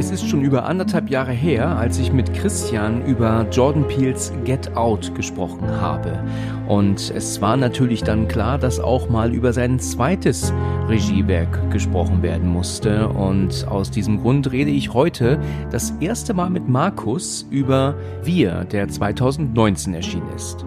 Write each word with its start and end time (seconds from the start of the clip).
Es 0.00 0.10
ist 0.10 0.26
schon 0.26 0.40
über 0.40 0.64
anderthalb 0.64 1.10
Jahre 1.10 1.32
her, 1.32 1.76
als 1.76 1.98
ich 1.98 2.10
mit 2.10 2.32
Christian 2.32 3.04
über 3.04 3.46
Jordan 3.52 3.86
Peels 3.86 4.32
Get 4.46 4.74
Out 4.74 5.14
gesprochen 5.14 5.70
habe. 5.70 6.24
Und 6.68 7.12
es 7.14 7.42
war 7.42 7.58
natürlich 7.58 8.02
dann 8.02 8.26
klar, 8.26 8.56
dass 8.56 8.80
auch 8.80 9.10
mal 9.10 9.34
über 9.34 9.52
sein 9.52 9.78
zweites 9.78 10.54
Regiewerk 10.88 11.70
gesprochen 11.70 12.22
werden 12.22 12.48
musste. 12.48 13.08
Und 13.08 13.68
aus 13.68 13.90
diesem 13.90 14.22
Grund 14.22 14.50
rede 14.50 14.70
ich 14.70 14.94
heute 14.94 15.38
das 15.70 15.90
erste 16.00 16.32
Mal 16.32 16.48
mit 16.48 16.66
Markus 16.66 17.46
über 17.50 17.94
Wir, 18.22 18.64
der 18.64 18.88
2019 18.88 19.92
erschienen 19.92 20.32
ist. 20.34 20.64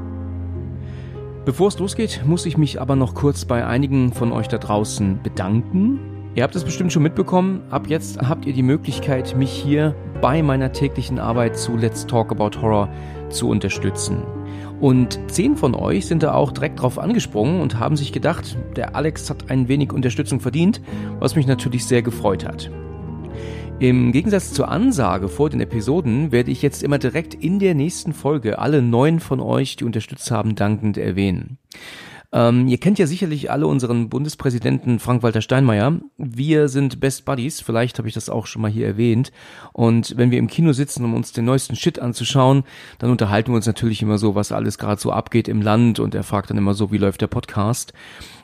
Bevor 1.44 1.70
es 1.70 1.80
losgeht, 1.80 2.22
muss 2.24 2.46
ich 2.46 2.60
mich 2.60 2.80
aber 2.80 2.96
noch 2.96 3.16
kurz 3.16 3.46
bei 3.46 3.66
einigen 3.66 4.14
von 4.14 4.32
euch 4.32 4.48
da 4.48 4.60
draußen 4.60 5.24
bedanken. 5.24 6.13
Ihr 6.36 6.42
habt 6.42 6.56
es 6.56 6.64
bestimmt 6.64 6.92
schon 6.92 7.04
mitbekommen, 7.04 7.62
ab 7.70 7.86
jetzt 7.88 8.20
habt 8.20 8.48
ihr 8.48 8.54
die 8.54 8.64
Möglichkeit, 8.64 9.38
mich 9.38 9.52
hier 9.52 9.96
bei 10.20 10.42
meiner 10.42 10.72
täglichen 10.72 11.20
Arbeit 11.20 11.60
zu 11.60 11.78
Let's 11.78 12.08
Talk 12.08 12.32
About 12.32 12.60
Horror 12.60 12.90
zu 13.30 13.48
unterstützen. 13.50 14.24
Und 14.82 15.20
zehn 15.28 15.56
von 15.56 15.76
euch 15.76 16.08
sind 16.08 16.24
da 16.24 16.34
auch 16.34 16.52
direkt 16.52 16.82
drauf 16.82 16.98
angesprungen 16.98 17.62
und 17.62 17.78
haben 17.78 17.96
sich 17.96 18.12
gedacht, 18.12 18.58
der 18.76 18.96
Alex 18.96 19.30
hat 19.30 19.52
ein 19.52 19.68
wenig 19.68 19.94
Unterstützung 19.94 20.40
verdient, 20.40 20.82
was 21.20 21.36
mich 21.36 21.46
natürlich 21.46 21.86
sehr 21.86 22.02
gefreut 22.02 22.48
hat. 22.48 22.72
Im 23.78 24.12
Gegensatz 24.12 24.54
zur 24.54 24.70
Ansage 24.70 25.30
vor 25.30 25.52
den 25.52 25.60
Episoden 25.60 26.32
werde 26.32 26.50
ich 26.50 26.64
jetzt 26.64 26.82
immer 26.82 26.98
direkt 26.98 27.36
in 27.36 27.60
der 27.60 27.76
nächsten 27.76 28.12
Folge 28.12 28.58
alle 28.58 28.82
neun 28.82 29.20
von 29.20 29.40
euch, 29.40 29.76
die 29.76 29.84
unterstützt 29.84 30.32
haben, 30.32 30.56
dankend 30.56 30.98
erwähnen. 30.98 31.60
Ähm, 32.34 32.68
ihr 32.68 32.80
kennt 32.80 32.98
ja 32.98 33.06
sicherlich 33.06 33.52
alle 33.52 33.68
unseren 33.68 34.10
Bundespräsidenten 34.10 34.98
Frank-Walter 34.98 35.42
Steinmeier. 35.42 36.00
Wir 36.18 36.68
sind 36.68 37.00
Best 37.00 37.26
Buddies, 37.26 37.62
vielleicht 37.62 38.00
habe 38.00 38.08
ich 38.08 38.16
das 38.16 38.28
auch 38.28 38.48
schon 38.48 38.64
mal 38.64 38.72
hier 38.72 38.88
erwähnt. 38.88 39.32
Und 39.72 40.18
wenn 40.18 40.32
wir 40.32 40.40
im 40.40 40.48
Kino 40.48 40.74
sitzen, 40.74 41.06
um 41.06 41.14
uns 41.14 41.32
den 41.32 41.46
neuesten 41.46 41.76
Shit 41.76 42.00
anzuschauen, 42.00 42.64
dann 42.98 43.12
unterhalten 43.12 43.52
wir 43.52 43.56
uns 43.56 43.68
natürlich 43.68 44.02
immer 44.02 44.18
so, 44.18 44.34
was 44.34 44.52
alles 44.52 44.80
gerade 44.80 45.00
so 45.00 45.12
abgeht 45.12 45.48
im 45.48 45.62
Land. 45.62 46.00
Und 46.00 46.16
er 46.16 46.24
fragt 46.24 46.50
dann 46.50 46.58
immer 46.58 46.74
so, 46.74 46.92
wie 46.92 46.98
läuft 46.98 47.22
der 47.22 47.28
Podcast? 47.28 47.94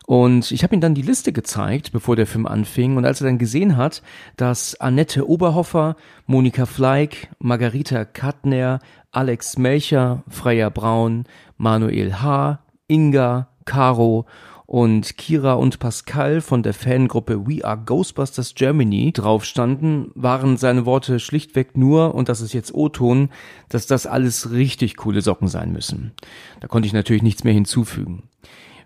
Und 0.05 0.51
ich 0.51 0.63
habe 0.63 0.75
ihm 0.75 0.81
dann 0.81 0.93
die 0.93 1.01
Liste 1.01 1.33
gezeigt, 1.33 1.91
bevor 1.91 2.15
der 2.15 2.27
Film 2.27 2.45
anfing. 2.45 2.95
Und 2.95 3.05
als 3.05 3.21
er 3.21 3.25
dann 3.27 3.39
gesehen 3.39 3.75
hat, 3.75 4.03
dass 4.37 4.79
Annette 4.79 5.27
Oberhofer, 5.27 5.95
Monika 6.27 6.67
Fleig, 6.67 7.29
Margarita 7.39 8.05
Kattner, 8.05 8.79
Alex 9.11 9.57
Melcher, 9.57 10.23
Freya 10.27 10.69
Braun, 10.69 11.25
Manuel 11.57 12.21
H., 12.21 12.59
Inga, 12.87 13.48
Caro 13.69 14.25
und 14.65 15.15
Kira 15.15 15.53
und 15.53 15.77
Pascal 15.77 16.41
von 16.41 16.63
der 16.63 16.73
Fangruppe 16.73 17.47
We 17.47 17.63
Are 17.63 17.77
Ghostbusters 17.77 18.55
Germany 18.55 19.11
drauf 19.13 19.45
standen, 19.45 20.09
waren 20.15 20.57
seine 20.57 20.87
Worte 20.87 21.19
schlichtweg 21.19 21.77
nur, 21.77 22.15
und 22.15 22.29
das 22.29 22.41
ist 22.41 22.53
jetzt 22.53 22.73
O-Ton, 22.73 23.29
dass 23.69 23.85
das 23.85 24.07
alles 24.07 24.51
richtig 24.51 24.97
coole 24.97 25.21
Socken 25.21 25.47
sein 25.47 25.71
müssen. 25.71 26.13
Da 26.61 26.67
konnte 26.67 26.87
ich 26.87 26.93
natürlich 26.93 27.21
nichts 27.21 27.43
mehr 27.43 27.53
hinzufügen. 27.53 28.23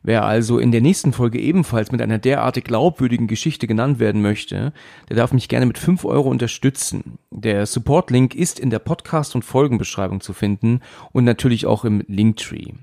Wer 0.04 0.26
also 0.26 0.60
in 0.60 0.74
der 0.74 0.82
nächsten 0.82 1.14
Folge 1.14 1.40
ebenfalls 1.40 1.94
mit 1.94 2.02
einer 2.02 2.18
derartig 2.18 2.66
glaubwürdigen 2.66 3.28
Geschichte 3.28 3.68
genannt 3.68 4.00
werden 4.00 4.22
möchte, 4.22 4.74
der 5.08 5.16
darf 5.16 5.32
mich 5.32 5.48
gerne 5.48 5.66
mit 5.66 5.78
5 5.78 6.04
Euro 6.04 6.30
unterstützen. 6.30 7.20
Der 7.32 7.66
Support-Link 7.66 8.36
ist 8.36 8.60
in 8.60 8.70
der 8.70 8.80
Podcast- 8.80 9.34
und 9.34 9.46
Folgenbeschreibung 9.46 10.20
zu 10.20 10.34
finden 10.34 10.82
und 11.14 11.24
natürlich 11.24 11.66
auch 11.66 11.86
im 11.86 12.04
Linktree. 12.08 12.74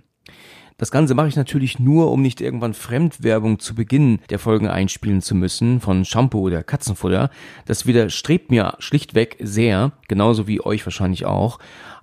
Das 0.80 0.90
Ganze 0.90 1.14
mache 1.14 1.28
ich 1.28 1.36
natürlich 1.36 1.78
nur, 1.78 2.10
um 2.10 2.22
nicht 2.22 2.40
irgendwann 2.40 2.72
Fremdwerbung 2.72 3.58
zu 3.58 3.74
Beginn 3.74 4.18
der 4.30 4.38
Folgen 4.38 4.66
einspielen 4.66 5.20
zu 5.20 5.34
müssen 5.34 5.78
von 5.78 6.06
Shampoo 6.06 6.40
oder 6.40 6.62
Katzenfutter. 6.62 7.28
Das 7.66 7.84
widerstrebt 7.84 8.50
mir 8.50 8.76
schlichtweg 8.78 9.36
sehr, 9.40 9.92
genauso 10.08 10.46
wie 10.46 10.64
euch 10.64 10.86
wahrscheinlich 10.86 11.26
auch. 11.26 11.58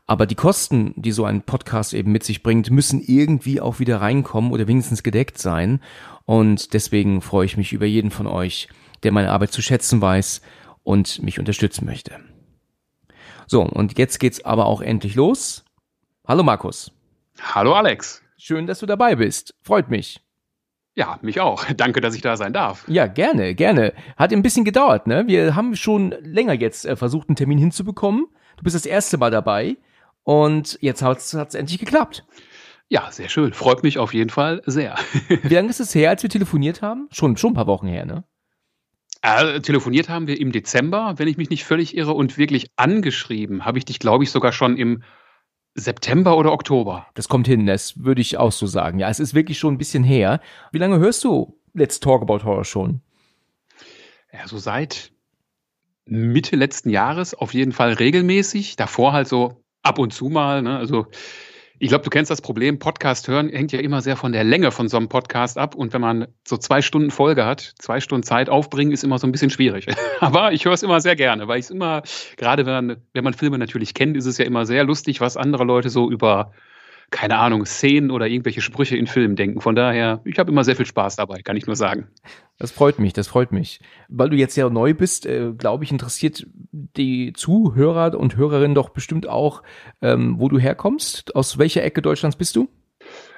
Aber 0.05 0.27
die 0.27 0.35
Kosten, 0.35 0.93
die 0.95 1.11
so 1.11 1.25
ein 1.25 1.41
Podcast 1.41 1.95
eben 1.95 2.11
mit 2.11 2.23
sich 2.23 2.43
bringt, 2.43 2.69
müssen 2.69 3.01
irgendwie 3.01 3.59
auch 3.61 3.79
wieder 3.79 3.99
reinkommen 3.99 4.51
oder 4.51 4.67
wenigstens 4.67 5.01
gedeckt 5.01 5.39
sein. 5.39 5.81
Und 6.25 6.75
deswegen 6.75 7.23
freue 7.23 7.47
ich 7.47 7.57
mich 7.57 7.73
über 7.73 7.87
jeden 7.87 8.11
von 8.11 8.27
euch, 8.27 8.67
der 9.01 9.11
meine 9.11 9.31
Arbeit 9.31 9.53
zu 9.53 9.63
schätzen 9.63 10.01
weiß 10.01 10.41
und 10.83 11.23
mich 11.23 11.39
unterstützen 11.39 11.83
möchte. 11.83 12.19
So, 13.47 13.63
und 13.63 13.97
jetzt 13.97 14.19
geht's 14.19 14.45
aber 14.45 14.67
auch 14.67 14.81
endlich 14.81 15.15
los. 15.15 15.65
Hallo 16.27 16.43
Markus. 16.43 16.91
Hallo 17.39 17.73
Alex. 17.73 18.21
Schön, 18.37 18.67
dass 18.67 18.79
du 18.79 18.85
dabei 18.85 19.15
bist. 19.15 19.55
Freut 19.63 19.89
mich. 19.89 20.21
Ja, 20.95 21.17
mich 21.21 21.41
auch. 21.41 21.65
Danke, 21.77 22.01
dass 22.01 22.15
ich 22.15 22.21
da 22.21 22.37
sein 22.37 22.53
darf. 22.53 22.87
Ja, 22.87 23.07
gerne, 23.07 23.55
gerne. 23.55 23.93
Hat 24.15 24.31
ein 24.31 24.43
bisschen 24.43 24.63
gedauert, 24.63 25.07
ne? 25.07 25.25
Wir 25.27 25.55
haben 25.55 25.75
schon 25.75 26.13
länger 26.21 26.53
jetzt 26.53 26.85
äh, 26.85 26.95
versucht, 26.95 27.29
einen 27.29 27.35
Termin 27.35 27.57
hinzubekommen. 27.57 28.27
Du 28.57 28.63
bist 28.63 28.75
das 28.75 28.85
erste 28.85 29.17
Mal 29.17 29.31
dabei 29.31 29.77
und 30.23 30.77
jetzt 30.81 31.01
hat 31.01 31.17
es 31.17 31.33
endlich 31.33 31.79
geklappt. 31.79 32.25
Ja, 32.89 33.11
sehr 33.11 33.27
schön. 33.27 33.53
Freut 33.53 33.83
mich 33.83 33.97
auf 33.97 34.13
jeden 34.13 34.29
Fall 34.29 34.61
sehr. 34.65 34.95
Wie 35.27 35.53
lange 35.53 35.69
ist 35.71 35.79
es 35.79 35.93
her, 35.95 36.11
als 36.11 36.21
wir 36.21 36.29
telefoniert 36.29 36.81
haben? 36.81 37.07
Schon, 37.11 37.37
schon 37.37 37.51
ein 37.51 37.55
paar 37.55 37.67
Wochen 37.67 37.87
her, 37.87 38.05
ne? 38.05 38.23
Äh, 39.23 39.61
telefoniert 39.61 40.09
haben 40.09 40.27
wir 40.27 40.39
im 40.39 40.51
Dezember, 40.51 41.15
wenn 41.17 41.27
ich 41.27 41.37
mich 41.37 41.49
nicht 41.49 41.65
völlig 41.65 41.97
irre, 41.97 42.13
und 42.13 42.37
wirklich 42.37 42.71
angeschrieben 42.75 43.65
habe 43.65 43.79
ich 43.79 43.85
dich, 43.85 43.97
glaube 43.97 44.23
ich, 44.23 44.31
sogar 44.31 44.51
schon 44.51 44.77
im 44.77 45.01
September 45.79 46.35
oder 46.35 46.51
Oktober. 46.51 47.05
Das 47.13 47.29
kommt 47.29 47.47
hin, 47.47 47.67
das 47.67 48.03
würde 48.03 48.19
ich 48.19 48.37
auch 48.37 48.51
so 48.51 48.65
sagen. 48.65 48.97
Ja, 48.99 49.09
es 49.09 49.19
ist 49.19 49.35
wirklich 49.35 49.59
schon 49.59 49.75
ein 49.75 49.77
bisschen 49.77 50.03
her. 50.03 50.41
Wie 50.71 50.79
lange 50.79 50.97
hörst 50.97 51.23
du 51.23 51.59
Let's 51.73 51.99
Talk 51.99 52.23
About 52.23 52.43
Horror 52.43 52.65
schon? 52.65 53.01
Ja, 54.33 54.47
so 54.47 54.57
seit 54.57 55.11
Mitte 56.05 56.55
letzten 56.55 56.89
Jahres 56.89 57.35
auf 57.35 57.53
jeden 57.53 57.73
Fall 57.73 57.93
regelmäßig. 57.93 58.75
Davor 58.75 59.13
halt 59.13 59.27
so 59.27 59.63
ab 59.83 59.99
und 59.99 60.13
zu 60.13 60.29
mal. 60.29 60.63
Ne? 60.63 60.77
Also 60.77 61.05
ich 61.79 61.89
glaube, 61.89 62.03
du 62.03 62.09
kennst 62.09 62.31
das 62.31 62.41
Problem, 62.41 62.79
Podcast 62.79 63.27
hören 63.27 63.49
hängt 63.49 63.71
ja 63.71 63.79
immer 63.79 64.01
sehr 64.01 64.15
von 64.15 64.31
der 64.31 64.43
Länge 64.43 64.71
von 64.71 64.87
so 64.89 64.97
einem 64.97 65.09
Podcast 65.09 65.57
ab. 65.57 65.75
Und 65.75 65.93
wenn 65.93 66.01
man 66.01 66.27
so 66.43 66.57
zwei 66.57 66.81
Stunden 66.81 67.11
Folge 67.11 67.45
hat, 67.45 67.73
zwei 67.77 67.99
Stunden 67.99 68.23
Zeit 68.23 68.49
aufbringen, 68.49 68.91
ist 68.91 69.03
immer 69.03 69.19
so 69.19 69.27
ein 69.27 69.31
bisschen 69.31 69.51
schwierig. 69.51 69.87
Aber 70.19 70.53
ich 70.53 70.65
höre 70.65 70.73
es 70.73 70.83
immer 70.83 71.01
sehr 71.01 71.15
gerne, 71.15 71.47
weil 71.47 71.59
ich 71.59 71.65
es 71.65 71.71
immer, 71.71 72.01
gerade 72.35 72.65
wenn, 72.65 72.97
wenn 73.13 73.23
man 73.23 73.33
Filme 73.33 73.57
natürlich 73.59 73.93
kennt, 73.93 74.17
ist 74.17 74.25
es 74.25 74.37
ja 74.39 74.45
immer 74.45 74.65
sehr 74.65 74.83
lustig, 74.83 75.21
was 75.21 75.37
andere 75.37 75.65
Leute 75.65 75.89
so 75.89 76.09
über 76.09 76.51
keine 77.09 77.37
Ahnung, 77.37 77.65
Szenen 77.65 78.11
oder 78.11 78.27
irgendwelche 78.27 78.61
Sprüche 78.61 78.97
in 78.97 79.07
Filmen 79.07 79.35
denken. 79.35 79.61
Von 79.61 79.75
daher, 79.75 80.21
ich 80.25 80.39
habe 80.39 80.51
immer 80.51 80.63
sehr 80.63 80.75
viel 80.75 80.85
Spaß 80.85 81.15
dabei, 81.15 81.41
kann 81.41 81.55
ich 81.55 81.65
nur 81.65 81.75
sagen. 81.75 82.07
Das 82.59 82.71
freut 82.71 82.99
mich, 82.99 83.13
das 83.13 83.27
freut 83.27 83.51
mich. 83.51 83.79
Weil 84.09 84.29
du 84.29 84.35
jetzt 84.35 84.57
ja 84.57 84.69
neu 84.69 84.93
bist, 84.93 85.25
äh, 85.25 85.53
glaube 85.57 85.83
ich, 85.83 85.91
interessiert 85.91 86.45
die 86.71 87.31
Zuhörer 87.33 88.17
und 88.19 88.35
Hörerinnen 88.35 88.75
doch 88.75 88.89
bestimmt 88.89 89.27
auch, 89.27 89.63
ähm, 90.01 90.35
wo 90.37 90.49
du 90.49 90.59
herkommst. 90.59 91.35
Aus 91.35 91.57
welcher 91.57 91.83
Ecke 91.83 92.01
Deutschlands 92.01 92.35
bist 92.35 92.55
du? 92.55 92.67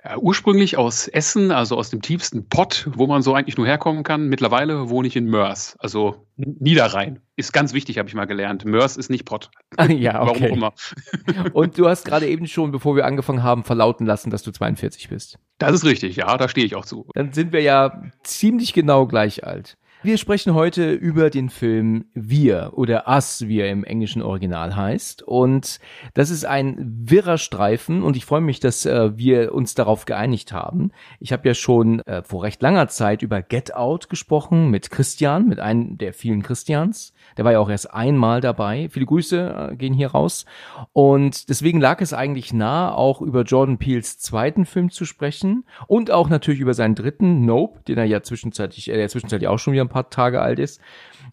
Äh, 0.01 0.15
ursprünglich 0.17 0.77
aus 0.77 1.07
Essen, 1.07 1.51
also 1.51 1.75
aus 1.75 1.89
dem 1.89 2.01
tiefsten 2.01 2.47
Pott, 2.47 2.89
wo 2.93 3.05
man 3.07 3.21
so 3.21 3.33
eigentlich 3.33 3.57
nur 3.57 3.67
herkommen 3.67 4.03
kann. 4.03 4.27
Mittlerweile 4.27 4.89
wohne 4.89 5.07
ich 5.07 5.15
in 5.15 5.25
Mörs, 5.25 5.75
also 5.79 6.25
Niederrhein. 6.37 7.19
Ist 7.35 7.51
ganz 7.51 7.73
wichtig, 7.73 7.97
habe 7.97 8.07
ich 8.07 8.15
mal 8.15 8.25
gelernt. 8.25 8.63
Mörs 8.63 8.95
ist 8.95 9.09
nicht 9.09 9.25
Pott. 9.25 9.51
ja, 9.89 10.21
okay. 10.27 10.41
Warum 10.41 10.43
immer. 10.43 10.73
Und 11.53 11.77
du 11.77 11.89
hast 11.89 12.05
gerade 12.05 12.27
eben 12.27 12.47
schon, 12.47 12.71
bevor 12.71 12.95
wir 12.95 13.05
angefangen 13.05 13.43
haben, 13.43 13.63
verlauten 13.63 14.05
lassen, 14.05 14.29
dass 14.29 14.43
du 14.43 14.51
42 14.51 15.09
bist. 15.09 15.37
Das 15.57 15.73
ist 15.73 15.83
richtig, 15.83 16.15
ja, 16.15 16.37
da 16.37 16.47
stehe 16.47 16.65
ich 16.65 16.75
auch 16.75 16.85
zu. 16.85 17.09
Dann 17.13 17.33
sind 17.33 17.51
wir 17.51 17.61
ja 17.61 18.01
ziemlich 18.23 18.71
genau 18.73 19.05
gleich 19.05 19.43
alt. 19.43 19.77
Wir 20.01 20.17
sprechen 20.17 20.53
heute 20.53 20.93
über 20.93 21.29
den 21.29 21.49
Film 21.49 22.05
Wir 22.13 22.71
oder 22.75 23.05
Us, 23.09 23.49
wie 23.49 23.59
er 23.59 23.69
im 23.69 23.83
englischen 23.83 24.21
Original 24.21 24.73
heißt. 24.73 25.23
Und 25.23 25.81
das 26.13 26.29
ist 26.29 26.45
ein 26.45 26.77
wirrer 27.03 27.37
Streifen 27.37 28.01
und 28.01 28.15
ich 28.15 28.23
freue 28.23 28.39
mich, 28.39 28.61
dass 28.61 28.85
äh, 28.85 29.17
wir 29.17 29.53
uns 29.53 29.75
darauf 29.75 30.05
geeinigt 30.05 30.53
haben. 30.53 30.93
Ich 31.19 31.33
habe 31.33 31.45
ja 31.49 31.53
schon 31.53 31.99
äh, 32.05 32.23
vor 32.23 32.43
recht 32.43 32.61
langer 32.61 32.87
Zeit 32.87 33.23
über 33.23 33.41
Get 33.41 33.75
Out 33.75 34.07
gesprochen 34.07 34.69
mit 34.69 34.89
Christian, 34.89 35.49
mit 35.49 35.59
einem 35.59 35.97
der 35.97 36.13
vielen 36.13 36.43
Christians. 36.43 37.11
Der 37.35 37.43
war 37.43 37.51
ja 37.51 37.59
auch 37.59 37.69
erst 37.69 37.93
einmal 37.93 38.39
dabei. 38.39 38.87
Viele 38.89 39.05
Grüße 39.05 39.71
äh, 39.71 39.75
gehen 39.75 39.93
hier 39.93 40.11
raus. 40.11 40.45
Und 40.93 41.49
deswegen 41.49 41.81
lag 41.81 41.99
es 41.99 42.13
eigentlich 42.13 42.53
nah, 42.53 42.93
auch 42.93 43.21
über 43.21 43.41
Jordan 43.41 43.77
Peels 43.77 44.17
zweiten 44.17 44.65
Film 44.65 44.91
zu 44.91 45.03
sprechen 45.03 45.65
und 45.87 46.09
auch 46.09 46.29
natürlich 46.29 46.61
über 46.61 46.73
seinen 46.73 46.95
dritten, 46.95 47.45
Nope, 47.45 47.81
den 47.85 47.97
er 47.97 48.05
ja 48.05 48.23
zwischenzeitlich, 48.23 48.89
äh, 48.89 49.05
zwischenzeitlich 49.09 49.49
auch 49.49 49.59
schon 49.59 49.73
wieder 49.73 49.88
ein 49.89 49.93
paar 49.93 50.09
Tage 50.09 50.41
alt 50.41 50.59
ist. 50.59 50.79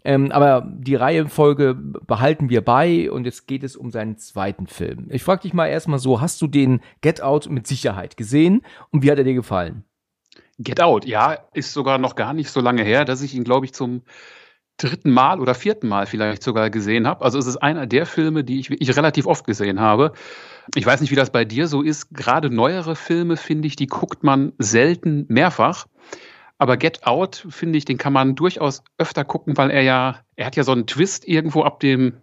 Ähm, 0.05 0.31
aber 0.31 0.67
die 0.67 0.95
Reihenfolge 0.95 1.75
behalten 1.75 2.49
wir 2.49 2.65
bei 2.65 3.11
und 3.11 3.25
jetzt 3.25 3.47
geht 3.47 3.65
es 3.65 3.77
um 3.77 3.91
seinen 3.91 4.19
zweiten 4.19 4.67
Film. 4.67 5.09
Ich 5.11 5.23
frage 5.23 5.43
dich 5.43 5.53
mal 5.53 5.67
erstmal 5.67 5.99
so, 5.99 6.21
hast 6.21 6.41
du 6.43 6.47
den 6.47 6.81
Get 7.01 7.23
Out 7.23 7.49
mit 7.51 7.67
Sicherheit 7.67 8.17
gesehen 8.17 8.63
und 8.91 9.03
wie 9.03 9.11
hat 9.11 9.19
er 9.19 9.25
dir 9.25 9.35
gefallen? 9.35 9.85
Get 10.59 10.81
Out, 10.81 11.05
ja, 11.05 11.39
ist 11.55 11.73
sogar 11.73 11.99
noch 11.99 12.15
gar 12.15 12.33
nicht 12.33 12.51
so 12.51 12.61
lange 12.61 12.83
her, 12.83 13.05
dass 13.05 13.21
ich 13.21 13.35
ihn, 13.35 13.45
glaube 13.45 13.67
ich, 13.67 13.75
zum 13.75 14.03
dritten 14.79 15.11
Mal 15.11 15.41
oder 15.41 15.55
vierten 15.55 15.89
Mal 15.89 16.07
vielleicht 16.07 16.43
sogar 16.43 16.71
gesehen 16.71 17.07
habe. 17.07 17.25
Also 17.25 17.39
es 17.39 17.47
ist 17.47 17.57
einer 17.57 17.87
der 17.87 18.07
Filme, 18.07 18.45
die 18.45 18.61
ich, 18.61 18.71
ich 18.71 18.97
relativ 18.97 19.27
oft 19.27 19.47
gesehen 19.47 19.81
habe. 19.81 20.13
Ich 20.75 20.85
weiß 20.85 21.01
nicht, 21.01 21.11
wie 21.11 21.17
das 21.17 21.31
bei 21.31 21.45
dir 21.45 21.67
so 21.67 21.83
ist. 21.83 22.15
Gerade 22.15 22.51
neuere 22.51 22.97
Filme, 22.97 23.37
finde 23.37 23.69
ich, 23.69 23.77
die 23.77 23.87
guckt 23.87 24.23
man 24.23 24.53
selten 24.59 25.25
mehrfach. 25.29 25.87
Aber 26.59 26.77
Get 26.77 27.07
Out, 27.07 27.47
finde 27.51 27.79
ich, 27.79 27.85
den 27.85 27.99
kann 27.99 28.13
man 28.13 28.35
durchaus 28.35 28.83
öfter 28.99 29.25
gucken, 29.25 29.57
weil 29.57 29.71
er 29.71 29.83
ja, 29.83 30.21
er 30.37 30.47
hat 30.47 30.57
ja 30.57 30.65
so 30.65 30.73
einen 30.73 30.87
Twist 30.87 31.27
irgendwo 31.29 31.63
ab 31.63 31.81
dem 31.81 32.15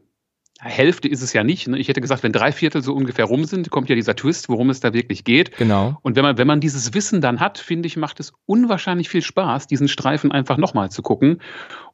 Hälfte 0.60 1.08
ist 1.08 1.22
es 1.22 1.34
ja 1.34 1.44
nicht. 1.44 1.68
Ne? 1.68 1.78
Ich 1.78 1.88
hätte 1.88 2.00
gesagt, 2.00 2.24
wenn 2.24 2.32
drei 2.32 2.52
Viertel 2.52 2.82
so 2.82 2.94
ungefähr 2.94 3.26
rum 3.26 3.44
sind, 3.46 3.70
kommt 3.70 3.90
ja 3.90 3.96
dieser 3.96 4.16
Twist, 4.16 4.50
worum 4.50 4.70
es 4.70 4.80
da 4.80 4.94
wirklich 4.94 5.24
geht. 5.24 5.58
Genau. 5.58 5.98
Und 6.02 6.16
wenn 6.16 6.24
man, 6.24 6.38
wenn 6.38 6.48
man 6.48 6.62
dieses 6.62 6.94
Wissen 6.94 7.22
dann 7.22 7.40
hat, 7.40 7.58
finde 7.58 7.88
ich, 7.88 7.98
macht 7.98 8.20
es 8.20 8.34
unwahrscheinlich 8.46 9.10
viel 9.10 9.22
Spaß, 9.22 9.68
diesen 9.68 9.88
Streifen 9.88 10.32
einfach 10.32 10.58
nochmal 10.58 10.90
zu 10.90 11.02
gucken, 11.02 11.42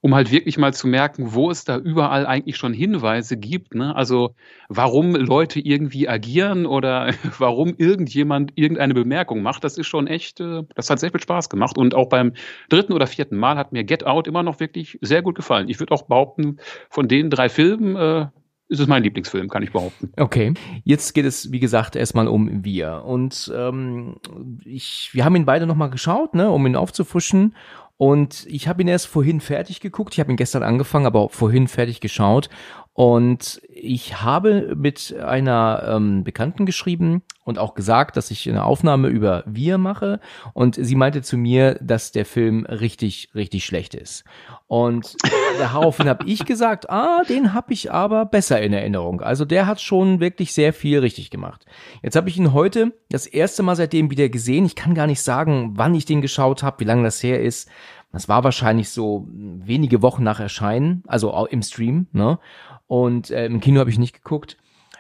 um 0.01 0.15
halt 0.15 0.31
wirklich 0.31 0.57
mal 0.57 0.73
zu 0.73 0.87
merken, 0.87 1.33
wo 1.33 1.51
es 1.51 1.65
da 1.65 1.77
überall 1.77 2.25
eigentlich 2.25 2.55
schon 2.55 2.73
Hinweise 2.73 3.35
gibt. 3.37 3.75
Ne? 3.75 3.93
Also 3.95 4.33
warum 4.69 5.15
Leute 5.15 5.59
irgendwie 5.59 6.07
agieren 6.07 6.65
oder 6.65 7.13
warum 7.37 7.73
irgendjemand 7.77 8.53
irgendeine 8.55 8.93
Bemerkung 8.93 9.41
macht, 9.41 9.63
das 9.63 9.77
ist 9.77 9.87
schon 9.87 10.07
echt, 10.07 10.39
äh, 10.39 10.63
das 10.75 10.89
hat 10.89 10.99
sehr 10.99 11.11
viel 11.11 11.21
Spaß 11.21 11.49
gemacht. 11.49 11.77
Und 11.77 11.95
auch 11.95 12.07
beim 12.07 12.33
dritten 12.69 12.93
oder 12.93 13.07
vierten 13.07 13.37
Mal 13.37 13.57
hat 13.57 13.73
mir 13.73 13.83
Get 13.83 14.05
Out 14.05 14.27
immer 14.27 14.43
noch 14.43 14.59
wirklich 14.59 14.97
sehr 15.01 15.21
gut 15.21 15.35
gefallen. 15.35 15.67
Ich 15.67 15.79
würde 15.79 15.93
auch 15.93 16.03
behaupten, 16.03 16.57
von 16.89 17.07
den 17.07 17.29
drei 17.29 17.49
Filmen, 17.49 17.95
äh, 17.95 18.27
ist 18.69 18.79
es 18.79 18.87
mein 18.87 19.01
Lieblingsfilm, 19.01 19.49
kann 19.49 19.63
ich 19.63 19.71
behaupten. 19.71 20.11
Okay, 20.15 20.53
jetzt 20.83 21.13
geht 21.13 21.25
es, 21.25 21.51
wie 21.51 21.59
gesagt, 21.59 21.95
erstmal 21.95 22.27
um 22.27 22.63
Wir. 22.63 23.03
Und 23.03 23.51
ähm, 23.53 24.17
ich, 24.63 25.09
wir 25.11 25.25
haben 25.25 25.35
ihn 25.35 25.45
beide 25.45 25.65
nochmal 25.65 25.89
geschaut, 25.89 26.35
ne, 26.35 26.51
um 26.51 26.65
ihn 26.67 26.75
aufzufrischen. 26.75 27.55
Und 27.99 28.45
ich 28.47 28.69
habe 28.69 28.81
ihn 28.81 28.87
erst 28.87 29.07
vorhin 29.07 29.41
fertig 29.41 29.81
geguckt. 29.81 30.13
Ich 30.13 30.21
habe 30.21 30.31
ihn 30.31 30.37
gestern 30.37 30.63
angefangen, 30.63 31.05
aber 31.05 31.19
auch 31.19 31.31
vorhin 31.31 31.67
fertig 31.67 31.99
geschaut. 31.99 32.49
Und 32.93 33.61
ich 33.67 34.21
habe 34.21 34.73
mit 34.73 35.13
einer 35.21 35.83
ähm, 35.85 36.23
Bekannten 36.23 36.65
geschrieben 36.65 37.23
und 37.43 37.59
auch 37.59 37.73
gesagt, 37.73 38.15
dass 38.15 38.31
ich 38.31 38.47
eine 38.47 38.63
Aufnahme 38.63 39.09
über 39.09 39.43
Wir 39.45 39.77
mache. 39.77 40.21
Und 40.53 40.75
sie 40.75 40.95
meinte 40.95 41.21
zu 41.21 41.35
mir, 41.35 41.77
dass 41.81 42.13
der 42.13 42.25
Film 42.25 42.65
richtig, 42.65 43.31
richtig 43.35 43.65
schlecht 43.65 43.95
ist. 43.95 44.23
Und 44.67 45.17
daraufhin 45.59 46.09
habe 46.09 46.25
ich 46.25 46.45
gesagt, 46.45 46.89
ah, 46.89 47.23
den 47.27 47.53
habe 47.53 47.73
ich 47.73 47.91
aber 47.91 48.25
besser 48.25 48.61
in 48.61 48.73
Erinnerung. 48.73 49.21
Also 49.21 49.45
der 49.45 49.67
hat 49.67 49.81
schon 49.81 50.19
wirklich 50.19 50.53
sehr 50.53 50.73
viel 50.73 50.99
richtig 50.99 51.29
gemacht. 51.29 51.65
Jetzt 52.01 52.15
habe 52.15 52.29
ich 52.29 52.37
ihn 52.37 52.53
heute 52.53 52.93
das 53.09 53.27
erste 53.27 53.63
Mal 53.63 53.75
seitdem 53.75 54.09
wieder 54.09 54.29
gesehen. 54.29 54.65
Ich 54.65 54.75
kann 54.75 54.95
gar 54.95 55.07
nicht 55.07 55.21
sagen, 55.21 55.73
wann 55.75 55.95
ich 55.95 56.05
den 56.05 56.21
geschaut 56.21 56.63
habe, 56.63 56.79
wie 56.79 56.85
lange 56.85 57.03
das 57.03 57.21
her 57.21 57.41
ist. 57.41 57.69
Das 58.11 58.27
war 58.27 58.43
wahrscheinlich 58.43 58.89
so 58.89 59.27
wenige 59.29 60.01
Wochen 60.01 60.23
nach 60.23 60.39
Erscheinen, 60.39 61.03
also 61.07 61.31
auch 61.31 61.45
im 61.45 61.61
Stream, 61.61 62.07
ne? 62.11 62.39
Und 62.87 63.29
äh, 63.29 63.45
im 63.45 63.59
Kino 63.59 63.79
habe 63.79 63.91
ich 63.91 63.99
nicht 63.99 64.15
geguckt 64.15 64.57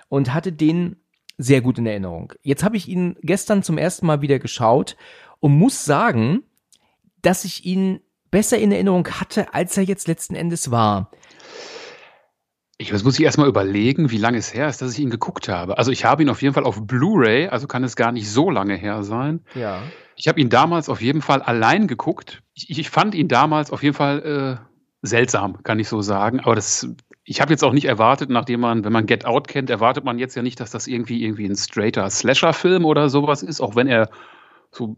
und 0.09 0.31
hatte 0.33 0.51
den 0.51 0.97
sehr 1.37 1.61
gut 1.61 1.79
in 1.79 1.87
Erinnerung. 1.87 2.33
Jetzt 2.43 2.63
habe 2.63 2.77
ich 2.77 2.87
ihn 2.87 3.15
gestern 3.23 3.63
zum 3.63 3.79
ersten 3.79 4.05
Mal 4.05 4.21
wieder 4.21 4.37
geschaut 4.37 4.95
und 5.39 5.57
muss 5.57 5.85
sagen, 5.85 6.43
dass 7.21 7.45
ich 7.45 7.65
ihn 7.65 8.01
besser 8.31 8.57
in 8.57 8.71
Erinnerung 8.71 9.07
hatte, 9.07 9.53
als 9.53 9.77
er 9.77 9.83
jetzt 9.83 10.07
letzten 10.07 10.35
Endes 10.35 10.71
war. 10.71 11.11
Ich 12.77 12.91
muss 13.03 13.19
ich 13.19 13.25
erstmal 13.25 13.49
überlegen, 13.49 14.09
wie 14.09 14.17
lange 14.17 14.37
es 14.37 14.53
her 14.53 14.69
ist, 14.69 14.81
dass 14.81 14.93
ich 14.93 14.99
ihn 14.99 15.09
geguckt 15.09 15.49
habe. 15.49 15.77
Also 15.77 15.91
ich 15.91 16.05
habe 16.05 16.23
ihn 16.23 16.29
auf 16.29 16.41
jeden 16.41 16.53
Fall 16.53 16.63
auf 16.63 16.87
Blu-ray, 16.87 17.49
also 17.49 17.67
kann 17.67 17.83
es 17.83 17.97
gar 17.97 18.13
nicht 18.13 18.29
so 18.31 18.49
lange 18.49 18.75
her 18.75 19.03
sein. 19.03 19.41
Ja. 19.53 19.81
Ich 20.15 20.29
habe 20.29 20.39
ihn 20.39 20.49
damals 20.49 20.87
auf 20.87 21.01
jeden 21.01 21.21
Fall 21.21 21.41
allein 21.41 21.87
geguckt. 21.87 22.41
Ich, 22.53 22.79
ich 22.79 22.89
fand 22.89 23.15
ihn 23.15 23.27
damals 23.27 23.71
auf 23.71 23.83
jeden 23.83 23.95
Fall 23.95 24.59
äh, 24.61 24.65
seltsam, 25.01 25.61
kann 25.63 25.79
ich 25.79 25.89
so 25.89 26.01
sagen. 26.01 26.39
Aber 26.39 26.55
das 26.55 26.87
ich 27.29 27.41
habe 27.41 27.51
jetzt 27.51 27.63
auch 27.63 27.73
nicht 27.73 27.85
erwartet, 27.85 28.31
nachdem 28.31 28.61
man, 28.61 28.83
wenn 28.83 28.91
man 28.91 29.05
Get 29.05 29.23
Out 29.23 29.47
kennt, 29.47 29.69
erwartet 29.69 30.03
man 30.03 30.17
jetzt 30.17 30.35
ja 30.35 30.41
nicht, 30.41 30.59
dass 30.59 30.71
das 30.71 30.87
irgendwie 30.87 31.23
irgendwie 31.23 31.45
ein 31.45 31.55
straighter 31.55 32.09
Slasher-Film 32.09 32.85
oder 32.85 33.07
sowas 33.09 33.43
ist, 33.43 33.61
auch 33.61 33.75
wenn 33.75 33.85
er 33.85 34.09
so 34.71 34.97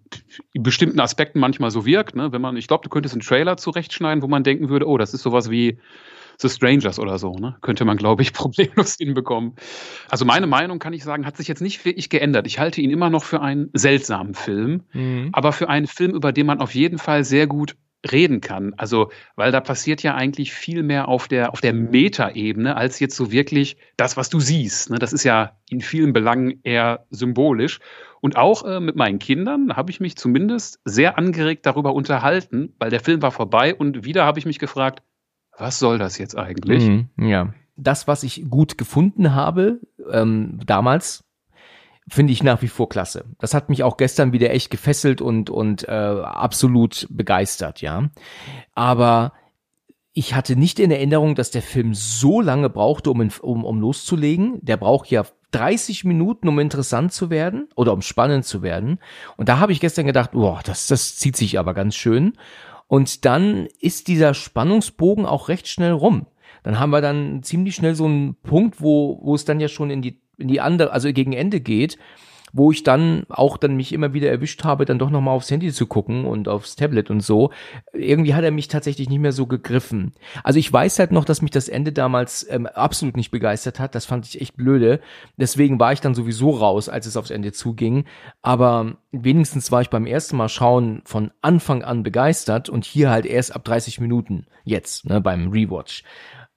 in 0.53 0.63
bestimmten 0.63 1.00
Aspekten 1.00 1.39
manchmal 1.39 1.71
so 1.71 1.85
wirkt. 1.85 2.15
Ne? 2.15 2.31
Wenn 2.31 2.41
man, 2.41 2.57
ich 2.57 2.68
glaube, 2.68 2.83
du 2.83 2.89
könntest 2.89 3.15
einen 3.15 3.21
Trailer 3.21 3.57
zurechtschneiden, 3.57 4.21
wo 4.21 4.27
man 4.27 4.44
denken 4.44 4.69
würde, 4.69 4.88
oh, 4.88 4.97
das 4.97 5.13
ist 5.13 5.21
sowas 5.21 5.50
wie 5.50 5.79
The 6.39 6.50
Strangers 6.50 7.00
oder 7.00 7.19
so, 7.19 7.33
ne? 7.33 7.56
Könnte 7.62 7.85
man, 7.85 7.97
glaube 7.97 8.23
ich, 8.23 8.33
problemlos 8.33 8.95
hinbekommen. 8.97 9.53
Also 10.09 10.25
meine 10.25 10.47
Meinung, 10.47 10.79
kann 10.79 10.94
ich 10.94 11.03
sagen, 11.03 11.25
hat 11.25 11.38
sich 11.38 11.47
jetzt 11.47 11.62
nicht 11.62 11.83
wirklich 11.85 12.09
geändert. 12.09 12.47
Ich 12.47 12.59
halte 12.59 12.81
ihn 12.81 12.89
immer 12.89 13.09
noch 13.09 13.23
für 13.23 13.41
einen 13.41 13.69
seltsamen 13.73 14.33
Film, 14.33 14.83
mhm. 14.94 15.29
aber 15.33 15.51
für 15.51 15.69
einen 15.69 15.88
Film, 15.88 16.12
über 16.12 16.31
den 16.31 16.47
man 16.47 16.59
auf 16.59 16.73
jeden 16.73 16.97
Fall 16.97 17.23
sehr 17.23 17.47
gut 17.47 17.75
reden 18.09 18.42
kann. 18.42 18.74
Also, 18.77 19.12
weil 19.36 19.51
da 19.51 19.59
passiert 19.59 20.01
ja 20.03 20.15
eigentlich 20.15 20.53
viel 20.53 20.83
mehr 20.83 21.07
auf 21.07 21.27
der, 21.27 21.51
auf 21.53 21.62
der 21.62 21.74
Metaebene 21.74 22.75
als 22.75 23.00
jetzt 23.00 23.15
so 23.15 23.31
wirklich 23.31 23.77
das, 23.98 24.18
was 24.18 24.30
du 24.30 24.39
siehst. 24.39 24.89
Ne? 24.89 25.00
Das 25.00 25.13
ist 25.13 25.24
ja 25.24 25.57
in 25.69 25.81
vielen 25.81 26.13
Belangen 26.13 26.59
eher 26.63 27.06
symbolisch. 27.09 27.80
Und 28.21 28.38
auch 28.38 28.63
äh, 28.63 28.80
mit 28.80 28.95
meinen 28.95 29.19
Kindern 29.19 29.75
habe 29.75 29.92
ich 29.92 30.00
mich 30.00 30.15
zumindest 30.15 30.80
sehr 30.86 31.18
angeregt 31.18 31.65
darüber 31.65 31.94
unterhalten, 31.94 32.74
weil 32.80 32.89
der 32.89 33.00
Film 33.00 33.21
war 33.21 33.31
vorbei 33.31 33.75
und 33.75 34.06
wieder 34.06 34.25
habe 34.25 34.39
ich 34.39 34.45
mich 34.45 34.59
gefragt, 34.59 35.01
was 35.57 35.80
soll 35.80 35.97
das 35.97 36.18
jetzt 36.18 36.38
eigentlich? 36.38 36.83
Mhm, 36.83 37.09
ja. 37.18 37.54
Das, 37.75 38.07
was 38.07 38.24
ich 38.24 38.50
gut 38.50 38.77
gefunden 38.77 39.33
habe, 39.33 39.80
ähm, 40.12 40.59
damals, 40.65 41.24
finde 42.07 42.33
ich 42.33 42.44
nach 42.44 42.62
wie 42.62 42.68
vor 42.68 42.89
klasse. 42.89 43.25
Das 43.39 43.53
hat 43.53 43.69
mich 43.69 43.83
auch 43.83 43.98
gestern 43.98 44.33
wieder 44.33 44.51
echt 44.51 44.69
gefesselt 44.69 45.21
und 45.21 45.50
und 45.50 45.88
äh, 45.88 45.92
absolut 45.92 47.07
begeistert, 47.09 47.81
ja. 47.81 48.09
Aber 48.74 49.33
ich 50.13 50.33
hatte 50.33 50.56
nicht 50.56 50.80
in 50.80 50.92
Erinnerung, 50.92 51.36
dass 51.36 51.51
der 51.51 51.62
Film 51.62 51.94
so 51.94 52.42
lange 52.42 52.69
brauchte, 52.69 53.12
um, 53.12 53.30
um, 53.42 53.63
um 53.63 53.80
loszulegen. 53.80 54.59
Der 54.62 54.77
braucht 54.77 55.09
ja 55.09 55.24
30 55.51 56.03
Minuten, 56.03 56.48
um 56.50 56.59
interessant 56.59 57.13
zu 57.13 57.30
werden 57.30 57.69
oder 57.75 57.94
um 57.94 58.01
spannend 58.01 58.45
zu 58.45 58.62
werden. 58.62 59.00
Und 59.38 59.47
da 59.47 59.59
habe 59.59 59.71
ich 59.71 59.80
gestern 59.80 60.06
gedacht, 60.06 60.31
boah, 60.31 60.59
das, 60.65 60.88
das 60.88 61.15
zieht 61.15 61.38
sich 61.38 61.59
aber 61.59 61.74
ganz 61.74 61.95
schön. 61.95 62.33
Und 62.88 63.24
dann 63.25 63.68
ist 63.80 64.09
dieser 64.09 64.33
Spannungsbogen 64.33 65.25
auch 65.25 65.47
recht 65.47 65.68
schnell 65.68 65.94
rum. 65.94 66.27
Dann 66.63 66.80
haben 66.80 66.92
wir 66.92 67.01
dann 67.01 67.42
ziemlich 67.42 67.75
schnell 67.75 67.95
so 67.95 68.06
einen 68.06 68.35
Punkt, 68.35 68.81
wo, 68.81 69.19
wo 69.23 69.33
es 69.33 69.45
dann 69.45 69.59
ja 69.59 69.68
schon 69.68 69.90
in 69.90 70.02
die 70.02 70.21
in 70.42 70.48
die 70.48 70.62
andere, 70.62 70.92
also 70.92 71.12
gegen 71.14 71.33
Ende 71.33 71.62
geht, 71.62 71.98
wo 72.54 72.71
ich 72.71 72.83
dann 72.83 73.26
auch 73.30 73.57
dann 73.57 73.76
mich 73.76 73.94
immer 73.94 74.14
wieder 74.14 74.30
erwischt 74.30 74.64
habe, 74.64 74.86
dann 74.86 75.00
doch 75.00 75.10
nochmal 75.10 75.36
aufs 75.36 75.52
Handy 75.52 75.71
zu 75.71 75.88
gucken 75.88 76.26
und 76.26 76.48
aufs 76.48 76.76
Tablet 76.76 77.10
und 77.10 77.21
so. 77.21 77.52
Irgendwie 77.94 78.33
hat 78.33 78.44
er 78.44 78.52
mich 78.52 78.68
tatsächlich 78.68 79.10
nicht 79.10 79.19
mehr 79.19 79.31
so 79.31 79.48
gegriffen. 79.48 80.14
Also 80.44 80.60
ich 80.60 80.71
weiß 80.71 81.00
halt 81.00 81.12
noch, 81.12 81.26
dass 81.26 81.42
mich 81.42 81.52
das 81.52 81.69
Ende 81.69 81.92
damals 81.92 82.45
ähm, 82.50 82.68
absolut 82.68 83.16
nicht 83.16 83.31
begeistert 83.31 83.80
hat. 83.80 83.95
Das 83.95 84.06
fand 84.06 84.26
ich 84.28 84.42
echt 84.42 84.57
blöde. 84.57 85.00
Deswegen 85.38 85.80
war 85.80 85.94
ich 85.94 86.02
dann 86.02 86.16
sowieso 86.16 86.52
raus, 86.52 86.90
als 86.90 87.06
es 87.06 87.18
aufs 87.18 87.31
Ende 87.31 87.54
zuging. 87.54 88.06
Aber 88.42 88.98
wenigstens 89.12 89.71
war 89.71 89.81
ich 89.81 89.90
beim 89.90 90.06
ersten 90.06 90.38
Mal 90.38 90.50
schauen 90.50 91.02
von 91.06 91.31
Anfang 91.42 91.83
an 91.83 92.04
begeistert 92.04 92.69
und 92.69 92.86
hier 92.86 93.10
halt 93.10 93.26
erst 93.26 93.56
ab 93.56 93.64
30 93.64 94.00
Minuten 94.02 94.45
jetzt, 94.64 95.06
ne, 95.06 95.21
beim 95.21 95.52
Rewatch. 95.52 96.04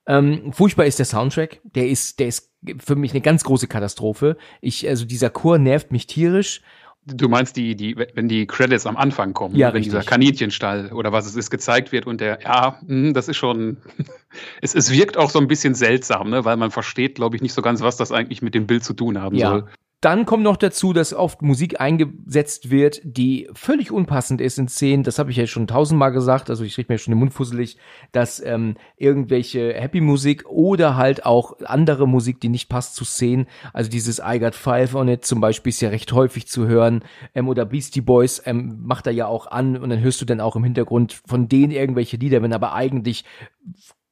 Ähm, 0.06 0.52
furchtbar 0.52 0.86
ist 0.86 0.98
der 0.98 1.06
Soundtrack. 1.06 1.60
Der 1.64 1.88
ist, 1.88 2.20
der 2.20 2.28
ist 2.28 2.50
für 2.78 2.96
mich 2.96 3.12
eine 3.12 3.20
ganz 3.20 3.44
große 3.44 3.66
Katastrophe. 3.66 4.36
Ich, 4.60 4.88
also 4.88 5.04
dieser 5.04 5.30
Chor 5.30 5.58
nervt 5.58 5.92
mich 5.92 6.06
tierisch. 6.06 6.62
Du 7.06 7.28
meinst 7.28 7.56
die, 7.56 7.76
die, 7.76 7.96
wenn 7.96 8.28
die 8.28 8.46
Credits 8.46 8.86
am 8.86 8.96
Anfang 8.96 9.34
kommen, 9.34 9.54
ja, 9.54 9.68
wenn 9.68 9.74
richtig. 9.76 9.92
dieser 9.92 10.04
Kaninchenstall 10.04 10.90
oder 10.92 11.12
was 11.12 11.26
es 11.26 11.36
ist 11.36 11.50
gezeigt 11.50 11.92
wird 11.92 12.06
und 12.06 12.18
der, 12.18 12.38
ja, 12.42 12.80
hm, 12.86 13.12
das 13.12 13.28
ist 13.28 13.36
schon, 13.36 13.76
es, 14.62 14.74
es 14.74 14.90
wirkt 14.90 15.18
auch 15.18 15.28
so 15.28 15.38
ein 15.38 15.46
bisschen 15.46 15.74
seltsam, 15.74 16.30
ne, 16.30 16.46
weil 16.46 16.56
man 16.56 16.70
versteht, 16.70 17.16
glaube 17.16 17.36
ich, 17.36 17.42
nicht 17.42 17.52
so 17.52 17.60
ganz, 17.60 17.82
was 17.82 17.98
das 17.98 18.10
eigentlich 18.10 18.40
mit 18.40 18.54
dem 18.54 18.66
Bild 18.66 18.84
zu 18.84 18.94
tun 18.94 19.20
haben 19.20 19.36
ja. 19.36 19.50
soll. 19.50 19.68
Dann 20.04 20.26
kommt 20.26 20.42
noch 20.42 20.58
dazu, 20.58 20.92
dass 20.92 21.14
oft 21.14 21.40
Musik 21.40 21.80
eingesetzt 21.80 22.70
wird, 22.70 23.00
die 23.04 23.48
völlig 23.54 23.90
unpassend 23.90 24.42
ist 24.42 24.58
in 24.58 24.68
Szenen. 24.68 25.02
Das 25.02 25.18
habe 25.18 25.30
ich 25.30 25.38
ja 25.38 25.46
schon 25.46 25.66
tausendmal 25.66 26.12
gesagt. 26.12 26.50
Also 26.50 26.62
ich 26.62 26.76
rede 26.76 26.92
mir 26.92 26.98
schon 26.98 27.12
den 27.12 27.20
Mund 27.20 27.32
fusselig, 27.32 27.78
dass 28.12 28.38
ähm, 28.38 28.76
irgendwelche 28.98 29.72
Happy-Musik 29.72 30.44
oder 30.46 30.96
halt 30.96 31.24
auch 31.24 31.58
andere 31.64 32.06
Musik, 32.06 32.38
die 32.38 32.50
nicht 32.50 32.68
passt 32.68 32.96
zu 32.96 33.06
Szenen. 33.06 33.46
Also 33.72 33.90
dieses 33.90 34.20
I 34.22 34.38
Got 34.40 34.54
Five 34.54 34.94
on 34.94 35.08
It 35.08 35.24
zum 35.24 35.40
Beispiel 35.40 35.70
ist 35.70 35.80
ja 35.80 35.88
recht 35.88 36.12
häufig 36.12 36.48
zu 36.48 36.66
hören. 36.66 37.02
Ähm, 37.34 37.48
oder 37.48 37.64
Beastie 37.64 38.02
Boys 38.02 38.42
ähm, 38.44 38.80
macht 38.82 39.06
er 39.06 39.14
ja 39.14 39.26
auch 39.26 39.46
an 39.46 39.78
und 39.78 39.88
dann 39.88 40.00
hörst 40.00 40.20
du 40.20 40.26
dann 40.26 40.42
auch 40.42 40.54
im 40.54 40.64
Hintergrund 40.64 41.18
von 41.26 41.48
denen 41.48 41.72
irgendwelche 41.72 42.18
Lieder, 42.18 42.42
wenn 42.42 42.52
aber 42.52 42.74
eigentlich 42.74 43.24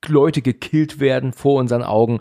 Leute 0.06 0.40
gekillt 0.40 1.00
werden 1.00 1.34
vor 1.34 1.60
unseren 1.60 1.82
Augen. 1.82 2.20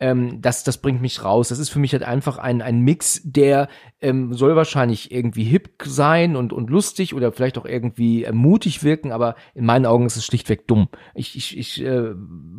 Ähm, 0.00 0.40
das, 0.40 0.64
das 0.64 0.78
bringt 0.78 1.00
mich 1.00 1.24
raus. 1.24 1.48
Das 1.48 1.58
ist 1.58 1.70
für 1.70 1.78
mich 1.78 1.92
halt 1.92 2.02
einfach 2.02 2.38
ein, 2.38 2.62
ein 2.62 2.80
Mix, 2.80 3.20
der 3.24 3.68
ähm, 4.00 4.34
soll 4.34 4.56
wahrscheinlich 4.56 5.12
irgendwie 5.12 5.44
hip 5.44 5.70
sein 5.84 6.36
und, 6.36 6.52
und 6.52 6.70
lustig 6.70 7.14
oder 7.14 7.32
vielleicht 7.32 7.58
auch 7.58 7.66
irgendwie 7.66 8.24
äh, 8.24 8.32
mutig 8.32 8.82
wirken, 8.82 9.12
aber 9.12 9.36
in 9.54 9.64
meinen 9.64 9.86
Augen 9.86 10.06
ist 10.06 10.16
es 10.16 10.24
schlichtweg 10.24 10.66
dumm. 10.66 10.88
Ich, 11.14 11.36
ich, 11.36 11.56
ich 11.56 11.82
äh, 11.82 12.12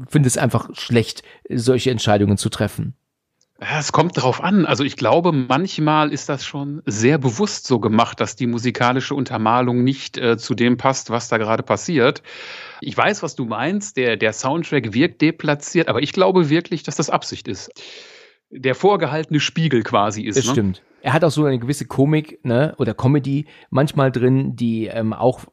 finde 0.07 0.27
es 0.27 0.37
einfach 0.37 0.69
schlecht, 0.73 1.23
solche 1.49 1.91
Entscheidungen 1.91 2.37
zu 2.37 2.49
treffen. 2.49 2.95
Es 3.57 3.93
kommt 3.93 4.17
darauf 4.17 4.43
an. 4.43 4.65
Also 4.65 4.83
ich 4.83 4.97
glaube, 4.97 5.31
manchmal 5.31 6.11
ist 6.11 6.27
das 6.27 6.45
schon 6.45 6.81
sehr 6.85 7.17
bewusst 7.17 7.65
so 7.65 7.79
gemacht, 7.79 8.19
dass 8.19 8.35
die 8.35 8.47
musikalische 8.47 9.15
Untermalung 9.15 9.83
nicht 9.83 10.17
äh, 10.17 10.37
zu 10.37 10.55
dem 10.55 10.75
passt, 10.75 11.09
was 11.09 11.29
da 11.29 11.37
gerade 11.37 11.63
passiert. 11.63 12.21
Ich 12.81 12.97
weiß, 12.97 13.23
was 13.23 13.35
du 13.35 13.45
meinst. 13.45 13.95
Der, 13.95 14.17
der 14.17 14.33
Soundtrack 14.33 14.93
wirkt 14.93 15.21
deplatziert, 15.21 15.87
aber 15.87 16.03
ich 16.03 16.11
glaube 16.11 16.49
wirklich, 16.49 16.83
dass 16.83 16.97
das 16.97 17.09
Absicht 17.09 17.47
ist. 17.47 17.71
Der 18.49 18.75
vorgehaltene 18.75 19.39
Spiegel 19.39 19.83
quasi 19.83 20.23
ist. 20.23 20.37
Das 20.37 20.45
ne? 20.47 20.51
stimmt. 20.51 20.83
Er 21.01 21.13
hat 21.13 21.23
auch 21.23 21.31
so 21.31 21.45
eine 21.45 21.59
gewisse 21.59 21.85
Komik 21.85 22.43
ne, 22.43 22.75
oder 22.77 22.93
Comedy 22.93 23.45
manchmal 23.69 24.11
drin, 24.11 24.57
die 24.57 24.87
ähm, 24.87 25.13
auch 25.13 25.45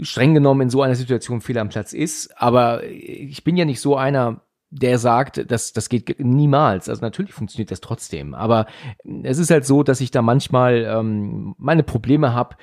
streng 0.00 0.32
genommen 0.32 0.62
in 0.62 0.70
so 0.70 0.80
einer 0.80 0.94
Situation 0.94 1.42
fehl 1.42 1.58
am 1.58 1.68
Platz 1.68 1.92
ist. 1.92 2.40
Aber 2.40 2.84
ich 2.84 3.44
bin 3.44 3.56
ja 3.56 3.66
nicht 3.66 3.80
so 3.80 3.96
einer, 3.96 4.40
der 4.74 4.98
sagt, 4.98 5.50
dass 5.50 5.74
das 5.74 5.90
geht 5.90 6.18
niemals. 6.18 6.88
Also 6.88 7.02
natürlich 7.02 7.34
funktioniert 7.34 7.70
das 7.70 7.82
trotzdem, 7.82 8.34
aber 8.34 8.66
es 9.22 9.36
ist 9.36 9.50
halt 9.50 9.66
so, 9.66 9.82
dass 9.82 10.00
ich 10.00 10.10
da 10.10 10.22
manchmal 10.22 10.86
ähm, 10.88 11.54
meine 11.58 11.82
Probleme 11.82 12.32
habe. 12.32 12.56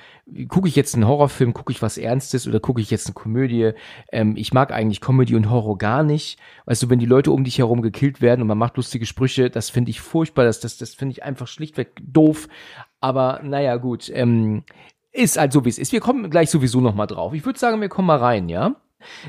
Gucke 0.48 0.66
ich 0.66 0.74
jetzt 0.74 0.94
einen 0.94 1.06
Horrorfilm, 1.06 1.54
gucke 1.54 1.72
ich 1.72 1.82
was 1.82 1.98
Ernstes 1.98 2.48
oder 2.48 2.58
gucke 2.58 2.80
ich 2.80 2.90
jetzt 2.90 3.06
eine 3.06 3.14
Komödie? 3.14 3.72
Ähm, 4.10 4.34
ich 4.36 4.52
mag 4.52 4.72
eigentlich 4.72 5.00
Comedy 5.00 5.36
und 5.36 5.50
Horror 5.50 5.78
gar 5.78 6.02
nicht. 6.02 6.40
Weißt 6.66 6.82
du, 6.82 6.90
wenn 6.90 6.98
die 6.98 7.06
Leute 7.06 7.30
um 7.30 7.44
dich 7.44 7.58
herum 7.58 7.80
gekillt 7.80 8.20
werden 8.20 8.42
und 8.42 8.48
man 8.48 8.58
macht 8.58 8.76
lustige 8.76 9.06
Sprüche, 9.06 9.48
das 9.48 9.70
finde 9.70 9.90
ich 9.90 10.00
furchtbar. 10.00 10.44
Das, 10.44 10.58
das, 10.58 10.78
das 10.78 10.94
finde 10.94 11.12
ich 11.12 11.22
einfach 11.22 11.46
schlichtweg 11.46 11.92
doof. 12.02 12.48
Aber 13.00 13.40
naja, 13.44 13.76
gut. 13.76 14.10
Ähm, 14.12 14.64
ist 15.12 15.38
halt 15.38 15.52
so, 15.52 15.64
wie 15.64 15.68
es 15.68 15.78
ist. 15.78 15.92
Wir 15.92 16.00
kommen 16.00 16.28
gleich 16.28 16.50
sowieso 16.50 16.80
noch 16.80 16.94
mal 16.94 17.06
drauf. 17.06 17.34
Ich 17.34 17.44
würde 17.44 17.58
sagen, 17.58 17.80
wir 17.80 17.88
kommen 17.88 18.06
mal 18.06 18.18
rein, 18.18 18.48
ja? 18.48 18.74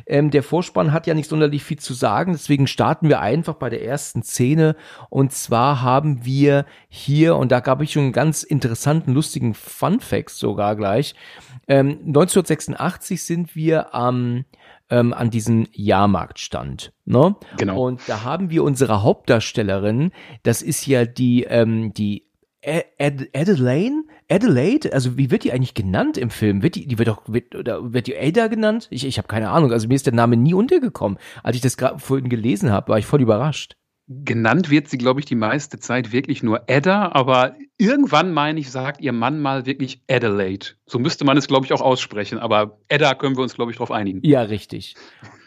Ähm, 0.05 0.31
der 0.31 0.43
Vorspann 0.43 0.93
hat 0.93 1.07
ja 1.07 1.13
nicht 1.13 1.29
sonderlich 1.29 1.63
viel 1.63 1.79
zu 1.79 1.93
sagen, 1.93 2.33
deswegen 2.33 2.67
starten 2.67 3.09
wir 3.09 3.21
einfach 3.21 3.55
bei 3.55 3.69
der 3.69 3.83
ersten 3.83 4.23
Szene. 4.23 4.75
Und 5.09 5.31
zwar 5.33 5.81
haben 5.81 6.25
wir 6.25 6.65
hier, 6.89 7.35
und 7.35 7.51
da 7.51 7.59
gab 7.59 7.81
ich 7.81 7.91
schon 7.91 8.03
einen 8.03 8.11
ganz 8.13 8.43
interessanten, 8.43 9.13
lustigen 9.13 9.53
Fun 9.53 9.99
Facts 9.99 10.37
sogar 10.39 10.75
gleich. 10.75 11.15
Ähm, 11.67 11.99
1986 12.07 13.23
sind 13.23 13.55
wir 13.55 13.93
am 13.93 14.45
ähm, 14.91 15.13
an 15.13 15.29
diesem 15.29 15.67
Jahrmarktstand. 15.71 16.91
Ne? 17.05 17.35
Genau. 17.57 17.87
Und 17.87 18.01
da 18.07 18.23
haben 18.23 18.49
wir 18.49 18.63
unsere 18.63 19.01
Hauptdarstellerin, 19.01 20.11
das 20.43 20.61
ist 20.61 20.85
ja 20.85 21.05
die, 21.05 21.43
ähm, 21.45 21.93
die 21.93 22.27
Ad 22.63 23.29
Adelaide? 23.33 24.03
Adelaide? 24.31 24.93
Also 24.93 25.17
wie 25.17 25.29
wird 25.29 25.43
die 25.43 25.51
eigentlich 25.51 25.73
genannt 25.73 26.17
im 26.17 26.29
Film? 26.29 26.63
Wird 26.63 26.75
die, 26.75 26.87
die 26.87 26.97
wird 26.97 27.09
doch, 27.09 27.21
wird, 27.27 27.55
oder 27.55 27.93
wird 27.93 28.07
die 28.07 28.17
Ada 28.17 28.47
genannt? 28.47 28.87
Ich, 28.89 29.05
ich 29.05 29.17
habe 29.17 29.27
keine 29.27 29.49
Ahnung. 29.49 29.71
Also 29.71 29.87
mir 29.87 29.95
ist 29.95 30.05
der 30.05 30.13
Name 30.13 30.37
nie 30.37 30.53
untergekommen. 30.53 31.17
Als 31.43 31.55
ich 31.55 31.61
das 31.61 31.77
gerade 31.77 31.99
vorhin 31.99 32.29
gelesen 32.29 32.71
habe, 32.71 32.89
war 32.89 32.99
ich 32.99 33.05
voll 33.05 33.21
überrascht. 33.21 33.75
Genannt 34.23 34.69
wird 34.69 34.89
sie, 34.89 34.97
glaube 34.97 35.19
ich, 35.19 35.25
die 35.25 35.35
meiste 35.35 35.79
Zeit 35.79 36.11
wirklich 36.11 36.43
nur 36.43 36.69
Ada, 36.69 37.11
aber 37.13 37.55
irgendwann, 37.77 38.33
meine 38.33 38.59
ich, 38.59 38.69
sagt 38.69 38.99
ihr 39.01 39.13
Mann 39.13 39.39
mal 39.39 39.65
wirklich 39.65 40.03
Adelaide. 40.09 40.67
So 40.85 40.99
müsste 40.99 41.23
man 41.23 41.37
es, 41.37 41.47
glaube 41.47 41.65
ich, 41.65 41.73
auch 41.73 41.81
aussprechen, 41.81 42.37
aber 42.37 42.79
Ada 42.89 43.15
können 43.15 43.37
wir 43.37 43.43
uns, 43.43 43.55
glaube 43.55 43.71
ich, 43.71 43.77
darauf 43.77 43.91
einigen. 43.91 44.19
Ja, 44.23 44.41
richtig. 44.41 44.95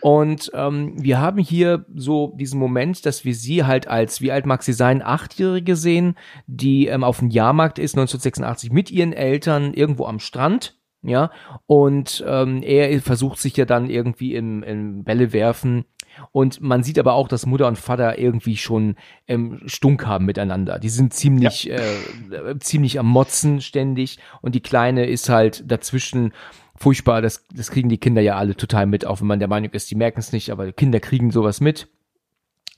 Und 0.00 0.50
ähm, 0.54 0.94
wir 0.96 1.20
haben 1.20 1.38
hier 1.38 1.84
so 1.94 2.34
diesen 2.36 2.58
Moment, 2.58 3.04
dass 3.06 3.24
wir 3.24 3.34
sie 3.34 3.64
halt 3.64 3.86
als, 3.86 4.20
wie 4.20 4.32
alt 4.32 4.46
mag 4.46 4.62
sie 4.62 4.72
sein, 4.72 5.02
Achtjährige 5.02 5.76
sehen, 5.76 6.16
die 6.46 6.86
ähm, 6.86 7.04
auf 7.04 7.18
dem 7.18 7.30
Jahrmarkt 7.30 7.78
ist, 7.78 7.94
1986, 7.94 8.72
mit 8.72 8.90
ihren 8.90 9.12
Eltern 9.12 9.74
irgendwo 9.74 10.06
am 10.06 10.20
Strand. 10.20 10.78
Ja, 11.06 11.30
und 11.66 12.24
ähm, 12.26 12.62
er 12.62 12.98
versucht 13.02 13.38
sich 13.38 13.58
ja 13.58 13.66
dann 13.66 13.90
irgendwie 13.90 14.34
im, 14.34 14.62
im 14.62 15.04
Bälle 15.04 15.34
werfen 15.34 15.84
und 16.32 16.60
man 16.60 16.82
sieht 16.82 16.98
aber 16.98 17.14
auch, 17.14 17.28
dass 17.28 17.46
Mutter 17.46 17.66
und 17.66 17.78
Vater 17.78 18.18
irgendwie 18.18 18.56
schon 18.56 18.96
ähm, 19.28 19.60
Stunk 19.66 20.06
haben 20.06 20.24
miteinander. 20.24 20.78
Die 20.78 20.88
sind 20.88 21.14
ziemlich, 21.14 21.64
ja. 21.64 21.76
äh, 21.76 22.58
ziemlich 22.58 22.98
am 22.98 23.06
Motzen 23.06 23.60
ständig 23.60 24.18
und 24.42 24.54
die 24.54 24.60
Kleine 24.60 25.06
ist 25.06 25.28
halt 25.28 25.70
dazwischen 25.70 26.32
furchtbar. 26.76 27.22
Das, 27.22 27.44
das 27.54 27.70
kriegen 27.70 27.88
die 27.88 27.98
Kinder 27.98 28.22
ja 28.22 28.36
alle 28.36 28.56
total 28.56 28.86
mit, 28.86 29.06
auch 29.06 29.20
wenn 29.20 29.26
man 29.26 29.38
der 29.38 29.48
Meinung 29.48 29.70
ist, 29.70 29.90
die 29.90 29.96
merken 29.96 30.20
es 30.20 30.32
nicht, 30.32 30.50
aber 30.50 30.72
Kinder 30.72 31.00
kriegen 31.00 31.30
sowas 31.30 31.60
mit. 31.60 31.88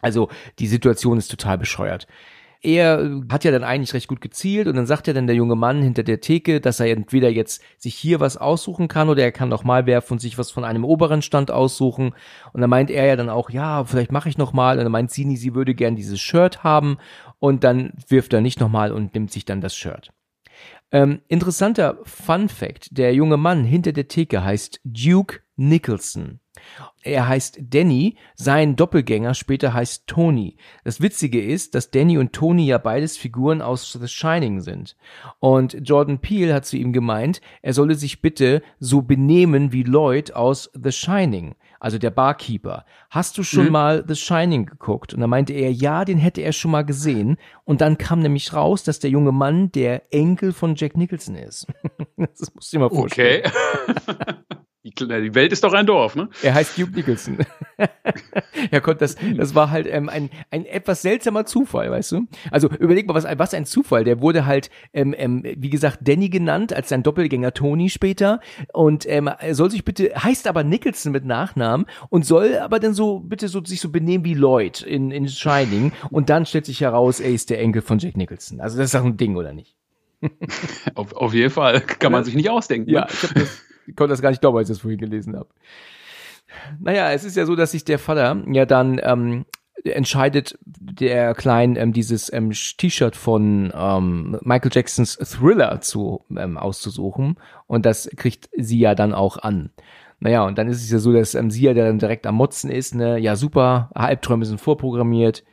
Also 0.00 0.28
die 0.58 0.66
Situation 0.66 1.18
ist 1.18 1.28
total 1.28 1.58
bescheuert 1.58 2.06
er 2.66 3.22
hat 3.30 3.44
ja 3.44 3.52
dann 3.52 3.62
eigentlich 3.62 3.94
recht 3.94 4.08
gut 4.08 4.20
gezielt 4.20 4.66
und 4.66 4.74
dann 4.74 4.86
sagt 4.86 5.06
ja 5.06 5.12
dann 5.12 5.28
der 5.28 5.36
junge 5.36 5.54
Mann 5.54 5.82
hinter 5.82 6.02
der 6.02 6.20
Theke, 6.20 6.60
dass 6.60 6.80
er 6.80 6.90
entweder 6.90 7.30
jetzt 7.30 7.62
sich 7.78 7.94
hier 7.94 8.18
was 8.18 8.36
aussuchen 8.36 8.88
kann 8.88 9.08
oder 9.08 9.22
er 9.22 9.30
kann 9.30 9.48
noch 9.48 9.62
mal 9.62 9.86
werfen 9.86 10.14
und 10.14 10.18
sich 10.18 10.36
was 10.36 10.50
von 10.50 10.64
einem 10.64 10.84
oberen 10.84 11.22
Stand 11.22 11.52
aussuchen. 11.52 12.12
Und 12.52 12.60
dann 12.60 12.68
meint 12.68 12.90
er 12.90 13.06
ja 13.06 13.14
dann 13.14 13.28
auch, 13.28 13.50
ja, 13.50 13.84
vielleicht 13.84 14.10
mache 14.10 14.28
ich 14.28 14.36
noch 14.36 14.52
mal. 14.52 14.78
Und 14.78 14.84
dann 14.84 14.92
meint 14.92 15.12
Sini, 15.12 15.36
sie 15.36 15.54
würde 15.54 15.76
gern 15.76 15.94
dieses 15.94 16.20
Shirt 16.20 16.64
haben 16.64 16.98
und 17.38 17.62
dann 17.62 17.92
wirft 18.08 18.32
er 18.32 18.40
nicht 18.40 18.58
noch 18.58 18.68
mal 18.68 18.90
und 18.90 19.14
nimmt 19.14 19.30
sich 19.30 19.44
dann 19.44 19.60
das 19.60 19.76
Shirt. 19.76 20.12
Ähm, 20.90 21.20
interessanter 21.28 21.98
Fun 22.02 22.48
Fact: 22.48 22.98
Der 22.98 23.14
junge 23.14 23.36
Mann 23.36 23.64
hinter 23.64 23.92
der 23.92 24.08
Theke 24.08 24.42
heißt 24.42 24.80
Duke 24.84 25.40
Nicholson. 25.54 26.40
Er 27.02 27.28
heißt 27.28 27.60
Danny, 27.60 28.16
sein 28.34 28.74
Doppelgänger 28.74 29.34
später 29.34 29.72
heißt 29.72 30.06
Tony. 30.06 30.56
Das 30.82 31.00
Witzige 31.00 31.40
ist, 31.40 31.74
dass 31.74 31.90
Danny 31.90 32.18
und 32.18 32.32
Tony 32.32 32.66
ja 32.66 32.78
beides 32.78 33.16
Figuren 33.16 33.62
aus 33.62 33.92
The 33.92 34.08
Shining 34.08 34.60
sind. 34.60 34.96
Und 35.38 35.76
Jordan 35.82 36.18
Peele 36.18 36.52
hat 36.52 36.66
zu 36.66 36.76
ihm 36.76 36.92
gemeint, 36.92 37.40
er 37.62 37.72
solle 37.72 37.94
sich 37.94 38.22
bitte 38.22 38.62
so 38.80 39.02
benehmen 39.02 39.72
wie 39.72 39.84
Lloyd 39.84 40.32
aus 40.32 40.70
The 40.74 40.90
Shining, 40.90 41.54
also 41.78 41.98
der 41.98 42.10
Barkeeper. 42.10 42.84
Hast 43.10 43.38
du 43.38 43.44
schon 43.44 43.66
mhm. 43.66 43.72
mal 43.72 44.04
The 44.06 44.16
Shining 44.16 44.66
geguckt? 44.66 45.14
Und 45.14 45.20
da 45.20 45.28
meinte 45.28 45.52
er, 45.52 45.72
ja, 45.72 46.04
den 46.04 46.18
hätte 46.18 46.40
er 46.40 46.52
schon 46.52 46.72
mal 46.72 46.84
gesehen. 46.84 47.36
Und 47.64 47.80
dann 47.80 47.98
kam 47.98 48.20
nämlich 48.20 48.52
raus, 48.52 48.82
dass 48.82 48.98
der 48.98 49.10
junge 49.10 49.32
Mann 49.32 49.70
der 49.70 50.12
Enkel 50.12 50.52
von 50.52 50.74
Jack 50.74 50.96
Nicholson 50.96 51.36
ist. 51.36 51.66
das 52.16 52.52
musst 52.52 52.72
du 52.72 52.78
dir 52.78 52.80
mal 52.80 52.90
vorstellen. 52.90 53.44
Okay. 53.44 54.34
Die 54.94 55.34
Welt 55.34 55.52
ist 55.52 55.64
doch 55.64 55.72
ein 55.72 55.84
Dorf, 55.84 56.14
ne? 56.14 56.28
Er 56.42 56.54
heißt 56.54 56.78
Duke 56.78 56.92
Nicholson. 56.92 57.38
ja, 58.70 58.78
Gott, 58.78 59.00
das, 59.00 59.16
das 59.36 59.54
war 59.54 59.70
halt 59.70 59.88
ähm, 59.90 60.08
ein, 60.08 60.30
ein 60.50 60.64
etwas 60.64 61.02
seltsamer 61.02 61.44
Zufall, 61.44 61.90
weißt 61.90 62.12
du? 62.12 62.26
Also 62.52 62.68
überleg 62.68 63.08
mal, 63.08 63.14
was, 63.14 63.24
was 63.36 63.52
ein 63.52 63.64
Zufall. 63.64 64.04
Der 64.04 64.20
wurde 64.20 64.46
halt, 64.46 64.70
ähm, 64.92 65.12
ähm, 65.18 65.42
wie 65.44 65.70
gesagt, 65.70 66.00
Danny 66.02 66.28
genannt, 66.28 66.72
als 66.72 66.88
sein 66.88 67.02
Doppelgänger 67.02 67.52
Tony 67.52 67.90
später. 67.90 68.40
Und 68.72 69.08
ähm, 69.08 69.28
soll 69.50 69.72
sich 69.72 69.84
bitte, 69.84 70.12
heißt 70.14 70.46
aber 70.46 70.62
Nicholson 70.62 71.10
mit 71.10 71.24
Nachnamen 71.24 71.86
und 72.08 72.24
soll 72.24 72.56
aber 72.58 72.78
dann 72.78 72.94
so 72.94 73.18
bitte 73.18 73.48
so 73.48 73.64
sich 73.64 73.80
so 73.80 73.88
benehmen 73.90 74.24
wie 74.24 74.34
Lloyd 74.34 74.82
in, 74.82 75.10
in 75.10 75.28
Shining. 75.28 75.92
Und 76.10 76.30
dann 76.30 76.46
stellt 76.46 76.66
sich 76.66 76.80
heraus, 76.80 77.18
er 77.18 77.30
ist 77.30 77.50
der 77.50 77.58
Enkel 77.58 77.82
von 77.82 77.98
Jack 77.98 78.16
Nicholson. 78.16 78.60
Also 78.60 78.78
das 78.78 78.86
ist 78.86 78.94
doch 78.94 79.04
ein 79.04 79.16
Ding, 79.16 79.36
oder 79.36 79.52
nicht? 79.52 79.74
auf, 80.94 81.12
auf 81.12 81.34
jeden 81.34 81.50
Fall. 81.50 81.80
Kann 81.80 82.12
man 82.12 82.24
sich 82.24 82.36
nicht 82.36 82.50
ausdenken. 82.50 82.88
Ja, 82.90 83.00
ne? 83.00 83.06
ich 83.12 83.22
hab 83.22 83.34
das 83.34 83.65
ich 83.86 83.96
konnte 83.96 84.12
das 84.12 84.22
gar 84.22 84.30
nicht 84.30 84.40
glauben, 84.40 84.58
als 84.58 84.68
ich 84.68 84.76
das 84.76 84.82
vorhin 84.82 85.00
gelesen 85.00 85.36
habe. 85.36 85.48
Naja, 86.80 87.12
es 87.12 87.24
ist 87.24 87.36
ja 87.36 87.46
so, 87.46 87.56
dass 87.56 87.72
sich 87.72 87.84
der 87.84 87.98
Vater 87.98 88.42
ja 88.46 88.66
dann 88.66 89.00
ähm, 89.02 89.46
entscheidet, 89.84 90.58
der 90.64 91.34
Klein 91.34 91.76
ähm, 91.76 91.92
dieses 91.92 92.32
ähm, 92.32 92.50
T-Shirt 92.52 93.16
von 93.16 93.72
ähm, 93.74 94.38
Michael 94.42 94.70
Jacksons 94.72 95.16
Thriller 95.16 95.80
zu 95.80 96.24
ähm, 96.36 96.56
auszusuchen 96.56 97.36
und 97.66 97.86
das 97.86 98.08
kriegt 98.16 98.48
sie 98.56 98.78
ja 98.78 98.94
dann 98.94 99.12
auch 99.12 99.38
an. 99.38 99.70
Naja, 100.18 100.44
und 100.44 100.56
dann 100.56 100.68
ist 100.68 100.82
es 100.82 100.90
ja 100.90 100.98
so, 100.98 101.12
dass 101.12 101.34
ähm, 101.34 101.50
sie 101.50 101.62
ja 101.62 101.74
dann 101.74 101.98
direkt 101.98 102.26
am 102.26 102.36
Motzen 102.36 102.70
ist, 102.70 102.94
ne, 102.94 103.18
ja 103.18 103.36
super, 103.36 103.90
Halbträume 103.94 104.46
sind 104.46 104.60
vorprogrammiert 104.60 105.44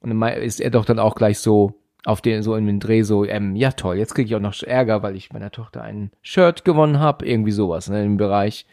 und 0.00 0.10
dann 0.10 0.32
ist 0.34 0.60
er 0.60 0.70
doch 0.70 0.84
dann 0.84 0.98
auch 0.98 1.14
gleich 1.14 1.38
so, 1.38 1.74
auf 2.06 2.20
den 2.20 2.42
so 2.42 2.54
in 2.54 2.66
den 2.66 2.78
Dreh 2.78 3.02
so, 3.02 3.24
ähm, 3.24 3.56
ja 3.56 3.72
toll, 3.72 3.96
jetzt 3.96 4.14
kriege 4.14 4.28
ich 4.28 4.34
auch 4.36 4.40
noch 4.40 4.62
Ärger, 4.62 5.02
weil 5.02 5.16
ich 5.16 5.32
meiner 5.32 5.50
Tochter 5.50 5.82
ein 5.82 6.12
Shirt 6.22 6.64
gewonnen 6.64 7.00
habe, 7.00 7.26
irgendwie 7.26 7.50
sowas 7.50 7.90
ne, 7.90 8.04
im 8.04 8.16
Bereich 8.16 8.66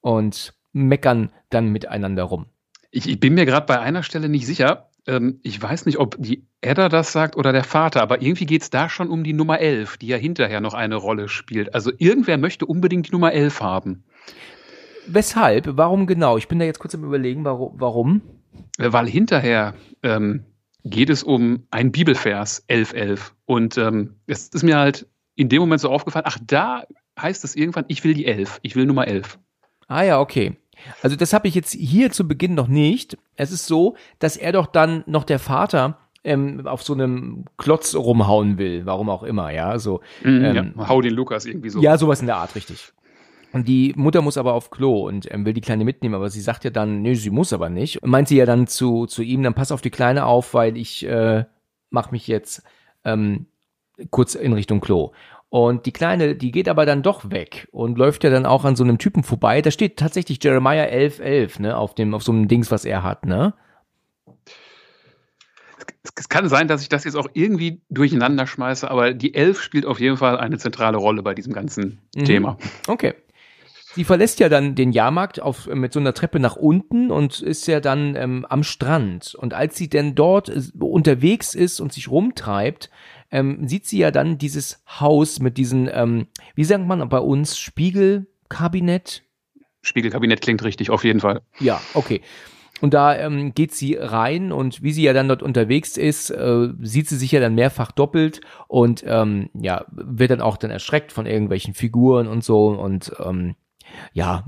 und 0.00 0.52
meckern 0.72 1.30
dann 1.48 1.68
miteinander 1.68 2.24
rum. 2.24 2.46
Ich, 2.90 3.08
ich 3.08 3.20
bin 3.20 3.34
mir 3.34 3.46
gerade 3.46 3.66
bei 3.66 3.78
einer 3.78 4.02
Stelle 4.02 4.28
nicht 4.28 4.46
sicher. 4.46 4.88
Ähm, 5.06 5.38
ich 5.44 5.62
weiß 5.62 5.86
nicht, 5.86 5.98
ob 5.98 6.16
die 6.18 6.44
Edda 6.60 6.88
das 6.88 7.12
sagt 7.12 7.36
oder 7.36 7.52
der 7.52 7.62
Vater, 7.62 8.02
aber 8.02 8.20
irgendwie 8.20 8.46
geht 8.46 8.62
es 8.62 8.70
da 8.70 8.88
schon 8.88 9.10
um 9.10 9.22
die 9.22 9.32
Nummer 9.32 9.60
11, 9.60 9.98
die 9.98 10.08
ja 10.08 10.16
hinterher 10.16 10.60
noch 10.60 10.74
eine 10.74 10.96
Rolle 10.96 11.28
spielt. 11.28 11.72
Also 11.72 11.92
irgendwer 11.98 12.36
möchte 12.36 12.66
unbedingt 12.66 13.06
die 13.06 13.12
Nummer 13.12 13.32
11 13.32 13.60
haben. 13.60 14.04
Weshalb? 15.06 15.76
Warum 15.76 16.08
genau? 16.08 16.36
Ich 16.36 16.48
bin 16.48 16.58
da 16.58 16.64
jetzt 16.64 16.80
kurz 16.80 16.96
am 16.96 17.04
Überlegen, 17.04 17.44
warum? 17.44 18.22
Weil 18.76 19.06
hinterher 19.06 19.74
ähm, 20.02 20.44
geht 20.90 21.10
es 21.10 21.22
um 21.22 21.66
einen 21.70 21.92
Bibelvers, 21.92 22.64
11.11. 22.68 23.20
Und 23.44 23.76
ähm, 23.76 24.16
es 24.26 24.48
ist 24.48 24.62
mir 24.62 24.78
halt 24.78 25.06
in 25.34 25.48
dem 25.48 25.60
Moment 25.60 25.80
so 25.80 25.90
aufgefallen, 25.90 26.24
ach, 26.26 26.38
da 26.44 26.84
heißt 27.20 27.44
es 27.44 27.56
irgendwann, 27.56 27.84
ich 27.88 28.04
will 28.04 28.14
die 28.14 28.26
11, 28.26 28.60
ich 28.62 28.76
will 28.76 28.86
Nummer 28.86 29.06
11. 29.06 29.38
Ah 29.88 30.02
ja, 30.02 30.20
okay. 30.20 30.56
Also 31.02 31.16
das 31.16 31.32
habe 31.32 31.48
ich 31.48 31.54
jetzt 31.54 31.72
hier 31.72 32.10
zu 32.10 32.28
Beginn 32.28 32.54
noch 32.54 32.68
nicht. 32.68 33.16
Es 33.34 33.50
ist 33.50 33.66
so, 33.66 33.96
dass 34.18 34.36
er 34.36 34.52
doch 34.52 34.66
dann 34.66 35.02
noch 35.06 35.24
der 35.24 35.38
Vater 35.38 35.98
ähm, 36.22 36.66
auf 36.66 36.82
so 36.82 36.92
einem 36.92 37.44
Klotz 37.56 37.94
rumhauen 37.94 38.58
will, 38.58 38.84
warum 38.84 39.08
auch 39.08 39.22
immer, 39.22 39.50
ja, 39.50 39.78
so. 39.78 40.00
Mhm, 40.22 40.44
ähm, 40.44 40.74
ja, 40.76 40.88
hau 40.88 41.00
den 41.00 41.14
Lukas 41.14 41.46
irgendwie 41.46 41.70
so. 41.70 41.80
Ja, 41.80 41.96
sowas 41.96 42.20
in 42.20 42.26
der 42.26 42.36
Art, 42.36 42.54
richtig. 42.54 42.92
Und 43.52 43.68
die 43.68 43.94
Mutter 43.96 44.22
muss 44.22 44.36
aber 44.36 44.52
auf 44.54 44.70
Klo 44.70 45.06
und 45.06 45.32
ähm, 45.32 45.46
will 45.46 45.54
die 45.54 45.60
Kleine 45.60 45.84
mitnehmen, 45.84 46.14
aber 46.14 46.28
sie 46.28 46.40
sagt 46.40 46.64
ja 46.64 46.70
dann, 46.70 47.02
nö, 47.02 47.14
sie 47.14 47.30
muss 47.30 47.52
aber 47.52 47.68
nicht. 47.70 48.02
Und 48.02 48.10
meint 48.10 48.28
sie 48.28 48.36
ja 48.36 48.44
dann 48.44 48.66
zu, 48.66 49.06
zu 49.06 49.22
ihm, 49.22 49.42
dann 49.42 49.54
pass 49.54 49.72
auf 49.72 49.80
die 49.80 49.90
Kleine 49.90 50.26
auf, 50.26 50.52
weil 50.52 50.76
ich 50.76 51.06
äh, 51.06 51.44
mach 51.90 52.10
mich 52.10 52.26
jetzt 52.26 52.62
ähm, 53.04 53.46
kurz 54.10 54.34
in 54.34 54.52
Richtung 54.52 54.80
Klo. 54.80 55.12
Und 55.48 55.86
die 55.86 55.92
Kleine, 55.92 56.34
die 56.34 56.50
geht 56.50 56.68
aber 56.68 56.84
dann 56.86 57.02
doch 57.02 57.30
weg 57.30 57.68
und 57.70 57.96
läuft 57.96 58.24
ja 58.24 58.30
dann 58.30 58.46
auch 58.46 58.64
an 58.64 58.76
so 58.76 58.84
einem 58.84 58.98
Typen 58.98 59.22
vorbei. 59.22 59.62
Da 59.62 59.70
steht 59.70 59.96
tatsächlich 59.96 60.42
Jeremiah 60.42 60.82
1111, 60.82 61.60
ne, 61.60 61.76
auf 61.76 61.94
dem, 61.94 62.14
auf 62.14 62.24
so 62.24 62.32
einem 62.32 62.48
Dings, 62.48 62.70
was 62.70 62.84
er 62.84 63.02
hat, 63.04 63.24
ne? 63.24 63.54
Es 66.18 66.28
kann 66.28 66.48
sein, 66.48 66.68
dass 66.68 66.82
ich 66.82 66.88
das 66.88 67.04
jetzt 67.04 67.16
auch 67.16 67.28
irgendwie 67.32 67.80
durcheinander 67.90 68.46
schmeiße, 68.46 68.90
aber 68.90 69.12
die 69.12 69.34
Elf 69.34 69.60
spielt 69.60 69.86
auf 69.86 70.00
jeden 70.00 70.16
Fall 70.16 70.38
eine 70.38 70.58
zentrale 70.58 70.96
Rolle 70.96 71.22
bei 71.22 71.34
diesem 71.34 71.52
ganzen 71.52 72.00
Mhm. 72.16 72.24
Thema. 72.24 72.58
Okay. 72.86 73.14
Sie 73.96 74.04
verlässt 74.04 74.40
ja 74.40 74.50
dann 74.50 74.74
den 74.74 74.92
Jahrmarkt 74.92 75.40
auf, 75.40 75.68
mit 75.68 75.90
so 75.94 75.98
einer 75.98 76.12
Treppe 76.12 76.38
nach 76.38 76.54
unten 76.54 77.10
und 77.10 77.40
ist 77.40 77.66
ja 77.66 77.80
dann 77.80 78.14
ähm, 78.14 78.44
am 78.46 78.62
Strand. 78.62 79.34
Und 79.34 79.54
als 79.54 79.74
sie 79.76 79.88
denn 79.88 80.14
dort 80.14 80.50
äh, 80.50 80.60
unterwegs 80.78 81.54
ist 81.54 81.80
und 81.80 81.94
sich 81.94 82.10
rumtreibt, 82.10 82.90
ähm, 83.30 83.66
sieht 83.66 83.86
sie 83.86 83.96
ja 83.96 84.10
dann 84.10 84.36
dieses 84.36 84.84
Haus 84.86 85.40
mit 85.40 85.56
diesen, 85.56 85.88
ähm, 85.90 86.26
wie 86.54 86.64
sagt 86.64 86.86
man 86.86 87.08
bei 87.08 87.18
uns, 87.18 87.58
Spiegelkabinett? 87.58 89.22
Spiegelkabinett 89.80 90.42
klingt 90.42 90.62
richtig, 90.62 90.90
auf 90.90 91.02
jeden 91.02 91.20
Fall. 91.20 91.40
Ja, 91.58 91.80
okay. 91.94 92.20
Und 92.82 92.92
da 92.92 93.16
ähm, 93.16 93.54
geht 93.54 93.72
sie 93.72 93.94
rein 93.94 94.52
und 94.52 94.82
wie 94.82 94.92
sie 94.92 95.04
ja 95.04 95.14
dann 95.14 95.28
dort 95.28 95.42
unterwegs 95.42 95.96
ist, 95.96 96.28
äh, 96.28 96.68
sieht 96.82 97.08
sie 97.08 97.16
sich 97.16 97.32
ja 97.32 97.40
dann 97.40 97.54
mehrfach 97.54 97.92
doppelt 97.92 98.42
und 98.68 99.02
ähm, 99.06 99.48
ja, 99.54 99.86
wird 99.90 100.32
dann 100.32 100.42
auch 100.42 100.58
dann 100.58 100.70
erschreckt 100.70 101.12
von 101.12 101.24
irgendwelchen 101.24 101.72
Figuren 101.72 102.26
und 102.26 102.44
so 102.44 102.66
und 102.66 103.10
ähm, 103.24 103.54
ja, 104.12 104.44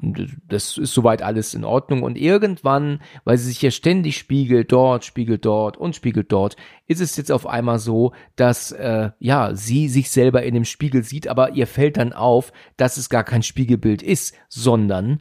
das 0.47 0.79
ist 0.79 0.93
soweit 0.93 1.23
alles 1.23 1.55
in 1.55 1.65
Ordnung. 1.65 2.03
Und 2.03 2.17
irgendwann, 2.17 3.01
weil 3.25 3.39
sie 3.39 3.49
sich 3.49 3.63
ja 3.63 3.71
ständig 3.71 4.19
spiegelt, 4.19 4.73
dort, 4.73 5.05
spiegelt 5.05 5.45
dort 5.45 5.77
und 5.77 5.95
spiegelt 5.95 6.33
dort, 6.33 6.57
ist 6.87 7.01
es 7.01 7.17
jetzt 7.17 7.33
auf 7.33 7.47
einmal 7.47 7.79
so, 7.79 8.13
dass 8.37 8.73
äh, 8.73 9.11
ja, 9.19 9.55
sie 9.55 9.89
sich 9.89 10.11
selber 10.11 10.43
in 10.43 10.55
dem 10.55 10.65
Spiegel 10.65 11.03
sieht, 11.03 11.29
aber 11.29 11.53
ihr 11.53 11.67
fällt 11.67 11.97
dann 11.97 12.13
auf, 12.13 12.53
dass 12.77 12.97
es 12.97 13.09
gar 13.09 13.25
kein 13.25 13.43
Spiegelbild 13.43 14.03
ist, 14.03 14.35
sondern 14.49 15.21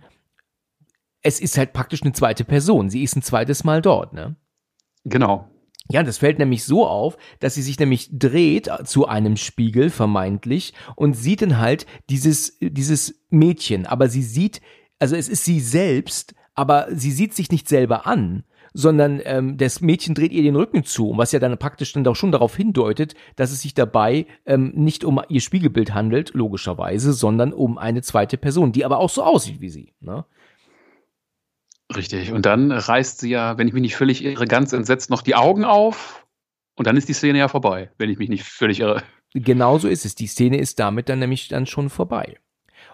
es 1.21 1.39
ist 1.39 1.57
halt 1.57 1.73
praktisch 1.73 2.03
eine 2.03 2.13
zweite 2.13 2.45
Person. 2.45 2.89
Sie 2.89 3.03
ist 3.03 3.15
ein 3.15 3.21
zweites 3.21 3.63
Mal 3.63 3.81
dort, 3.81 4.13
ne? 4.13 4.35
Genau. 5.03 5.49
Ja, 5.89 6.03
das 6.03 6.17
fällt 6.17 6.39
nämlich 6.39 6.63
so 6.65 6.85
auf, 6.85 7.17
dass 7.39 7.55
sie 7.55 7.61
sich 7.61 7.79
nämlich 7.79 8.09
dreht 8.11 8.69
zu 8.83 9.07
einem 9.07 9.37
Spiegel, 9.37 9.89
vermeintlich, 9.89 10.73
und 10.95 11.13
sieht 11.13 11.41
dann 11.41 11.57
halt 11.57 11.85
dieses, 12.09 12.57
dieses 12.59 13.23
Mädchen. 13.29 13.85
Aber 13.85 14.09
sie 14.09 14.23
sieht, 14.23 14.61
also 14.99 15.15
es 15.15 15.29
ist 15.29 15.45
sie 15.45 15.59
selbst, 15.59 16.35
aber 16.55 16.87
sie 16.91 17.11
sieht 17.11 17.33
sich 17.33 17.51
nicht 17.51 17.69
selber 17.69 18.05
an, 18.05 18.43
sondern 18.73 19.21
ähm, 19.23 19.57
das 19.57 19.81
Mädchen 19.81 20.13
dreht 20.13 20.31
ihr 20.31 20.43
den 20.43 20.55
Rücken 20.55 20.83
zu, 20.83 21.13
was 21.15 21.31
ja 21.31 21.39
dann 21.39 21.57
praktisch 21.57 21.93
dann 21.93 22.05
auch 22.05 22.15
schon 22.15 22.31
darauf 22.31 22.55
hindeutet, 22.55 23.15
dass 23.35 23.51
es 23.51 23.61
sich 23.61 23.73
dabei 23.73 24.25
ähm, 24.45 24.71
nicht 24.75 25.03
um 25.03 25.21
ihr 25.29 25.41
Spiegelbild 25.41 25.93
handelt, 25.93 26.33
logischerweise, 26.33 27.13
sondern 27.13 27.53
um 27.53 27.77
eine 27.77 28.01
zweite 28.01 28.37
Person, 28.37 28.73
die 28.73 28.85
aber 28.85 28.99
auch 28.99 29.09
so 29.09 29.23
aussieht 29.23 29.61
wie 29.61 29.69
sie. 29.69 29.93
Ne? 29.99 30.25
Richtig. 31.95 32.31
Und 32.31 32.45
dann 32.45 32.71
reißt 32.71 33.19
sie 33.19 33.29
ja, 33.29 33.57
wenn 33.57 33.67
ich 33.67 33.73
mich 33.73 33.81
nicht 33.81 33.95
völlig 33.95 34.23
irre, 34.23 34.45
ganz 34.45 34.73
entsetzt 34.73 35.09
noch 35.09 35.21
die 35.21 35.35
Augen 35.35 35.63
auf. 35.63 36.25
Und 36.75 36.85
dann 36.85 36.97
ist 36.97 37.09
die 37.09 37.13
Szene 37.13 37.39
ja 37.39 37.47
vorbei, 37.47 37.91
wenn 37.97 38.09
ich 38.09 38.17
mich 38.17 38.29
nicht 38.29 38.43
völlig 38.43 38.81
irre. 38.81 39.03
Genauso 39.33 39.87
ist 39.87 40.05
es. 40.05 40.15
Die 40.15 40.27
Szene 40.27 40.59
ist 40.59 40.79
damit 40.79 41.09
dann 41.09 41.19
nämlich 41.19 41.47
dann 41.47 41.65
schon 41.65 41.89
vorbei. 41.89 42.37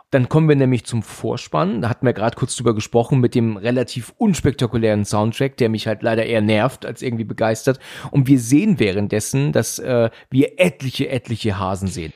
Dann 0.09 0.29
kommen 0.29 0.47
wir 0.47 0.55
nämlich 0.55 0.85
zum 0.85 1.01
Vorspann. 1.01 1.81
Da 1.81 1.89
hatten 1.89 2.05
wir 2.05 2.13
gerade 2.13 2.35
kurz 2.35 2.55
drüber 2.55 2.75
gesprochen 2.75 3.19
mit 3.19 3.33
dem 3.33 3.57
relativ 3.57 4.13
unspektakulären 4.17 5.05
Soundtrack, 5.05 5.57
der 5.57 5.69
mich 5.69 5.87
halt 5.87 6.03
leider 6.03 6.25
eher 6.25 6.41
nervt 6.41 6.85
als 6.85 7.01
irgendwie 7.01 7.23
begeistert. 7.23 7.79
Und 8.11 8.27
wir 8.27 8.39
sehen 8.39 8.79
währenddessen, 8.79 9.51
dass 9.53 9.79
äh, 9.79 10.11
wir 10.29 10.59
etliche, 10.59 11.09
etliche 11.09 11.57
Hasen 11.57 11.87
sehen. 11.87 12.13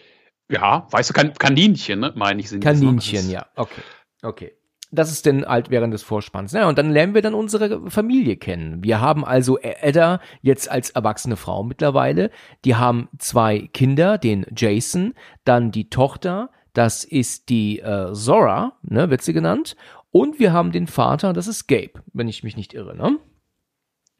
Ja, 0.49 0.87
weißt 0.91 1.09
du, 1.09 1.13
kan 1.13 1.33
Kaninchen, 1.33 1.99
ne? 1.99 2.13
meine 2.15 2.39
ich, 2.39 2.49
sind? 2.49 2.63
Kaninchen, 2.63 3.31
ja. 3.31 3.47
Okay. 3.55 3.81
Okay. 4.21 4.56
Das 4.89 5.11
ist 5.11 5.25
denn 5.25 5.45
halt 5.45 5.69
während 5.69 5.93
des 5.93 6.03
Vorspanns. 6.03 6.53
Ja, 6.53 6.67
und 6.67 6.77
dann 6.77 6.91
lernen 6.91 7.13
wir 7.13 7.21
dann 7.21 7.33
unsere 7.33 7.89
Familie 7.89 8.37
kennen. 8.37 8.83
Wir 8.83 9.01
haben 9.01 9.25
also 9.25 9.57
Edda 9.59 10.21
jetzt 10.41 10.71
als 10.71 10.91
erwachsene 10.91 11.35
Frau 11.35 11.63
mittlerweile. 11.63 12.31
Die 12.63 12.75
haben 12.75 13.09
zwei 13.17 13.67
Kinder, 13.73 14.17
den 14.17 14.45
Jason, 14.55 15.13
dann 15.43 15.71
die 15.71 15.89
Tochter, 15.89 16.51
das 16.73 17.03
ist 17.03 17.49
die 17.49 17.79
äh, 17.79 18.13
Zora, 18.13 18.77
ne, 18.81 19.09
wird 19.09 19.23
sie 19.23 19.33
genannt. 19.33 19.75
Und 20.11 20.39
wir 20.39 20.53
haben 20.53 20.71
den 20.71 20.87
Vater, 20.87 21.33
das 21.33 21.47
ist 21.47 21.67
Gabe, 21.67 22.03
wenn 22.13 22.29
ich 22.29 22.43
mich 22.43 22.55
nicht 22.55 22.73
irre, 22.73 22.95
ne? 22.95 23.19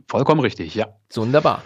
Vollkommen 0.08 0.42
richtig, 0.42 0.76
ja. 0.76 0.88
Wunderbar. 1.14 1.64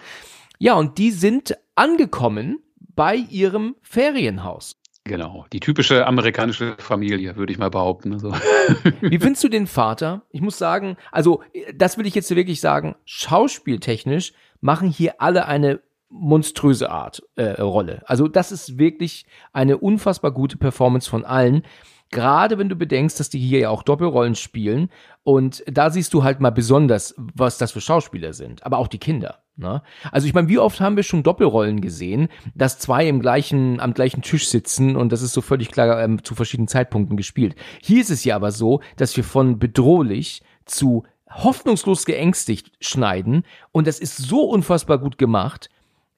Ja, 0.58 0.74
und 0.74 0.98
die 0.98 1.10
sind 1.10 1.56
angekommen 1.74 2.60
bei 2.94 3.16
ihrem 3.16 3.74
Ferienhaus. 3.82 4.81
Genau. 5.04 5.46
Die 5.52 5.60
typische 5.60 6.06
amerikanische 6.06 6.76
Familie, 6.78 7.36
würde 7.36 7.52
ich 7.52 7.58
mal 7.58 7.70
behaupten. 7.70 8.12
Also. 8.12 8.32
Wie 9.00 9.18
findest 9.18 9.42
du 9.42 9.48
den 9.48 9.66
Vater? 9.66 10.22
Ich 10.30 10.40
muss 10.40 10.58
sagen, 10.58 10.96
also 11.10 11.42
das 11.74 11.98
will 11.98 12.06
ich 12.06 12.14
jetzt 12.14 12.34
wirklich 12.34 12.60
sagen, 12.60 12.94
schauspieltechnisch 13.04 14.32
machen 14.60 14.88
hier 14.88 15.20
alle 15.20 15.46
eine 15.46 15.80
monströse 16.08 16.90
Art 16.90 17.22
äh, 17.36 17.60
Rolle. 17.60 18.02
Also 18.06 18.28
das 18.28 18.52
ist 18.52 18.78
wirklich 18.78 19.26
eine 19.52 19.78
unfassbar 19.78 20.30
gute 20.30 20.56
Performance 20.56 21.08
von 21.10 21.24
allen. 21.24 21.62
Gerade 22.10 22.58
wenn 22.58 22.68
du 22.68 22.76
bedenkst, 22.76 23.18
dass 23.18 23.30
die 23.30 23.38
hier 23.38 23.60
ja 23.60 23.70
auch 23.70 23.82
Doppelrollen 23.82 24.34
spielen 24.34 24.90
und 25.24 25.64
da 25.66 25.90
siehst 25.90 26.12
du 26.12 26.22
halt 26.22 26.40
mal 26.40 26.50
besonders, 26.50 27.14
was 27.16 27.56
das 27.56 27.72
für 27.72 27.80
Schauspieler 27.80 28.34
sind, 28.34 28.64
aber 28.64 28.78
auch 28.78 28.88
die 28.88 28.98
Kinder. 28.98 29.41
Ne? 29.56 29.82
Also 30.10 30.26
ich 30.26 30.34
meine, 30.34 30.48
wie 30.48 30.58
oft 30.58 30.80
haben 30.80 30.96
wir 30.96 31.02
schon 31.02 31.22
Doppelrollen 31.22 31.80
gesehen, 31.80 32.28
dass 32.54 32.78
zwei 32.78 33.06
im 33.06 33.20
gleichen, 33.20 33.80
am 33.80 33.92
gleichen 33.92 34.22
Tisch 34.22 34.48
sitzen 34.48 34.96
und 34.96 35.12
das 35.12 35.20
ist 35.22 35.34
so 35.34 35.42
völlig 35.42 35.70
klar 35.70 36.02
ähm, 36.02 36.24
zu 36.24 36.34
verschiedenen 36.34 36.68
Zeitpunkten 36.68 37.16
gespielt. 37.16 37.54
Hier 37.82 38.00
ist 38.00 38.10
es 38.10 38.24
ja 38.24 38.36
aber 38.36 38.50
so, 38.50 38.80
dass 38.96 39.16
wir 39.16 39.24
von 39.24 39.58
bedrohlich 39.58 40.42
zu 40.64 41.04
hoffnungslos 41.30 42.06
geängstigt 42.06 42.72
schneiden 42.80 43.44
und 43.72 43.86
das 43.86 43.98
ist 43.98 44.16
so 44.16 44.42
unfassbar 44.44 44.98
gut 44.98 45.18
gemacht, 45.18 45.68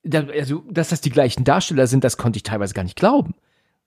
da, 0.04 0.20
also, 0.26 0.62
dass 0.70 0.90
das 0.90 1.00
die 1.00 1.10
gleichen 1.10 1.44
Darsteller 1.44 1.86
sind, 1.86 2.04
das 2.04 2.16
konnte 2.16 2.36
ich 2.36 2.42
teilweise 2.42 2.74
gar 2.74 2.84
nicht 2.84 2.96
glauben. 2.96 3.34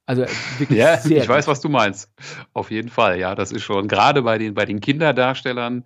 Also 0.08 0.24
äh, 0.24 0.30
wirklich 0.58 0.80
Ja, 0.80 0.98
sehr 0.98 1.22
ich 1.24 1.30
weiß, 1.30 1.46
gut. 1.46 1.52
was 1.52 1.62
du 1.62 1.70
meinst. 1.70 2.12
Auf 2.54 2.72
jeden 2.72 2.90
Fall, 2.90 3.20
ja, 3.20 3.36
das 3.36 3.52
ist 3.52 3.64
schon. 3.64 3.88
Gerade 3.88 4.24
bei 4.24 4.38
den, 4.38 4.54
bei 4.56 4.66
den 4.66 4.80
Kinderdarstellern, 4.80 5.86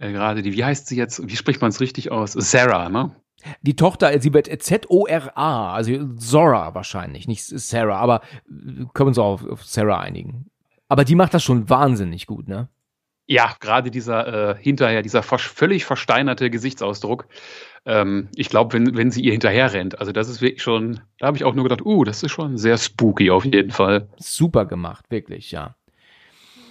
äh, 0.00 0.12
gerade 0.12 0.42
die, 0.42 0.52
wie 0.54 0.64
heißt 0.64 0.86
sie 0.86 0.96
jetzt, 0.96 1.26
wie 1.28 1.36
spricht 1.36 1.60
man 1.60 1.68
es 1.68 1.80
richtig 1.80 2.10
aus? 2.10 2.32
Sarah, 2.32 2.88
ne? 2.88 3.14
Die 3.62 3.76
Tochter, 3.76 4.18
sie 4.20 4.34
wird 4.34 4.46
Z-O-R-A, 4.46 5.72
also 5.72 6.14
Zora 6.16 6.74
wahrscheinlich, 6.74 7.28
nicht 7.28 7.44
Sarah, 7.44 7.98
aber 7.98 8.22
äh, 8.48 8.86
können 8.92 9.06
wir 9.06 9.06
uns 9.06 9.18
auch 9.18 9.46
auf, 9.46 9.64
Sarah 9.64 10.00
einigen. 10.00 10.46
Aber 10.88 11.04
die 11.04 11.14
macht 11.14 11.34
das 11.34 11.44
schon 11.44 11.68
wahnsinnig 11.70 12.26
gut, 12.26 12.48
ne? 12.48 12.68
Ja, 13.26 13.54
gerade 13.60 13.92
dieser 13.92 14.56
äh, 14.56 14.56
hinterher, 14.60 15.02
dieser 15.02 15.22
völlig 15.22 15.84
versteinerte 15.84 16.50
Gesichtsausdruck. 16.50 17.28
Ähm, 17.86 18.28
ich 18.34 18.48
glaube, 18.48 18.72
wenn, 18.72 18.96
wenn 18.96 19.10
sie 19.12 19.22
ihr 19.22 19.32
hinterher 19.32 19.72
rennt, 19.72 20.00
also 20.00 20.10
das 20.10 20.28
ist 20.28 20.40
wirklich 20.40 20.62
schon, 20.62 21.00
da 21.18 21.28
habe 21.28 21.36
ich 21.36 21.44
auch 21.44 21.54
nur 21.54 21.62
gedacht, 21.64 21.84
uh, 21.84 22.02
das 22.02 22.24
ist 22.24 22.32
schon 22.32 22.58
sehr 22.58 22.76
spooky 22.76 23.30
auf 23.30 23.44
jeden 23.44 23.70
Fall. 23.70 24.08
Super 24.18 24.66
gemacht, 24.66 25.04
wirklich, 25.10 25.52
ja. 25.52 25.76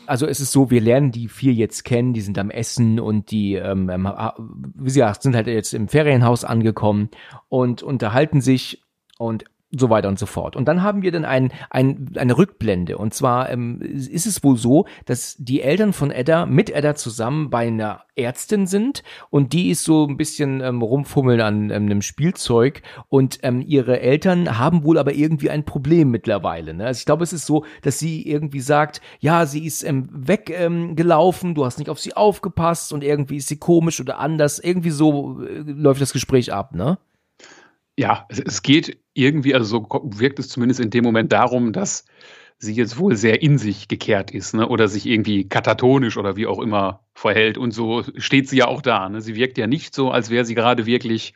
Also 0.09 0.25
es 0.25 0.39
ist 0.39 0.51
so, 0.51 0.71
wir 0.71 0.81
lernen 0.81 1.11
die 1.11 1.27
vier 1.27 1.53
jetzt 1.53 1.85
kennen, 1.85 2.13
die 2.13 2.21
sind 2.21 2.37
am 2.39 2.49
Essen 2.49 2.99
und 2.99 3.31
die, 3.31 3.53
ähm, 3.55 4.07
ha- 4.07 4.35
wie 4.37 4.83
gesagt, 4.85 5.21
sind 5.21 5.35
halt 5.35 5.47
jetzt 5.47 5.73
im 5.73 5.87
Ferienhaus 5.87 6.43
angekommen 6.43 7.09
und 7.47 7.83
unterhalten 7.83 8.41
sich 8.41 8.83
und 9.17 9.45
so 9.71 9.89
weiter 9.89 10.07
und 10.07 10.17
so 10.17 10.25
fort. 10.25 10.55
Und 10.55 10.67
dann 10.67 10.81
haben 10.81 11.03
wir 11.03 11.11
dann 11.11 11.25
ein, 11.25 11.51
ein, 11.69 12.11
eine 12.15 12.37
Rückblende. 12.37 12.97
Und 12.97 13.13
zwar 13.13 13.49
ähm, 13.49 13.81
ist 13.81 14.25
es 14.25 14.43
wohl 14.43 14.57
so, 14.57 14.85
dass 15.05 15.35
die 15.37 15.61
Eltern 15.61 15.93
von 15.93 16.09
Edda 16.09 16.45
mit 16.47 16.71
Edda 16.71 16.95
zusammen 16.95 17.49
bei 17.49 17.67
einer 17.67 18.01
Ärztin 18.15 18.67
sind 18.67 19.03
und 19.29 19.53
die 19.53 19.69
ist 19.69 19.83
so 19.83 20.05
ein 20.05 20.17
bisschen 20.17 20.61
ähm, 20.61 20.81
rumfummeln 20.81 21.39
an 21.39 21.69
ähm, 21.69 21.85
einem 21.85 22.01
Spielzeug 22.01 22.81
und 23.07 23.39
ähm, 23.43 23.61
ihre 23.65 24.01
Eltern 24.01 24.57
haben 24.57 24.83
wohl 24.83 24.97
aber 24.97 25.13
irgendwie 25.13 25.49
ein 25.49 25.63
Problem 25.63 26.11
mittlerweile. 26.11 26.73
Ne? 26.73 26.85
Also 26.85 26.99
ich 26.99 27.05
glaube, 27.05 27.23
es 27.23 27.33
ist 27.33 27.45
so, 27.45 27.63
dass 27.81 27.99
sie 27.99 28.27
irgendwie 28.27 28.59
sagt, 28.59 29.01
ja, 29.19 29.45
sie 29.45 29.65
ist 29.65 29.83
ähm, 29.83 30.09
weggelaufen, 30.11 31.49
ähm, 31.49 31.55
du 31.55 31.65
hast 31.65 31.77
nicht 31.77 31.89
auf 31.89 31.99
sie 31.99 32.15
aufgepasst 32.15 32.91
und 32.91 33.03
irgendwie 33.03 33.37
ist 33.37 33.47
sie 33.47 33.57
komisch 33.57 34.01
oder 34.01 34.19
anders. 34.19 34.59
Irgendwie 34.59 34.91
so 34.91 35.41
äh, 35.41 35.59
läuft 35.65 36.01
das 36.01 36.13
Gespräch 36.13 36.51
ab, 36.51 36.75
ne? 36.75 36.97
Ja, 37.97 38.25
es, 38.29 38.39
es 38.39 38.61
geht 38.61 38.97
irgendwie, 39.19 39.53
also 39.53 39.65
so 39.65 39.87
wirkt 40.03 40.39
es 40.39 40.49
zumindest 40.49 40.79
in 40.79 40.89
dem 40.89 41.03
Moment 41.03 41.31
darum, 41.31 41.73
dass 41.73 42.05
sie 42.57 42.73
jetzt 42.73 42.97
wohl 42.97 43.15
sehr 43.15 43.41
in 43.41 43.57
sich 43.57 43.87
gekehrt 43.87 44.31
ist, 44.31 44.53
ne? 44.53 44.67
Oder 44.67 44.87
sich 44.87 45.05
irgendwie 45.05 45.47
katatonisch 45.47 46.17
oder 46.17 46.35
wie 46.35 46.45
auch 46.45 46.59
immer 46.59 47.05
verhält. 47.13 47.57
Und 47.57 47.71
so 47.71 48.03
steht 48.17 48.49
sie 48.49 48.57
ja 48.57 48.67
auch 48.67 48.81
da. 48.81 49.07
Ne? 49.07 49.21
Sie 49.21 49.35
wirkt 49.35 49.57
ja 49.57 49.65
nicht 49.65 49.93
so, 49.93 50.11
als 50.11 50.29
wäre 50.29 50.43
sie 50.43 50.55
gerade 50.55 50.85
wirklich 50.85 51.33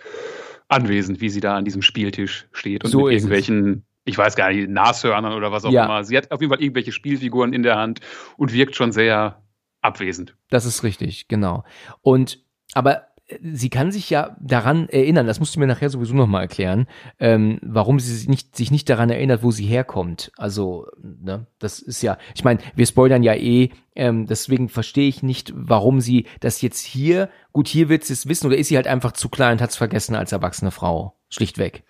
anwesend, 0.67 1.21
wie 1.21 1.29
sie 1.29 1.39
da 1.39 1.55
an 1.55 1.65
diesem 1.65 1.81
Spieltisch 1.81 2.47
steht 2.51 2.83
und 2.83 2.89
So 2.89 3.05
mit 3.05 3.13
irgendwelchen, 3.13 3.85
ich 4.05 4.17
weiß 4.17 4.35
gar 4.35 4.51
nicht, 4.51 4.69
Nashörnern 4.69 5.33
oder 5.33 5.51
was 5.51 5.63
auch 5.63 5.71
Ja. 5.71 5.85
immer. 5.85 6.03
Sie 6.03 6.17
hat 6.17 6.31
auf 6.31 6.41
jeden 6.41 6.51
Fall 6.51 6.61
irgendwelche 6.61 6.91
Spielfiguren 6.91 7.53
in 7.53 7.63
der 7.63 7.77
Hand 7.77 8.01
und 8.37 8.51
wirkt 8.53 8.75
schon 8.75 8.91
sehr 8.91 9.41
abwesend. 9.81 10.35
Das 10.49 10.65
ist 10.65 10.83
richtig, 10.83 11.27
genau. 11.29 11.63
Und 12.01 12.43
aber 12.73 13.07
sie 13.41 13.69
kann 13.69 13.91
sich 13.91 14.09
ja 14.09 14.35
daran 14.39 14.89
erinnern, 14.89 15.27
das 15.27 15.39
musst 15.39 15.55
du 15.55 15.59
mir 15.59 15.67
nachher 15.67 15.89
sowieso 15.89 16.13
nochmal 16.13 16.41
erklären, 16.41 16.87
ähm, 17.19 17.59
warum 17.61 17.99
sie 17.99 18.13
sich 18.15 18.27
nicht, 18.27 18.55
sich 18.55 18.69
nicht 18.69 18.89
daran 18.89 19.09
erinnert, 19.09 19.43
wo 19.43 19.51
sie 19.51 19.65
herkommt. 19.65 20.31
Also, 20.37 20.87
ne, 21.01 21.47
das 21.59 21.79
ist 21.79 22.01
ja, 22.01 22.17
ich 22.35 22.43
meine, 22.43 22.59
wir 22.75 22.85
spoilern 22.85 23.23
ja 23.23 23.33
eh, 23.33 23.69
ähm, 23.95 24.27
deswegen 24.27 24.69
verstehe 24.69 25.07
ich 25.07 25.23
nicht, 25.23 25.53
warum 25.55 26.01
sie 26.01 26.27
das 26.41 26.61
jetzt 26.61 26.81
hier, 26.81 27.29
gut, 27.53 27.67
hier 27.67 27.89
wird 27.89 28.03
sie 28.03 28.13
es 28.13 28.27
wissen, 28.27 28.47
oder 28.47 28.57
ist 28.57 28.67
sie 28.67 28.75
halt 28.75 28.87
einfach 28.87 29.13
zu 29.13 29.29
klein 29.29 29.53
und 29.53 29.61
hat 29.61 29.69
es 29.69 29.77
vergessen 29.77 30.15
als 30.15 30.31
erwachsene 30.31 30.71
Frau. 30.71 31.17
Schlichtweg. 31.29 31.83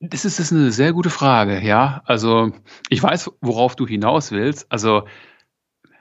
Das 0.00 0.24
ist, 0.24 0.38
das 0.38 0.46
ist 0.46 0.52
eine 0.52 0.72
sehr 0.72 0.92
gute 0.92 1.10
Frage, 1.10 1.60
ja. 1.62 2.02
Also, 2.04 2.52
ich 2.90 3.02
weiß, 3.02 3.30
worauf 3.40 3.76
du 3.76 3.86
hinaus 3.86 4.32
willst. 4.32 4.70
Also, 4.70 5.04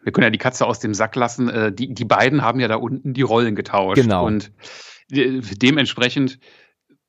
wir 0.03 0.11
können 0.11 0.25
ja 0.25 0.29
die 0.29 0.37
Katze 0.37 0.65
aus 0.65 0.79
dem 0.79 0.93
Sack 0.93 1.15
lassen. 1.15 1.49
Äh, 1.49 1.71
die, 1.71 1.93
die 1.93 2.05
beiden 2.05 2.41
haben 2.41 2.59
ja 2.59 2.67
da 2.67 2.75
unten 2.75 3.13
die 3.13 3.21
Rollen 3.21 3.55
getauscht. 3.55 4.01
Genau. 4.01 4.25
Und 4.25 4.51
äh, 5.11 5.39
dementsprechend, 5.41 6.39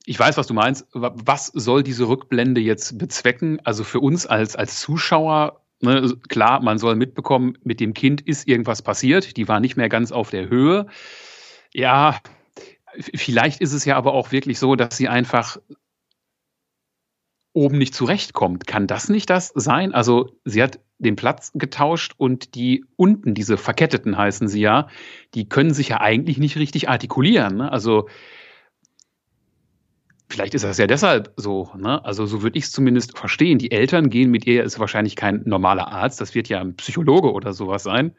ich 0.06 0.18
weiß, 0.18 0.36
was 0.36 0.46
du 0.46 0.54
meinst. 0.54 0.86
Wa- 0.92 1.14
Was 1.16 1.46
soll 1.48 1.82
diese 1.82 2.08
Rückblende 2.08 2.60
jetzt 2.60 2.98
bezwecken? 2.98 3.60
Also 3.64 3.84
für 3.84 4.00
uns 4.00 4.26
als, 4.26 4.56
als 4.56 4.80
Zuschauer, 4.80 5.62
ne, 5.80 6.14
klar, 6.28 6.62
man 6.62 6.78
soll 6.78 6.94
mitbekommen, 6.94 7.58
mit 7.64 7.80
dem 7.80 7.94
Kind 7.94 8.20
ist 8.20 8.46
irgendwas 8.46 8.82
passiert. 8.82 9.36
Die 9.36 9.48
war 9.48 9.60
nicht 9.60 9.76
mehr 9.76 9.88
ganz 9.88 10.12
auf 10.12 10.30
der 10.30 10.48
Höhe. 10.48 10.86
Ja, 11.72 12.18
vielleicht 12.96 13.60
ist 13.60 13.72
es 13.72 13.84
ja 13.84 13.96
aber 13.96 14.12
auch 14.12 14.30
wirklich 14.30 14.58
so, 14.58 14.76
dass 14.76 14.96
sie 14.96 15.08
einfach 15.08 15.58
oben 17.54 17.78
nicht 17.78 17.94
zurechtkommt. 17.94 18.66
Kann 18.66 18.86
das 18.86 19.08
nicht 19.08 19.30
das 19.30 19.52
sein? 19.54 19.94
Also 19.94 20.36
sie 20.44 20.62
hat 20.62 20.80
den 20.98 21.16
Platz 21.16 21.52
getauscht 21.54 22.12
und 22.16 22.54
die 22.54 22.84
unten, 22.96 23.32
diese 23.34 23.56
Verketteten 23.56 24.18
heißen 24.18 24.48
sie 24.48 24.60
ja, 24.60 24.88
die 25.34 25.48
können 25.48 25.72
sich 25.72 25.88
ja 25.88 26.00
eigentlich 26.00 26.38
nicht 26.38 26.56
richtig 26.56 26.88
artikulieren. 26.88 27.56
Ne? 27.56 27.72
Also 27.72 28.08
vielleicht 30.28 30.54
ist 30.54 30.64
das 30.64 30.78
ja 30.78 30.86
deshalb 30.86 31.32
so. 31.36 31.70
Ne? 31.76 32.04
Also 32.04 32.26
so 32.26 32.42
würde 32.42 32.58
ich 32.58 32.64
es 32.64 32.72
zumindest 32.72 33.16
verstehen. 33.16 33.58
Die 33.58 33.70
Eltern 33.70 34.10
gehen 34.10 34.30
mit 34.30 34.46
ihr, 34.46 34.64
ist 34.64 34.80
wahrscheinlich 34.80 35.14
kein 35.14 35.42
normaler 35.44 35.88
Arzt, 35.88 36.20
das 36.20 36.34
wird 36.34 36.48
ja 36.48 36.60
ein 36.60 36.74
Psychologe 36.76 37.32
oder 37.32 37.52
sowas 37.52 37.84
sein. 37.84 38.16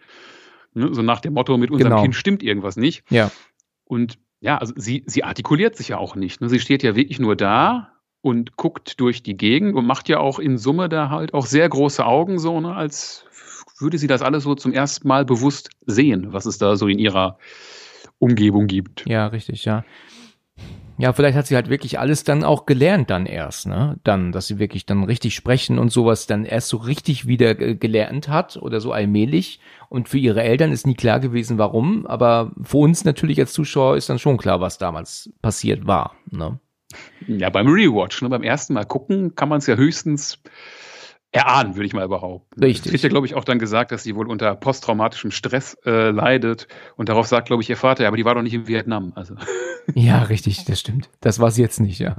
Ne? 0.74 0.94
So 0.94 1.02
nach 1.02 1.20
dem 1.20 1.34
Motto, 1.34 1.58
mit 1.58 1.72
unserem 1.72 1.92
Genau. 1.92 2.02
Kind 2.02 2.16
stimmt 2.16 2.42
irgendwas 2.42 2.78
nicht. 2.78 3.04
Ja. 3.10 3.32
Und 3.84 4.18
ja, 4.40 4.58
also 4.58 4.74
sie, 4.78 5.04
sie 5.08 5.24
artikuliert 5.26 5.76
sich 5.76 5.90
ja 5.90 5.98
auch 5.98 6.16
nicht. 6.16 6.40
Ne? 6.40 6.48
Sie 6.48 6.60
steht 6.60 6.84
ja 6.84 6.96
wirklich 6.96 7.20
nur 7.20 7.36
da 7.36 7.95
und 8.26 8.58
guckt 8.58 9.00
durch 9.00 9.22
die 9.22 9.38
Gegend 9.38 9.76
und 9.76 9.86
macht 9.86 10.10
ja 10.10 10.18
auch 10.18 10.40
in 10.40 10.58
Summe 10.58 10.90
da 10.90 11.12
halt 11.12 11.36
auch 11.36 11.46
sehr 11.46 11.70
große 11.70 12.04
Augen, 12.04 12.40
so, 12.40 12.60
ne, 12.60 12.76
als 12.76 13.24
würde 13.78 14.00
sie 14.00 14.08
das 14.08 14.24
alles 14.24 14.42
so 14.44 14.56
zum 14.56 14.74
ersten 14.74 15.08
Mal 15.08 15.26
bewusst 15.26 15.70
sehen, 15.86 16.34
was 16.34 16.48
es 16.48 16.58
da 16.58 16.76
so 16.76 16.88
in 16.88 16.98
ihrer 16.98 17.38
Umgebung 18.18 18.66
gibt. 18.66 19.06
Ja, 19.08 19.28
richtig, 19.28 19.64
ja. 19.66 19.86
Ja, 20.98 21.14
vielleicht 21.14 21.38
hat 21.38 21.46
sie 21.46 21.54
halt 21.54 21.70
wirklich 21.70 22.00
alles 22.00 22.24
dann 22.24 22.44
auch 22.44 22.66
gelernt 22.66 23.12
dann 23.12 23.28
erst, 23.28 23.68
ne? 23.68 24.00
Dann, 24.04 24.32
dass 24.32 24.48
sie 24.48 24.58
wirklich 24.58 24.88
dann 24.88 25.04
richtig 25.04 25.36
sprechen 25.36 25.78
und 25.78 25.92
sowas 25.92 26.26
dann 26.26 26.46
erst 26.46 26.70
so 26.70 26.78
richtig 26.78 27.28
wieder 27.28 27.54
gelernt 27.54 28.28
hat 28.28 28.58
oder 28.58 28.82
so 28.82 28.92
allmählich. 28.92 29.60
Und 29.90 30.10
für 30.10 30.18
ihre 30.18 30.42
Eltern 30.42 30.72
ist 30.72 30.88
nie 30.88 30.96
klar 30.96 31.20
gewesen, 31.20 31.60
warum. 31.60 32.08
Aber 32.08 32.54
für 32.64 32.78
uns 32.78 33.06
natürlich 33.06 33.40
als 33.40 33.54
Zuschauer 33.54 33.98
ist 33.98 34.10
dann 34.10 34.18
schon 34.18 34.38
klar, 34.38 34.62
was 34.62 34.80
damals 34.80 35.30
passiert 35.44 35.86
war, 35.86 36.16
ne? 36.32 36.60
Ja, 37.28 37.50
beim 37.50 37.68
Rewatch, 37.68 38.22
ne, 38.22 38.30
beim 38.30 38.44
ersten 38.44 38.74
Mal 38.74 38.86
gucken, 38.86 39.36
kann 39.36 39.50
man 39.50 39.60
es 39.60 39.68
ja 39.68 39.76
höchstens 39.76 40.40
erahnen, 41.32 41.76
würde 41.76 41.86
ich 41.86 41.94
mal 41.94 42.08
behaupten. 42.08 42.64
Richtig. 42.64 42.88
Es 42.88 42.92
wird 42.94 43.04
ja, 43.04 43.10
glaube 43.10 43.28
ich, 43.28 43.36
auch 43.36 43.44
dann 43.44 43.60
gesagt, 43.60 43.92
dass 43.92 44.04
sie 44.04 44.16
wohl 44.16 44.28
unter 44.30 44.56
posttraumatischem 44.56 45.32
Stress 45.32 45.78
äh, 45.86 46.10
leidet. 46.10 46.68
Und 46.96 47.10
darauf 47.10 47.28
sagt, 47.28 47.48
glaube 47.48 47.62
ich, 47.62 47.70
ihr 47.70 47.78
Vater, 47.78 48.04
ja, 48.04 48.08
aber 48.08 48.18
die 48.18 48.26
war 48.26 48.36
doch 48.36 48.42
nicht 48.42 48.54
in 48.54 48.68
Vietnam. 48.68 49.14
Also. 49.16 49.36
Ja, 49.94 50.24
richtig, 50.24 50.66
das 50.66 50.80
stimmt. 50.80 51.12
Das 51.22 51.38
war 51.38 51.52
sie 51.52 51.62
jetzt 51.62 51.80
nicht, 51.80 52.00
ja. 52.00 52.16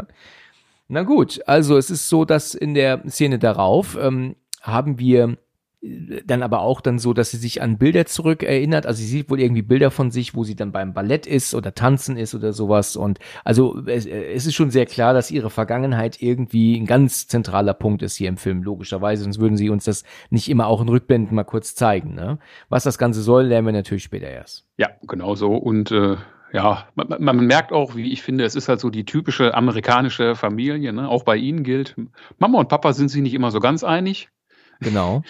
Na 0.87 1.03
gut, 1.03 1.41
also 1.49 1.77
es 1.77 1.91
ist 1.91 2.09
so, 2.09 2.25
dass 2.25 2.55
in 2.55 2.75
der 2.75 3.03
Szene 3.09 3.41
darauf 3.41 3.99
ähm, 4.01 4.37
haben 4.63 5.01
wir 5.01 5.37
dann 6.27 6.43
aber 6.43 6.61
auch 6.61 6.81
dann 6.81 6.99
so, 6.99 7.13
dass 7.13 7.31
sie 7.31 7.37
sich 7.37 7.63
an 7.63 7.79
Bilder 7.79 8.07
zurück 8.07 8.43
erinnert. 8.43 8.87
Also 8.87 8.99
sie 9.01 9.07
sieht 9.09 9.31
wohl 9.31 9.41
irgendwie 9.41 9.63
Bilder 9.63 9.91
von 9.91 10.11
sich, 10.11 10.35
wo 10.35 10.45
sie 10.45 10.57
dann 10.57 10.73
beim 10.73 10.93
Ballett 10.95 11.27
ist 11.27 11.55
oder 11.55 11.75
tanzen 11.75 12.17
ist 12.17 12.35
oder 12.35 12.53
sowas. 12.53 12.97
Und 12.97 13.19
also 13.45 13.81
es, 13.87 14.07
es 14.07 14.47
ist 14.47 14.55
schon 14.55 14.71
sehr 14.71 14.87
klar, 14.87 15.15
dass 15.15 15.31
ihre 15.31 15.51
Vergangenheit 15.51 16.21
irgendwie 16.23 16.77
ein 16.79 16.87
ganz 16.87 17.29
zentraler 17.29 17.75
Punkt 17.75 18.03
ist 18.03 18.17
hier 18.17 18.29
im 18.29 18.37
Film, 18.37 18.63
logischerweise. 18.63 19.25
Sonst 19.25 19.39
würden 19.39 19.57
sie 19.57 19.71
uns 19.71 19.85
das 19.85 20.05
nicht 20.31 20.49
immer 20.49 20.67
auch 20.67 20.81
in 20.81 20.89
Rückblenden 20.89 21.35
mal 21.35 21.45
kurz 21.45 21.75
zeigen. 21.75 22.15
Ne? 22.15 22.39
Was 22.69 22.85
das 22.85 22.99
Ganze 22.99 23.23
soll, 23.23 23.45
lernen 23.45 23.67
wir 23.67 23.73
natürlich 23.73 24.05
später 24.05 24.29
erst. 24.29 24.65
Ja, 24.79 24.89
genau 25.07 25.35
so. 25.35 25.55
Und 25.55 25.91
äh, 25.91 26.17
ja, 26.53 26.87
man, 26.95 27.09
man- 27.09 27.23
man 27.25 27.47
merkt 27.47 27.73
auch, 27.73 27.97
wie 27.97 28.13
ich 28.13 28.23
finde, 28.23 28.45
es 28.45 28.55
ist 28.55 28.69
halt 28.69 28.81
so 28.81 28.91
die 28.91 29.05
typische 29.05 29.55
amerikanische 29.55 30.35
Familie. 30.37 30.93
Ne? 30.93 31.09
Auch 31.09 31.23
bei 31.25 31.37
ihnen 31.37 31.63
gilt, 31.65 31.97
Mama 32.39 32.59
und 32.59 32.69
Papa 32.69 32.93
sind 32.93 33.09
sich 33.09 33.23
nicht 33.23 33.35
immer 33.35 33.51
so 33.51 33.61
ganz 33.61 33.85
einig. 33.85 34.29
Genau. 34.81 35.23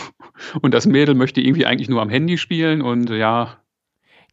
Und 0.62 0.74
das 0.74 0.86
Mädel 0.86 1.14
möchte 1.14 1.40
irgendwie 1.40 1.66
eigentlich 1.66 1.88
nur 1.88 2.02
am 2.02 2.10
Handy 2.10 2.38
spielen. 2.38 2.82
Und 2.82 3.10
ja, 3.10 3.58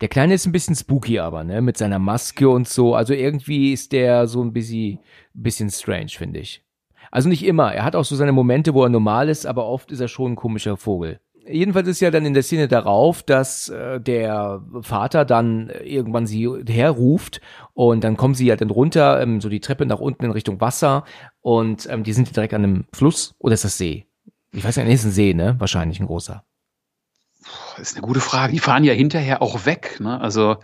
Der 0.01 0.07
Kleine 0.09 0.33
ist 0.33 0.45
ein 0.45 0.51
bisschen 0.51 0.75
spooky 0.75 1.19
aber, 1.19 1.43
ne, 1.43 1.61
mit 1.61 1.77
seiner 1.77 1.99
Maske 1.99 2.49
und 2.49 2.67
so. 2.67 2.95
Also 2.95 3.13
irgendwie 3.13 3.71
ist 3.71 3.91
der 3.91 4.27
so 4.27 4.43
ein 4.43 4.51
bisschen, 4.51 4.99
bisschen 5.33 5.69
strange, 5.69 6.09
finde 6.09 6.39
ich. 6.39 6.63
Also 7.11 7.29
nicht 7.29 7.43
immer. 7.45 7.73
Er 7.73 7.83
hat 7.83 7.95
auch 7.95 8.05
so 8.05 8.15
seine 8.15 8.31
Momente, 8.31 8.73
wo 8.73 8.83
er 8.83 8.89
normal 8.89 9.29
ist, 9.29 9.45
aber 9.45 9.65
oft 9.67 9.91
ist 9.91 9.99
er 9.99 10.07
schon 10.07 10.31
ein 10.33 10.35
komischer 10.35 10.75
Vogel. 10.77 11.19
Jedenfalls 11.47 11.87
ist 11.87 11.99
ja 11.99 12.11
dann 12.11 12.25
in 12.25 12.33
der 12.35 12.43
Szene 12.43 12.67
darauf, 12.67 13.23
dass 13.23 13.67
äh, 13.69 13.99
der 13.99 14.63
Vater 14.81 15.25
dann 15.25 15.71
irgendwann 15.83 16.27
sie 16.27 16.47
herruft 16.67 17.41
und 17.73 18.03
dann 18.03 18.15
kommen 18.15 18.35
sie 18.35 18.45
ja 18.45 18.55
dann 18.55 18.69
runter, 18.69 19.19
ähm, 19.21 19.41
so 19.41 19.49
die 19.49 19.59
Treppe 19.59 19.85
nach 19.87 19.99
unten 19.99 20.23
in 20.25 20.31
Richtung 20.31 20.61
Wasser 20.61 21.03
und 21.41 21.87
ähm, 21.91 22.03
die 22.03 22.13
sind 22.13 22.33
direkt 22.35 22.53
an 22.53 22.63
einem 22.63 22.85
Fluss 22.93 23.35
oder 23.39 23.55
ist 23.55 23.65
das 23.65 23.77
See? 23.77 24.05
Ich 24.51 24.63
weiß 24.63 24.75
ja 24.75 24.83
nicht, 24.83 24.95
ist 24.95 25.05
ein 25.05 25.11
See, 25.11 25.33
ne? 25.33 25.55
Wahrscheinlich 25.59 25.99
ein 25.99 26.07
großer. 26.07 26.43
das 27.77 27.91
ist 27.91 27.97
eine 27.97 28.05
gute 28.05 28.19
Frage. 28.19 28.53
Die 28.53 28.59
fahren 28.59 28.83
ja 28.83 28.93
hinterher 28.93 29.41
auch 29.41 29.65
weg. 29.65 29.99
Ne? 29.99 30.19
Also, 30.19 30.57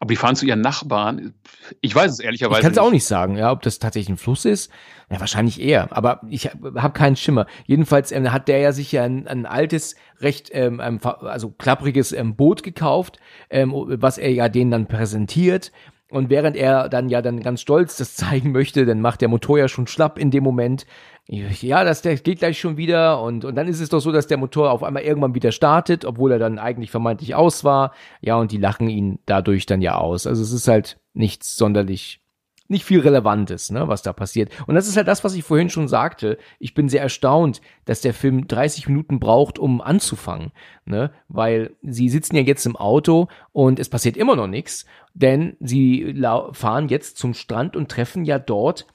aber 0.00 0.08
die 0.08 0.16
fahren 0.16 0.36
zu 0.36 0.46
ihren 0.46 0.62
Nachbarn. 0.62 1.34
Ich 1.80 1.94
weiß 1.94 2.12
es 2.12 2.20
ehrlicherweise 2.20 2.60
Ich 2.60 2.62
kann 2.62 2.72
es 2.72 2.78
auch 2.78 2.90
nicht 2.90 3.04
sagen, 3.04 3.36
ja, 3.36 3.50
ob 3.52 3.62
das 3.62 3.78
tatsächlich 3.78 4.08
ein 4.08 4.16
Fluss 4.16 4.44
ist. 4.44 4.70
Ja, 5.10 5.20
wahrscheinlich 5.20 5.60
eher. 5.60 5.94
Aber 5.94 6.20
ich 6.28 6.46
habe 6.46 6.82
hab 6.82 6.94
keinen 6.94 7.16
Schimmer. 7.16 7.46
Jedenfalls 7.66 8.10
ähm, 8.10 8.32
hat 8.32 8.48
der 8.48 8.58
ja 8.58 8.72
sich 8.72 8.90
ja 8.92 9.04
ein, 9.04 9.28
ein 9.28 9.46
altes, 9.46 9.96
recht 10.20 10.50
ähm, 10.52 10.80
ähm, 10.82 11.00
also 11.02 11.50
klappriges 11.50 12.12
ähm, 12.12 12.36
Boot 12.36 12.62
gekauft, 12.62 13.18
ähm, 13.50 13.72
was 13.74 14.18
er 14.18 14.32
ja 14.32 14.48
denen 14.48 14.70
dann 14.70 14.88
präsentiert. 14.88 15.72
Und 16.10 16.30
während 16.30 16.56
er 16.56 16.88
dann 16.88 17.08
ja 17.08 17.20
dann 17.20 17.40
ganz 17.40 17.60
stolz 17.60 17.96
das 17.96 18.14
zeigen 18.14 18.52
möchte, 18.52 18.86
dann 18.86 19.00
macht 19.00 19.20
der 19.20 19.28
Motor 19.28 19.58
ja 19.58 19.68
schon 19.68 19.86
schlapp 19.86 20.18
in 20.18 20.30
dem 20.30 20.44
Moment. 20.44 20.86
Ja, 21.28 21.82
das 21.82 22.02
der 22.02 22.14
geht 22.16 22.38
gleich 22.38 22.60
schon 22.60 22.76
wieder 22.76 23.20
und, 23.20 23.44
und 23.44 23.56
dann 23.56 23.66
ist 23.66 23.80
es 23.80 23.88
doch 23.88 23.98
so, 23.98 24.12
dass 24.12 24.28
der 24.28 24.36
Motor 24.36 24.70
auf 24.70 24.84
einmal 24.84 25.02
irgendwann 25.02 25.34
wieder 25.34 25.50
startet, 25.50 26.04
obwohl 26.04 26.30
er 26.30 26.38
dann 26.38 26.60
eigentlich 26.60 26.92
vermeintlich 26.92 27.34
aus 27.34 27.64
war. 27.64 27.92
Ja, 28.20 28.36
und 28.36 28.52
die 28.52 28.58
lachen 28.58 28.88
ihn 28.88 29.18
dadurch 29.26 29.66
dann 29.66 29.82
ja 29.82 29.96
aus. 29.96 30.28
Also 30.28 30.42
es 30.42 30.52
ist 30.52 30.68
halt 30.68 31.00
nichts 31.14 31.56
sonderlich 31.56 32.20
nicht 32.68 32.84
viel 32.84 33.00
Relevantes, 33.00 33.70
ne, 33.70 33.88
was 33.88 34.02
da 34.02 34.12
passiert. 34.12 34.50
Und 34.66 34.74
das 34.74 34.88
ist 34.88 34.96
halt 34.96 35.08
das, 35.08 35.24
was 35.24 35.34
ich 35.34 35.44
vorhin 35.44 35.70
schon 35.70 35.88
sagte. 35.88 36.38
Ich 36.58 36.74
bin 36.74 36.88
sehr 36.88 37.02
erstaunt, 37.02 37.60
dass 37.84 38.00
der 38.00 38.14
Film 38.14 38.48
30 38.48 38.88
Minuten 38.88 39.20
braucht, 39.20 39.58
um 39.58 39.80
anzufangen, 39.80 40.52
ne, 40.84 41.12
weil 41.28 41.76
sie 41.82 42.08
sitzen 42.08 42.36
ja 42.36 42.42
jetzt 42.42 42.66
im 42.66 42.76
Auto 42.76 43.28
und 43.52 43.78
es 43.78 43.88
passiert 43.88 44.16
immer 44.16 44.36
noch 44.36 44.48
nichts, 44.48 44.86
denn 45.14 45.56
sie 45.60 46.14
fahren 46.52 46.88
jetzt 46.88 47.18
zum 47.18 47.34
Strand 47.34 47.76
und 47.76 47.90
treffen 47.90 48.24
ja 48.24 48.38
dort 48.38 48.86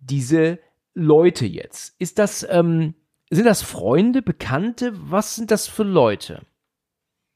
diese 0.00 0.58
Leute 0.94 1.46
jetzt. 1.46 1.94
Ist 1.98 2.18
das, 2.18 2.46
ähm, 2.50 2.94
sind 3.30 3.44
das 3.44 3.62
Freunde, 3.62 4.22
Bekannte? 4.22 4.92
Was 4.94 5.36
sind 5.36 5.50
das 5.50 5.66
für 5.66 5.84
Leute? 5.84 6.42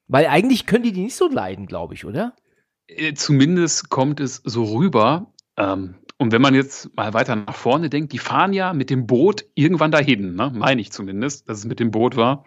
Weil 0.08 0.26
eigentlich 0.26 0.66
können 0.66 0.84
die 0.84 0.92
die 0.92 1.04
nicht 1.04 1.14
so 1.14 1.28
leiden, 1.28 1.66
glaube 1.66 1.94
ich, 1.94 2.04
oder? 2.04 2.34
Äh, 2.86 3.14
Zumindest 3.14 3.88
kommt 3.88 4.20
es 4.20 4.42
so 4.44 4.64
rüber. 4.64 5.31
Ähm, 5.56 5.94
und 6.18 6.32
wenn 6.32 6.42
man 6.42 6.54
jetzt 6.54 6.94
mal 6.96 7.14
weiter 7.14 7.34
nach 7.36 7.54
vorne 7.54 7.90
denkt, 7.90 8.12
die 8.12 8.18
fahren 8.18 8.52
ja 8.52 8.72
mit 8.72 8.90
dem 8.90 9.06
Boot 9.06 9.44
irgendwann 9.54 9.90
dahin, 9.90 10.36
ne? 10.36 10.52
meine 10.54 10.80
ich 10.80 10.92
zumindest, 10.92 11.48
dass 11.48 11.58
es 11.58 11.64
mit 11.64 11.80
dem 11.80 11.90
Boot 11.90 12.16
war. 12.16 12.44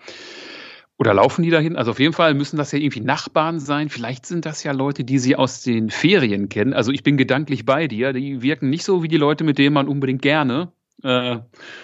Oder 0.97 1.13
laufen 1.13 1.43
die 1.43 1.49
dahin? 1.49 1.75
Also 1.75 1.91
auf 1.91 1.99
jeden 1.99 2.13
Fall 2.13 2.33
müssen 2.35 2.55
das 2.55 2.71
ja 2.71 2.79
irgendwie 2.79 3.01
Nachbarn 3.01 3.59
sein. 3.59 3.89
Vielleicht 3.89 4.25
sind 4.25 4.45
das 4.45 4.63
ja 4.63 4.71
Leute, 4.71 5.03
die 5.03 5.19
sie 5.19 5.35
aus 5.35 5.61
den 5.61 5.89
Ferien 5.89 6.47
kennen. 6.47 6.73
Also 6.73 6.91
ich 6.93 7.03
bin 7.03 7.17
gedanklich 7.17 7.65
bei 7.65 7.87
dir. 7.87 8.13
Die 8.13 8.41
wirken 8.41 8.69
nicht 8.69 8.85
so 8.85 9.03
wie 9.03 9.09
die 9.09 9.17
Leute, 9.17 9.43
mit 9.43 9.57
denen 9.57 9.73
man 9.73 9.89
unbedingt 9.89 10.21
gerne 10.21 10.71
äh, 11.03 11.39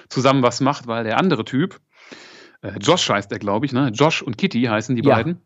zusammen 0.07 0.43
was 0.43 0.61
macht, 0.61 0.87
weil 0.87 1.03
der 1.03 1.17
andere 1.17 1.43
Typ, 1.43 1.81
äh, 2.61 2.71
Josh 2.79 3.09
heißt 3.09 3.31
er, 3.33 3.39
glaube 3.39 3.65
ich, 3.65 3.73
ne? 3.73 3.89
Josh 3.93 4.21
und 4.21 4.37
Kitty 4.37 4.63
heißen 4.63 4.95
die 4.95 5.03
Ja. 5.03 5.15
beiden. 5.15 5.41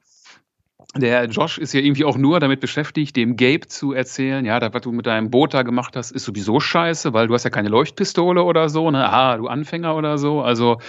Der 0.97 1.25
Josh 1.25 1.57
ist 1.57 1.73
ja 1.73 1.81
irgendwie 1.81 2.05
auch 2.05 2.17
nur 2.17 2.39
damit 2.39 2.61
beschäftigt, 2.61 3.15
dem 3.17 3.35
Gabe 3.35 3.67
zu 3.67 3.91
erzählen, 3.91 4.45
ja, 4.45 4.59
das, 4.59 4.73
was 4.73 4.81
du 4.81 4.93
mit 4.93 5.05
deinem 5.05 5.29
Boot 5.29 5.53
da 5.53 5.63
gemacht 5.63 5.95
hast, 5.97 6.11
ist 6.11 6.23
sowieso 6.23 6.59
scheiße, 6.61 7.11
weil 7.13 7.27
du 7.27 7.33
hast 7.33 7.43
ja 7.43 7.49
keine 7.49 7.67
Leuchtpistole 7.67 8.43
oder 8.43 8.69
so, 8.69 8.89
ne? 8.91 9.11
Ah, 9.11 9.35
du 9.35 9.47
Anfänger 9.47 9.95
oder 9.95 10.17
so. 10.17 10.41
Also 10.41 10.79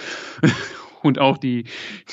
und 1.03 1.19
auch 1.19 1.37
die, 1.37 1.65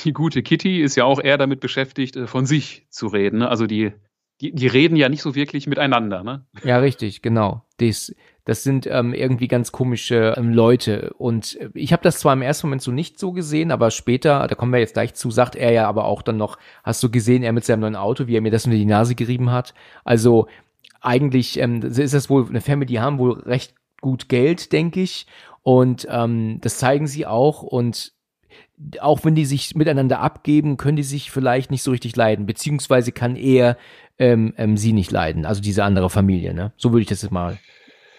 die 0.03 0.11
gute 0.11 0.43
Kitty 0.43 0.81
ist 0.81 0.95
ja 0.95 1.05
auch 1.05 1.21
eher 1.21 1.37
damit 1.37 1.61
beschäftigt, 1.61 2.15
äh, 2.15 2.27
von 2.27 2.45
sich 2.45 2.85
zu 2.89 3.07
reden. 3.07 3.39
Ne? 3.39 3.49
Also 3.49 3.65
die, 3.65 3.93
die, 4.41 4.53
die 4.53 4.67
reden 4.67 4.97
ja 4.97 5.07
nicht 5.07 5.21
so 5.21 5.35
wirklich 5.35 5.67
miteinander, 5.67 6.23
ne? 6.23 6.45
Ja, 6.63 6.79
richtig, 6.79 7.21
genau. 7.21 7.65
Das, 7.77 8.13
das 8.45 8.63
sind 8.63 8.87
ähm, 8.87 9.13
irgendwie 9.13 9.47
ganz 9.47 9.71
komische 9.71 10.35
ähm, 10.37 10.53
Leute. 10.53 11.13
Und 11.17 11.59
äh, 11.59 11.69
ich 11.73 11.91
habe 11.91 12.03
das 12.03 12.19
zwar 12.19 12.33
im 12.33 12.43
ersten 12.43 12.67
Moment 12.67 12.83
so 12.83 12.91
nicht 12.91 13.19
so 13.19 13.31
gesehen, 13.31 13.71
aber 13.71 13.91
später, 13.91 14.47
da 14.47 14.55
kommen 14.55 14.71
wir 14.71 14.79
jetzt 14.79 14.93
gleich 14.93 15.15
zu, 15.15 15.31
sagt 15.31 15.55
er 15.55 15.71
ja 15.71 15.87
aber 15.87 16.05
auch 16.05 16.21
dann 16.21 16.37
noch, 16.37 16.57
hast 16.83 17.03
du 17.03 17.09
gesehen, 17.09 17.43
er 17.43 17.53
mit 17.53 17.65
seinem 17.65 17.81
neuen 17.81 17.95
Auto, 17.95 18.27
wie 18.27 18.37
er 18.37 18.41
mir 18.41 18.51
das 18.51 18.65
unter 18.65 18.77
die 18.77 18.85
Nase 18.85 19.15
gerieben 19.15 19.51
hat. 19.51 19.73
Also 20.03 20.47
eigentlich 21.01 21.59
ähm, 21.59 21.81
ist 21.81 22.13
das 22.13 22.29
wohl 22.29 22.47
eine 22.47 22.61
Family, 22.61 22.85
die 22.85 22.99
haben 22.99 23.17
wohl 23.17 23.39
recht 23.41 23.73
gut 23.99 24.29
Geld, 24.29 24.71
denke 24.71 25.01
ich. 25.01 25.25
Und 25.63 26.07
ähm, 26.11 26.59
das 26.61 26.77
zeigen 26.77 27.07
sie 27.07 27.25
auch. 27.25 27.63
Und 27.63 28.13
auch 28.99 29.23
wenn 29.23 29.33
die 29.33 29.45
sich 29.45 29.73
miteinander 29.75 30.19
abgeben, 30.19 30.77
können 30.77 30.97
die 30.97 31.03
sich 31.03 31.31
vielleicht 31.31 31.71
nicht 31.71 31.81
so 31.81 31.91
richtig 31.91 32.15
leiden, 32.15 32.45
beziehungsweise 32.45 33.11
kann 33.11 33.35
er 33.35 33.77
ähm, 34.19 34.53
ähm, 34.57 34.77
sie 34.77 34.93
nicht 34.93 35.11
leiden, 35.11 35.45
also 35.45 35.61
diese 35.61 35.83
andere 35.83 36.09
Familie, 36.09 36.53
ne? 36.53 36.71
So 36.77 36.91
würde 36.91 37.01
ich 37.01 37.07
das 37.07 37.21
jetzt 37.21 37.31
mal 37.31 37.57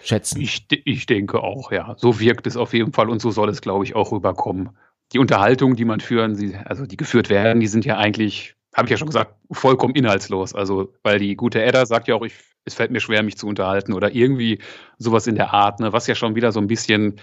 schätzen. 0.06 0.40
Ich, 0.40 0.66
ich 0.70 1.06
denke 1.06 1.42
auch, 1.42 1.72
ja. 1.72 1.94
So 1.98 2.20
wirkt 2.20 2.46
es 2.46 2.56
auf 2.56 2.72
jeden 2.72 2.92
Fall 2.92 3.10
und 3.10 3.20
so 3.20 3.30
soll 3.30 3.48
es, 3.48 3.60
glaube 3.60 3.84
ich, 3.84 3.94
auch 3.94 4.12
rüberkommen. 4.12 4.70
Die 5.12 5.18
Unterhaltungen, 5.18 5.76
die 5.76 5.84
man 5.84 6.00
führen, 6.00 6.56
also 6.64 6.86
die 6.86 6.96
geführt 6.96 7.30
werden, 7.30 7.60
die 7.60 7.66
sind 7.66 7.84
ja 7.84 7.96
eigentlich, 7.96 8.54
habe 8.74 8.86
ich 8.86 8.90
ja 8.90 8.96
schon 8.96 9.08
gesagt, 9.08 9.34
vollkommen 9.50 9.94
inhaltslos. 9.94 10.54
Also, 10.54 10.92
weil 11.02 11.18
die 11.18 11.36
gute 11.36 11.62
Edda 11.62 11.86
sagt 11.86 12.08
ja 12.08 12.14
auch, 12.14 12.24
ich, 12.24 12.34
es 12.64 12.74
fällt 12.74 12.90
mir 12.90 13.00
schwer, 13.00 13.22
mich 13.22 13.36
zu 13.36 13.46
unterhalten 13.46 13.92
oder 13.92 14.14
irgendwie 14.14 14.60
sowas 14.98 15.26
in 15.26 15.36
der 15.36 15.52
Art, 15.52 15.80
ne, 15.80 15.92
was 15.92 16.06
ja 16.06 16.14
schon 16.14 16.34
wieder 16.34 16.50
so 16.50 16.60
ein 16.60 16.66
bisschen 16.66 17.20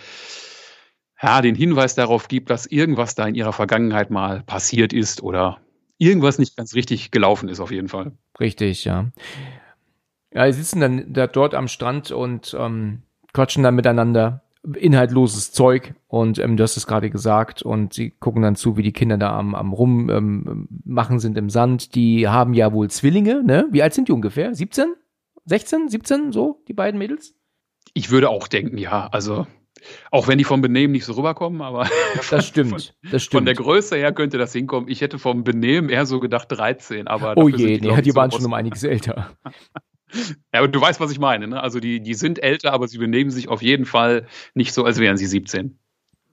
ja, 1.21 1.41
den 1.41 1.55
Hinweis 1.55 1.95
darauf 1.95 2.27
gibt, 2.27 2.49
dass 2.49 2.65
irgendwas 2.65 3.15
da 3.15 3.25
in 3.25 3.35
ihrer 3.35 3.53
Vergangenheit 3.53 4.09
mal 4.09 4.43
passiert 4.43 4.91
ist 4.91 5.23
oder 5.23 5.59
irgendwas 5.97 6.37
nicht 6.37 6.57
ganz 6.57 6.75
richtig 6.75 7.11
gelaufen 7.11 7.47
ist, 7.47 7.61
auf 7.61 7.71
jeden 7.71 7.87
Fall. 7.87 8.11
Richtig, 8.39 8.83
ja. 8.83 9.09
Ja, 10.33 10.51
sie 10.51 10.59
sitzen 10.61 10.79
dann 10.79 11.13
da 11.13 11.27
dort 11.27 11.53
am 11.55 11.67
Strand 11.67 12.11
und 12.11 12.55
ähm, 12.59 13.03
quatschen 13.33 13.63
dann 13.63 13.75
miteinander. 13.75 14.41
Inhaltloses 14.77 15.51
Zeug 15.51 15.93
und 16.07 16.39
ähm, 16.39 16.55
du 16.55 16.63
hast 16.63 16.77
es 16.77 16.87
gerade 16.87 17.09
gesagt 17.09 17.63
und 17.63 17.91
sie 17.93 18.11
gucken 18.11 18.41
dann 18.43 18.55
zu, 18.55 18.77
wie 18.77 18.81
die 18.81 18.93
Kinder 18.93 19.17
da 19.17 19.37
am, 19.37 19.55
am 19.55 19.73
rum 19.73 20.09
ähm, 20.09 20.69
machen 20.85 21.19
sind 21.19 21.37
im 21.37 21.49
Sand. 21.49 21.95
Die 21.95 22.29
haben 22.29 22.53
ja 22.53 22.71
wohl 22.71 22.89
Zwillinge, 22.89 23.43
ne? 23.43 23.67
Wie 23.71 23.83
alt 23.83 23.93
sind 23.93 24.07
die 24.07 24.13
ungefähr? 24.13 24.55
17? 24.55 24.93
16? 25.43 25.89
17? 25.89 26.31
So, 26.31 26.63
die 26.69 26.73
beiden 26.73 26.97
Mädels? 26.97 27.35
Ich 27.93 28.09
würde 28.09 28.29
auch 28.29 28.47
denken, 28.47 28.77
ja, 28.77 29.09
also 29.11 29.45
auch 30.11 30.29
wenn 30.29 30.37
die 30.37 30.45
vom 30.45 30.61
Benehmen 30.61 30.93
nicht 30.93 31.03
so 31.03 31.11
rüberkommen, 31.13 31.61
aber 31.61 31.87
Das 32.29 32.47
stimmt, 32.47 32.95
das 33.11 33.25
Von 33.25 33.43
der 33.43 33.55
stimmt. 33.55 33.67
Größe 33.67 33.97
her 33.97 34.13
könnte 34.13 34.37
das 34.37 34.53
hinkommen. 34.53 34.87
Ich 34.89 35.01
hätte 35.01 35.19
vom 35.19 35.43
Benehmen 35.43 35.89
eher 35.89 36.05
so 36.05 36.21
gedacht 36.21 36.47
13, 36.49 37.07
aber 37.07 37.33
Oh 37.35 37.49
dafür 37.49 37.59
sind 37.59 37.67
je, 37.69 37.77
glaub 37.79 37.97
nee, 37.97 38.01
die 38.03 38.11
so 38.11 38.15
waren 38.15 38.31
schon 38.31 38.45
um 38.45 38.53
einiges 38.53 38.83
älter. 38.85 39.31
Ja, 40.53 40.59
aber 40.59 40.67
du 40.67 40.79
weißt, 40.79 40.99
was 40.99 41.11
ich 41.11 41.19
meine. 41.19 41.47
Ne? 41.47 41.61
Also 41.61 41.79
die, 41.79 41.99
die 42.01 42.13
sind 42.13 42.41
älter, 42.41 42.73
aber 42.73 42.87
sie 42.87 42.97
benehmen 42.97 43.31
sich 43.31 43.47
auf 43.47 43.61
jeden 43.61 43.85
Fall 43.85 44.27
nicht 44.53 44.73
so, 44.73 44.85
als 44.85 44.99
wären 44.99 45.17
sie 45.17 45.25
17. 45.25 45.77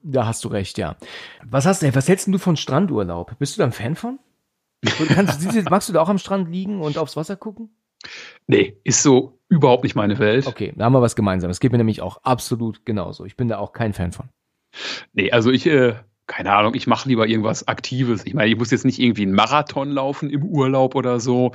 Da 0.03 0.25
hast 0.25 0.43
du 0.43 0.47
recht, 0.47 0.77
ja. 0.77 0.95
Was 1.43 1.65
hast 1.65 1.81
du, 1.81 1.95
was 1.95 2.07
hältst 2.07 2.27
du 2.27 2.37
von 2.37 2.57
Strandurlaub? 2.57 3.37
Bist 3.39 3.55
du 3.55 3.59
da 3.59 3.65
ein 3.65 3.71
Fan 3.71 3.95
von? 3.95 4.19
Kannst, 5.09 5.69
magst 5.69 5.89
du 5.89 5.93
da 5.93 6.01
auch 6.01 6.09
am 6.09 6.17
Strand 6.17 6.49
liegen 6.49 6.81
und 6.81 6.97
aufs 6.97 7.15
Wasser 7.15 7.35
gucken? 7.35 7.69
Nee, 8.47 8.77
ist 8.83 9.03
so 9.03 9.39
überhaupt 9.47 9.83
nicht 9.83 9.95
meine 9.95 10.17
Welt. 10.17 10.47
Okay, 10.47 10.73
da 10.75 10.85
haben 10.85 10.93
wir 10.93 11.01
was 11.01 11.15
gemeinsam. 11.15 11.51
Es 11.51 11.59
geht 11.59 11.71
mir 11.71 11.77
nämlich 11.77 12.01
auch 12.01 12.23
absolut 12.23 12.85
genauso. 12.85 13.25
Ich 13.25 13.35
bin 13.35 13.47
da 13.47 13.59
auch 13.59 13.73
kein 13.73 13.93
Fan 13.93 14.11
von. 14.11 14.29
Nee, 15.13 15.31
also 15.31 15.51
ich, 15.51 15.67
äh, 15.67 15.95
keine 16.25 16.53
Ahnung, 16.53 16.73
ich 16.73 16.87
mache 16.87 17.09
lieber 17.09 17.27
irgendwas 17.27 17.67
Aktives. 17.67 18.25
Ich 18.25 18.33
meine, 18.33 18.49
ich 18.49 18.57
muss 18.57 18.71
jetzt 18.71 18.85
nicht 18.85 18.99
irgendwie 18.99 19.23
einen 19.23 19.33
Marathon 19.33 19.91
laufen 19.91 20.29
im 20.29 20.43
Urlaub 20.43 20.95
oder 20.95 21.19
so. 21.19 21.51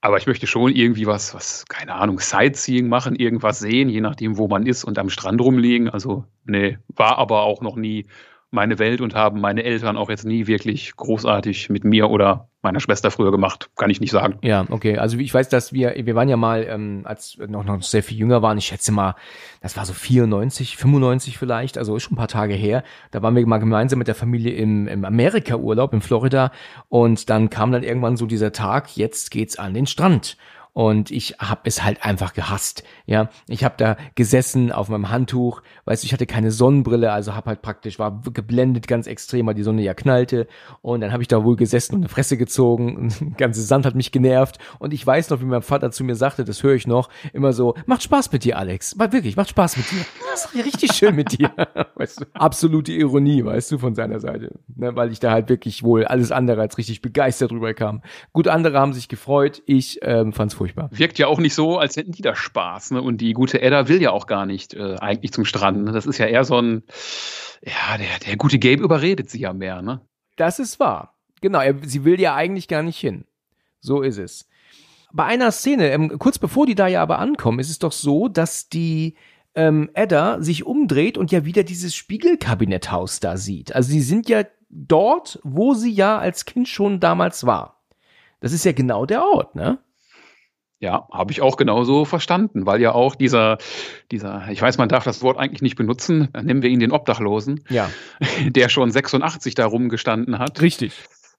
Aber 0.00 0.16
ich 0.18 0.26
möchte 0.26 0.46
schon 0.46 0.72
irgendwie 0.72 1.06
was, 1.06 1.34
was, 1.34 1.66
keine 1.66 1.94
Ahnung, 1.94 2.20
Sightseeing 2.20 2.88
machen, 2.88 3.16
irgendwas 3.16 3.58
sehen, 3.58 3.88
je 3.88 4.00
nachdem, 4.00 4.38
wo 4.38 4.46
man 4.46 4.64
ist 4.64 4.84
und 4.84 4.98
am 4.98 5.10
Strand 5.10 5.40
rumliegen. 5.40 5.90
Also, 5.90 6.24
nee, 6.44 6.78
war 6.88 7.18
aber 7.18 7.42
auch 7.42 7.62
noch 7.62 7.74
nie 7.74 8.06
meine 8.50 8.78
Welt 8.78 9.00
und 9.00 9.14
haben 9.14 9.40
meine 9.40 9.62
Eltern 9.62 9.96
auch 9.96 10.08
jetzt 10.08 10.24
nie 10.24 10.46
wirklich 10.46 10.96
großartig 10.96 11.68
mit 11.68 11.84
mir 11.84 12.08
oder 12.08 12.48
meiner 12.62 12.80
Schwester 12.80 13.10
früher 13.10 13.30
gemacht. 13.30 13.70
Kann 13.76 13.90
ich 13.90 14.00
nicht 14.00 14.10
sagen. 14.10 14.38
Ja, 14.42 14.66
okay. 14.70 14.98
Also 14.98 15.18
ich 15.18 15.32
weiß, 15.32 15.48
dass 15.48 15.72
wir, 15.72 15.94
wir 15.96 16.14
waren 16.14 16.28
ja 16.28 16.36
mal, 16.36 16.66
ähm, 16.68 17.02
als 17.04 17.38
noch, 17.46 17.64
noch 17.64 17.82
sehr 17.82 18.02
viel 18.02 18.18
jünger 18.18 18.42
waren, 18.42 18.58
ich 18.58 18.66
schätze 18.66 18.90
mal, 18.90 19.14
das 19.60 19.76
war 19.76 19.84
so 19.84 19.92
94, 19.92 20.76
95 20.76 21.38
vielleicht, 21.38 21.78
also 21.78 21.94
ist 21.96 22.04
schon 22.04 22.14
ein 22.14 22.18
paar 22.18 22.28
Tage 22.28 22.54
her. 22.54 22.82
Da 23.10 23.22
waren 23.22 23.36
wir 23.36 23.46
mal 23.46 23.58
gemeinsam 23.58 23.98
mit 23.98 24.08
der 24.08 24.14
Familie 24.14 24.54
im, 24.54 24.88
im 24.88 25.04
Amerika-Urlaub 25.04 25.92
in 25.92 26.00
Florida 26.00 26.50
und 26.88 27.30
dann 27.30 27.50
kam 27.50 27.70
dann 27.70 27.82
irgendwann 27.82 28.16
so 28.16 28.26
dieser 28.26 28.52
Tag, 28.52 28.96
jetzt 28.96 29.30
geht's 29.30 29.58
an 29.58 29.74
den 29.74 29.86
Strand. 29.86 30.36
Und 30.72 31.10
ich 31.10 31.36
habe 31.38 31.62
es 31.64 31.82
halt 31.82 32.04
einfach 32.04 32.34
gehasst. 32.34 32.84
Ja, 33.06 33.30
ich 33.48 33.64
habe 33.64 33.74
da 33.78 33.96
gesessen 34.14 34.70
auf 34.70 34.88
meinem 34.88 35.10
Handtuch, 35.10 35.62
weißt 35.86 36.02
du, 36.02 36.06
ich 36.06 36.12
hatte 36.12 36.26
keine 36.26 36.50
Sonnenbrille, 36.50 37.10
also 37.10 37.34
habe 37.34 37.50
halt 37.50 37.62
praktisch 37.62 37.98
war 37.98 38.22
geblendet 38.32 38.86
ganz 38.86 39.06
extrem, 39.06 39.46
weil 39.46 39.54
die 39.54 39.62
Sonne 39.62 39.82
ja 39.82 39.94
knallte. 39.94 40.46
Und 40.82 41.00
dann 41.00 41.12
habe 41.12 41.22
ich 41.22 41.28
da 41.28 41.44
wohl 41.44 41.56
gesessen 41.56 41.94
und 41.96 42.02
eine 42.02 42.08
Fresse 42.08 42.36
gezogen. 42.36 43.34
Ganze 43.36 43.62
Sand 43.62 43.86
hat 43.86 43.94
mich 43.94 44.12
genervt. 44.12 44.58
Und 44.78 44.92
ich 44.92 45.06
weiß 45.06 45.30
noch, 45.30 45.40
wie 45.40 45.46
mein 45.46 45.62
Vater 45.62 45.90
zu 45.90 46.04
mir 46.04 46.14
sagte, 46.14 46.44
das 46.44 46.62
höre 46.62 46.74
ich 46.74 46.86
noch, 46.86 47.08
immer 47.32 47.52
so: 47.52 47.74
Macht 47.86 48.02
Spaß 48.02 48.32
mit 48.32 48.44
dir, 48.44 48.58
Alex. 48.58 48.96
Mal 48.96 49.12
wirklich, 49.12 49.36
macht 49.36 49.50
Spaß 49.50 49.76
mit 49.76 49.90
dir. 49.90 49.98
Das 50.30 50.44
ist 50.44 50.64
richtig 50.64 50.92
schön 50.92 51.16
mit 51.16 51.36
dir. 51.36 51.50
Weißt 51.96 52.20
du, 52.20 52.24
absolute 52.32 52.92
Ironie, 52.92 53.44
weißt 53.44 53.72
du, 53.72 53.78
von 53.78 53.96
seiner 53.96 54.20
Seite, 54.20 54.52
ne, 54.76 54.94
weil 54.94 55.10
ich 55.10 55.18
da 55.18 55.32
halt 55.32 55.48
wirklich 55.48 55.82
wohl 55.82 56.04
alles 56.04 56.30
andere 56.30 56.60
als 56.60 56.78
richtig 56.78 57.02
begeistert 57.02 57.50
drüber 57.50 57.74
kam. 57.74 58.02
Gut, 58.32 58.46
andere 58.46 58.78
haben 58.78 58.92
sich 58.92 59.08
gefreut, 59.08 59.62
ich 59.66 59.98
ähm, 60.02 60.32
fand's 60.32 60.54
furchtbar. 60.58 60.90
Wirkt 60.92 61.18
ja 61.18 61.26
auch 61.28 61.38
nicht 61.38 61.54
so, 61.54 61.78
als 61.78 61.96
hätten 61.96 62.12
die 62.12 62.22
da 62.22 62.34
Spaß. 62.34 62.90
Ne? 62.90 63.02
Und 63.02 63.18
die 63.18 63.32
gute 63.32 63.62
Edda 63.62 63.88
will 63.88 64.02
ja 64.02 64.10
auch 64.10 64.26
gar 64.26 64.44
nicht 64.44 64.74
äh, 64.74 64.96
eigentlich 64.96 65.32
zum 65.32 65.44
Strand. 65.44 65.84
Ne? 65.84 65.92
Das 65.92 66.06
ist 66.06 66.18
ja 66.18 66.26
eher 66.26 66.44
so 66.44 66.60
ein, 66.60 66.82
ja, 67.62 67.96
der, 67.96 68.18
der 68.26 68.36
gute 68.36 68.58
Gabe 68.58 68.82
überredet 68.82 69.30
sie 69.30 69.40
ja 69.40 69.52
mehr. 69.52 69.80
Ne? 69.80 70.00
Das 70.36 70.58
ist 70.58 70.78
wahr. 70.78 71.14
Genau, 71.40 71.60
er, 71.60 71.76
sie 71.82 72.04
will 72.04 72.20
ja 72.20 72.34
eigentlich 72.34 72.68
gar 72.68 72.82
nicht 72.82 72.98
hin. 72.98 73.24
So 73.80 74.02
ist 74.02 74.18
es. 74.18 74.48
Bei 75.12 75.24
einer 75.24 75.52
Szene, 75.52 75.90
ähm, 75.90 76.18
kurz 76.18 76.38
bevor 76.38 76.66
die 76.66 76.74
da 76.74 76.86
ja 76.86 77.00
aber 77.00 77.18
ankommen, 77.18 77.60
ist 77.60 77.70
es 77.70 77.78
doch 77.78 77.92
so, 77.92 78.28
dass 78.28 78.68
die 78.68 79.16
ähm, 79.54 79.88
Edda 79.94 80.42
sich 80.42 80.66
umdreht 80.66 81.16
und 81.16 81.32
ja 81.32 81.44
wieder 81.44 81.62
dieses 81.62 81.94
Spiegelkabinetthaus 81.94 83.20
da 83.20 83.36
sieht. 83.36 83.74
Also 83.74 83.90
sie 83.90 84.02
sind 84.02 84.28
ja 84.28 84.44
dort, 84.68 85.40
wo 85.44 85.74
sie 85.74 85.92
ja 85.92 86.18
als 86.18 86.44
Kind 86.44 86.68
schon 86.68 87.00
damals 87.00 87.46
war. 87.46 87.80
Das 88.40 88.52
ist 88.52 88.64
ja 88.64 88.72
genau 88.72 89.06
der 89.06 89.24
Ort, 89.24 89.54
ne? 89.54 89.78
Ja, 90.80 91.08
habe 91.12 91.32
ich 91.32 91.40
auch 91.42 91.56
genauso 91.56 92.04
verstanden, 92.04 92.64
weil 92.64 92.80
ja 92.80 92.92
auch 92.92 93.16
dieser, 93.16 93.58
dieser, 94.12 94.48
ich 94.50 94.62
weiß, 94.62 94.78
man 94.78 94.88
darf 94.88 95.02
das 95.02 95.22
Wort 95.22 95.36
eigentlich 95.36 95.62
nicht 95.62 95.74
benutzen, 95.76 96.28
nennen 96.34 96.62
wir 96.62 96.70
ihn 96.70 96.78
den 96.78 96.92
Obdachlosen, 96.92 97.64
Ja, 97.68 97.90
der 98.46 98.68
schon 98.68 98.90
86 98.90 99.56
da 99.56 99.66
rumgestanden 99.66 100.38
hat, 100.38 100.60
richtig. 100.62 100.94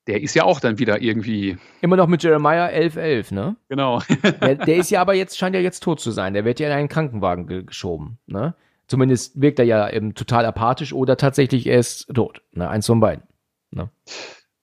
der 0.07 0.21
ist 0.21 0.33
ja 0.35 0.43
auch 0.43 0.59
dann 0.59 0.77
wieder 0.77 1.01
irgendwie, 1.01 1.57
Immer 1.79 1.95
noch 1.95 2.07
mit 2.07 2.21
Jeremiah 2.21 2.65
1111, 2.65 3.31
ne? 3.31 3.55
genau. 3.69 4.01
Der, 4.41 4.55
der 4.55 4.75
ist 4.75 4.89
ja 4.91 4.99
aber 4.99 5.13
jetzt, 5.13 5.37
scheint 5.37 5.55
ja 5.55 5.61
jetzt 5.61 5.81
tot 5.83 6.01
zu 6.01 6.11
sein. 6.11 6.33
Der 6.33 6.43
wird 6.43 6.59
ja 6.59 6.67
in 6.67 6.73
einen 6.73 6.89
Krankenwagen 6.89 7.47
ge 7.47 7.63
geschoben, 7.63 8.17
ne? 8.27 8.55
Zumindest 8.87 9.39
wirkt 9.39 9.59
er 9.59 9.65
ja 9.65 9.87
ähm, 9.89 10.15
total 10.15 10.45
apathisch 10.45 10.93
oder 10.93 11.15
tatsächlich 11.15 11.67
er 11.67 11.77
ist 11.79 12.07
tot. 12.13 12.41
Ne? 12.53 12.67
Eins 12.67 12.87
von 12.87 12.99
beiden. 12.99 13.23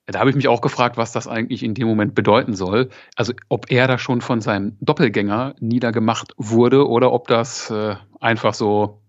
Da 0.07 0.21
habe 0.21 0.31
ich 0.31 0.37
mich 0.37 0.47
auch 0.47 0.61
gefragt, 0.61 0.97
was 0.97 1.13
das 1.13 1.27
eigentlich 1.27 1.65
in 1.65 1.75
dem 1.75 1.89
Moment 1.89 2.15
bedeuten 2.15 2.55
soll. 2.55 2.91
Also 3.17 3.33
ob 3.49 3.71
er 3.73 3.89
da 3.89 3.99
schon 3.99 4.21
von 4.21 4.41
seinem 4.41 4.77
Doppelgänger 4.81 5.57
niedergemacht 5.59 6.33
wurde 6.37 6.89
oder 6.89 7.13
ob 7.13 7.27
das 7.27 7.71
äh, 7.71 7.97
einfach 8.21 8.55
so, 8.55 9.03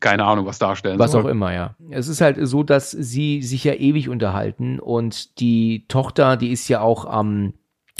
keine 0.00 0.24
Ahnung, 0.24 0.44
was 0.44 0.58
darstellen 0.58 0.98
Was 0.98 1.12
soll. 1.12 1.22
auch 1.22 1.28
immer, 1.28 1.54
ja. 1.54 1.76
Es 1.90 2.08
ist 2.08 2.20
halt 2.20 2.38
so, 2.40 2.64
dass 2.64 2.90
sie 2.90 3.42
sich 3.42 3.62
ja 3.62 3.74
ewig 3.74 4.08
unterhalten 4.08 4.80
und 4.80 5.38
die 5.38 5.86
Tochter, 5.86 6.36
die 6.36 6.50
ist 6.50 6.68
ja 6.68 6.80
auch 6.80 7.04
am 7.04 7.54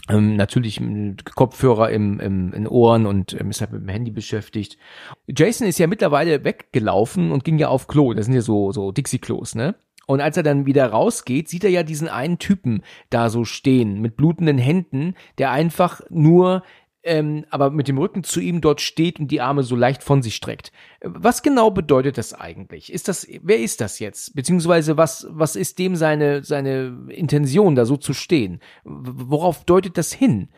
ähm, 0.08 0.36
natürlich 0.36 0.80
mit 0.80 1.34
Kopfhörer 1.34 1.90
im, 1.90 2.20
im, 2.20 2.52
in 2.52 2.66
Ohren 2.66 3.06
und 3.06 3.38
ähm, 3.40 3.50
ist 3.50 3.60
halt 3.60 3.72
mit 3.72 3.82
dem 3.82 3.88
Handy 3.88 4.10
beschäftigt. 4.10 4.78
Jason 5.26 5.66
ist 5.66 5.78
ja 5.78 5.86
mittlerweile 5.86 6.44
weggelaufen 6.44 7.32
und 7.32 7.44
ging 7.44 7.58
ja 7.58 7.68
auf 7.68 7.88
Klo. 7.88 8.14
Das 8.14 8.26
sind 8.26 8.34
ja 8.34 8.40
so, 8.40 8.72
so 8.72 8.92
Dixie-Klos, 8.92 9.54
ne? 9.54 9.74
Und 10.06 10.20
als 10.20 10.36
er 10.36 10.42
dann 10.42 10.66
wieder 10.66 10.86
rausgeht, 10.86 11.48
sieht 11.48 11.64
er 11.64 11.70
ja 11.70 11.82
diesen 11.82 12.08
einen 12.08 12.38
Typen 12.38 12.82
da 13.10 13.28
so 13.28 13.44
stehen 13.44 14.00
mit 14.00 14.16
blutenden 14.16 14.58
Händen, 14.58 15.14
der 15.38 15.50
einfach 15.50 16.00
nur 16.10 16.62
ähm, 17.06 17.46
aber 17.50 17.70
mit 17.70 17.86
dem 17.86 17.98
Rücken 17.98 18.24
zu 18.24 18.40
ihm 18.40 18.60
dort 18.60 18.80
steht 18.80 19.20
und 19.20 19.28
die 19.28 19.40
Arme 19.40 19.62
so 19.62 19.76
leicht 19.76 20.02
von 20.02 20.22
sich 20.22 20.34
streckt. 20.34 20.72
Was 21.02 21.42
genau 21.42 21.70
bedeutet 21.70 22.18
das 22.18 22.34
eigentlich? 22.34 22.92
Ist 22.92 23.06
das, 23.06 23.26
wer 23.42 23.60
ist 23.60 23.80
das 23.80 24.00
jetzt? 24.00 24.34
Beziehungsweise 24.34 24.96
was, 24.96 25.26
was 25.30 25.54
ist 25.54 25.78
dem 25.78 25.94
seine, 25.94 26.42
seine 26.42 27.06
Intention, 27.08 27.76
da 27.76 27.84
so 27.86 27.96
zu 27.96 28.12
stehen? 28.12 28.60
Worauf 28.84 29.64
deutet 29.64 29.96
das 29.96 30.12
hin? 30.12 30.48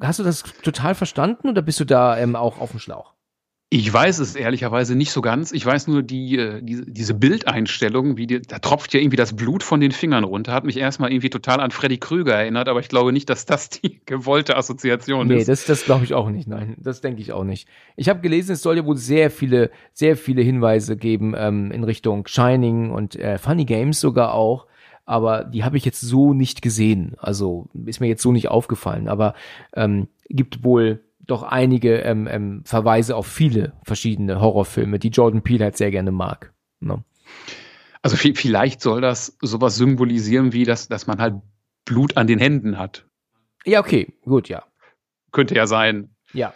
Hast 0.00 0.18
du 0.18 0.24
das 0.24 0.42
total 0.62 0.96
verstanden 0.96 1.48
oder 1.48 1.62
bist 1.62 1.78
du 1.78 1.84
da 1.84 2.18
ähm, 2.18 2.34
auch 2.34 2.58
auf 2.60 2.72
dem 2.72 2.80
Schlauch? 2.80 3.15
Ich 3.68 3.92
weiß 3.92 4.20
es 4.20 4.36
ehrlicherweise 4.36 4.94
nicht 4.94 5.10
so 5.10 5.20
ganz. 5.20 5.50
Ich 5.50 5.66
weiß 5.66 5.88
nur, 5.88 6.04
die, 6.04 6.38
äh, 6.38 6.62
die 6.62 6.84
diese 6.86 7.14
Bildeinstellung, 7.14 8.16
wie 8.16 8.28
die, 8.28 8.40
da 8.40 8.60
tropft 8.60 8.94
ja 8.94 9.00
irgendwie 9.00 9.16
das 9.16 9.34
Blut 9.34 9.64
von 9.64 9.80
den 9.80 9.90
Fingern 9.90 10.22
runter, 10.22 10.52
hat 10.52 10.64
mich 10.64 10.76
erstmal 10.76 11.10
irgendwie 11.10 11.30
total 11.30 11.58
an 11.58 11.72
Freddy 11.72 11.98
Krüger 11.98 12.34
erinnert, 12.34 12.68
aber 12.68 12.78
ich 12.78 12.88
glaube 12.88 13.12
nicht, 13.12 13.28
dass 13.28 13.44
das 13.44 13.68
die 13.68 14.00
gewollte 14.06 14.56
Assoziation 14.56 15.26
nee, 15.26 15.38
ist. 15.38 15.48
Nee, 15.48 15.52
das, 15.52 15.64
das 15.64 15.84
glaube 15.84 16.04
ich 16.04 16.14
auch 16.14 16.30
nicht. 16.30 16.46
Nein, 16.46 16.76
das 16.78 17.00
denke 17.00 17.20
ich 17.20 17.32
auch 17.32 17.42
nicht. 17.42 17.66
Ich 17.96 18.08
habe 18.08 18.20
gelesen, 18.20 18.52
es 18.52 18.62
soll 18.62 18.76
ja 18.76 18.86
wohl 18.86 18.96
sehr 18.96 19.32
viele, 19.32 19.72
sehr 19.92 20.16
viele 20.16 20.42
Hinweise 20.42 20.96
geben 20.96 21.34
ähm, 21.36 21.72
in 21.72 21.82
Richtung 21.82 22.28
Shining 22.28 22.92
und 22.92 23.16
äh, 23.16 23.36
Funny 23.36 23.64
Games 23.64 24.00
sogar 24.00 24.32
auch. 24.32 24.66
Aber 25.06 25.42
die 25.42 25.64
habe 25.64 25.76
ich 25.76 25.84
jetzt 25.84 26.00
so 26.00 26.34
nicht 26.34 26.62
gesehen. 26.62 27.16
Also 27.18 27.68
ist 27.84 28.00
mir 28.00 28.08
jetzt 28.08 28.22
so 28.22 28.30
nicht 28.30 28.48
aufgefallen. 28.48 29.08
Aber 29.08 29.34
ähm, 29.74 30.06
gibt 30.28 30.62
wohl 30.62 31.00
doch 31.26 31.42
einige 31.42 31.98
ähm, 31.98 32.26
ähm, 32.30 32.62
Verweise 32.64 33.16
auf 33.16 33.26
viele 33.26 33.72
verschiedene 33.84 34.40
Horrorfilme, 34.40 34.98
die 34.98 35.08
Jordan 35.08 35.42
Peele 35.42 35.64
halt 35.64 35.76
sehr 35.76 35.90
gerne 35.90 36.12
mag. 36.12 36.52
Ne? 36.80 37.02
Also 38.02 38.16
vielleicht 38.16 38.80
soll 38.80 39.00
das 39.00 39.36
sowas 39.40 39.76
symbolisieren, 39.76 40.52
wie 40.52 40.64
dass, 40.64 40.88
dass 40.88 41.06
man 41.06 41.18
halt 41.18 41.34
Blut 41.84 42.16
an 42.16 42.26
den 42.26 42.38
Händen 42.38 42.78
hat. 42.78 43.06
Ja, 43.64 43.80
okay, 43.80 44.14
gut, 44.22 44.48
ja. 44.48 44.64
Könnte 45.32 45.54
ja 45.54 45.66
sein. 45.66 46.14
Ja 46.32 46.52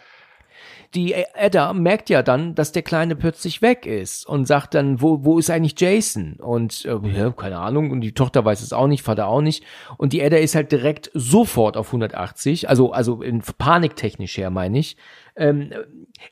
die 0.93 1.13
Edda 1.13 1.73
merkt 1.73 2.09
ja 2.09 2.21
dann, 2.21 2.53
dass 2.55 2.71
der 2.71 2.81
Kleine 2.81 3.15
plötzlich 3.15 3.61
weg 3.61 3.85
ist 3.85 4.25
und 4.27 4.45
sagt 4.45 4.73
dann, 4.73 5.01
wo, 5.01 5.23
wo 5.23 5.39
ist 5.39 5.49
eigentlich 5.49 5.79
Jason? 5.79 6.33
Und 6.33 6.85
äh, 6.85 6.97
ja, 7.09 7.31
keine 7.31 7.59
Ahnung, 7.59 7.91
und 7.91 8.01
die 8.01 8.13
Tochter 8.13 8.43
weiß 8.43 8.61
es 8.61 8.73
auch 8.73 8.87
nicht, 8.87 9.03
Vater 9.03 9.27
auch 9.27 9.41
nicht. 9.41 9.63
Und 9.97 10.13
die 10.13 10.19
Edda 10.19 10.37
ist 10.37 10.55
halt 10.55 10.71
direkt 10.71 11.09
sofort 11.13 11.77
auf 11.77 11.87
180, 11.87 12.67
also, 12.67 12.91
also 12.91 13.21
in 13.21 13.41
paniktechnisch 13.41 14.37
her, 14.37 14.49
meine 14.49 14.79
ich. 14.79 14.97
Ähm, 15.35 15.71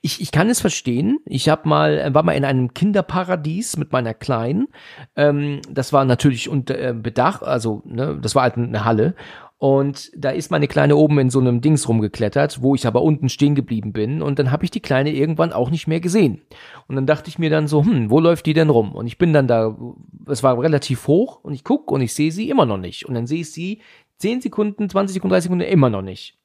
ich, 0.01 0.21
ich 0.21 0.31
kann 0.31 0.49
es 0.49 0.59
verstehen. 0.59 1.19
Ich 1.25 1.47
habe 1.47 1.67
mal, 1.67 2.13
war 2.13 2.23
mal 2.23 2.33
in 2.33 2.45
einem 2.45 2.73
Kinderparadies 2.73 3.77
mit 3.77 3.91
meiner 3.91 4.13
Kleinen. 4.13 4.67
Ähm, 5.15 5.61
das 5.69 5.93
war 5.93 6.03
natürlich 6.05 6.49
unter 6.49 6.77
äh, 6.77 6.93
Bedach, 6.93 7.41
also 7.41 7.81
ne, 7.85 8.19
das 8.21 8.35
war 8.35 8.43
halt 8.43 8.57
eine 8.57 8.83
Halle. 8.83 9.15
Und 9.59 10.09
da 10.15 10.29
ist 10.29 10.51
meine 10.51 10.69
Kleine 10.69 10.95
oben 10.95 11.19
in 11.19 11.29
so 11.29 11.41
einem 11.41 11.59
Dings 11.59 11.89
rumgeklettert, 11.89 12.61
wo 12.61 12.75
ich 12.75 12.87
aber 12.87 13.01
unten 13.01 13.27
stehen 13.27 13.55
geblieben 13.55 13.91
bin. 13.91 14.21
Und 14.21 14.39
dann 14.39 14.51
habe 14.51 14.63
ich 14.63 14.71
die 14.71 14.79
Kleine 14.79 15.11
irgendwann 15.11 15.51
auch 15.51 15.69
nicht 15.69 15.85
mehr 15.85 15.99
gesehen. 15.99 16.41
Und 16.87 16.95
dann 16.95 17.05
dachte 17.05 17.27
ich 17.27 17.39
mir 17.39 17.49
dann 17.49 17.67
so, 17.67 17.83
hm, 17.83 18.09
wo 18.09 18.21
läuft 18.21 18.45
die 18.45 18.53
denn 18.53 18.69
rum? 18.69 18.93
Und 18.93 19.05
ich 19.05 19.17
bin 19.17 19.33
dann 19.33 19.49
da, 19.49 19.77
es 20.27 20.43
war 20.43 20.57
relativ 20.57 21.07
hoch 21.07 21.43
und 21.43 21.53
ich 21.53 21.65
guck 21.65 21.91
und 21.91 21.99
ich 21.99 22.13
sehe 22.13 22.31
sie 22.31 22.49
immer 22.49 22.65
noch 22.65 22.77
nicht. 22.77 23.05
Und 23.05 23.15
dann 23.15 23.27
sehe 23.27 23.41
ich 23.41 23.51
sie 23.51 23.81
10 24.19 24.39
Sekunden, 24.39 24.89
20 24.89 25.15
Sekunden, 25.15 25.33
30 25.33 25.43
Sekunden 25.43 25.65
immer 25.65 25.89
noch 25.89 26.03
nicht. 26.03 26.39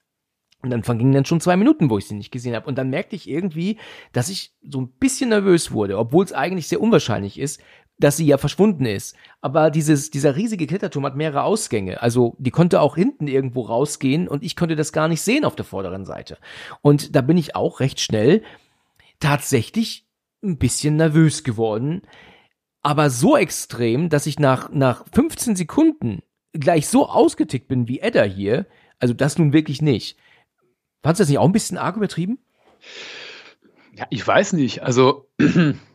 Und 0.64 0.70
dann 0.70 0.83
vergingen 0.83 1.12
dann 1.12 1.27
schon 1.27 1.40
zwei 1.40 1.57
Minuten, 1.57 1.90
wo 1.90 1.98
ich 1.98 2.07
sie 2.07 2.14
nicht 2.14 2.33
gesehen 2.33 2.57
habe. 2.57 2.66
Und 2.66 2.79
dann 2.79 2.90
merkte 2.90 3.14
ich 3.14 3.29
irgendwie, 3.29 3.79
dass 4.12 4.29
ich 4.29 4.55
so 4.68 4.81
ein 4.81 4.88
bisschen 4.88 5.29
nervös 5.29 5.70
wurde, 5.70 5.98
obwohl 5.98 6.24
es 6.24 6.33
eigentlich 6.33 6.66
sehr 6.66 6.81
unwahrscheinlich 6.81 7.38
ist, 7.38 7.61
dass 7.99 8.17
sie 8.17 8.27
ja 8.27 8.39
verschwunden 8.39 8.87
ist. 8.87 9.17
Aber 9.41 9.71
dieses, 9.71 10.11
dieser 10.11 10.37
riesige 10.37 10.67
Kletterturm 10.67 11.07
hat 11.07 11.17
mehrere 11.17 11.45
Ausgänge. 11.45 12.03
Also 12.03 12.35
die 12.39 12.51
konnte 12.51 12.81
auch 12.81 12.97
hinten 12.97 13.29
irgendwo 13.29 13.63
rausgehen 13.63 14.29
und 14.29 14.43
ich 14.43 14.57
konnte 14.57 14.77
das 14.77 14.93
gar 14.93 15.09
nicht 15.09 15.23
sehen 15.23 15.45
auf 15.45 15.57
der 15.57 15.65
vorderen 15.65 16.05
Seite. 16.05 16.39
Und 16.83 17.15
da 17.15 17.21
bin 17.21 17.37
ich 17.37 17.55
auch 17.55 17.81
recht 17.81 18.01
schnell 18.01 18.43
tatsächlich 19.21 20.07
ein 20.43 20.59
bisschen 20.59 20.97
nervös 20.97 21.45
geworden. 21.45 22.03
Aber 22.83 23.11
so 23.11 23.37
extrem, 23.37 24.09
dass 24.11 24.27
ich 24.27 24.39
nach, 24.39 24.71
nach 24.71 25.05
15 25.13 25.57
Sekunden 25.57 26.23
gleich 26.53 26.89
so 26.89 27.09
ausgetickt 27.09 27.69
bin 27.69 27.89
wie 27.89 28.01
Edda 28.01 28.25
hier. 28.25 28.67
Also 28.99 29.15
das 29.15 29.39
nun 29.39 29.53
wirklich 29.53 29.81
nicht. 29.81 30.19
Fandest 31.03 31.21
du 31.21 31.23
das 31.23 31.29
nicht 31.29 31.39
auch 31.39 31.47
ein 31.47 31.53
bisschen 31.53 31.79
arg 31.79 31.97
übertrieben? 31.97 32.39
Ja, 33.95 34.07
ich 34.11 34.27
weiß 34.27 34.55
nicht. 34.55 34.83
Also 34.83 35.29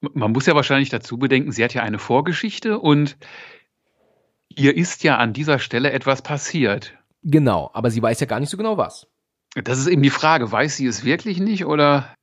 man 0.00 0.32
muss 0.32 0.46
ja 0.46 0.54
wahrscheinlich 0.54 0.90
dazu 0.90 1.18
bedenken, 1.18 1.52
sie 1.52 1.64
hat 1.64 1.74
ja 1.74 1.82
eine 1.82 1.98
Vorgeschichte 1.98 2.78
und 2.78 3.16
ihr 4.48 4.76
ist 4.76 5.02
ja 5.02 5.16
an 5.16 5.32
dieser 5.32 5.58
Stelle 5.58 5.92
etwas 5.92 6.22
passiert. 6.22 6.94
Genau, 7.22 7.70
aber 7.74 7.90
sie 7.90 8.02
weiß 8.02 8.20
ja 8.20 8.26
gar 8.26 8.40
nicht 8.40 8.50
so 8.50 8.56
genau 8.56 8.76
was. 8.76 9.06
Das 9.54 9.78
ist 9.78 9.86
eben 9.86 10.02
die 10.02 10.10
Frage, 10.10 10.50
weiß 10.50 10.76
sie 10.76 10.86
es 10.86 11.04
wirklich 11.04 11.40
nicht 11.40 11.64
oder? 11.64 12.14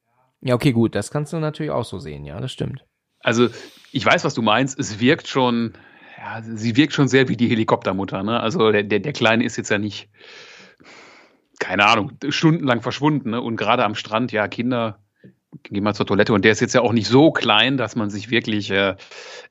Ja, 0.42 0.56
okay, 0.56 0.72
gut, 0.72 0.96
das 0.96 1.12
kannst 1.12 1.34
du 1.34 1.38
natürlich 1.38 1.72
auch 1.72 1.86
so 1.86 2.00
sehen, 2.00 2.24
ja, 2.24 2.40
das 2.40 2.52
stimmt. 2.52 2.86
Also, 3.20 3.50
ich 3.92 4.06
weiß, 4.06 4.24
was 4.24 4.36
du 4.36 4.42
meinst, 4.42 4.78
es 4.78 5.00
wirkt 5.00 5.28
schon, 5.28 5.74
ja, 6.18 6.42
sie 6.44 6.76
wirkt 6.76 6.94
schon 6.94 7.08
sehr 7.08 7.28
wie 7.28 7.36
die 7.36 7.48
Helikoptermutter, 7.48 8.22
ne? 8.22 8.40
Also, 8.40 8.72
der, 8.72 8.84
der, 8.84 9.00
der 9.00 9.14
Kleine 9.14 9.44
ist 9.44 9.58
jetzt 9.58 9.72
ja 9.72 9.80
nicht, 9.80 10.10
keine 11.60 11.88
Ahnung, 11.88 12.12
stundenlang 12.30 12.82
verschwunden, 12.82 13.32
ne? 13.32 13.42
Und 13.42 13.56
gerade 13.56 13.84
am 13.84 13.96
Strand, 13.96 14.32
ja, 14.32 14.48
Kinder, 14.48 15.00
geh 15.70 15.82
mal 15.82 15.94
zur 15.94 16.06
Toilette. 16.06 16.34
Und 16.34 16.46
der 16.46 16.52
ist 16.52 16.62
jetzt 16.62 16.74
ja 16.74 16.82
auch 16.82 16.94
nicht 16.94 17.08
so 17.08 17.32
klein, 17.32 17.78
dass 17.78 17.96
man 17.96 18.10
sich 18.10 18.30
wirklich 18.30 18.72
äh, 18.72 18.96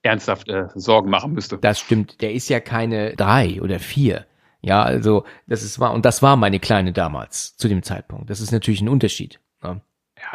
ernsthaft 0.03 0.49
äh, 0.49 0.69
Sorgen 0.75 1.11
machen 1.11 1.33
müsste. 1.33 1.59
Das 1.59 1.79
stimmt. 1.79 2.21
Der 2.21 2.33
ist 2.33 2.49
ja 2.49 2.61
keine 2.61 3.15
drei 3.17 3.61
oder 3.61 3.79
vier. 3.79 4.27
Ja, 4.61 4.83
also 4.83 5.25
das 5.47 5.63
ist 5.63 5.79
wahr. 5.79 5.93
Und 5.93 6.07
das 6.07 6.23
war 6.23 6.37
meine 6.37 6.59
Kleine 6.59 6.93
damals 6.93 7.57
zu 7.57 7.69
dem 7.69 7.83
Zeitpunkt. 7.83 8.31
Das 8.31 8.41
ist 8.41 8.51
natürlich 8.51 8.81
ein 8.81 8.89
Unterschied. 8.89 9.39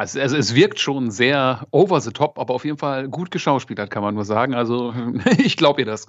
Es, 0.02 0.16
also 0.16 0.36
es 0.36 0.54
wirkt 0.54 0.80
schon 0.80 1.10
sehr 1.10 1.66
over 1.72 2.00
the 2.00 2.10
top, 2.10 2.38
aber 2.38 2.54
auf 2.54 2.64
jeden 2.64 2.78
Fall 2.78 3.08
gut 3.08 3.30
geschauspielert, 3.30 3.90
kann 3.90 4.02
man 4.02 4.14
nur 4.14 4.24
sagen. 4.24 4.54
Also 4.54 4.94
ich 5.38 5.56
glaube 5.56 5.82
ihr 5.82 5.86
das. 5.86 6.06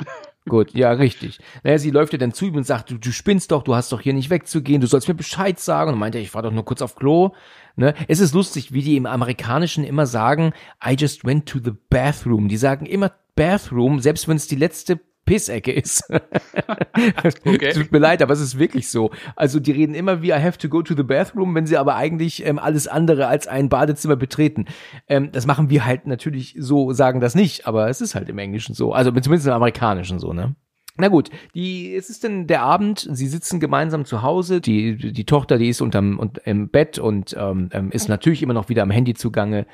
Gut, 0.47 0.73
ja, 0.73 0.91
richtig. 0.91 1.39
Naja, 1.63 1.77
sie 1.77 1.91
läuft 1.91 2.13
ja 2.13 2.17
dann 2.17 2.33
zu 2.33 2.45
ihm 2.45 2.55
und 2.55 2.65
sagt, 2.65 2.89
du, 2.89 2.97
du 2.97 3.11
spinnst 3.11 3.51
doch, 3.51 3.63
du 3.63 3.75
hast 3.75 3.91
doch 3.91 3.99
hier 3.99 4.13
nicht 4.13 4.29
wegzugehen, 4.29 4.81
du 4.81 4.87
sollst 4.87 5.07
mir 5.07 5.13
Bescheid 5.13 5.59
sagen. 5.59 5.91
Und 5.91 5.99
meinte, 5.99 6.19
ich 6.19 6.33
war 6.33 6.41
doch 6.41 6.51
nur 6.51 6.63
kurz 6.63 6.81
auf 6.81 6.95
Klo. 6.95 7.33
Ne? 7.75 7.93
Es 8.07 8.21
ist 8.21 8.33
lustig, 8.33 8.71
wie 8.71 8.81
die 8.81 8.95
im 8.95 9.05
Amerikanischen 9.05 9.83
immer 9.83 10.05
sagen, 10.05 10.53
I 10.85 10.95
just 10.97 11.25
went 11.25 11.47
to 11.47 11.59
the 11.63 11.73
bathroom. 11.89 12.47
Die 12.47 12.57
sagen 12.57 12.85
immer 12.85 13.11
Bathroom, 13.35 13.99
selbst 13.99 14.27
wenn 14.27 14.37
es 14.37 14.47
die 14.47 14.55
letzte 14.55 14.99
Pissecke 15.25 15.71
ist. 15.71 16.03
okay. 17.45 17.73
Tut 17.73 17.91
mir 17.91 17.99
leid, 17.99 18.21
aber 18.21 18.33
es 18.33 18.41
ist 18.41 18.57
wirklich 18.57 18.89
so. 18.89 19.11
Also 19.35 19.59
die 19.59 19.71
reden 19.71 19.93
immer 19.93 20.21
wie 20.21 20.29
I 20.29 20.41
have 20.41 20.57
to 20.57 20.67
go 20.67 20.81
to 20.81 20.95
the 20.95 21.03
bathroom, 21.03 21.53
wenn 21.55 21.65
sie 21.65 21.77
aber 21.77 21.95
eigentlich 21.95 22.45
ähm, 22.45 22.59
alles 22.59 22.87
andere 22.87 23.27
als 23.27 23.47
ein 23.47 23.69
Badezimmer 23.69 24.15
betreten. 24.15 24.65
Ähm, 25.07 25.31
das 25.31 25.45
machen 25.45 25.69
wir 25.69 25.85
halt 25.85 26.07
natürlich 26.07 26.55
so, 26.57 26.91
sagen 26.91 27.19
das 27.19 27.35
nicht, 27.35 27.67
aber 27.67 27.89
es 27.89 28.01
ist 28.01 28.15
halt 28.15 28.29
im 28.29 28.37
Englischen 28.37 28.73
so. 28.73 28.93
Also 28.93 29.11
zumindest 29.11 29.47
im 29.47 29.53
Amerikanischen 29.53 30.19
so, 30.19 30.33
ne? 30.33 30.55
Na 30.97 31.07
gut, 31.07 31.29
die, 31.55 31.95
es 31.95 32.09
ist 32.09 32.23
denn 32.23 32.47
der 32.47 32.63
Abend, 32.63 33.07
sie 33.11 33.27
sitzen 33.27 33.59
gemeinsam 33.59 34.03
zu 34.03 34.21
Hause, 34.21 34.59
die, 34.59 34.97
die 34.97 35.25
Tochter, 35.25 35.57
die 35.57 35.69
ist 35.69 35.81
unterm, 35.81 36.19
und, 36.19 36.39
im 36.39 36.69
Bett 36.69 36.99
und 36.99 37.35
ähm, 37.39 37.69
ähm, 37.71 37.91
ist 37.91 38.09
natürlich 38.09 38.43
immer 38.43 38.53
noch 38.53 38.67
wieder 38.69 38.83
am 38.83 38.91
Handy 38.91 39.13
zugange 39.13 39.65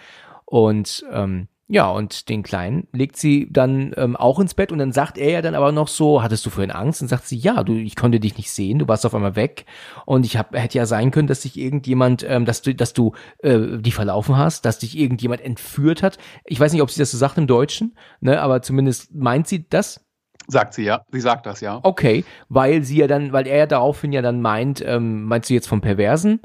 und 0.45 1.03
ähm, 1.11 1.47
ja, 1.69 1.89
und 1.89 2.29
den 2.29 2.43
Kleinen 2.43 2.87
legt 2.93 3.17
sie 3.17 3.49
dann 3.51 3.93
ähm, 3.97 4.15
auch 4.15 4.39
ins 4.39 4.53
Bett 4.53 4.71
und 4.71 4.77
dann 4.79 4.93
sagt 4.93 5.17
er 5.17 5.31
ja 5.31 5.41
dann 5.41 5.53
aber 5.53 5.73
noch 5.73 5.89
so, 5.89 6.23
hattest 6.23 6.45
du 6.45 6.49
vorhin 6.49 6.71
Angst? 6.71 7.01
Und 7.01 7.09
sagt 7.09 7.27
sie, 7.27 7.35
ja, 7.37 7.63
du, 7.63 7.73
ich 7.73 7.97
konnte 7.97 8.21
dich 8.21 8.37
nicht 8.37 8.51
sehen, 8.51 8.79
du 8.79 8.87
warst 8.87 9.05
auf 9.05 9.13
einmal 9.13 9.35
weg 9.35 9.65
und 10.05 10.25
ich 10.25 10.37
hab, 10.37 10.55
hätte 10.55 10.77
ja 10.77 10.85
sein 10.85 11.11
können, 11.11 11.27
dass 11.27 11.41
sich 11.41 11.57
irgendjemand, 11.57 12.25
ähm, 12.27 12.45
dass 12.45 12.61
du, 12.61 12.73
dass 12.73 12.93
du 12.93 13.11
äh, 13.39 13.79
die 13.79 13.91
verlaufen 13.91 14.37
hast, 14.37 14.63
dass 14.63 14.79
dich 14.79 14.97
irgendjemand 14.97 15.41
entführt 15.41 16.03
hat. 16.03 16.17
Ich 16.45 16.57
weiß 16.57 16.71
nicht, 16.71 16.81
ob 16.81 16.89
sie 16.89 16.99
das 16.99 17.11
so 17.11 17.17
sagt 17.17 17.37
im 17.37 17.47
Deutschen, 17.47 17.97
ne, 18.21 18.41
aber 18.41 18.61
zumindest 18.61 19.13
meint 19.13 19.47
sie 19.47 19.67
das. 19.67 20.05
Sagt 20.47 20.73
sie 20.73 20.85
ja, 20.85 21.03
sie 21.11 21.19
sagt 21.19 21.45
das 21.45 21.59
ja. 21.59 21.81
Okay, 21.83 22.23
weil 22.47 22.83
sie 22.83 22.99
ja 22.99 23.07
dann, 23.07 23.33
weil 23.33 23.45
er 23.45 23.57
ja 23.57 23.65
daraufhin 23.65 24.13
ja 24.13 24.21
dann 24.21 24.41
meint, 24.41 24.81
ähm, 24.85 25.25
meinst 25.25 25.49
du 25.49 25.53
jetzt 25.53 25.67
vom 25.67 25.81
Perversen? 25.81 26.39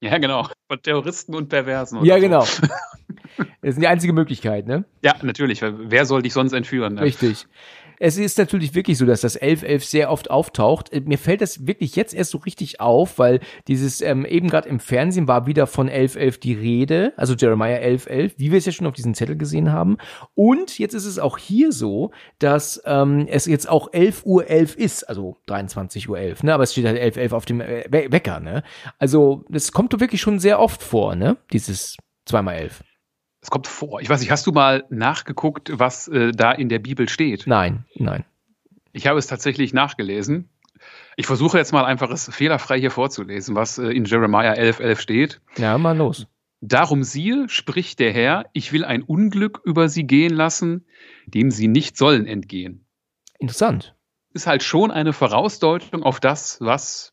Ja, 0.00 0.18
genau. 0.18 0.46
Von 0.68 0.82
Terroristen 0.82 1.34
und 1.34 1.48
Perversen. 1.48 2.04
Ja, 2.04 2.18
genau. 2.18 2.44
das 3.62 3.70
ist 3.74 3.80
die 3.80 3.86
einzige 3.86 4.12
Möglichkeit, 4.12 4.66
ne? 4.66 4.84
Ja, 5.02 5.14
natürlich. 5.22 5.62
Wer 5.62 6.06
soll 6.06 6.22
dich 6.22 6.32
sonst 6.32 6.52
entführen? 6.52 6.94
Ne? 6.94 7.02
Richtig. 7.02 7.46
Es 7.98 8.18
ist 8.18 8.38
natürlich 8.38 8.74
wirklich 8.74 8.98
so, 8.98 9.06
dass 9.06 9.22
das 9.22 9.36
1111 9.36 9.84
sehr 9.84 10.10
oft 10.10 10.30
auftaucht. 10.30 10.92
Äh, 10.92 11.00
mir 11.00 11.18
fällt 11.18 11.40
das 11.40 11.66
wirklich 11.66 11.96
jetzt 11.96 12.14
erst 12.14 12.30
so 12.30 12.38
richtig 12.38 12.80
auf, 12.80 13.18
weil 13.18 13.40
dieses 13.68 14.00
ähm, 14.00 14.24
eben 14.26 14.48
gerade 14.48 14.68
im 14.68 14.80
Fernsehen 14.80 15.28
war 15.28 15.46
wieder 15.46 15.66
von 15.66 15.88
1111 15.88 16.38
die 16.38 16.52
Rede, 16.52 17.12
also 17.16 17.34
Jeremiah 17.34 17.76
1111, 17.76 18.34
wie 18.38 18.50
wir 18.50 18.58
es 18.58 18.66
ja 18.66 18.72
schon 18.72 18.86
auf 18.86 18.94
diesem 18.94 19.14
Zettel 19.14 19.36
gesehen 19.36 19.72
haben. 19.72 19.96
Und 20.34 20.78
jetzt 20.78 20.94
ist 20.94 21.06
es 21.06 21.18
auch 21.18 21.38
hier 21.38 21.72
so, 21.72 22.10
dass 22.38 22.82
ähm, 22.84 23.26
es 23.28 23.46
jetzt 23.46 23.68
auch 23.68 23.88
11 23.92 24.26
Uhr 24.26 24.48
11 24.48 24.76
ist, 24.76 25.08
also 25.08 25.36
23 25.46 26.08
Uhr 26.08 26.18
11, 26.18 26.42
ne? 26.42 26.54
Aber 26.54 26.64
es 26.64 26.72
steht 26.72 26.86
halt 26.86 26.96
1111 26.96 27.32
auf 27.32 27.44
dem 27.44 27.60
äh, 27.60 27.84
Wecker, 27.90 28.40
ne? 28.40 28.62
Also 28.98 29.44
das 29.48 29.72
kommt 29.72 29.92
doch 29.92 30.00
wirklich 30.00 30.20
schon 30.20 30.38
sehr 30.38 30.60
oft 30.60 30.82
vor, 30.82 31.16
ne? 31.16 31.36
Dieses 31.52 31.96
zweimal 32.26 32.56
11. 32.56 32.82
Es 33.46 33.50
kommt 33.50 33.68
vor. 33.68 34.00
Ich 34.00 34.10
weiß 34.10 34.18
nicht, 34.18 34.32
hast 34.32 34.44
du 34.48 34.50
mal 34.50 34.84
nachgeguckt, 34.90 35.70
was 35.72 36.08
äh, 36.08 36.32
da 36.32 36.50
in 36.50 36.68
der 36.68 36.80
Bibel 36.80 37.08
steht? 37.08 37.46
Nein, 37.46 37.84
nein. 37.94 38.24
Ich 38.90 39.06
habe 39.06 39.20
es 39.20 39.28
tatsächlich 39.28 39.72
nachgelesen. 39.72 40.48
Ich 41.16 41.26
versuche 41.26 41.56
jetzt 41.56 41.70
mal 41.70 41.84
einfach 41.84 42.10
es 42.10 42.28
fehlerfrei 42.28 42.80
hier 42.80 42.90
vorzulesen, 42.90 43.54
was 43.54 43.78
äh, 43.78 43.86
in 43.90 44.04
Jeremiah 44.04 44.54
11, 44.54 44.80
11 44.80 45.00
steht. 45.00 45.40
Ja, 45.58 45.78
mal 45.78 45.96
los. 45.96 46.26
Darum 46.60 47.04
siehe, 47.04 47.48
spricht 47.48 48.00
der 48.00 48.12
Herr, 48.12 48.46
ich 48.52 48.72
will 48.72 48.84
ein 48.84 49.04
Unglück 49.04 49.60
über 49.62 49.88
sie 49.88 50.08
gehen 50.08 50.34
lassen, 50.34 50.84
dem 51.26 51.52
sie 51.52 51.68
nicht 51.68 51.96
sollen 51.96 52.26
entgehen. 52.26 52.84
Interessant. 53.38 53.94
Ist 54.32 54.48
halt 54.48 54.64
schon 54.64 54.90
eine 54.90 55.12
Vorausdeutung 55.12 56.02
auf 56.02 56.18
das, 56.18 56.58
was 56.60 57.12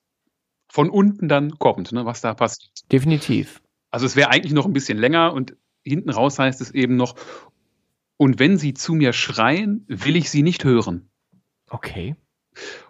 von 0.67 0.89
unten 0.89 1.29
dann 1.29 1.59
kommt, 1.59 1.91
ne, 1.91 2.07
was 2.07 2.21
da 2.21 2.33
passiert. 2.33 2.91
Definitiv. 2.91 3.61
Also 3.91 4.07
es 4.07 4.15
wäre 4.15 4.31
eigentlich 4.31 4.53
noch 4.53 4.65
ein 4.65 4.73
bisschen 4.73 4.97
länger 4.97 5.33
und 5.33 5.55
hinten 5.83 6.09
raus 6.09 6.39
heißt 6.39 6.61
es 6.61 6.71
eben 6.71 6.95
noch, 6.95 7.15
und 8.17 8.39
wenn 8.39 8.57
sie 8.57 8.73
zu 8.73 8.93
mir 8.93 9.13
schreien, 9.13 9.85
will 9.87 10.15
ich 10.15 10.29
sie 10.29 10.43
nicht 10.43 10.63
hören. 10.63 11.09
Okay. 11.69 12.15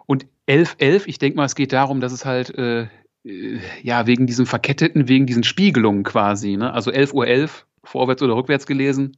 Und 0.06 0.26
11.11, 0.48 1.04
ich 1.06 1.18
denke 1.18 1.36
mal, 1.36 1.46
es 1.46 1.54
geht 1.54 1.72
darum, 1.72 2.00
dass 2.00 2.12
es 2.12 2.24
halt, 2.24 2.54
äh, 2.56 2.88
äh, 3.24 3.58
ja, 3.82 4.06
wegen 4.06 4.26
diesem 4.26 4.46
Verketteten, 4.46 5.08
wegen 5.08 5.26
diesen 5.26 5.42
Spiegelungen 5.42 6.02
quasi, 6.02 6.56
ne? 6.56 6.72
Also 6.72 6.90
11.11 6.90 7.12
Uhr, 7.14 7.26
11, 7.26 7.66
vorwärts 7.82 8.22
oder 8.22 8.36
rückwärts 8.36 8.66
gelesen. 8.66 9.16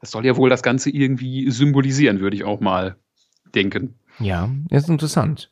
Das 0.00 0.10
soll 0.10 0.26
ja 0.26 0.36
wohl 0.36 0.50
das 0.50 0.62
Ganze 0.62 0.90
irgendwie 0.90 1.50
symbolisieren, 1.50 2.20
würde 2.20 2.36
ich 2.36 2.44
auch 2.44 2.60
mal 2.60 2.96
denken. 3.54 3.98
Ja, 4.20 4.50
ist 4.70 4.88
interessant. 4.88 5.50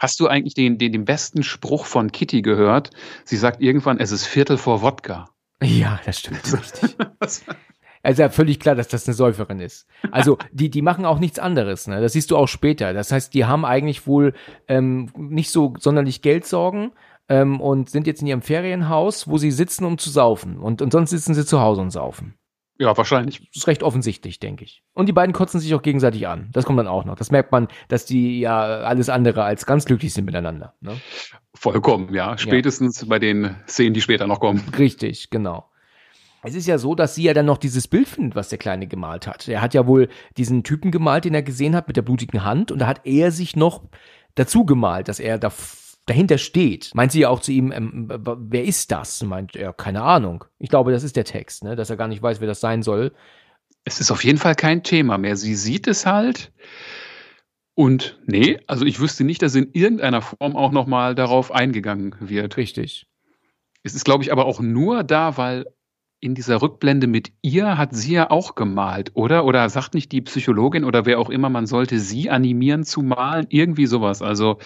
Hast 0.00 0.20
du 0.20 0.26
eigentlich 0.26 0.54
den, 0.54 0.78
den, 0.78 0.92
den 0.92 1.04
besten 1.04 1.42
Spruch 1.42 1.86
von 1.86 2.10
Kitty 2.12 2.42
gehört? 2.42 2.90
Sie 3.24 3.36
sagt 3.36 3.62
irgendwann, 3.62 3.98
es 3.98 4.10
ist 4.10 4.26
Viertel 4.26 4.58
vor 4.58 4.82
Wodka. 4.82 5.30
Ja, 5.62 6.00
das 6.04 6.18
stimmt. 6.18 6.42
Richtig. 6.52 6.96
Also 8.02 8.22
ja 8.22 8.28
völlig 8.28 8.60
klar, 8.60 8.76
dass 8.76 8.86
das 8.86 9.08
eine 9.08 9.14
Säuferin 9.14 9.58
ist. 9.58 9.88
Also 10.12 10.38
die, 10.52 10.70
die 10.70 10.82
machen 10.82 11.04
auch 11.04 11.18
nichts 11.18 11.40
anderes. 11.40 11.88
Ne? 11.88 12.00
Das 12.00 12.12
siehst 12.12 12.30
du 12.30 12.36
auch 12.36 12.46
später. 12.46 12.92
Das 12.92 13.10
heißt, 13.10 13.34
die 13.34 13.46
haben 13.46 13.64
eigentlich 13.64 14.06
wohl 14.06 14.32
ähm, 14.68 15.10
nicht 15.16 15.50
so 15.50 15.74
sonderlich 15.80 16.22
Geldsorgen 16.22 16.92
ähm, 17.28 17.60
und 17.60 17.90
sind 17.90 18.06
jetzt 18.06 18.20
in 18.20 18.28
ihrem 18.28 18.42
Ferienhaus, 18.42 19.26
wo 19.26 19.38
sie 19.38 19.50
sitzen, 19.50 19.84
um 19.84 19.98
zu 19.98 20.10
saufen. 20.10 20.58
Und, 20.58 20.82
und 20.82 20.92
sonst 20.92 21.10
sitzen 21.10 21.34
sie 21.34 21.44
zu 21.44 21.60
Hause 21.60 21.80
und 21.80 21.90
saufen. 21.90 22.34
Ja, 22.78 22.96
wahrscheinlich. 22.96 23.38
Das 23.38 23.56
ist 23.56 23.66
recht 23.66 23.82
offensichtlich, 23.82 24.38
denke 24.38 24.64
ich. 24.64 24.82
Und 24.92 25.06
die 25.06 25.12
beiden 25.12 25.32
kotzen 25.32 25.60
sich 25.60 25.74
auch 25.74 25.82
gegenseitig 25.82 26.28
an. 26.28 26.50
Das 26.52 26.66
kommt 26.66 26.78
dann 26.78 26.88
auch 26.88 27.04
noch. 27.04 27.16
Das 27.16 27.30
merkt 27.30 27.50
man, 27.50 27.68
dass 27.88 28.04
die 28.04 28.40
ja 28.40 28.60
alles 28.60 29.08
andere 29.08 29.44
als 29.44 29.64
ganz 29.64 29.86
glücklich 29.86 30.12
sind 30.12 30.26
miteinander. 30.26 30.74
Ne? 30.80 31.00
Vollkommen, 31.54 32.12
ja. 32.12 32.36
Spätestens 32.36 33.00
ja. 33.00 33.06
bei 33.08 33.18
den 33.18 33.56
Szenen, 33.66 33.94
die 33.94 34.02
später 34.02 34.26
noch 34.26 34.40
kommen. 34.40 34.62
Richtig, 34.78 35.30
genau. 35.30 35.70
Es 36.42 36.54
ist 36.54 36.66
ja 36.66 36.78
so, 36.78 36.94
dass 36.94 37.14
sie 37.14 37.24
ja 37.24 37.34
dann 37.34 37.46
noch 37.46 37.58
dieses 37.58 37.88
Bild 37.88 38.06
findet, 38.06 38.36
was 38.36 38.50
der 38.50 38.58
Kleine 38.58 38.86
gemalt 38.86 39.26
hat. 39.26 39.48
Er 39.48 39.62
hat 39.62 39.74
ja 39.74 39.86
wohl 39.86 40.08
diesen 40.36 40.62
Typen 40.62 40.90
gemalt, 40.90 41.24
den 41.24 41.34
er 41.34 41.42
gesehen 41.42 41.74
hat 41.74 41.88
mit 41.88 41.96
der 41.96 42.02
blutigen 42.02 42.44
Hand 42.44 42.70
und 42.70 42.78
da 42.78 42.86
hat 42.86 43.00
er 43.04 43.32
sich 43.32 43.56
noch 43.56 43.82
dazu 44.36 44.64
gemalt, 44.64 45.08
dass 45.08 45.18
er 45.18 45.38
da 45.38 45.50
dahinter 46.06 46.38
steht. 46.38 46.92
Meint 46.94 47.12
sie 47.12 47.20
ja 47.20 47.28
auch 47.28 47.40
zu 47.40 47.52
ihm, 47.52 47.72
ähm, 47.72 48.08
wer 48.08 48.64
ist 48.64 48.90
das? 48.92 49.22
Meint 49.22 49.56
er, 49.56 49.72
keine 49.72 50.02
Ahnung. 50.02 50.44
Ich 50.58 50.70
glaube, 50.70 50.92
das 50.92 51.02
ist 51.02 51.16
der 51.16 51.24
Text, 51.24 51.64
ne? 51.64 51.76
dass 51.76 51.90
er 51.90 51.96
gar 51.96 52.08
nicht 52.08 52.22
weiß, 52.22 52.40
wer 52.40 52.48
das 52.48 52.60
sein 52.60 52.82
soll. 52.82 53.12
Es 53.84 54.00
ist 54.00 54.10
auf 54.10 54.24
jeden 54.24 54.38
Fall 54.38 54.54
kein 54.54 54.82
Thema 54.82 55.18
mehr. 55.18 55.36
Sie 55.36 55.54
sieht 55.54 55.86
es 55.86 56.06
halt. 56.06 56.52
Und 57.74 58.18
nee, 58.24 58.58
also 58.66 58.86
ich 58.86 59.00
wüsste 59.00 59.22
nicht, 59.22 59.42
dass 59.42 59.54
in 59.54 59.70
irgendeiner 59.72 60.22
Form 60.22 60.56
auch 60.56 60.72
nochmal 60.72 61.14
darauf 61.14 61.52
eingegangen 61.52 62.14
wird. 62.20 62.56
Richtig. 62.56 63.06
Es 63.82 63.94
ist, 63.94 64.04
glaube 64.04 64.24
ich, 64.24 64.32
aber 64.32 64.46
auch 64.46 64.60
nur 64.60 65.04
da, 65.04 65.36
weil 65.36 65.66
in 66.20 66.34
dieser 66.34 66.62
Rückblende 66.62 67.06
mit 67.06 67.32
ihr 67.42 67.76
hat 67.76 67.94
sie 67.94 68.14
ja 68.14 68.30
auch 68.30 68.54
gemalt, 68.54 69.10
oder? 69.14 69.44
Oder 69.44 69.68
sagt 69.68 69.94
nicht 69.94 70.10
die 70.12 70.22
Psychologin 70.22 70.84
oder 70.84 71.04
wer 71.04 71.18
auch 71.18 71.28
immer, 71.28 71.50
man 71.50 71.66
sollte 71.66 72.00
sie 72.00 72.30
animieren 72.30 72.84
zu 72.84 73.02
malen? 73.02 73.46
Irgendwie 73.50 73.86
sowas. 73.86 74.22
Also 74.22 74.58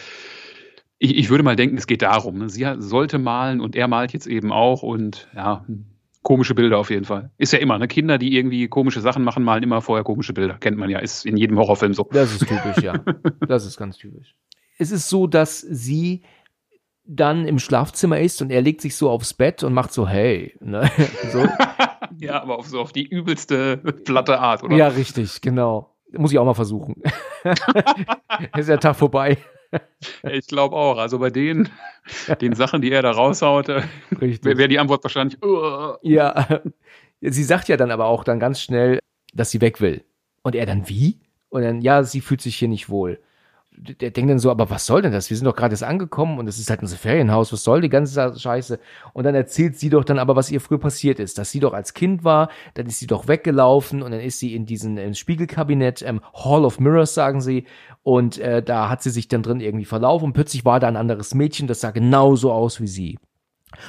ich, 1.00 1.16
ich 1.16 1.30
würde 1.30 1.42
mal 1.42 1.56
denken, 1.56 1.76
es 1.78 1.86
geht 1.86 2.02
darum. 2.02 2.38
Ne? 2.38 2.50
Sie 2.50 2.64
sollte 2.78 3.18
malen 3.18 3.60
und 3.60 3.74
er 3.74 3.88
malt 3.88 4.12
jetzt 4.12 4.26
eben 4.26 4.52
auch 4.52 4.82
und 4.82 5.28
ja, 5.34 5.64
komische 6.22 6.54
Bilder 6.54 6.78
auf 6.78 6.90
jeden 6.90 7.06
Fall. 7.06 7.30
Ist 7.38 7.54
ja 7.54 7.58
immer, 7.58 7.78
ne? 7.78 7.88
Kinder, 7.88 8.18
die 8.18 8.36
irgendwie 8.36 8.68
komische 8.68 9.00
Sachen 9.00 9.24
machen, 9.24 9.42
malen 9.42 9.62
immer 9.62 9.80
vorher 9.80 10.04
komische 10.04 10.34
Bilder. 10.34 10.58
Kennt 10.58 10.76
man 10.76 10.90
ja, 10.90 10.98
ist 10.98 11.24
in 11.24 11.38
jedem 11.38 11.58
Horrorfilm 11.58 11.94
so. 11.94 12.06
Das 12.12 12.30
ist 12.32 12.46
typisch, 12.46 12.84
ja. 12.84 13.02
Das 13.48 13.64
ist 13.64 13.78
ganz 13.78 13.96
typisch. 13.96 14.36
Es 14.78 14.90
ist 14.90 15.08
so, 15.08 15.26
dass 15.26 15.60
sie 15.60 16.22
dann 17.04 17.48
im 17.48 17.58
Schlafzimmer 17.58 18.20
ist 18.20 18.42
und 18.42 18.50
er 18.50 18.60
legt 18.60 18.82
sich 18.82 18.94
so 18.94 19.08
aufs 19.08 19.32
Bett 19.32 19.62
und 19.62 19.72
macht 19.72 19.92
so, 19.92 20.06
hey. 20.06 20.54
Ne? 20.60 20.88
So. 21.32 21.48
ja, 22.18 22.42
aber 22.42 22.58
auf 22.58 22.66
so 22.66 22.78
auf 22.78 22.92
die 22.92 23.06
übelste 23.06 23.78
platte 24.04 24.38
Art, 24.38 24.62
oder? 24.62 24.76
Ja, 24.76 24.88
richtig, 24.88 25.40
genau. 25.40 25.96
Muss 26.12 26.30
ich 26.32 26.38
auch 26.38 26.44
mal 26.44 26.54
versuchen. 26.54 26.96
ist 28.56 28.68
der 28.68 28.80
Tag 28.80 28.96
vorbei. 28.96 29.38
ich 30.22 30.46
glaube 30.46 30.76
auch. 30.76 30.98
Also 30.98 31.18
bei 31.18 31.30
den, 31.30 31.68
den 32.40 32.54
Sachen, 32.54 32.82
die 32.82 32.90
er 32.90 33.02
da 33.02 33.10
raushaut, 33.10 33.68
wäre 33.68 34.58
wär 34.58 34.68
die 34.68 34.78
Antwort 34.78 35.04
wahrscheinlich. 35.04 35.42
Uh. 35.42 35.94
Ja. 36.02 36.62
Sie 37.20 37.44
sagt 37.44 37.68
ja 37.68 37.76
dann 37.76 37.90
aber 37.90 38.06
auch 38.06 38.24
dann 38.24 38.40
ganz 38.40 38.62
schnell, 38.62 38.98
dass 39.34 39.50
sie 39.50 39.60
weg 39.60 39.82
will. 39.82 40.02
Und 40.42 40.54
er 40.54 40.64
dann 40.64 40.88
wie? 40.88 41.20
Und 41.50 41.60
dann, 41.60 41.82
ja, 41.82 42.02
sie 42.02 42.22
fühlt 42.22 42.40
sich 42.40 42.56
hier 42.56 42.68
nicht 42.68 42.88
wohl 42.88 43.20
der 43.76 44.10
denkt 44.10 44.30
dann 44.30 44.38
so, 44.38 44.50
aber 44.50 44.68
was 44.68 44.84
soll 44.84 45.02
denn 45.02 45.12
das? 45.12 45.30
Wir 45.30 45.36
sind 45.36 45.46
doch 45.46 45.56
gerade 45.56 45.72
jetzt 45.72 45.82
angekommen 45.82 46.38
und 46.38 46.46
es 46.48 46.58
ist 46.58 46.68
halt 46.68 46.82
unser 46.82 46.96
Ferienhaus, 46.96 47.52
was 47.52 47.64
soll 47.64 47.80
die 47.80 47.88
ganze 47.88 48.36
Scheiße? 48.36 48.78
Und 49.12 49.24
dann 49.24 49.34
erzählt 49.34 49.78
sie 49.78 49.88
doch 49.88 50.04
dann 50.04 50.18
aber, 50.18 50.36
was 50.36 50.50
ihr 50.50 50.60
früher 50.60 50.78
passiert 50.78 51.18
ist, 51.18 51.38
dass 51.38 51.50
sie 51.50 51.60
doch 51.60 51.72
als 51.72 51.94
Kind 51.94 52.24
war, 52.24 52.50
dann 52.74 52.86
ist 52.86 52.98
sie 52.98 53.06
doch 53.06 53.28
weggelaufen 53.28 54.02
und 54.02 54.10
dann 54.10 54.20
ist 54.20 54.38
sie 54.38 54.54
in 54.54 54.66
diesen 54.66 54.98
in 54.98 55.14
Spiegelkabinett, 55.14 56.02
ähm, 56.02 56.20
Hall 56.34 56.64
of 56.64 56.78
Mirrors, 56.80 57.14
sagen 57.14 57.40
sie, 57.40 57.64
und 58.02 58.38
äh, 58.38 58.62
da 58.62 58.88
hat 58.88 59.02
sie 59.02 59.10
sich 59.10 59.28
dann 59.28 59.42
drin 59.42 59.60
irgendwie 59.60 59.84
verlaufen 59.84 60.26
und 60.26 60.32
plötzlich 60.32 60.64
war 60.64 60.80
da 60.80 60.88
ein 60.88 60.96
anderes 60.96 61.34
Mädchen, 61.34 61.66
das 61.66 61.80
sah 61.80 61.90
genauso 61.90 62.52
aus 62.52 62.80
wie 62.80 62.88
sie. 62.88 63.18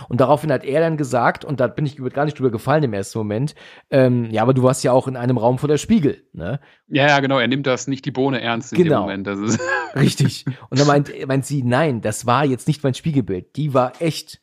Und 0.10 0.22
daraufhin 0.22 0.52
hat 0.52 0.64
er 0.64 0.80
dann 0.82 0.98
gesagt, 0.98 1.44
und 1.46 1.60
da 1.60 1.68
bin 1.68 1.86
ich 1.86 1.98
gar 2.14 2.26
nicht 2.26 2.38
drüber 2.38 2.52
gefallen 2.52 2.84
im 2.84 2.94
ersten 2.94 3.18
Moment, 3.20 3.56
ähm, 3.90 4.30
ja, 4.32 4.42
aber 4.42 4.54
du 4.54 4.64
warst 4.64 4.84
ja 4.84 4.92
auch 4.92 5.08
in 5.08 5.16
einem 5.16 5.38
Raum 5.38 5.58
voller 5.58 5.78
Spiegel, 5.78 6.24
ne? 6.34 6.60
Ja, 6.88 7.08
ja, 7.08 7.20
genau, 7.20 7.40
er 7.40 7.48
nimmt 7.48 7.68
das 7.68 7.88
nicht 7.88 8.06
die 8.06 8.12
Bohne 8.12 8.42
ernst 8.42 8.74
in 8.74 8.84
genau. 8.84 9.02
dem 9.02 9.02
Moment. 9.02 9.28
Das 9.28 9.40
ist 9.40 9.60
Richtig. 9.96 10.46
Und 10.70 10.80
dann 10.80 10.88
meint, 10.88 11.12
meint 11.28 11.46
sie, 11.46 11.64
nein, 11.64 12.02
das 12.02 12.26
war 12.26 12.46
jetzt 12.46 12.68
nicht 12.68 12.84
mein 12.84 12.94
Spiegelbild, 12.94 13.56
die 13.56 13.74
war 13.74 13.94
echt. 14.00 14.42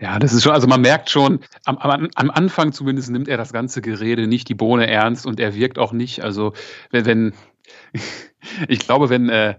Ja, 0.00 0.18
das 0.18 0.32
ist 0.32 0.42
schon, 0.42 0.52
also 0.52 0.66
man 0.66 0.80
merkt 0.80 1.10
schon, 1.10 1.40
am, 1.64 1.78
am, 1.78 2.08
am 2.14 2.30
Anfang 2.30 2.72
zumindest 2.72 3.10
nimmt 3.10 3.28
er 3.28 3.36
das 3.36 3.52
ganze 3.52 3.80
Gerede 3.80 4.26
nicht 4.26 4.48
die 4.48 4.54
Bohne 4.54 4.88
ernst 4.88 5.26
und 5.26 5.38
er 5.38 5.54
wirkt 5.54 5.78
auch 5.78 5.92
nicht, 5.92 6.22
also 6.22 6.54
wenn, 6.90 7.06
wenn 7.06 7.34
ich 8.68 8.80
glaube, 8.80 9.10
wenn 9.10 9.28
äh, 9.28 9.54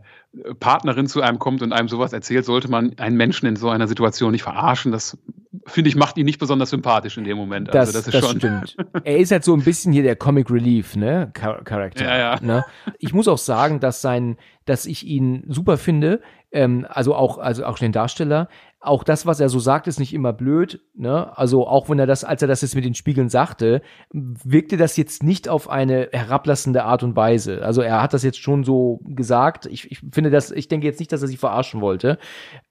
Partnerin 0.59 1.07
zu 1.07 1.21
einem 1.21 1.37
kommt 1.37 1.61
und 1.61 1.73
einem 1.73 1.87
sowas 1.87 2.11
erzählt, 2.11 2.45
sollte 2.45 2.69
man 2.69 2.97
einen 2.97 3.17
Menschen 3.17 3.47
in 3.47 3.55
so 3.55 3.69
einer 3.69 3.87
Situation 3.87 4.31
nicht 4.31 4.43
verarschen. 4.43 4.91
Das 4.91 5.17
finde 5.65 5.89
ich 5.89 5.95
macht 5.95 6.17
ihn 6.17 6.25
nicht 6.25 6.39
besonders 6.39 6.71
sympathisch 6.71 7.17
in 7.17 7.23
dem 7.23 7.37
Moment. 7.37 7.73
Also 7.73 7.93
das, 7.93 8.05
das, 8.05 8.21
das 8.21 8.31
stimmt. 8.31 8.75
er 9.03 9.17
ist 9.17 9.31
halt 9.31 9.43
so 9.43 9.53
ein 9.53 9.63
bisschen 9.63 9.93
hier 9.93 10.03
der 10.03 10.15
Comic 10.15 10.49
Relief, 10.49 10.95
ne, 10.95 11.31
Charakter. 11.33 12.03
Ja, 12.03 12.17
ja. 12.17 12.39
Ne? 12.41 12.65
Ich 12.97 13.13
muss 13.13 13.27
auch 13.27 13.37
sagen, 13.37 13.79
dass 13.79 14.01
sein, 14.01 14.37
dass 14.65 14.85
ich 14.85 15.05
ihn 15.05 15.43
super 15.47 15.77
finde. 15.77 16.21
Ähm, 16.51 16.85
also 16.89 17.15
auch, 17.15 17.37
also 17.37 17.65
auch 17.65 17.77
den 17.77 17.91
Darsteller 17.91 18.49
auch 18.83 19.03
das, 19.03 19.25
was 19.25 19.39
er 19.39 19.49
so 19.49 19.59
sagt, 19.59 19.87
ist 19.87 19.99
nicht 19.99 20.13
immer 20.13 20.33
blöd. 20.33 20.81
Ne? 20.93 21.35
Also 21.37 21.67
auch 21.67 21.89
wenn 21.89 21.99
er 21.99 22.05
das, 22.05 22.23
als 22.23 22.41
er 22.41 22.47
das 22.47 22.61
jetzt 22.61 22.75
mit 22.75 22.85
den 22.85 22.95
Spiegeln 22.95 23.29
sagte, 23.29 23.81
wirkte 24.11 24.77
das 24.77 24.97
jetzt 24.97 25.23
nicht 25.23 25.47
auf 25.47 25.69
eine 25.69 26.09
herablassende 26.11 26.83
Art 26.83 27.01
und 27.03 27.15
Weise. 27.15 27.63
Also 27.63 27.81
er 27.81 28.01
hat 28.01 28.13
das 28.13 28.23
jetzt 28.23 28.39
schon 28.39 28.63
so 28.63 28.99
gesagt. 29.05 29.65
Ich, 29.67 29.89
ich 29.91 30.01
finde 30.11 30.29
das, 30.29 30.51
ich 30.51 30.67
denke 30.67 30.85
jetzt 30.85 30.99
nicht, 30.99 31.11
dass 31.11 31.21
er 31.21 31.27
sich 31.27 31.39
verarschen 31.39 31.81
wollte. 31.81 32.17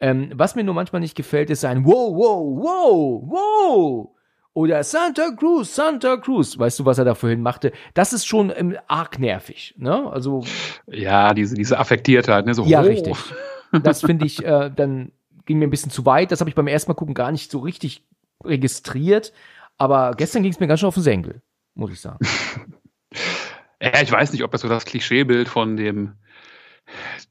Ähm, 0.01 0.31
was 0.35 0.55
mir 0.55 0.65
nur 0.65 0.75
manchmal 0.75 1.01
nicht 1.01 1.17
gefällt, 1.17 1.51
ist 1.51 1.65
ein 1.65 1.85
Wow, 1.85 2.15
wow, 2.15 2.63
wow, 2.63 3.23
wow. 3.27 4.09
Oder 4.55 4.85
Santa 4.85 5.31
Cruz, 5.31 5.75
Santa 5.75 6.19
Cruz. 6.19 6.59
Weißt 6.59 6.79
du, 6.79 6.85
was 6.85 6.99
er 6.99 7.07
da 7.07 7.15
vorhin 7.15 7.41
machte? 7.41 7.73
Das 7.95 8.13
ist 8.13 8.27
schon 8.27 8.53
ähm, 8.55 8.77
arg 8.87 9.19
nervig. 9.19 9.75
Ne? 9.79 10.11
Also 10.13 10.45
ja, 10.87 11.33
diese 11.33 11.55
diese 11.55 11.79
Affektiertheit. 11.79 12.45
Ne? 12.45 12.53
So, 12.53 12.65
ja, 12.65 12.83
oh. 12.83 12.85
richtig. 12.85 13.17
Das 13.83 14.03
finde 14.03 14.27
ich 14.27 14.45
äh, 14.45 14.71
dann 14.75 15.13
ging 15.45 15.59
mir 15.59 15.67
ein 15.67 15.71
bisschen 15.71 15.91
zu 15.91 16.07
weit. 16.07 16.31
Das 16.33 16.41
habe 16.41 16.51
ich 16.51 16.57
beim 16.57 16.67
ersten 16.67 16.91
Mal 16.91 16.95
gucken 16.95 17.15
gar 17.15 17.33
nicht 17.33 17.51
so 17.51 17.61
richtig 17.61 18.05
registriert. 18.45 19.33
Aber 19.79 20.13
gestern 20.17 20.43
ging 20.43 20.53
es 20.53 20.61
mir 20.61 20.67
ganz 20.67 20.81
schön 20.81 20.89
auf 20.89 20.95
den 20.95 21.03
Senkel, 21.03 21.43
muss 21.75 21.91
ich 21.91 22.01
sagen. 22.01 22.25
ja, 23.83 24.03
ich 24.03 24.13
weiß 24.13 24.33
nicht, 24.33 24.45
ob 24.45 24.51
das 24.51 24.61
so 24.61 24.69
das 24.69 24.85
Klischeebild 24.85 25.49
von 25.49 25.77
dem 25.77 26.15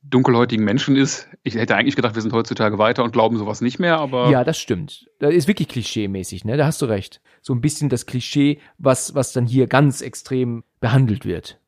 dunkelhäutigen 0.04 0.66
Menschen 0.66 0.96
ist. 0.96 1.28
Ich 1.44 1.56
hätte 1.56 1.76
eigentlich 1.76 1.96
gedacht, 1.96 2.16
wir 2.16 2.22
sind 2.22 2.34
heutzutage 2.34 2.78
weiter 2.78 3.04
und 3.04 3.12
glauben 3.12 3.38
sowas 3.38 3.62
nicht 3.62 3.80
mehr, 3.80 4.00
aber. 4.00 4.30
Ja, 4.30 4.44
das 4.44 4.60
stimmt. 4.60 5.10
Das 5.20 5.34
ist 5.34 5.48
wirklich 5.48 5.68
klischeemäßig, 5.68 6.46
ne? 6.46 6.58
Da 6.58 6.66
hast 6.66 6.82
du 6.82 6.86
recht. 6.86 7.22
So 7.42 7.54
ein 7.54 7.62
bisschen 7.62 7.90
das 7.90 8.06
Klischee, 8.06 8.60
was, 8.78 9.14
was 9.16 9.34
dann 9.34 9.46
hier 9.46 9.68
ganz 9.68 10.02
extrem 10.02 10.64
behandelt 10.80 11.26
wird. 11.26 11.60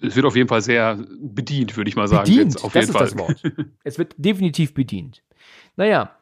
Es 0.00 0.16
wird 0.16 0.24
auf 0.24 0.36
jeden 0.36 0.48
Fall 0.48 0.62
sehr 0.62 0.98
bedient, 1.20 1.76
würde 1.76 1.88
ich 1.88 1.96
mal 1.96 2.08
sagen. 2.08 2.24
Bedient, 2.24 2.64
auf 2.64 2.72
das 2.72 2.86
jeden 2.86 2.90
ist 2.90 2.96
Fall. 2.96 3.06
das 3.06 3.18
Wort. 3.18 3.42
es 3.84 3.98
wird 3.98 4.14
definitiv 4.16 4.72
bedient. 4.72 5.22
Naja, 5.76 6.16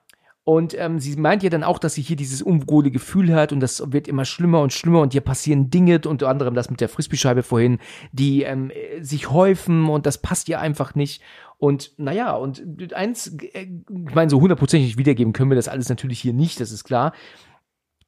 Und 0.44 0.76
ähm, 0.76 0.98
sie 0.98 1.14
meint 1.16 1.44
ja 1.44 1.50
dann 1.50 1.62
auch, 1.62 1.78
dass 1.78 1.94
sie 1.94 2.02
hier 2.02 2.16
dieses 2.16 2.42
unwohle 2.42 2.90
Gefühl 2.90 3.32
hat 3.32 3.52
und 3.52 3.60
das 3.60 3.92
wird 3.92 4.08
immer 4.08 4.24
schlimmer 4.24 4.60
und 4.60 4.72
schlimmer 4.72 5.00
und 5.00 5.12
hier 5.12 5.20
passieren 5.20 5.70
Dinge, 5.70 6.00
unter 6.04 6.28
anderem 6.28 6.54
das 6.54 6.68
mit 6.68 6.80
der 6.80 6.88
Frisbee-Scheibe 6.88 7.44
vorhin, 7.44 7.78
die 8.10 8.42
ähm, 8.42 8.72
sich 9.00 9.30
häufen 9.30 9.88
und 9.88 10.04
das 10.04 10.18
passt 10.18 10.48
ihr 10.48 10.58
einfach 10.58 10.96
nicht. 10.96 11.22
Und 11.58 11.92
naja, 11.96 12.32
und 12.32 12.92
eins, 12.92 13.38
äh, 13.52 13.68
ich 14.06 14.14
meine, 14.14 14.30
so 14.30 14.40
hundertprozentig 14.40 14.98
wiedergeben 14.98 15.32
können 15.32 15.50
wir 15.50 15.56
das 15.56 15.68
alles 15.68 15.88
natürlich 15.88 16.18
hier 16.18 16.32
nicht, 16.32 16.58
das 16.58 16.72
ist 16.72 16.82
klar. 16.82 17.12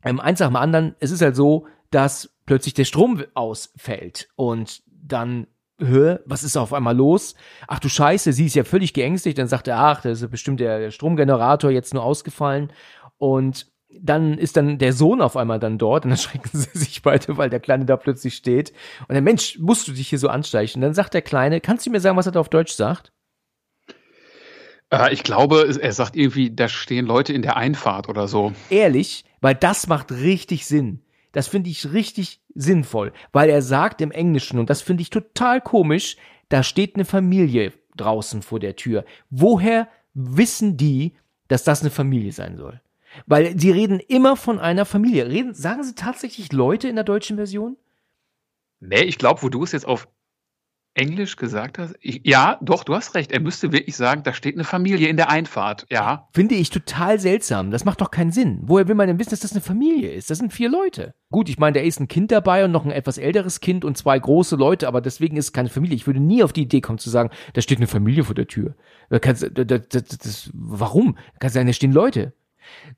Ähm, 0.03 0.19
eins 0.19 0.41
nach 0.41 0.49
dem 0.49 0.57
anderen, 0.57 0.97
es 0.99 1.13
ist 1.13 1.23
halt 1.23 1.37
so, 1.37 1.69
dass 1.91 2.35
plötzlich 2.47 2.75
der 2.75 2.85
Strom 2.85 3.23
ausfällt 3.35 4.29
und 4.35 4.83
dann 4.91 5.47
Hö, 5.81 6.19
was 6.25 6.45
ist 6.45 6.57
auf 6.57 6.73
einmal 6.73 6.97
los? 6.97 7.35
Ach 7.67 7.81
du 7.81 7.89
Scheiße, 7.89 8.33
sie 8.33 8.47
ist 8.47 8.55
ja 8.55 8.65
völlig 8.65 8.93
geängstigt. 8.95 9.39
Dann 9.39 9.49
sagt 9.49 9.67
er, 9.67 9.79
ach, 9.79 10.03
das 10.03 10.23
ist 10.23 10.31
bestimmt 10.31 10.61
der 10.61 10.91
Stromgenerator 10.91 11.71
jetzt 11.71 11.95
nur 11.95 12.05
ausgefallen. 12.05 12.73
Und 13.19 13.67
dann 14.01 14.39
ist 14.39 14.57
dann 14.57 14.79
der 14.79 14.93
Sohn 14.93 15.21
auf 15.21 15.37
einmal 15.37 15.59
dann 15.59 15.79
dort 15.79 16.05
und 16.05 16.11
dann 16.11 16.19
schrecken 16.19 16.51
sie 16.53 16.79
sich 16.79 17.03
beide, 17.03 17.37
weil 17.37 17.51
der 17.51 17.61
Kleine 17.61 17.85
da 17.85 17.97
plötzlich 17.97 18.35
steht. 18.35 18.73
Und 19.09 19.15
der 19.15 19.23
Mensch, 19.23 19.59
musst 19.59 19.89
du 19.89 19.93
dich 19.93 20.09
hier 20.09 20.19
so 20.19 20.29
ansteichen? 20.29 20.79
Und 20.79 20.83
dann 20.83 20.95
sagt 20.95 21.15
der 21.15 21.23
Kleine, 21.23 21.61
kannst 21.61 21.87
du 21.87 21.91
mir 21.91 22.01
sagen, 22.01 22.17
was 22.17 22.27
er 22.27 22.33
da 22.33 22.41
auf 22.41 22.49
Deutsch 22.49 22.73
sagt? 22.73 23.13
Äh, 24.91 25.13
ich 25.13 25.23
glaube, 25.23 25.77
er 25.81 25.93
sagt 25.93 26.17
irgendwie, 26.17 26.55
da 26.55 26.69
stehen 26.69 27.07
Leute 27.07 27.33
in 27.33 27.43
der 27.43 27.57
Einfahrt 27.57 28.09
oder 28.09 28.29
so. 28.29 28.53
Ehrlich, 28.71 29.25
weil 29.41 29.55
das 29.55 29.87
macht 29.87 30.13
richtig 30.13 30.67
Sinn. 30.67 31.04
Das 31.35 31.49
finde 31.49 31.69
ich 31.69 31.93
richtig 31.93 32.41
sinnvoll, 32.55 33.13
weil 33.33 33.51
er 33.51 33.61
sagt 33.61 34.01
im 34.01 34.13
Englischen, 34.13 34.59
und 34.59 34.71
das 34.71 34.81
finde 34.81 35.03
ich 35.03 35.11
total 35.11 35.61
komisch, 35.61 36.17
da 36.49 36.63
steht 36.63 36.95
eine 36.95 37.05
Familie 37.05 37.73
draußen 37.97 38.41
vor 38.41 38.61
der 38.61 38.77
Tür. 38.77 39.05
Woher 39.31 39.89
wissen 40.15 40.77
die, 40.77 41.15
dass 41.49 41.65
das 41.65 41.83
eine 41.83 41.91
Familie 41.91 42.33
sein 42.33 42.57
soll? 42.57 42.81
Weil 43.27 43.59
sie 43.59 43.73
reden 43.73 44.01
immer 44.01 44.37
von 44.37 44.61
einer 44.61 44.85
Familie. 44.85 45.27
Reden, 45.29 45.55
sagen 45.55 45.83
sie 45.83 45.95
tatsächlich 45.95 46.53
Leute 46.53 46.89
in 46.89 46.95
der 46.95 47.05
deutschen 47.05 47.37
Version? 47.37 47.77
Nee, 48.79 49.03
ich 49.03 49.19
glaube, 49.19 49.43
wo 49.43 49.49
du 49.49 49.65
es 49.65 49.73
jetzt 49.73 49.87
auf 49.87 50.09
Englisch 50.95 51.37
gesagt 51.37 51.79
hast? 51.79 51.97
Ich, 52.01 52.21
ja, 52.25 52.59
doch, 52.63 52.85
du 52.85 52.95
hast 52.95 53.15
recht. 53.15 53.33
Er 53.33 53.41
müsste 53.41 53.73
wirklich 53.73 53.97
sagen, 53.97 54.23
da 54.23 54.33
steht 54.33 54.55
eine 54.55 54.65
Familie 54.65 55.09
in 55.09 55.17
der 55.17 55.29
Einfahrt. 55.29 55.87
Ja. 55.91 56.29
Finde 56.33 56.55
ich 56.55 56.71
total 56.71 57.19
seltsam. 57.19 57.73
Das 57.73 57.85
macht 57.85 58.01
doch 58.01 58.13
keinen 58.13 58.31
Sinn. 58.31 58.61
Woher 58.63 58.87
will 58.87 58.95
man 58.95 59.09
denn 59.09 59.19
wissen, 59.19 59.31
dass 59.31 59.41
das 59.41 59.53
eine 59.53 59.61
Familie 59.61 60.13
ist? 60.13 60.31
Das 60.31 60.39
sind 60.39 60.53
vier 60.53 60.69
Leute. 60.69 61.15
Gut, 61.31 61.49
ich 61.49 61.59
meine, 61.59 61.75
da 61.75 61.85
ist 61.85 61.99
ein 61.99 62.07
Kind 62.07 62.31
dabei 62.31 62.65
und 62.65 62.71
noch 62.71 62.85
ein 62.85 62.93
etwas 62.93 63.19
älteres 63.19 63.61
Kind 63.61 63.85
und 63.85 63.99
zwei 63.99 64.17
große 64.17 64.55
Leute, 64.55 64.87
aber 64.87 65.01
deswegen 65.01 65.37
ist 65.37 65.47
es 65.47 65.53
keine 65.53 65.69
Familie. 65.69 65.97
Ich 65.97 66.07
würde 66.07 66.21
nie 66.21 66.45
auf 66.45 66.53
die 66.53 66.63
Idee 66.63 66.81
kommen 66.81 66.99
zu 66.99 67.11
sagen, 67.11 67.31
da 67.55 67.61
steht 67.61 67.79
eine 67.79 67.89
Familie 67.89 68.23
vor 68.23 68.37
der 68.37 68.47
Tür. 68.47 68.77
Da 69.11 69.19
kannst, 69.19 69.43
da, 69.43 69.65
da, 69.65 69.79
das, 69.79 70.51
warum? 70.55 71.19
Kann 71.41 71.51
sein, 71.51 71.67
da 71.67 71.73
stehen 71.73 71.93
Leute. 71.93 72.35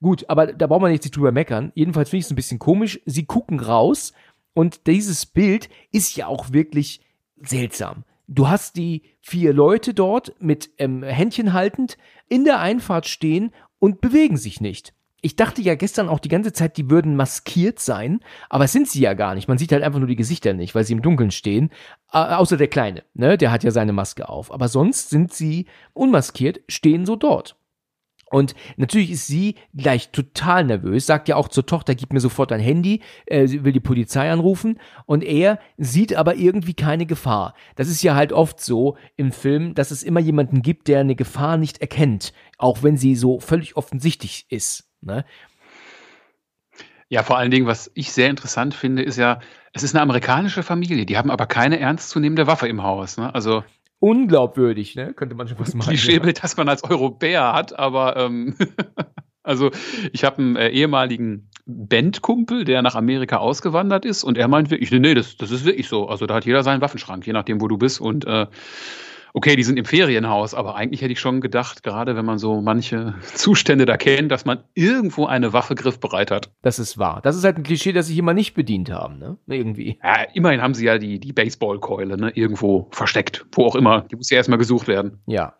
Gut, 0.02 0.26
aber 0.28 0.52
da 0.52 0.66
braucht 0.66 0.82
man 0.82 0.92
nicht 0.92 1.16
drüber 1.16 1.32
meckern. 1.32 1.72
Jedenfalls 1.74 2.10
finde 2.10 2.20
ich 2.20 2.26
es 2.26 2.30
ein 2.30 2.36
bisschen 2.36 2.58
komisch. 2.58 3.00
Sie 3.06 3.24
gucken 3.24 3.58
raus 3.58 4.12
und 4.52 4.86
dieses 4.86 5.26
Bild 5.26 5.68
ist 5.92 6.16
ja 6.16 6.26
auch 6.26 6.52
wirklich 6.52 7.00
seltsam. 7.36 8.04
Du 8.28 8.48
hast 8.48 8.76
die 8.76 9.02
vier 9.20 9.52
Leute 9.52 9.94
dort 9.94 10.34
mit 10.40 10.70
ähm, 10.78 11.02
Händchen 11.02 11.52
haltend 11.52 11.96
in 12.28 12.44
der 12.44 12.60
Einfahrt 12.60 13.06
stehen 13.06 13.52
und 13.78 14.00
bewegen 14.00 14.36
sich 14.36 14.60
nicht. 14.60 14.94
Ich 15.22 15.34
dachte 15.34 15.62
ja 15.62 15.74
gestern 15.74 16.08
auch 16.08 16.20
die 16.20 16.28
ganze 16.28 16.52
Zeit, 16.52 16.76
die 16.76 16.90
würden 16.90 17.16
maskiert 17.16 17.80
sein, 17.80 18.20
aber 18.48 18.68
sind 18.68 18.88
sie 18.88 19.00
ja 19.00 19.14
gar 19.14 19.34
nicht. 19.34 19.48
Man 19.48 19.58
sieht 19.58 19.72
halt 19.72 19.82
einfach 19.82 19.98
nur 19.98 20.08
die 20.08 20.16
Gesichter 20.16 20.52
nicht, 20.52 20.74
weil 20.74 20.84
sie 20.84 20.92
im 20.92 21.02
Dunkeln 21.02 21.30
stehen. 21.30 21.70
Äh, 22.12 22.18
außer 22.18 22.56
der 22.56 22.68
Kleine, 22.68 23.04
ne? 23.14 23.38
Der 23.38 23.50
hat 23.50 23.64
ja 23.64 23.70
seine 23.70 23.92
Maske 23.92 24.28
auf. 24.28 24.52
Aber 24.52 24.68
sonst 24.68 25.10
sind 25.10 25.32
sie 25.32 25.66
unmaskiert, 25.94 26.60
stehen 26.68 27.06
so 27.06 27.16
dort. 27.16 27.56
Und 28.28 28.54
natürlich 28.76 29.12
ist 29.12 29.28
sie 29.28 29.54
gleich 29.72 30.10
total 30.10 30.64
nervös, 30.64 31.06
sagt 31.06 31.28
ja 31.28 31.36
auch 31.36 31.48
zur 31.48 31.64
Tochter, 31.64 31.94
gib 31.94 32.12
mir 32.12 32.18
sofort 32.18 32.50
dein 32.50 32.60
Handy, 32.60 33.02
äh, 33.26 33.46
sie 33.46 33.64
will 33.64 33.72
die 33.72 33.80
Polizei 33.80 34.30
anrufen 34.30 34.80
und 35.06 35.22
er 35.22 35.60
sieht 35.76 36.14
aber 36.16 36.34
irgendwie 36.34 36.74
keine 36.74 37.06
Gefahr. 37.06 37.54
Das 37.76 37.88
ist 37.88 38.02
ja 38.02 38.16
halt 38.16 38.32
oft 38.32 38.60
so 38.60 38.96
im 39.16 39.30
Film, 39.30 39.74
dass 39.74 39.92
es 39.92 40.02
immer 40.02 40.18
jemanden 40.18 40.62
gibt, 40.62 40.88
der 40.88 41.00
eine 41.00 41.14
Gefahr 41.14 41.56
nicht 41.56 41.78
erkennt, 41.78 42.32
auch 42.58 42.82
wenn 42.82 42.96
sie 42.96 43.14
so 43.14 43.38
völlig 43.38 43.76
offensichtlich 43.76 44.46
ist. 44.48 44.90
Ne? 45.00 45.24
Ja, 47.08 47.22
vor 47.22 47.38
allen 47.38 47.52
Dingen, 47.52 47.66
was 47.66 47.92
ich 47.94 48.10
sehr 48.10 48.28
interessant 48.28 48.74
finde, 48.74 49.02
ist 49.02 49.16
ja, 49.16 49.38
es 49.72 49.84
ist 49.84 49.94
eine 49.94 50.02
amerikanische 50.02 50.64
Familie, 50.64 51.06
die 51.06 51.16
haben 51.16 51.30
aber 51.30 51.46
keine 51.46 51.78
ernstzunehmende 51.78 52.48
Waffe 52.48 52.66
im 52.66 52.82
Haus. 52.82 53.18
Ne? 53.18 53.32
Also 53.32 53.62
unglaubwürdig, 53.98 54.94
ne? 54.94 55.14
Könnte 55.14 55.34
man 55.34 55.48
schon 55.48 55.58
was 55.58 55.74
machen. 55.74 55.88
Klischeebild, 55.88 56.42
das 56.42 56.56
man 56.56 56.68
als 56.68 56.84
Europäer 56.84 57.52
hat, 57.52 57.78
aber 57.78 58.16
ähm, 58.16 58.56
also 59.42 59.70
ich 60.12 60.24
habe 60.24 60.38
einen 60.38 60.56
äh, 60.56 60.68
ehemaligen 60.68 61.50
Bandkumpel, 61.66 62.64
der 62.64 62.82
nach 62.82 62.94
Amerika 62.94 63.38
ausgewandert 63.38 64.04
ist 64.04 64.22
und 64.22 64.38
er 64.38 64.48
meint 64.48 64.70
wirklich, 64.70 64.90
nee, 64.90 64.98
nee, 64.98 65.14
das, 65.14 65.36
das 65.36 65.50
ist 65.50 65.64
wirklich 65.64 65.88
so. 65.88 66.08
Also 66.08 66.26
da 66.26 66.34
hat 66.34 66.46
jeder 66.46 66.62
seinen 66.62 66.80
Waffenschrank, 66.80 67.26
je 67.26 67.32
nachdem, 67.32 67.60
wo 67.60 67.68
du 67.68 67.76
bist 67.78 68.00
und 68.00 68.24
äh, 68.24 68.46
okay, 69.36 69.54
die 69.54 69.64
sind 69.64 69.78
im 69.78 69.84
Ferienhaus, 69.84 70.54
aber 70.54 70.76
eigentlich 70.76 71.02
hätte 71.02 71.12
ich 71.12 71.20
schon 71.20 71.42
gedacht, 71.42 71.82
gerade 71.82 72.16
wenn 72.16 72.24
man 72.24 72.38
so 72.38 72.62
manche 72.62 73.14
Zustände 73.34 73.84
da 73.84 73.98
kennt, 73.98 74.32
dass 74.32 74.46
man 74.46 74.64
irgendwo 74.72 75.26
eine 75.26 75.52
Waffe 75.52 75.74
griffbereit 75.74 76.30
hat. 76.30 76.50
Das 76.62 76.78
ist 76.78 76.96
wahr. 76.96 77.20
Das 77.22 77.36
ist 77.36 77.44
halt 77.44 77.58
ein 77.58 77.62
Klischee, 77.62 77.92
das 77.92 78.06
sich 78.06 78.16
immer 78.16 78.32
nicht 78.32 78.54
bedient 78.54 78.90
haben, 78.90 79.18
ne? 79.18 79.36
Irgendwie. 79.46 79.98
Ja, 80.02 80.22
immerhin 80.32 80.62
haben 80.62 80.72
sie 80.72 80.86
ja 80.86 80.96
die, 80.96 81.20
die 81.20 81.34
Baseballkeule, 81.34 82.16
ne? 82.16 82.30
Irgendwo 82.30 82.88
versteckt. 82.92 83.44
Wo 83.52 83.66
auch 83.66 83.76
immer. 83.76 84.06
Die 84.10 84.16
muss 84.16 84.30
ja 84.30 84.38
erstmal 84.38 84.58
gesucht 84.58 84.88
werden. 84.88 85.20
Ja. 85.26 85.52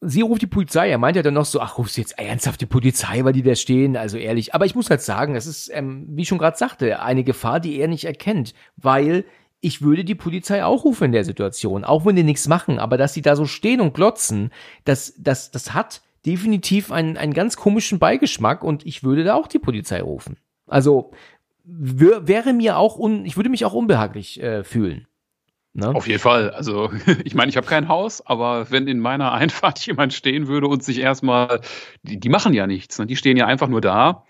Sie 0.00 0.20
ruft 0.20 0.42
die 0.42 0.46
Polizei. 0.46 0.88
Er 0.88 0.98
meint 0.98 1.16
ja 1.16 1.22
dann 1.22 1.34
noch 1.34 1.44
so, 1.44 1.60
ach, 1.60 1.76
rufst 1.76 1.96
du 1.96 2.02
jetzt 2.02 2.16
ernsthaft 2.20 2.60
die 2.60 2.66
Polizei, 2.66 3.24
weil 3.24 3.32
die 3.32 3.42
da 3.42 3.56
stehen? 3.56 3.96
Also 3.96 4.16
ehrlich. 4.16 4.54
Aber 4.54 4.64
ich 4.64 4.76
muss 4.76 4.90
halt 4.90 5.02
sagen, 5.02 5.34
das 5.34 5.46
ist, 5.46 5.72
ähm, 5.74 6.06
wie 6.10 6.22
ich 6.22 6.28
schon 6.28 6.38
gerade 6.38 6.56
sagte, 6.56 7.02
eine 7.02 7.24
Gefahr, 7.24 7.58
die 7.58 7.80
er 7.80 7.88
nicht 7.88 8.04
erkennt, 8.04 8.54
weil 8.76 9.24
ich 9.60 9.82
würde 9.82 10.04
die 10.04 10.14
Polizei 10.14 10.64
auch 10.64 10.84
rufen 10.84 11.04
in 11.04 11.12
der 11.12 11.24
Situation, 11.24 11.84
auch 11.84 12.04
wenn 12.06 12.16
die 12.16 12.22
nichts 12.22 12.48
machen, 12.48 12.78
aber 12.78 12.96
dass 12.96 13.14
sie 13.14 13.22
da 13.22 13.36
so 13.36 13.46
stehen 13.46 13.80
und 13.80 13.94
glotzen, 13.94 14.50
das, 14.84 15.14
das, 15.18 15.50
das 15.50 15.74
hat 15.74 16.02
definitiv 16.24 16.92
einen, 16.92 17.16
einen 17.16 17.32
ganz 17.32 17.56
komischen 17.56 17.98
Beigeschmack 17.98 18.62
und 18.62 18.84
ich 18.84 19.02
würde 19.02 19.24
da 19.24 19.34
auch 19.34 19.46
die 19.46 19.58
Polizei 19.58 20.00
rufen. 20.00 20.36
Also 20.66 21.12
wäre 21.64 22.52
mir 22.52 22.76
auch 22.78 22.98
un, 22.98 23.24
ich 23.24 23.36
würde 23.36 23.50
mich 23.50 23.64
auch 23.64 23.72
unbehaglich 23.72 24.42
äh, 24.42 24.62
fühlen. 24.62 25.06
Ne? 25.72 25.94
Auf 25.94 26.08
jeden 26.08 26.20
Fall. 26.20 26.50
Also 26.50 26.90
ich 27.24 27.34
meine, 27.34 27.50
ich 27.50 27.56
habe 27.56 27.66
kein 27.66 27.88
Haus, 27.88 28.26
aber 28.26 28.70
wenn 28.70 28.88
in 28.88 28.98
meiner 28.98 29.32
Einfahrt 29.34 29.84
jemand 29.86 30.14
stehen 30.14 30.48
würde 30.48 30.68
und 30.68 30.82
sich 30.82 31.00
erstmal, 31.00 31.60
die, 32.02 32.18
die 32.18 32.28
machen 32.28 32.54
ja 32.54 32.66
nichts, 32.66 32.98
ne? 32.98 33.06
die 33.06 33.16
stehen 33.16 33.36
ja 33.36 33.46
einfach 33.46 33.68
nur 33.68 33.80
da 33.80 34.24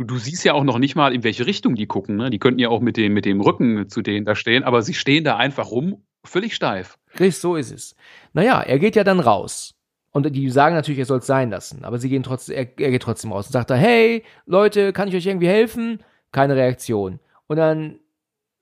du, 0.00 0.04
du 0.04 0.18
siehst 0.18 0.44
ja 0.44 0.54
auch 0.54 0.64
noch 0.64 0.78
nicht 0.78 0.96
mal, 0.96 1.14
in 1.14 1.22
welche 1.22 1.46
Richtung 1.46 1.74
die 1.74 1.86
gucken. 1.86 2.16
Ne? 2.16 2.30
Die 2.30 2.38
könnten 2.38 2.58
ja 2.58 2.68
auch 2.68 2.80
mit 2.80 2.96
dem, 2.96 3.12
mit 3.12 3.24
dem 3.24 3.40
Rücken 3.40 3.88
zu 3.88 4.02
denen 4.02 4.24
da 4.24 4.34
stehen, 4.34 4.64
aber 4.64 4.82
sie 4.82 4.94
stehen 4.94 5.24
da 5.24 5.36
einfach 5.36 5.70
rum, 5.70 6.02
völlig 6.24 6.54
steif. 6.54 6.98
Richtig, 7.12 7.38
so 7.38 7.56
ist 7.56 7.72
es. 7.72 7.94
Naja, 8.32 8.60
er 8.60 8.78
geht 8.78 8.96
ja 8.96 9.04
dann 9.04 9.20
raus. 9.20 9.74
Und 10.12 10.34
die 10.34 10.50
sagen 10.50 10.74
natürlich, 10.74 10.98
er 10.98 11.04
soll 11.04 11.18
es 11.18 11.26
sein 11.26 11.50
lassen. 11.50 11.84
Aber 11.84 11.98
sie 11.98 12.08
gehen 12.08 12.22
trotzdem, 12.22 12.56
er, 12.56 12.62
er 12.78 12.90
geht 12.90 13.02
trotzdem 13.02 13.32
raus 13.32 13.46
und 13.46 13.52
sagt 13.52 13.70
da, 13.70 13.76
hey, 13.76 14.24
Leute, 14.44 14.92
kann 14.92 15.08
ich 15.08 15.14
euch 15.14 15.26
irgendwie 15.26 15.48
helfen? 15.48 16.02
Keine 16.32 16.56
Reaktion. 16.56 17.20
Und 17.46 17.58
dann, 17.58 18.00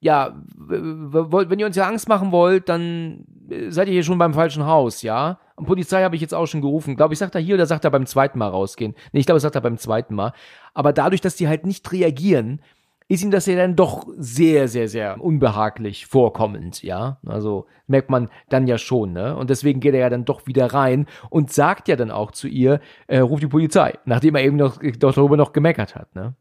ja, 0.00 0.42
wenn 0.56 1.58
ihr 1.58 1.66
uns 1.66 1.76
ja 1.76 1.88
Angst 1.88 2.08
machen 2.08 2.32
wollt, 2.32 2.68
dann 2.68 3.24
seid 3.68 3.88
ihr 3.88 3.94
hier 3.94 4.02
schon 4.02 4.18
beim 4.18 4.34
falschen 4.34 4.66
Haus, 4.66 5.02
ja? 5.02 5.38
Und 5.56 5.66
Polizei 5.66 6.02
habe 6.02 6.14
ich 6.14 6.22
jetzt 6.22 6.34
auch 6.34 6.46
schon 6.46 6.60
gerufen. 6.60 6.96
Glaube 6.96 7.14
ich, 7.14 7.18
sagt 7.18 7.34
er 7.34 7.40
hier 7.40 7.54
oder 7.54 7.66
sagt 7.66 7.84
er 7.84 7.90
beim 7.90 8.06
zweiten 8.06 8.38
Mal 8.38 8.48
rausgehen? 8.48 8.94
Nee, 9.12 9.20
ich 9.20 9.26
glaube, 9.26 9.40
sagt 9.40 9.54
er 9.54 9.60
beim 9.60 9.78
zweiten 9.78 10.14
Mal. 10.14 10.32
Aber 10.74 10.92
dadurch, 10.92 11.20
dass 11.20 11.36
die 11.36 11.48
halt 11.48 11.66
nicht 11.66 11.90
reagieren, 11.90 12.60
ist 13.08 13.22
ihm 13.22 13.30
das 13.30 13.46
ja 13.46 13.56
dann 13.56 13.74
doch 13.74 14.06
sehr, 14.18 14.68
sehr, 14.68 14.86
sehr 14.86 15.20
unbehaglich 15.20 16.06
vorkommend, 16.06 16.82
ja. 16.82 17.18
Also 17.26 17.66
merkt 17.86 18.10
man 18.10 18.28
dann 18.50 18.66
ja 18.66 18.76
schon, 18.76 19.14
ne? 19.14 19.34
Und 19.34 19.48
deswegen 19.48 19.80
geht 19.80 19.94
er 19.94 20.00
ja 20.00 20.10
dann 20.10 20.26
doch 20.26 20.46
wieder 20.46 20.66
rein 20.74 21.06
und 21.30 21.50
sagt 21.50 21.88
ja 21.88 21.96
dann 21.96 22.10
auch 22.10 22.32
zu 22.32 22.48
ihr, 22.48 22.80
äh, 23.06 23.18
ruf 23.18 23.40
die 23.40 23.46
Polizei, 23.46 23.94
nachdem 24.04 24.34
er 24.34 24.44
eben 24.44 24.56
noch, 24.56 24.78
doch 24.98 25.14
darüber 25.14 25.38
noch 25.38 25.54
gemeckert 25.54 25.94
hat, 25.94 26.14
ne? 26.14 26.34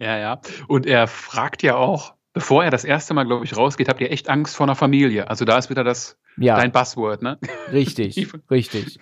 Ja, 0.00 0.18
ja. 0.18 0.40
Und 0.66 0.86
er 0.86 1.06
fragt 1.06 1.62
ja 1.62 1.76
auch, 1.76 2.14
bevor 2.38 2.62
er 2.62 2.70
das 2.70 2.84
erste 2.84 3.14
Mal, 3.14 3.24
glaube 3.24 3.44
ich, 3.44 3.56
rausgeht, 3.56 3.88
habt 3.88 4.00
ihr 4.00 4.12
echt 4.12 4.28
Angst 4.28 4.54
vor 4.54 4.64
einer 4.64 4.76
Familie? 4.76 5.28
Also 5.28 5.44
da 5.44 5.58
ist 5.58 5.70
wieder 5.70 5.82
das 5.82 6.16
ja. 6.36 6.54
dein 6.54 6.70
Buzzword, 6.70 7.20
ne? 7.20 7.36
Richtig, 7.72 8.28
richtig. 8.50 9.00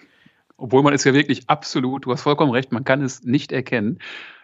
Obwohl 0.57 0.83
man 0.83 0.95
es 0.95 1.05
ja 1.05 1.13
wirklich 1.13 1.43
absolut, 1.47 2.07
du 2.07 2.13
hast 2.13 2.23
vollkommen 2.23 2.51
recht, 2.51 2.73
man 2.73 2.85
kann 2.85 3.03
es 3.03 3.25
nicht 3.25 3.53
erkennen. 3.53 3.99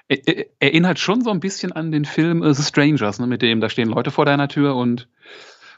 Er, 0.08 0.44
erinnert 0.58 0.98
schon 0.98 1.22
so 1.22 1.30
ein 1.30 1.40
bisschen 1.40 1.72
an 1.72 1.90
den 1.90 2.04
Film 2.04 2.42
äh, 2.42 2.52
The 2.52 2.62
Strangers, 2.62 3.18
ne, 3.18 3.26
mit 3.26 3.40
dem 3.40 3.62
da 3.62 3.70
stehen 3.70 3.88
Leute 3.88 4.10
vor 4.10 4.26
deiner 4.26 4.48
Tür 4.48 4.76
und 4.76 5.08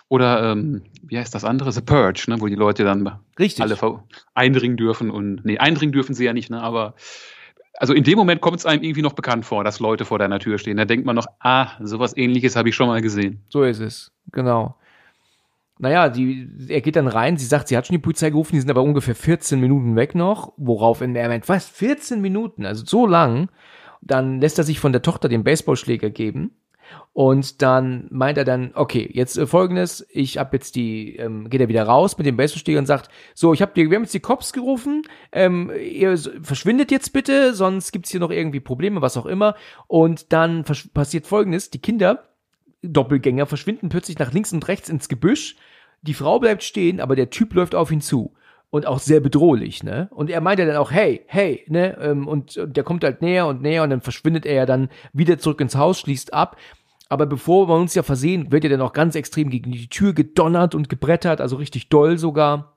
oder 0.08 0.50
ähm, 0.50 0.82
wie 1.04 1.16
heißt 1.16 1.36
das 1.36 1.44
andere? 1.44 1.70
The 1.70 1.82
Purge, 1.82 2.24
ne, 2.26 2.40
wo 2.40 2.48
die 2.48 2.56
Leute 2.56 2.82
dann 2.82 3.20
Richtig. 3.38 3.62
alle 3.62 3.78
eindringen 4.34 4.76
dürfen 4.76 5.12
und 5.12 5.44
nee, 5.44 5.58
eindringen 5.58 5.92
dürfen 5.92 6.16
sie 6.16 6.24
ja 6.24 6.32
nicht, 6.32 6.50
ne, 6.50 6.60
aber 6.60 6.96
also 7.76 7.92
in 7.92 8.04
dem 8.04 8.16
Moment 8.16 8.40
kommt 8.40 8.58
es 8.58 8.66
einem 8.66 8.82
irgendwie 8.82 9.02
noch 9.02 9.14
bekannt 9.14 9.44
vor, 9.44 9.64
dass 9.64 9.80
Leute 9.80 10.04
vor 10.04 10.18
deiner 10.18 10.38
Tür 10.38 10.58
stehen. 10.58 10.76
Da 10.76 10.84
denkt 10.84 11.06
man 11.06 11.16
noch, 11.16 11.26
ah, 11.40 11.72
sowas 11.80 12.16
ähnliches 12.16 12.56
habe 12.56 12.68
ich 12.68 12.74
schon 12.74 12.88
mal 12.88 13.02
gesehen. 13.02 13.42
So 13.48 13.64
ist 13.64 13.80
es, 13.80 14.12
genau. 14.32 14.76
naja, 15.78 16.08
die, 16.08 16.48
er 16.68 16.80
geht 16.80 16.96
dann 16.96 17.08
rein, 17.08 17.36
sie 17.36 17.46
sagt, 17.46 17.68
sie 17.68 17.76
hat 17.76 17.86
schon 17.86 17.94
die 17.94 18.02
Polizei 18.02 18.30
gerufen, 18.30 18.54
die 18.54 18.60
sind 18.60 18.70
aber 18.70 18.82
ungefähr 18.82 19.14
14 19.14 19.60
Minuten 19.60 19.96
weg 19.96 20.14
noch, 20.14 20.52
worauf 20.56 21.00
er 21.00 21.08
meint, 21.08 21.48
was, 21.48 21.68
14 21.68 22.20
Minuten, 22.20 22.64
also 22.64 22.84
so 22.84 23.06
lang. 23.06 23.50
Dann 24.00 24.40
lässt 24.40 24.58
er 24.58 24.64
sich 24.64 24.80
von 24.80 24.92
der 24.92 25.02
Tochter 25.02 25.28
den 25.28 25.44
Baseballschläger 25.44 26.10
geben 26.10 26.50
und 27.12 27.62
dann 27.62 28.08
meint 28.10 28.38
er 28.38 28.44
dann, 28.44 28.72
okay, 28.74 29.08
jetzt 29.12 29.38
äh, 29.38 29.46
folgendes, 29.46 30.06
ich 30.10 30.38
hab 30.38 30.52
jetzt 30.52 30.74
die, 30.74 31.16
ähm, 31.16 31.48
geht 31.48 31.60
er 31.60 31.68
wieder 31.68 31.84
raus 31.84 32.18
mit 32.18 32.26
dem 32.26 32.36
Baseballschläger 32.36 32.78
und 32.80 32.86
sagt, 32.86 33.08
so, 33.34 33.52
ich 33.52 33.62
hab 33.62 33.74
die, 33.74 33.88
wir 33.88 33.96
haben 33.96 34.02
jetzt 34.02 34.14
die 34.14 34.20
Cops 34.20 34.52
gerufen, 34.52 35.02
ähm, 35.32 35.70
ihr 35.78 36.16
verschwindet 36.42 36.90
jetzt 36.90 37.12
bitte, 37.12 37.54
sonst 37.54 37.92
gibt's 37.92 38.10
hier 38.10 38.20
noch 38.20 38.30
irgendwie 38.30 38.60
Probleme, 38.60 39.00
was 39.00 39.16
auch 39.16 39.26
immer. 39.26 39.54
Und 39.86 40.32
dann 40.32 40.64
passiert 40.92 41.26
folgendes, 41.26 41.70
die 41.70 41.80
Kinder, 41.80 42.24
Doppelgänger, 42.82 43.46
verschwinden 43.46 43.88
plötzlich 43.88 44.18
nach 44.18 44.32
links 44.32 44.52
und 44.52 44.66
rechts 44.68 44.88
ins 44.88 45.08
Gebüsch. 45.08 45.56
Die 46.02 46.14
Frau 46.14 46.38
bleibt 46.38 46.62
stehen, 46.62 47.00
aber 47.00 47.16
der 47.16 47.30
Typ 47.30 47.54
läuft 47.54 47.74
auf 47.74 47.90
ihn 47.90 48.00
zu 48.00 48.34
und 48.74 48.86
auch 48.88 48.98
sehr 48.98 49.20
bedrohlich, 49.20 49.84
ne? 49.84 50.08
Und 50.10 50.30
er 50.30 50.40
meint 50.40 50.58
ja 50.58 50.66
dann 50.66 50.78
auch, 50.78 50.90
hey, 50.90 51.22
hey, 51.28 51.64
ne? 51.68 51.96
Ähm, 52.00 52.26
und, 52.26 52.56
und 52.56 52.76
der 52.76 52.82
kommt 52.82 53.04
halt 53.04 53.22
näher 53.22 53.46
und 53.46 53.62
näher 53.62 53.84
und 53.84 53.90
dann 53.90 54.00
verschwindet 54.00 54.44
er 54.46 54.54
ja 54.54 54.66
dann 54.66 54.88
wieder 55.12 55.38
zurück 55.38 55.60
ins 55.60 55.76
Haus, 55.76 56.00
schließt 56.00 56.34
ab. 56.34 56.56
Aber 57.08 57.26
bevor 57.26 57.68
wir 57.68 57.76
uns 57.76 57.94
ja 57.94 58.02
versehen, 58.02 58.50
wird 58.50 58.64
er 58.64 58.70
dann 58.70 58.80
auch 58.80 58.92
ganz 58.92 59.14
extrem 59.14 59.48
gegen 59.48 59.70
die 59.70 59.88
Tür 59.88 60.12
gedonnert 60.12 60.74
und 60.74 60.88
gebrettert, 60.88 61.40
also 61.40 61.54
richtig 61.54 61.88
doll 61.88 62.18
sogar. 62.18 62.76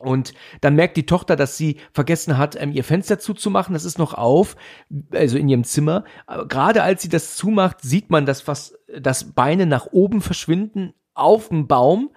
Und 0.00 0.34
dann 0.62 0.74
merkt 0.74 0.96
die 0.96 1.06
Tochter, 1.06 1.36
dass 1.36 1.56
sie 1.56 1.76
vergessen 1.92 2.38
hat, 2.38 2.60
ähm, 2.60 2.72
ihr 2.72 2.82
Fenster 2.82 3.20
zuzumachen. 3.20 3.72
Das 3.72 3.84
ist 3.84 4.00
noch 4.00 4.14
auf, 4.14 4.56
also 5.12 5.38
in 5.38 5.48
ihrem 5.48 5.62
Zimmer. 5.62 6.02
Aber 6.26 6.48
gerade 6.48 6.82
als 6.82 7.02
sie 7.02 7.08
das 7.08 7.36
zumacht, 7.36 7.82
sieht 7.82 8.10
man, 8.10 8.26
dass 8.26 8.40
fast 8.40 8.76
das 8.98 9.32
Beine 9.32 9.66
nach 9.66 9.86
oben 9.92 10.22
verschwinden 10.22 10.92
auf 11.14 11.50
dem 11.50 11.68
Baum. 11.68 12.10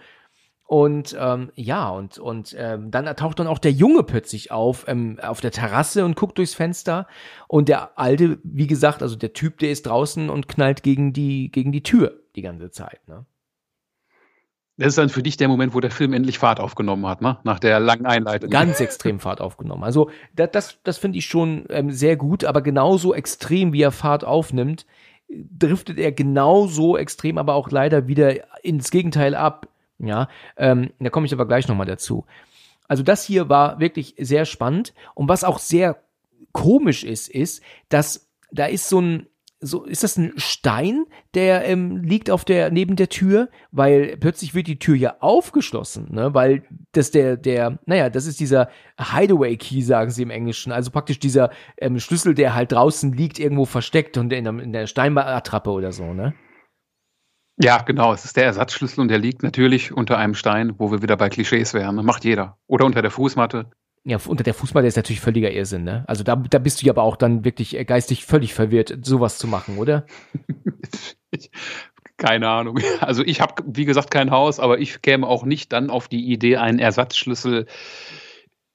Und 0.70 1.18
ähm, 1.20 1.52
ja, 1.56 1.90
und, 1.90 2.20
und 2.20 2.56
ähm, 2.56 2.92
dann 2.92 3.08
taucht 3.16 3.40
dann 3.40 3.48
auch 3.48 3.58
der 3.58 3.72
Junge 3.72 4.04
plötzlich 4.04 4.52
auf, 4.52 4.86
ähm, 4.88 5.18
auf 5.20 5.42
der 5.42 5.50
Terrasse 5.50 6.06
und 6.06 6.16
guckt 6.16 6.38
durchs 6.38 6.54
Fenster. 6.54 7.08
Und 7.48 7.70
der 7.70 7.98
Alte, 7.98 8.38
wie 8.44 8.68
gesagt, 8.68 9.02
also 9.02 9.16
der 9.16 9.34
Typ, 9.34 9.58
der 9.58 9.72
ist 9.72 9.88
draußen 9.88 10.30
und 10.30 10.48
knallt 10.48 10.84
gegen 10.84 11.12
die, 11.12 11.50
gegen 11.50 11.72
die 11.72 11.82
Tür 11.82 12.20
die 12.36 12.44
ganze 12.44 12.70
Zeit. 12.70 13.00
Ne? 13.08 13.26
Das 14.78 14.90
ist 14.90 15.00
dann 15.00 15.10
für 15.10 15.24
dich 15.24 15.38
der 15.38 15.48
Moment, 15.48 15.74
wo 15.74 15.80
der 15.80 15.90
Film 15.90 16.14
endlich 16.14 16.38
Fahrt 16.38 16.60
aufgenommen 16.60 17.08
hat, 17.08 17.24
ne? 17.24 17.40
Nach 17.44 17.58
der 17.58 17.80
langen 17.80 18.06
Einleitung. 18.06 18.52
Ganz 18.52 18.80
extrem 18.80 19.20
Fahrt 19.20 19.42
aufgenommen. 19.42 19.84
Also 19.84 20.12
das, 20.36 20.52
das, 20.52 20.78
das 20.84 20.98
finde 21.00 21.18
ich 21.18 21.26
schon 21.26 21.66
ähm, 21.70 21.90
sehr 21.90 22.16
gut, 22.16 22.46
aber 22.46 22.62
genauso 22.62 23.16
extrem, 23.16 23.74
wie 23.74 23.82
er 23.82 23.92
Fahrt 23.92 24.24
aufnimmt, 24.24 24.86
driftet 25.28 25.98
er 25.98 26.12
genauso 26.12 26.96
extrem, 26.96 27.40
aber 27.40 27.56
auch 27.56 27.72
leider 27.72 28.08
wieder 28.08 28.36
ins 28.64 28.92
Gegenteil 28.92 29.34
ab 29.34 29.68
ja, 30.00 30.28
ähm, 30.58 30.92
da 31.00 31.10
komme 31.10 31.26
ich 31.26 31.34
aber 31.34 31.48
gleich 31.48 31.68
nochmal 31.68 31.86
dazu. 31.86 32.26
Also 32.88 33.04
das 33.04 33.24
hier 33.24 33.50
war 33.50 33.80
wirklich 33.80 34.16
sehr 34.18 34.46
spannend. 34.46 34.94
Und 35.14 35.30
was 35.30 35.44
auch 35.44 35.60
sehr 35.60 36.02
komisch 36.52 37.04
ist, 37.04 37.30
ist, 37.30 37.62
dass 37.90 38.30
da 38.52 38.66
ist 38.66 38.90
so 38.90 39.00
ein, 39.00 39.28
so 39.62 39.84
ist 39.84 40.04
das 40.04 40.18
ein 40.18 40.34
Stein, 40.38 41.06
der 41.34 41.66
ähm, 41.66 42.02
liegt 42.02 42.32
auf 42.32 42.46
der 42.46 42.72
neben 42.72 42.96
der 42.96 43.10
Tür, 43.10 43.50
weil 43.72 44.18
plötzlich 44.18 44.56
wird 44.56 44.68
die 44.68 44.80
Tür 44.80 44.96
ja 44.96 45.18
aufgeschlossen, 45.20 46.08
ne? 46.12 46.34
Weil 46.34 46.64
das 46.94 47.12
der 47.12 47.36
der, 47.36 47.78
naja, 47.86 48.10
das 48.10 48.26
ist 48.26 48.40
dieser 48.40 48.70
Hideaway 48.98 49.58
Key, 49.58 49.82
sagen 49.82 50.12
sie 50.12 50.24
im 50.24 50.30
Englischen, 50.30 50.72
also 50.72 50.92
praktisch 50.92 51.20
dieser 51.20 51.52
ähm, 51.78 52.00
Schlüssel, 52.00 52.34
der 52.34 52.56
halt 52.56 52.72
draußen 52.72 53.12
liegt, 53.12 53.38
irgendwo 53.38 53.66
versteckt 53.66 54.18
und 54.18 54.32
in 54.32 54.46
der, 54.46 54.60
in 54.60 54.72
der 54.72 54.88
Steinattrappe 54.88 55.70
oder 55.70 55.92
so, 55.92 56.14
ne? 56.14 56.34
Ja, 57.62 57.82
genau. 57.82 58.14
Es 58.14 58.24
ist 58.24 58.38
der 58.38 58.46
Ersatzschlüssel 58.46 59.02
und 59.02 59.10
der 59.10 59.18
liegt 59.18 59.44
natürlich 59.44 59.92
unter 59.92 60.18
einem 60.18 60.34
Stein, 60.34 60.76
wo 60.78 60.92
wir 60.92 61.02
wieder 61.02 61.18
bei 61.18 61.28
Klischees 61.28 61.74
wären. 61.74 61.96
Macht 62.06 62.24
jeder. 62.24 62.58
Oder 62.68 62.86
unter 62.86 63.02
der 63.02 63.12
Fußmatte. 63.12 63.70
Ja, 64.06 64.18
unter 64.26 64.46
der 64.46 64.54
Fußmatte 64.54 64.88
ist 64.88 64.96
natürlich 64.96 65.20
völliger 65.20 65.52
Irrsinn, 65.52 65.84
ne? 65.84 66.06
Also 66.08 66.24
da, 66.24 66.38
da 66.38 66.58
bist 66.58 66.82
du 66.82 66.86
ja 66.86 66.94
aber 66.94 67.04
auch 67.04 67.18
dann 67.18 67.44
wirklich 67.44 67.78
geistig 67.86 68.26
völlig 68.26 68.54
verwirrt, 68.54 68.98
sowas 69.04 69.38
zu 69.38 69.48
machen, 69.48 69.78
oder? 69.78 70.06
Keine 72.18 72.50
Ahnung. 72.50 72.80
Also 73.02 73.24
ich 73.24 73.42
habe, 73.42 73.64
wie 73.66 73.86
gesagt, 73.86 74.12
kein 74.12 74.30
Haus, 74.30 74.60
aber 74.60 74.80
ich 74.80 75.02
käme 75.02 75.26
auch 75.26 75.46
nicht 75.46 75.72
dann 75.72 75.90
auf 75.90 76.10
die 76.10 76.32
Idee, 76.32 76.58
einen 76.58 76.78
Ersatzschlüssel 76.78 77.66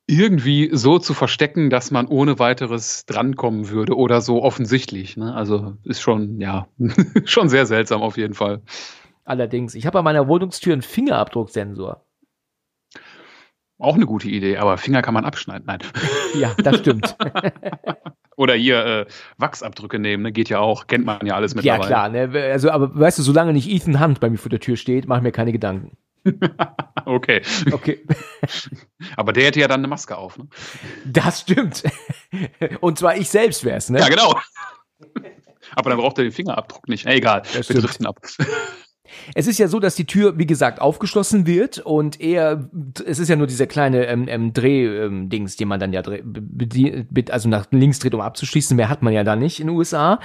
irgendwie 0.06 0.70
so 0.72 0.98
zu 0.98 1.14
verstecken, 1.14 1.70
dass 1.70 1.90
man 1.90 2.06
ohne 2.06 2.38
weiteres 2.38 3.06
drankommen 3.06 3.70
würde 3.70 3.96
oder 3.96 4.20
so 4.20 4.42
offensichtlich. 4.42 5.16
Ne? 5.16 5.34
Also 5.34 5.76
ist 5.84 6.02
schon, 6.02 6.40
ja, 6.40 6.68
schon 7.24 7.48
sehr 7.48 7.66
seltsam 7.66 8.02
auf 8.02 8.16
jeden 8.16 8.34
Fall. 8.34 8.62
Allerdings, 9.24 9.74
ich 9.74 9.86
habe 9.86 9.98
an 9.98 10.04
meiner 10.04 10.28
Wohnungstür 10.28 10.74
einen 10.74 10.82
Fingerabdrucksensor. 10.82 12.04
Auch 13.78 13.94
eine 13.94 14.06
gute 14.06 14.28
Idee, 14.28 14.58
aber 14.58 14.76
Finger 14.76 15.02
kann 15.02 15.14
man 15.14 15.24
abschneiden. 15.24 15.66
Nein. 15.66 15.80
Ja, 16.34 16.52
das 16.58 16.80
stimmt. 16.80 17.16
Oder 18.36 18.54
hier 18.54 18.84
äh, 18.84 19.06
Wachsabdrücke 19.38 20.00
nehmen, 20.00 20.24
ne? 20.24 20.32
geht 20.32 20.48
ja 20.48 20.58
auch, 20.58 20.88
kennt 20.88 21.06
man 21.06 21.24
ja 21.24 21.36
alles 21.36 21.54
mittlerweile. 21.54 21.82
Ja, 21.82 21.86
klar, 21.86 22.08
ne? 22.08 22.50
also, 22.50 22.70
aber 22.70 22.98
weißt 22.98 23.20
du, 23.20 23.22
solange 23.22 23.52
nicht 23.52 23.70
Ethan 23.70 24.00
Hunt 24.00 24.18
bei 24.18 24.28
mir 24.28 24.38
vor 24.38 24.50
der 24.50 24.58
Tür 24.58 24.76
steht, 24.76 25.06
mache 25.06 25.20
ich 25.20 25.22
mir 25.22 25.30
keine 25.30 25.52
Gedanken. 25.52 25.96
okay. 27.04 27.42
Okay. 27.72 28.06
Aber 29.16 29.32
der 29.32 29.44
hätte 29.44 29.60
ja 29.60 29.68
dann 29.68 29.80
eine 29.80 29.88
Maske 29.88 30.16
auf, 30.16 30.38
ne? 30.38 30.48
Das 31.04 31.40
stimmt. 31.40 31.82
Und 32.80 32.98
zwar 32.98 33.16
ich 33.16 33.28
selbst 33.28 33.64
wär's, 33.64 33.90
ne? 33.90 34.00
Ja, 34.00 34.08
genau. 34.08 34.38
Aber 35.76 35.90
dann 35.90 35.98
braucht 35.98 36.18
er 36.18 36.24
den 36.24 36.32
Fingerabdruck 36.32 36.88
nicht. 36.88 37.06
Egal, 37.06 37.42
das 37.54 37.68
wir 37.68 37.80
driften 37.80 38.06
ab. 38.06 38.20
Es 39.34 39.46
ist 39.46 39.58
ja 39.58 39.68
so, 39.68 39.80
dass 39.80 39.94
die 39.94 40.06
Tür, 40.06 40.38
wie 40.38 40.46
gesagt, 40.46 40.80
aufgeschlossen 40.80 41.46
wird 41.46 41.78
und 41.78 42.20
er, 42.20 42.68
es 43.06 43.18
ist 43.18 43.28
ja 43.28 43.36
nur 43.36 43.46
dieser 43.46 43.66
kleine 43.66 44.06
ähm, 44.06 44.26
ähm, 44.28 44.52
Dreh-Dings, 44.52 45.52
ähm, 45.52 45.58
den 45.58 45.68
man 45.68 45.78
dann 45.78 45.92
ja 45.92 46.02
dreh, 46.02 46.22
also 47.30 47.48
nach 47.48 47.66
links 47.70 48.00
dreht, 48.00 48.14
um 48.14 48.20
abzuschließen. 48.20 48.76
Mehr 48.76 48.88
hat 48.88 49.02
man 49.02 49.12
ja 49.12 49.22
da 49.22 49.36
nicht 49.36 49.60
in 49.60 49.68
den 49.68 49.76
USA. 49.76 50.20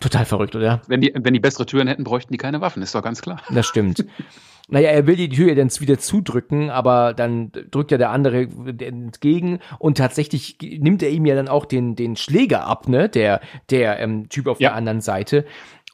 Total 0.00 0.24
verrückt, 0.24 0.56
oder? 0.56 0.82
Wenn 0.86 1.00
die, 1.00 1.12
wenn 1.14 1.34
die 1.34 1.40
bessere 1.40 1.66
Türen 1.66 1.88
hätten, 1.88 2.04
bräuchten 2.04 2.32
die 2.32 2.38
keine 2.38 2.60
Waffen, 2.60 2.82
ist 2.82 2.94
doch 2.94 3.02
ganz 3.02 3.22
klar. 3.22 3.40
Das 3.50 3.66
stimmt. 3.66 4.04
Naja, 4.66 4.88
er 4.90 5.06
will 5.06 5.16
die 5.16 5.28
Tür 5.28 5.48
ja 5.48 5.54
dann 5.54 5.68
wieder 5.78 5.98
zudrücken, 5.98 6.70
aber 6.70 7.12
dann 7.12 7.52
drückt 7.70 7.90
ja 7.90 7.98
der 7.98 8.10
andere 8.10 8.48
entgegen 8.78 9.58
und 9.78 9.98
tatsächlich 9.98 10.56
nimmt 10.62 11.02
er 11.02 11.10
ihm 11.10 11.26
ja 11.26 11.34
dann 11.34 11.48
auch 11.48 11.66
den, 11.66 11.96
den 11.96 12.16
Schläger 12.16 12.66
ab, 12.66 12.88
ne, 12.88 13.10
der, 13.10 13.42
der 13.68 13.98
ähm, 14.00 14.30
Typ 14.30 14.46
auf 14.46 14.60
ja. 14.60 14.70
der 14.70 14.76
anderen 14.76 15.02
Seite. 15.02 15.44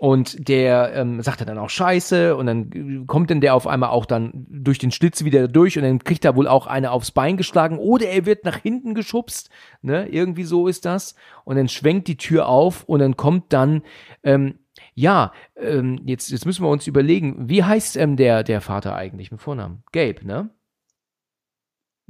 Und 0.01 0.49
der 0.49 0.95
ähm, 0.95 1.21
sagt 1.21 1.41
er 1.41 1.47
dann 1.47 1.59
auch 1.59 1.69
Scheiße 1.69 2.35
und 2.35 2.47
dann 2.47 3.07
kommt 3.07 3.29
denn 3.29 3.43
der 3.43 3.55
auf 3.55 3.67
einmal 3.67 3.91
auch 3.91 4.07
dann 4.07 4.47
durch 4.49 4.79
den 4.79 4.93
Schlitz 4.93 5.25
wieder 5.25 5.47
durch 5.47 5.77
und 5.77 5.85
dann 5.85 5.99
kriegt 5.99 6.25
er 6.25 6.37
wohl 6.37 6.49
auch 6.49 6.67
eine 6.67 6.91
aufs 6.91 7.11
Bein 7.11 7.37
geschlagen 7.37 7.77
oder 7.77 8.07
er 8.07 8.25
wird 8.25 8.47
nach 8.47 8.57
hinten 8.57 8.95
geschubst, 8.95 9.51
ne? 9.83 10.09
Irgendwie 10.09 10.45
so 10.45 10.69
ist 10.69 10.87
das. 10.87 11.17
Und 11.45 11.57
dann 11.57 11.69
schwenkt 11.69 12.09
die 12.09 12.17
Tür 12.17 12.49
auf 12.49 12.85
und 12.85 13.01
dann 13.01 13.19
kommt 13.19 13.53
dann 13.53 13.83
ähm, 14.23 14.55
ja, 14.95 15.33
ähm, 15.55 16.01
jetzt, 16.07 16.31
jetzt 16.31 16.47
müssen 16.47 16.65
wir 16.65 16.71
uns 16.71 16.87
überlegen, 16.87 17.51
wie 17.51 17.63
heißt 17.63 17.99
ähm, 17.99 18.17
der, 18.17 18.43
der 18.43 18.63
Vater 18.63 18.97
eigentlich 18.97 19.31
mit 19.31 19.43
Vornamen? 19.43 19.83
Gabe, 19.93 20.27
ne? 20.27 20.49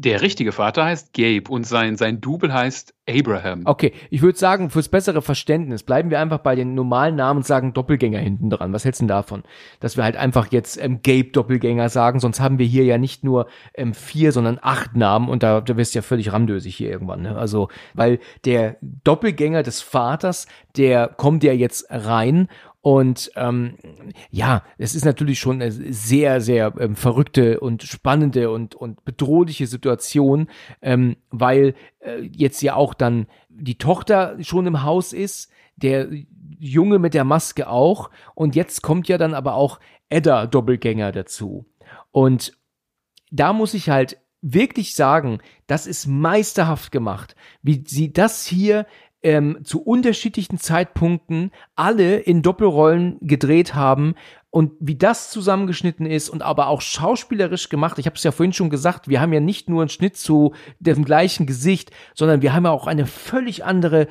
Der 0.01 0.23
richtige 0.23 0.53
Vater 0.53 0.87
heißt 0.87 1.13
Gabe 1.13 1.51
und 1.51 1.67
sein, 1.67 1.97
sein 1.97 2.23
Double 2.23 2.55
heißt 2.55 2.95
Abraham. 3.07 3.63
Okay, 3.67 3.93
ich 4.09 4.23
würde 4.23 4.39
sagen, 4.39 4.71
fürs 4.71 4.89
bessere 4.89 5.21
Verständnis 5.21 5.83
bleiben 5.83 6.09
wir 6.09 6.21
einfach 6.21 6.39
bei 6.39 6.55
den 6.55 6.75
normalen 6.75 7.17
Namen 7.17 7.39
und 7.39 7.47
sagen 7.47 7.75
Doppelgänger 7.75 8.19
hinten 8.19 8.49
dran. 8.49 8.73
Was 8.73 8.87
hältst 8.87 9.03
du 9.03 9.05
denn 9.05 9.09
davon? 9.09 9.43
Dass 9.79 9.99
wir 9.99 10.05
halt 10.05 10.17
einfach 10.17 10.51
jetzt 10.53 10.83
ähm, 10.83 11.01
Gabe 11.03 11.33
Doppelgänger 11.33 11.91
sagen, 11.91 12.19
sonst 12.19 12.41
haben 12.41 12.59
wir 12.59 12.65
hier 12.65 12.85
ja 12.85 12.97
nicht 12.97 13.25
nur 13.25 13.47
ähm, 13.75 13.93
vier, 13.93 14.33
sondern 14.33 14.59
acht 14.63 14.97
Namen 14.97 15.29
und 15.29 15.43
da, 15.43 15.61
da 15.61 15.77
wirst 15.77 15.95
du 15.95 15.99
ja 15.99 16.03
völlig 16.03 16.33
ramdösig 16.33 16.75
hier 16.75 16.89
irgendwann. 16.89 17.21
Ne? 17.21 17.37
Also, 17.37 17.69
weil 17.93 18.21
der 18.47 18.79
Doppelgänger 18.81 19.63
des 19.63 19.83
Vaters, 19.83 20.47
der 20.79 21.09
kommt 21.09 21.45
ja 21.45 21.53
jetzt 21.53 21.85
rein 21.91 22.49
und 22.83 23.31
ähm, 23.37 23.77
ja, 24.31 24.65
es 24.79 24.95
ist 24.95 25.05
natürlich 25.05 25.39
schon 25.39 25.61
eine 25.61 25.71
sehr, 25.71 26.41
sehr 26.41 26.73
ähm, 26.79 26.97
verrückte 26.97 27.61
und 27.61 27.83
spannende 27.83 28.51
und, 28.51 28.75
und 28.75 29.05
bedrohliche 29.05 29.67
Situation, 29.67 30.49
ähm, 30.81 31.17
weil 31.31 31.75
äh, 31.99 32.21
jetzt 32.21 32.63
ja 32.63 32.75
auch 32.77 32.95
dann 32.95 33.27
die 33.51 33.77
Tochter 33.77 34.37
schon 34.41 34.67
im 34.67 34.83
Haus 34.83 35.13
ist, 35.13 35.51
der 35.77 36.09
Junge 36.59 36.99
mit 36.99 37.13
der 37.13 37.25
Maske 37.25 37.69
auch. 37.69 38.11
Und 38.35 38.57
jetzt 38.57 38.83
kommt 38.83 39.09
ja 39.09 39.19
dann 39.19 39.35
aber 39.35 39.55
auch 39.55 39.79
Edda 40.09 40.47
Doppelgänger 40.47 41.13
dazu. 41.13 41.67
Und 42.13 42.57
da 43.31 43.53
muss 43.53 43.75
ich 43.75 43.91
halt 43.91 44.19
wirklich 44.41 44.95
sagen, 44.95 45.39
das 45.67 45.87
ist 45.87 46.07
meisterhaft 46.07 46.93
gemacht, 46.93 47.37
wie 47.63 47.85
sie 47.87 48.11
das 48.13 48.47
hier 48.47 48.87
ähm, 49.23 49.59
zu 49.65 49.83
unterschiedlichen 49.83 50.59
Zeitpunkten 50.59 51.51
alle 51.77 52.17
in 52.17 52.43
Doppelrollen 52.43 53.19
gedreht 53.21 53.75
haben 53.75 54.15
und 54.51 54.73
wie 54.81 54.97
das 54.97 55.31
zusammengeschnitten 55.31 56.07
ist 56.07 56.29
und 56.29 56.43
aber 56.43 56.69
auch 56.69 56.81
schauspielerisch 56.81 57.69
gemacht. 57.69 57.99
Ich 57.99 58.07
habe 58.07 58.17
es 58.17 58.25
ja 58.25 58.33
vorhin 58.33 58.53
schon 58.53 58.71
gesagt, 58.71 59.09
wir 59.09 59.21
haben 59.21 59.33
ja 59.33 59.41
nicht 59.41 59.69
nur 59.69 59.83
einen 59.83 59.91
Schnitt 59.91 60.17
zu 60.17 60.55
dem 60.81 61.05
gleichen 61.05 61.47
Gesicht, 61.47 61.93
sondern 62.15 62.43
wir 62.43 62.53
haben 62.53 62.65
ja 62.65 62.73
auch 62.73 62.89
eine 62.89 63.07
völlig 63.07 63.65
andere 63.65 64.09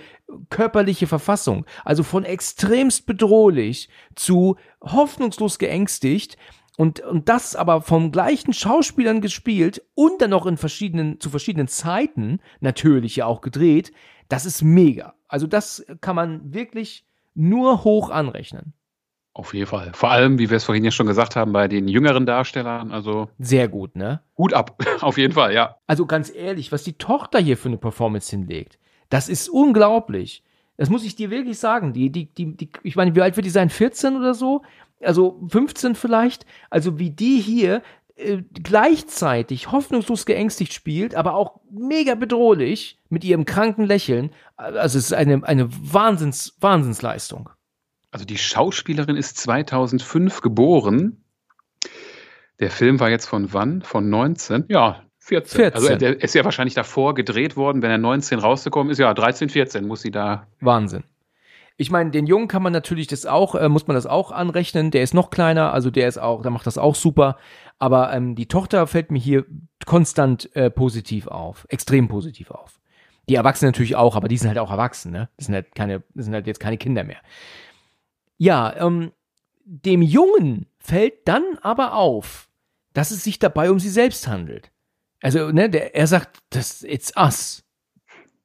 körperliche 0.50 1.08
Verfassung. 1.08 1.66
Also 1.84 2.04
von 2.04 2.24
extremst 2.24 3.06
bedrohlich 3.06 3.90
zu 4.16 4.56
hoffnungslos 4.82 5.60
geängstigt 5.60 6.38
und, 6.80 7.02
und 7.02 7.28
das 7.28 7.58
aber 7.58 7.82
vom 7.82 8.10
gleichen 8.10 8.54
Schauspielern 8.54 9.20
gespielt 9.20 9.84
und 9.96 10.22
dann 10.22 10.30
noch 10.30 10.46
in 10.46 10.56
verschiedenen, 10.56 11.20
zu 11.20 11.30
verschiedenen 11.30 11.68
Zeiten 11.68 12.40
natürlich 12.62 13.18
ja 13.18 13.26
auch 13.26 13.42
gedreht, 13.42 13.92
das 14.30 14.46
ist 14.46 14.62
mega. 14.62 15.14
Also 15.28 15.46
das 15.46 15.86
kann 16.00 16.16
man 16.16 16.54
wirklich 16.54 17.06
nur 17.36 17.84
hoch 17.84 18.12
anrechnen. 18.12 18.72
Auf 19.34 19.54
jeden 19.54 19.68
Fall. 19.68 19.92
Vor 19.94 20.10
allem, 20.10 20.40
wie 20.40 20.50
wir 20.50 20.56
es 20.56 20.64
vorhin 20.64 20.86
ja 20.86 20.92
schon 20.92 21.08
gesagt 21.08 21.36
haben, 21.36 21.52
bei 21.52 21.68
den 21.68 21.90
jüngeren 21.90 22.26
Darstellern. 22.26 22.94
Also 22.94 23.28
sehr 23.40 23.68
gut, 23.68 23.98
ne? 23.98 24.22
Gut 24.34 24.54
ab, 24.54 24.82
auf 25.02 25.18
jeden 25.18 25.34
Fall, 25.34 25.54
ja. 25.54 25.76
Also 25.86 26.06
ganz 26.06 26.34
ehrlich, 26.34 26.72
was 26.72 26.86
die 26.86 26.94
Tochter 26.94 27.40
hier 27.40 27.58
für 27.58 27.68
eine 27.68 27.78
Performance 27.78 28.30
hinlegt, 28.30 28.80
das 29.10 29.28
ist 29.28 29.50
unglaublich. 29.50 30.46
Das 30.80 30.90
muss 30.90 31.04
ich 31.04 31.18
dir 31.18 31.30
wirklich 31.30 31.60
sagen. 31.60 31.92
Die, 31.92 32.10
die, 32.10 32.34
die, 32.34 32.56
die, 32.56 32.70
ich 32.84 32.96
meine, 32.96 33.14
wie 33.14 33.22
alt 33.22 33.36
wird 33.36 33.46
die 33.46 33.50
sein? 33.50 33.70
14 33.70 34.16
oder 34.16 34.34
so? 34.34 34.62
Also 35.02 35.46
15 35.50 35.94
vielleicht? 35.94 36.46
Also 36.70 36.98
wie 36.98 37.10
die 37.10 37.42
hier 37.42 37.84
äh, 38.16 38.44
gleichzeitig 38.54 39.74
hoffnungslos 39.74 40.26
geängstigt 40.26 40.72
spielt, 40.72 41.16
aber 41.16 41.34
auch 41.34 41.60
mega 41.70 42.16
bedrohlich 42.16 42.98
mit 43.10 43.26
ihrem 43.26 43.44
kranken 43.44 43.84
Lächeln. 43.84 44.32
Also 44.56 45.00
es 45.00 45.08
ist 45.08 45.14
eine, 45.14 45.44
eine 45.46 45.68
Wahnsinns, 45.70 46.56
Wahnsinnsleistung. 46.62 47.50
Also 48.12 48.24
die 48.24 48.38
Schauspielerin 48.38 49.18
ist 49.18 49.36
2005 49.36 50.40
geboren. 50.40 51.26
Der 52.62 52.72
Film 52.72 53.02
war 53.02 53.10
jetzt 53.10 53.26
von 53.26 53.52
wann? 53.52 53.82
Von 53.82 54.10
19? 54.10 54.64
Ja, 54.70 55.04
14. 55.30 55.56
14. 55.56 55.74
Also 55.76 55.96
der 55.96 56.22
ist 56.22 56.36
ja 56.36 56.44
wahrscheinlich 56.44 56.74
davor 56.74 57.14
gedreht 57.14 57.56
worden, 57.56 57.82
wenn 57.82 57.92
er 57.92 57.98
19 57.98 58.40
rausgekommen 58.40 58.92
ist. 58.92 58.98
Ja, 58.98 59.14
13, 59.14 59.50
14 59.50 59.88
muss 59.88 60.02
sie 60.02 60.12
da. 60.12 60.48
Wahnsinn. 60.60 61.04
Ich 61.78 61.92
meine, 61.92 62.12
den 62.12 62.28
Jungen 62.28 62.50
kann 62.50 62.62
man 62.62 62.74
natürlich 62.74 63.08
das 63.08 63.26
auch, 63.26 63.56
äh, 63.56 63.70
muss 63.70 63.88
man 63.88 63.96
das 63.96 64.06
auch 64.06 64.32
anrechnen. 64.32 64.92
Der 64.92 65.02
ist 65.02 65.14
noch 65.14 65.30
kleiner, 65.30 65.72
also 65.72 65.90
der 65.90 66.10
ist 66.10 66.18
auch, 66.18 66.42
der 66.42 66.52
macht 66.52 66.68
das 66.68 66.78
auch 66.78 66.96
super. 66.96 67.38
Aber 67.78 68.12
ähm, 68.12 68.36
die 68.36 68.48
Tochter 68.48 68.86
fällt 68.86 69.12
mir 69.12 69.20
hier 69.20 69.46
konstant 69.86 70.54
äh, 70.56 70.70
positiv 70.70 71.28
auf, 71.28 71.66
extrem 71.70 72.10
positiv 72.10 72.52
auf. 72.52 72.80
Die 73.30 73.36
Erwachsenen 73.36 73.70
natürlich 73.70 73.96
auch, 73.96 74.16
aber 74.16 74.28
die 74.28 74.38
sind 74.38 74.50
halt 74.50 74.58
auch 74.58 74.72
erwachsen, 74.72 75.12
ne? 75.12 75.30
Das 75.38 75.46
sind 75.46 75.56
halt 75.56 75.74
keine, 75.76 76.04
das 76.16 76.26
sind 76.26 76.34
halt 76.34 76.48
jetzt 76.48 76.60
keine 76.60 76.78
Kinder 76.78 77.04
mehr. 77.04 77.20
Ja, 78.38 78.76
ähm, 78.76 79.12
dem 79.64 80.02
Jungen 80.02 80.66
fällt 80.80 81.28
dann 81.28 81.44
aber 81.62 81.94
auf, 81.94 82.50
dass 82.94 83.12
es 83.12 83.24
sich 83.24 83.40
dabei 83.40 83.70
um 83.72 83.80
sie 83.80 83.90
selbst 83.90 84.28
handelt. 84.28 84.72
Also, 85.22 85.52
ne, 85.52 85.70
der, 85.70 85.96
er 85.96 86.08
sagt, 86.08 86.40
das 86.50 86.84
it's 86.84 87.12
us. 87.18 87.64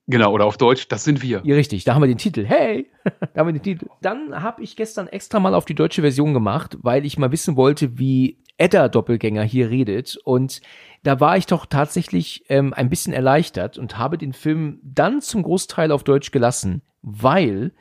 Genau, 0.07 0.33
oder 0.33 0.45
auf 0.45 0.59
Deutsch, 0.59 0.89
das 0.89 1.05
sind 1.05 1.23
wir. 1.23 1.41
Ja, 1.45 1.55
richtig, 1.55 1.85
da 1.85 1.95
haben 1.95 2.03
wir 2.03 2.09
den 2.09 2.19
Titel. 2.19 2.45
Hey, 2.45 2.91
da 3.05 3.41
haben 3.41 3.49
wir 3.49 3.53
den 3.53 3.63
Titel. 3.63 3.87
Dann 4.03 4.43
habe 4.43 4.63
ich 4.63 4.77
gestern 4.77 5.09
extra 5.09 5.41
mal 5.41 5.55
auf 5.55 5.65
die 5.65 5.75
deutsche 5.75 6.03
Version 6.03 6.35
gemacht, 6.35 6.77
weil 6.83 7.07
ich 7.07 7.17
mal 7.17 7.33
wissen 7.33 7.57
wollte, 7.57 7.99
wie 7.99 8.39
Edda 8.59 8.89
Doppelgänger 8.89 9.43
hier 9.43 9.71
redet. 9.71 10.19
Und 10.25 10.61
da 11.03 11.21
war 11.21 11.39
ich 11.39 11.47
doch 11.47 11.65
tatsächlich 11.65 12.45
ähm, 12.49 12.75
ein 12.75 12.91
bisschen 12.91 13.15
erleichtert 13.15 13.79
und 13.79 13.97
habe 13.97 14.19
den 14.19 14.35
Film 14.35 14.79
dann 14.83 15.23
zum 15.23 15.43
Großteil 15.43 15.91
auf 15.91 16.05
Deutsch 16.05 16.33
gelassen, 16.33 16.83
weil 17.01 17.73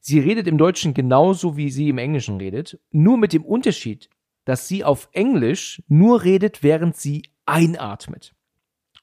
sie 0.00 0.18
redet 0.18 0.46
im 0.48 0.58
Deutschen 0.58 0.92
genauso, 0.92 1.56
wie 1.56 1.70
sie 1.70 1.88
im 1.88 1.98
Englischen 1.98 2.36
redet, 2.36 2.78
nur 2.90 3.16
mit 3.16 3.32
dem 3.32 3.44
Unterschied, 3.44 4.10
dass 4.44 4.68
sie 4.68 4.84
auf 4.84 5.08
Englisch 5.12 5.82
nur 5.88 6.22
redet, 6.22 6.62
während 6.62 6.96
sie 6.96 7.22
einatmet. 7.46 8.34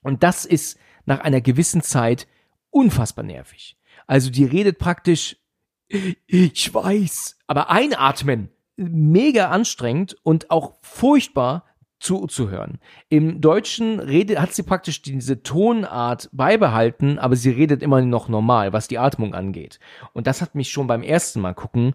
Und 0.01 0.23
das 0.23 0.45
ist 0.45 0.79
nach 1.05 1.19
einer 1.19 1.41
gewissen 1.41 1.81
Zeit 1.81 2.27
unfassbar 2.69 3.25
nervig. 3.25 3.77
Also 4.07 4.29
die 4.29 4.45
redet 4.45 4.77
praktisch, 4.79 5.37
ich 6.27 6.73
weiß, 6.73 7.37
aber 7.47 7.69
einatmen, 7.69 8.49
mega 8.77 9.49
anstrengend 9.49 10.15
und 10.23 10.51
auch 10.51 10.75
furchtbar 10.81 11.65
zuzuhören. 11.99 12.79
Im 13.09 13.41
Deutschen 13.41 13.99
redet, 13.99 14.39
hat 14.39 14.53
sie 14.53 14.63
praktisch 14.63 15.01
diese 15.01 15.43
Tonart 15.43 16.29
beibehalten, 16.31 17.19
aber 17.19 17.35
sie 17.35 17.49
redet 17.49 17.83
immer 17.83 18.01
noch 18.01 18.29
normal, 18.29 18.71
was 18.71 18.87
die 18.87 18.97
Atmung 18.97 19.33
angeht. 19.33 19.79
Und 20.13 20.27
das 20.27 20.41
hat 20.41 20.55
mich 20.55 20.71
schon 20.71 20.87
beim 20.87 21.03
ersten 21.03 21.41
Mal 21.41 21.53
gucken 21.53 21.93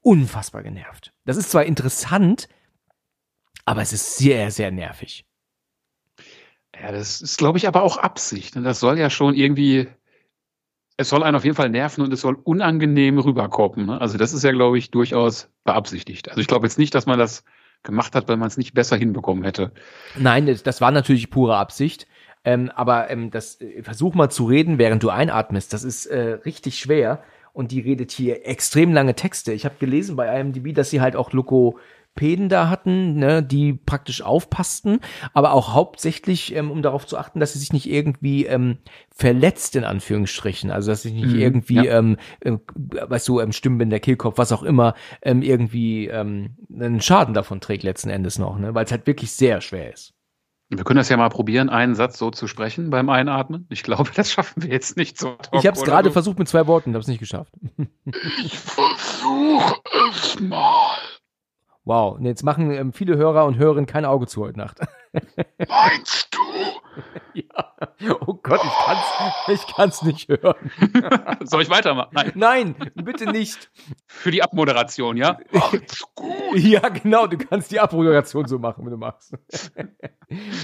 unfassbar 0.00 0.62
genervt. 0.62 1.12
Das 1.24 1.36
ist 1.36 1.50
zwar 1.50 1.64
interessant, 1.64 2.48
aber 3.64 3.82
es 3.82 3.92
ist 3.92 4.16
sehr, 4.16 4.50
sehr 4.50 4.70
nervig. 4.70 5.24
Ja, 6.80 6.92
das 6.92 7.20
ist, 7.20 7.38
glaube 7.38 7.58
ich, 7.58 7.68
aber 7.68 7.82
auch 7.82 7.98
Absicht. 7.98 8.56
Und 8.56 8.64
das 8.64 8.80
soll 8.80 8.98
ja 8.98 9.10
schon 9.10 9.34
irgendwie, 9.34 9.88
es 10.96 11.08
soll 11.08 11.22
einen 11.22 11.36
auf 11.36 11.44
jeden 11.44 11.56
Fall 11.56 11.68
nerven 11.68 12.02
und 12.02 12.12
es 12.12 12.20
soll 12.20 12.36
unangenehm 12.42 13.18
rüberkommen. 13.18 13.86
Ne? 13.86 14.00
Also 14.00 14.18
das 14.18 14.32
ist 14.32 14.42
ja, 14.42 14.52
glaube 14.52 14.78
ich, 14.78 14.90
durchaus 14.90 15.50
beabsichtigt. 15.64 16.28
Also 16.28 16.40
ich 16.40 16.46
glaube 16.46 16.66
jetzt 16.66 16.78
nicht, 16.78 16.94
dass 16.94 17.06
man 17.06 17.18
das 17.18 17.44
gemacht 17.82 18.14
hat, 18.14 18.28
weil 18.28 18.36
man 18.36 18.48
es 18.48 18.56
nicht 18.56 18.74
besser 18.74 18.96
hinbekommen 18.96 19.44
hätte. 19.44 19.72
Nein, 20.16 20.46
das, 20.46 20.62
das 20.62 20.80
war 20.80 20.90
natürlich 20.90 21.30
pure 21.30 21.56
Absicht. 21.56 22.06
Ähm, 22.44 22.70
aber 22.74 23.10
ähm, 23.10 23.30
das 23.30 23.60
äh, 23.60 23.82
versuch 23.82 24.14
mal 24.14 24.30
zu 24.30 24.46
reden, 24.46 24.78
während 24.78 25.02
du 25.02 25.10
einatmest. 25.10 25.72
Das 25.72 25.84
ist 25.84 26.06
äh, 26.06 26.38
richtig 26.44 26.78
schwer. 26.78 27.22
Und 27.52 27.70
die 27.70 27.80
redet 27.80 28.10
hier 28.10 28.46
extrem 28.46 28.92
lange 28.92 29.14
Texte. 29.14 29.52
Ich 29.52 29.64
habe 29.64 29.74
gelesen 29.78 30.16
bei 30.16 30.40
IMDb, 30.40 30.74
dass 30.74 30.90
sie 30.90 31.00
halt 31.00 31.16
auch 31.16 31.32
Loco 31.32 31.78
Päden 32.14 32.48
da 32.48 32.68
hatten, 32.68 33.16
ne, 33.16 33.42
die 33.42 33.72
praktisch 33.72 34.22
aufpassten, 34.22 35.00
aber 35.32 35.52
auch 35.52 35.72
hauptsächlich, 35.72 36.54
ähm, 36.54 36.70
um 36.70 36.82
darauf 36.82 37.06
zu 37.06 37.16
achten, 37.16 37.40
dass 37.40 37.54
sie 37.54 37.58
sich 37.58 37.72
nicht 37.72 37.90
irgendwie 37.90 38.46
ähm, 38.46 38.78
verletzt, 39.10 39.76
in 39.76 39.84
Anführungsstrichen. 39.84 40.70
Also 40.70 40.90
dass 40.90 41.02
sich 41.02 41.14
nicht 41.14 41.34
mhm, 41.34 41.40
irgendwie, 41.40 41.86
ja. 41.86 41.98
ähm, 41.98 42.18
äh, 42.40 42.52
weißt 42.74 43.28
du, 43.28 43.40
ähm, 43.40 43.52
Stimmbänder, 43.52 44.00
Kehlkopf, 44.00 44.38
was 44.38 44.52
auch 44.52 44.62
immer, 44.62 44.94
ähm, 45.22 45.42
irgendwie 45.42 46.08
ähm, 46.08 46.56
einen 46.72 47.00
Schaden 47.00 47.34
davon 47.34 47.60
trägt 47.60 47.82
letzten 47.82 48.10
Endes 48.10 48.38
noch, 48.38 48.58
ne, 48.58 48.74
weil 48.74 48.84
es 48.84 48.92
halt 48.92 49.06
wirklich 49.06 49.32
sehr 49.32 49.60
schwer 49.60 49.92
ist. 49.92 50.14
Wir 50.74 50.84
können 50.84 50.96
das 50.96 51.10
ja 51.10 51.18
mal 51.18 51.28
probieren, 51.28 51.68
einen 51.68 51.94
Satz 51.94 52.16
so 52.16 52.30
zu 52.30 52.46
sprechen 52.46 52.88
beim 52.88 53.10
Einatmen. 53.10 53.66
Ich 53.68 53.82
glaube, 53.82 54.10
das 54.14 54.32
schaffen 54.32 54.62
wir 54.62 54.70
jetzt 54.70 54.96
nicht 54.96 55.18
so. 55.18 55.36
Ich 55.52 55.66
habe 55.66 55.76
es 55.76 55.84
gerade 55.84 56.08
so. 56.08 56.12
versucht 56.12 56.38
mit 56.38 56.48
zwei 56.48 56.66
Worten, 56.66 56.90
habe 56.94 57.00
es 57.00 57.08
nicht 57.08 57.18
geschafft. 57.18 57.52
ich 58.42 58.58
versuche 58.58 59.82
es 60.10 60.40
mal. 60.40 60.96
Wow, 61.84 62.16
und 62.16 62.24
jetzt 62.24 62.44
machen 62.44 62.70
ähm, 62.70 62.92
viele 62.92 63.16
Hörer 63.16 63.44
und 63.44 63.58
Hörerinnen 63.58 63.86
kein 63.86 64.04
Auge 64.04 64.28
zu 64.28 64.42
heute 64.42 64.56
Nacht. 64.56 64.78
Meinst 65.58 66.28
du? 66.30 66.38
ja. 67.34 68.14
Oh 68.26 68.34
Gott, 68.34 68.60
ich 68.62 68.70
kann's, 68.84 69.48
ich 69.48 69.74
kann's 69.74 70.02
nicht 70.02 70.28
hören. 70.28 70.70
Soll 71.44 71.62
ich 71.62 71.70
weitermachen? 71.70 72.10
Nein. 72.12 72.32
Nein, 72.36 72.74
bitte 72.94 73.30
nicht. 73.30 73.70
Für 74.06 74.30
die 74.30 74.44
Abmoderation, 74.44 75.16
ja? 75.16 75.38
Macht's 75.50 76.04
gut. 76.14 76.30
Ja, 76.54 76.88
genau, 76.88 77.26
du 77.26 77.36
kannst 77.36 77.72
die 77.72 77.80
Abmoderation 77.80 78.46
so 78.46 78.60
machen, 78.60 78.84
wenn 78.84 78.92
du 78.92 78.98
magst. 78.98 79.34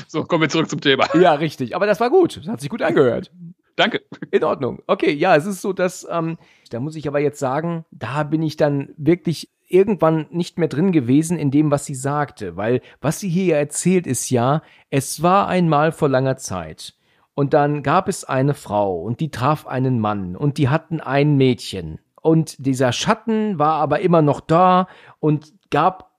so, 0.07 0.23
kommen 0.23 0.43
wir 0.43 0.49
zurück 0.49 0.71
zum 0.71 0.81
Thema. 0.81 1.07
Ja, 1.15 1.33
richtig. 1.33 1.75
Aber 1.75 1.87
das 1.87 1.99
war 1.99 2.11
gut. 2.11 2.37
Das 2.37 2.47
hat 2.47 2.61
sich 2.61 2.71
gut 2.71 2.83
angehört. 2.83 3.33
Danke. 3.75 4.03
In 4.31 4.45
Ordnung. 4.45 4.83
Okay, 4.87 5.13
ja, 5.13 5.35
es 5.37 5.47
ist 5.47 5.63
so, 5.63 5.73
dass, 5.73 6.07
ähm, 6.11 6.39
da 6.71 6.81
muss 6.81 6.97
ich 6.97 7.09
aber 7.09 7.21
jetzt 7.21 7.39
sagen, 7.39 7.85
da 7.91 8.23
bin 8.23 8.43
ich 8.43 8.57
dann 8.57 8.93
wirklich 8.97 9.51
irgendwann 9.69 10.27
nicht 10.31 10.59
mehr 10.59 10.69
drin 10.69 10.93
gewesen 10.93 11.39
in 11.39 11.51
dem, 11.51 11.71
was 11.71 11.85
sie 11.85 11.95
sagte, 11.95 12.57
weil 12.57 12.81
was 13.01 13.21
sie 13.21 13.29
hier 13.29 13.57
erzählt 13.57 14.07
ist 14.07 14.31
ja, 14.31 14.63
es 14.91 15.23
war 15.23 15.49
einmal 15.49 15.93
vor 15.93 16.09
langer 16.09 16.37
Zeit. 16.37 16.95
Und 17.35 17.55
dann 17.55 17.83
gab 17.85 18.09
es 18.09 18.25
eine 18.25 18.55
Frau 18.55 19.01
und 19.01 19.21
die 19.21 19.31
traf 19.31 19.67
einen 19.67 20.01
Mann 20.01 20.35
und 20.35 20.59
die 20.59 20.69
hatten 20.69 21.01
ein 21.01 21.37
Mädchen. 21.37 22.01
Und 22.21 22.67
dieser 22.67 22.93
Schatten 22.93 23.59
war 23.59 23.75
aber 23.75 24.01
immer 24.01 24.23
noch 24.23 24.41
da 24.41 24.89
und 25.21 25.53
gab, 25.71 26.11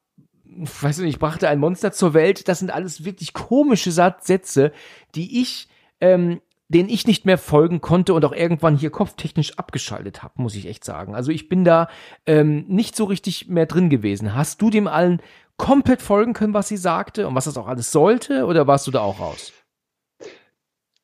weiß 0.46 1.00
nicht, 1.00 1.20
brachte 1.20 1.50
ein 1.50 1.60
Monster 1.60 1.92
zur 1.92 2.14
Welt. 2.14 2.48
Das 2.48 2.60
sind 2.60 2.72
alles 2.72 3.04
wirklich 3.04 3.34
komische 3.34 3.92
Sätze, 3.92 4.72
die 5.14 5.42
ich 5.42 5.68
ähm, 6.00 6.40
den 6.70 6.88
ich 6.88 7.08
nicht 7.08 7.26
mehr 7.26 7.40
folgen 7.40 7.82
konnte 7.82 8.14
und 8.14 8.24
auch 8.24 8.32
irgendwann 8.32 8.78
hier 8.78 8.92
kopftechnisch 8.92 9.58
abgeschaltet 9.58 10.22
habe, 10.24 10.42
muss 10.42 10.56
ich 10.56 10.68
echt 10.68 10.86
sagen. 10.86 11.16
Also 11.16 11.32
ich 11.32 11.50
bin 11.50 11.66
da 11.66 11.90
ähm, 12.28 12.66
nicht 12.68 12.96
so 12.96 13.06
richtig 13.06 13.48
mehr 13.48 13.66
drin 13.66 13.90
gewesen. 13.90 14.36
Hast 14.36 14.62
du 14.62 14.70
dem 14.70 14.88
allen 14.88 15.20
komplett 15.58 16.02
folgen 16.02 16.34
können, 16.34 16.54
was 16.54 16.68
sie 16.68 16.78
sagte 16.78 17.28
und 17.28 17.36
was 17.36 17.46
das 17.46 17.58
auch 17.58 17.68
alles 17.68 17.92
sollte, 17.92 18.46
oder 18.46 18.68
warst 18.68 18.86
du 18.88 18.92
da 18.92 19.02
auch 19.02 19.20
raus? 19.20 19.52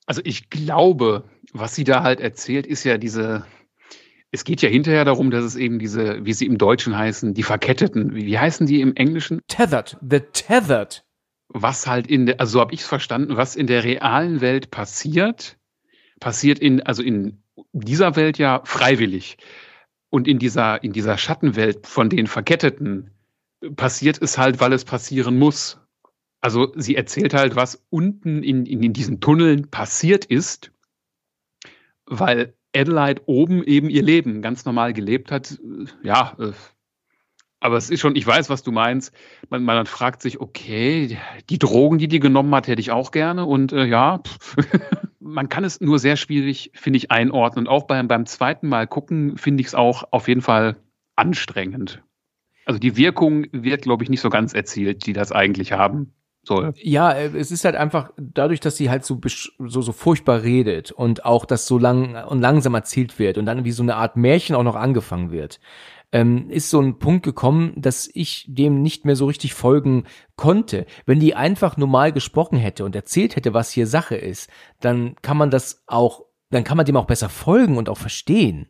Also 0.05 0.21
ich 0.23 0.51
glaube, 0.51 1.23
was 1.51 1.73
sie 1.73 1.83
da 1.83 2.03
halt 2.03 2.19
erzählt, 2.19 2.67
ist 2.67 2.83
ja 2.83 2.99
diese, 2.99 3.43
es 4.31 4.43
geht 4.43 4.61
ja 4.61 4.69
hinterher 4.69 5.03
darum, 5.03 5.31
dass 5.31 5.43
es 5.43 5.55
eben 5.55 5.79
diese, 5.79 6.23
wie 6.25 6.33
sie 6.33 6.45
im 6.45 6.59
Deutschen 6.59 6.95
heißen, 6.95 7.33
die 7.33 7.43
Verketteten, 7.43 8.13
wie 8.13 8.37
heißen 8.37 8.67
die 8.67 8.81
im 8.81 8.95
Englischen? 8.95 9.41
Tethered, 9.47 9.97
the 10.07 10.19
Tethered 10.31 11.04
was 11.57 11.87
halt 11.87 12.07
in 12.07 12.25
der, 12.25 12.41
also 12.41 12.53
so 12.53 12.59
habe 12.59 12.73
ich 12.73 12.81
es 12.81 12.85
verstanden, 12.85 13.37
was 13.37 13.55
in 13.55 13.65
der 13.65 13.85
realen 13.85 14.41
Welt 14.41 14.71
passiert, 14.71 15.57
passiert 16.19 16.59
in, 16.59 16.81
also 16.81 17.01
in 17.01 17.41
dieser 17.71 18.17
Welt 18.17 18.37
ja 18.37 18.61
freiwillig. 18.65 19.37
Und 20.09 20.27
in 20.27 20.37
dieser, 20.37 20.83
in 20.83 20.91
dieser 20.91 21.17
Schattenwelt 21.17 21.87
von 21.87 22.09
den 22.09 22.27
Verketteten 22.27 23.11
passiert 23.77 24.21
es 24.21 24.37
halt, 24.37 24.59
weil 24.59 24.73
es 24.73 24.83
passieren 24.83 25.39
muss. 25.39 25.79
Also 26.41 26.73
sie 26.75 26.97
erzählt 26.97 27.33
halt, 27.33 27.55
was 27.55 27.85
unten 27.89 28.43
in, 28.43 28.65
in, 28.65 28.83
in 28.83 28.91
diesen 28.91 29.21
Tunneln 29.21 29.71
passiert 29.71 30.25
ist, 30.25 30.71
weil 32.05 32.53
Adelaide 32.75 33.21
oben 33.27 33.63
eben 33.63 33.89
ihr 33.89 34.03
Leben 34.03 34.41
ganz 34.41 34.65
normal 34.65 34.91
gelebt 34.91 35.31
hat. 35.31 35.57
Ja, 36.03 36.35
äh, 36.37 36.51
Aber 37.65 37.77
es 37.77 37.89
ist 37.89 37.99
schon, 37.99 38.15
ich 38.15 38.27
weiß, 38.27 38.51
was 38.51 38.61
du 38.61 38.71
meinst. 38.71 39.11
Man, 39.49 39.63
man 39.63 39.87
fragt 39.87 40.21
sich, 40.21 40.39
okay, 40.39 41.17
die 41.49 41.57
Drogen, 41.57 41.97
die 41.97 42.07
die 42.07 42.19
genommen 42.19 42.53
hat, 42.53 42.67
hätte 42.67 42.79
ich 42.79 42.91
auch 42.91 43.09
gerne. 43.09 43.43
Und 43.47 43.73
äh, 43.73 43.85
ja, 43.85 44.21
man 45.19 45.49
kann 45.49 45.63
es 45.63 45.81
nur 45.81 45.97
sehr 45.97 46.15
schwierig, 46.15 46.69
finde 46.75 46.97
ich, 46.97 47.09
einordnen. 47.09 47.65
Und 47.65 47.71
auch 47.71 47.87
beim, 47.87 48.07
beim 48.07 48.27
zweiten 48.27 48.67
Mal 48.67 48.85
gucken, 48.85 49.39
finde 49.39 49.61
ich 49.61 49.67
es 49.67 49.73
auch 49.73 50.03
auf 50.11 50.27
jeden 50.27 50.43
Fall 50.43 50.75
anstrengend. 51.15 52.03
Also 52.65 52.79
die 52.79 52.97
Wirkung 52.97 53.47
wird, 53.51 53.81
glaube 53.81 54.03
ich, 54.03 54.11
nicht 54.11 54.21
so 54.21 54.29
ganz 54.29 54.53
erzielt, 54.53 55.07
die 55.07 55.13
das 55.13 55.31
eigentlich 55.31 55.71
haben 55.71 56.13
soll. 56.43 56.73
Ja, 56.77 57.13
äh, 57.13 57.35
es 57.35 57.51
ist 57.51 57.65
halt 57.65 57.75
einfach 57.75 58.11
dadurch, 58.17 58.59
dass 58.59 58.77
sie 58.77 58.91
halt 58.91 59.03
so, 59.05 59.19
so, 59.57 59.81
so 59.81 59.91
furchtbar 59.91 60.43
redet 60.43 60.91
und 60.91 61.25
auch 61.25 61.45
das 61.45 61.65
so 61.65 61.79
lang 61.79 62.15
und 62.25 62.41
langsam 62.41 62.75
erzählt 62.75 63.17
wird 63.17 63.39
und 63.39 63.47
dann 63.47 63.65
wie 63.65 63.71
so 63.71 63.81
eine 63.81 63.95
Art 63.95 64.17
Märchen 64.17 64.55
auch 64.55 64.63
noch 64.63 64.75
angefangen 64.75 65.31
wird, 65.31 65.59
ähm, 66.15 66.49
ist 66.49 66.69
so 66.69 66.79
ein 66.79 66.97
Punkt 66.97 67.23
gekommen, 67.25 67.73
dass 67.75 68.09
ich 68.13 68.45
dem 68.47 68.81
nicht 68.81 69.03
mehr 69.03 69.17
so 69.17 69.25
richtig 69.25 69.53
folgen 69.53 70.05
konnte. 70.37 70.85
Wenn 71.05 71.19
die 71.19 71.35
einfach 71.35 71.75
normal 71.75 72.13
gesprochen 72.13 72.57
hätte 72.57 72.85
und 72.85 72.95
erzählt 72.95 73.35
hätte, 73.35 73.53
was 73.53 73.69
hier 73.69 73.85
Sache 73.85 74.15
ist, 74.15 74.49
dann 74.79 75.17
kann 75.21 75.35
man 75.35 75.51
das 75.51 75.83
auch, 75.87 76.23
dann 76.51 76.63
kann 76.63 76.77
man 76.77 76.85
dem 76.85 76.95
auch 76.95 77.05
besser 77.05 77.27
folgen 77.27 77.75
und 77.75 77.89
auch 77.89 77.97
verstehen. 77.97 78.69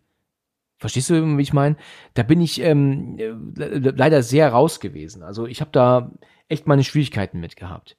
Verstehst 0.77 1.11
du, 1.11 1.37
wie 1.37 1.41
ich 1.43 1.53
meine? 1.53 1.77
Da 2.15 2.23
bin 2.23 2.41
ich 2.41 2.61
ähm, 2.61 3.53
leider 3.55 4.23
sehr 4.23 4.49
raus 4.51 4.79
gewesen. 4.79 5.21
Also 5.21 5.45
ich 5.45 5.61
habe 5.61 5.69
da 5.71 6.13
echt 6.49 6.65
meine 6.65 6.83
Schwierigkeiten 6.83 7.39
mit 7.39 7.57
gehabt. 7.57 7.95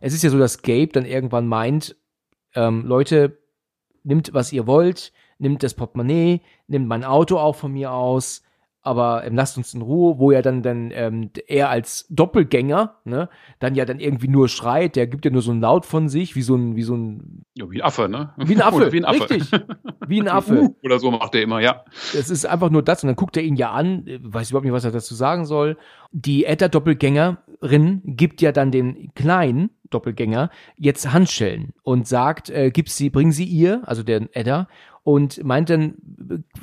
Es 0.00 0.12
ist 0.12 0.22
ja 0.22 0.28
so, 0.28 0.38
dass 0.38 0.60
Gabe 0.60 0.88
dann 0.88 1.06
irgendwann 1.06 1.46
meint, 1.46 1.96
ähm, 2.54 2.84
Leute, 2.84 3.38
nimmt, 4.04 4.34
was 4.34 4.52
ihr 4.52 4.66
wollt, 4.66 5.14
nimmt 5.38 5.62
das 5.62 5.72
Portemonnaie, 5.72 6.42
nimmt 6.68 6.88
mein 6.88 7.04
Auto 7.04 7.38
auch 7.38 7.56
von 7.56 7.72
mir 7.72 7.92
aus, 7.92 8.42
aber 8.86 9.24
ähm, 9.24 9.34
lasst 9.34 9.56
uns 9.56 9.74
in 9.74 9.82
Ruhe, 9.82 10.18
wo 10.18 10.30
ja 10.30 10.42
dann, 10.42 10.62
dann 10.62 10.92
ähm, 10.94 11.30
er 11.48 11.70
als 11.70 12.06
Doppelgänger, 12.08 12.96
ne, 13.04 13.28
dann 13.58 13.74
ja 13.74 13.84
dann 13.84 13.98
irgendwie 13.98 14.28
nur 14.28 14.48
schreit, 14.48 14.94
der 14.94 15.08
gibt 15.08 15.24
ja 15.24 15.30
nur 15.30 15.42
so 15.42 15.50
ein 15.50 15.60
Laut 15.60 15.84
von 15.84 16.08
sich, 16.08 16.36
wie 16.36 16.42
so 16.42 16.54
ein, 16.54 16.76
wie 16.76 16.82
so 16.82 16.94
ein. 16.94 17.44
Ja, 17.54 17.68
wie 17.68 17.82
ein 17.82 17.86
Affe, 17.86 18.08
ne? 18.08 18.32
Wie 18.36 18.54
ein 18.54 18.62
Affe, 18.62 18.92
wie 18.92 18.98
ein 18.98 19.04
Affe. 19.04 19.30
richtig. 19.30 19.50
Wie 20.08 20.20
ein 20.20 20.28
Affe. 20.28 20.60
Uh, 20.60 20.76
oder 20.84 21.00
so 21.00 21.10
macht 21.10 21.34
er 21.34 21.42
immer, 21.42 21.58
ja. 21.58 21.84
Es 22.14 22.30
ist 22.30 22.46
einfach 22.46 22.70
nur 22.70 22.82
das 22.82 23.02
und 23.02 23.08
dann 23.08 23.16
guckt 23.16 23.36
er 23.36 23.42
ihn 23.42 23.56
ja 23.56 23.72
an, 23.72 24.04
weiß 24.22 24.50
überhaupt 24.50 24.64
nicht, 24.64 24.72
was 24.72 24.84
er 24.84 24.92
dazu 24.92 25.16
sagen 25.16 25.46
soll. 25.46 25.76
Die 26.12 26.44
Edda-Doppelgängerin 26.44 28.02
gibt 28.04 28.40
ja 28.40 28.52
dann 28.52 28.70
den 28.70 29.12
kleinen 29.16 29.70
Doppelgänger 29.90 30.50
jetzt 30.76 31.12
Handschellen 31.12 31.72
und 31.82 32.06
sagt, 32.06 32.50
äh, 32.50 32.70
gib 32.70 32.88
sie, 32.88 33.10
bring 33.10 33.32
sie 33.32 33.46
ihr, 33.46 33.82
also 33.84 34.04
der 34.04 34.28
Edda, 34.32 34.68
und 35.02 35.42
meint 35.42 35.70
dann, 35.70 35.94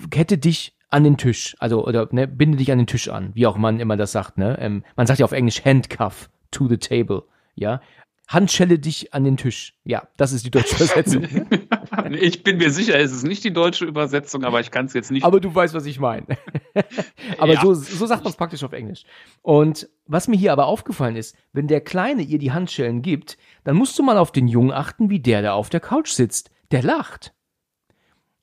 kette 0.10 0.38
dich 0.38 0.78
an 0.94 1.04
den 1.04 1.18
Tisch, 1.18 1.56
also 1.60 1.86
oder 1.86 2.08
ne, 2.12 2.28
binde 2.28 2.60
dich 2.60 2.72
an 2.72 2.78
den 2.78 2.86
Tisch 2.88 3.10
an, 3.10 3.32
wie 3.34 3.48
auch 3.48 3.58
man 3.58 3.80
immer 3.80 3.98
das 3.98 4.12
sagt, 4.12 4.38
ne? 4.38 4.58
Ähm, 4.60 4.84
man 4.96 5.08
sagt 5.08 5.20
ja 5.20 5.26
auf 5.26 5.32
Englisch 5.32 5.66
Handcuff 5.66 6.30
to 6.52 6.68
the 6.68 6.78
table, 6.78 7.24
ja. 7.56 7.82
Handschelle 8.28 8.80
dich 8.80 9.14
an 9.14 9.26
den 9.26 9.36
Tisch. 9.36 9.76
Ja, 9.84 10.08
das 10.18 10.32
ist 10.32 10.46
die 10.46 10.52
deutsche 10.52 10.76
Übersetzung. 10.76 11.26
ich 12.12 12.44
bin 12.44 12.58
mir 12.58 12.70
sicher, 12.70 12.98
es 12.98 13.12
ist 13.12 13.24
nicht 13.24 13.44
die 13.44 13.52
deutsche 13.52 13.86
Übersetzung, 13.86 14.46
aber 14.46 14.62
ich 14.62 14.72
kann 14.72 14.86
es 14.86 14.94
jetzt 14.94 15.12
nicht. 15.12 15.26
Aber 15.26 15.42
du 15.42 15.54
weißt, 15.54 15.74
was 15.74 15.86
ich 15.86 16.00
meine. 16.00 16.26
aber 17.38 17.54
ja. 17.54 17.62
so, 17.62 17.74
so 17.74 18.06
sagt 18.06 18.24
man 18.24 18.32
es 18.32 18.38
praktisch 18.38 18.64
auf 18.64 18.72
Englisch. 18.72 19.04
Und 19.42 19.90
was 20.06 20.28
mir 20.28 20.38
hier 20.38 20.54
aber 20.54 20.68
aufgefallen 20.68 21.18
ist, 21.18 21.36
wenn 21.52 21.68
der 21.68 21.82
Kleine 21.82 22.22
ihr 22.22 22.40
die 22.40 22.54
Handschellen 22.54 23.02
gibt, 23.02 23.38
dann 23.66 23.76
musst 23.76 24.00
du 24.00 24.04
mal 24.04 24.18
auf 24.18 24.32
den 24.32 24.48
Jungen 24.48 24.72
achten, 24.72 25.10
wie 25.10 25.20
der 25.20 25.42
da 25.42 25.54
auf 25.54 25.70
der 25.70 25.82
Couch 25.82 26.12
sitzt. 26.12 26.50
Der 26.72 26.82
lacht 26.82 27.34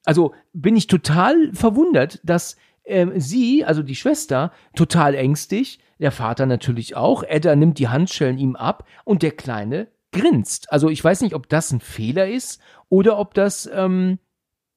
also 0.05 0.35
bin 0.53 0.77
ich 0.77 0.87
total 0.87 1.53
verwundert, 1.53 2.21
dass 2.25 2.57
ähm, 2.85 3.13
sie, 3.17 3.65
also 3.65 3.83
die 3.83 3.97
Schwester, 3.97 4.53
total 4.75 5.15
ängstlich, 5.15 5.81
der 5.99 6.13
Vater 6.13 6.47
natürlich 6.47 6.97
auch, 6.97 7.23
Edda 7.23 7.55
nimmt 7.57 7.79
die 7.79 7.89
Handschellen 7.89 8.39
ihm 8.39 8.57
ab 8.57 8.87
und 9.05 9.23
der 9.23 9.33
Kleine 9.33 9.89
grinst. 10.13 10.73
Also 10.73 10.89
ich 10.89 11.03
weiß 11.03 11.21
nicht, 11.21 11.35
ob 11.35 11.49
das 11.49 11.71
ein 11.71 11.81
Fehler 11.81 12.29
ist 12.29 12.61
oder 12.89 13.19
ob 13.19 13.35
das 13.35 13.71
ähm, 13.73 14.19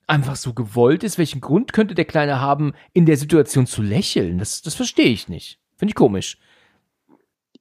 einfach 0.06 0.36
so 0.36 0.54
gewollt 0.54 1.04
ist. 1.04 1.18
Welchen 1.18 1.42
Grund 1.42 1.74
könnte 1.74 1.96
der 1.96 2.06
Kleine 2.06 2.40
haben, 2.40 2.74
in 2.94 3.06
der 3.06 3.18
Situation 3.18 3.66
zu 3.66 3.82
lächeln? 3.82 4.38
Das, 4.38 4.62
das 4.62 4.76
verstehe 4.76 5.08
ich 5.08 5.30
nicht. 5.30 5.60
Finde 5.78 5.92
ich 5.92 5.96
komisch. 5.96 6.38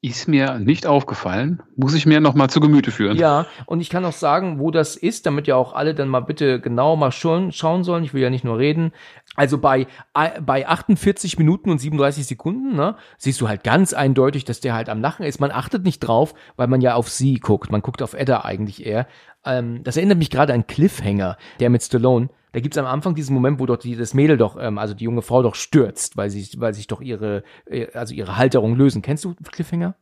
Ist 0.04 0.26
mir 0.26 0.58
nicht 0.58 0.84
aufgefallen. 0.84 1.62
Muss 1.76 1.94
ich 1.94 2.06
mir 2.06 2.20
nochmal 2.20 2.50
zu 2.50 2.58
Gemüte 2.58 2.90
führen. 2.90 3.16
Ja, 3.16 3.46
und 3.66 3.80
ich 3.80 3.88
kann 3.88 4.04
auch 4.04 4.12
sagen, 4.12 4.58
wo 4.58 4.72
das 4.72 4.96
ist, 4.96 5.26
damit 5.26 5.46
ja 5.46 5.54
auch 5.54 5.74
alle 5.74 5.94
dann 5.94 6.08
mal 6.08 6.18
bitte 6.18 6.60
genau 6.60 6.96
mal 6.96 7.12
schon, 7.12 7.52
schauen 7.52 7.84
sollen. 7.84 8.02
Ich 8.02 8.12
will 8.12 8.20
ja 8.20 8.28
nicht 8.28 8.42
nur 8.42 8.58
reden. 8.58 8.90
Also 9.36 9.58
bei, 9.58 9.86
bei 10.12 10.66
48 10.66 11.38
Minuten 11.38 11.70
und 11.70 11.78
37 11.78 12.26
Sekunden, 12.26 12.74
ne, 12.74 12.96
siehst 13.16 13.40
du 13.40 13.48
halt 13.48 13.62
ganz 13.62 13.92
eindeutig, 13.92 14.44
dass 14.44 14.58
der 14.58 14.74
halt 14.74 14.88
am 14.88 15.00
Lachen 15.00 15.24
ist. 15.24 15.38
Man 15.38 15.52
achtet 15.52 15.84
nicht 15.84 16.00
drauf, 16.00 16.34
weil 16.56 16.66
man 16.66 16.80
ja 16.80 16.96
auf 16.96 17.08
sie 17.08 17.34
guckt. 17.34 17.70
Man 17.70 17.80
guckt 17.80 18.02
auf 18.02 18.14
Edda 18.14 18.40
eigentlich 18.40 18.84
eher. 18.84 19.06
Ähm, 19.44 19.84
das 19.84 19.96
erinnert 19.96 20.18
mich 20.18 20.30
gerade 20.30 20.52
an 20.52 20.66
Cliffhanger, 20.66 21.36
der 21.60 21.70
mit 21.70 21.80
Stallone. 21.80 22.28
Da 22.52 22.60
gibt's 22.60 22.78
am 22.78 22.86
Anfang 22.86 23.14
diesen 23.14 23.34
Moment, 23.34 23.58
wo 23.58 23.66
doch 23.66 23.78
die, 23.78 23.96
das 23.96 24.14
Mädel 24.14 24.36
doch, 24.36 24.56
ähm, 24.60 24.78
also 24.78 24.94
die 24.94 25.04
junge 25.04 25.22
Frau 25.22 25.42
doch 25.42 25.54
stürzt, 25.54 26.16
weil 26.16 26.30
sie, 26.30 26.46
weil 26.58 26.74
sich 26.74 26.86
doch 26.86 27.00
ihre, 27.00 27.42
äh, 27.66 27.86
also 27.92 28.14
ihre 28.14 28.36
Halterung 28.36 28.76
lösen. 28.76 29.02
Kennst 29.02 29.24
du 29.24 29.34
Cliffhanger? 29.34 29.96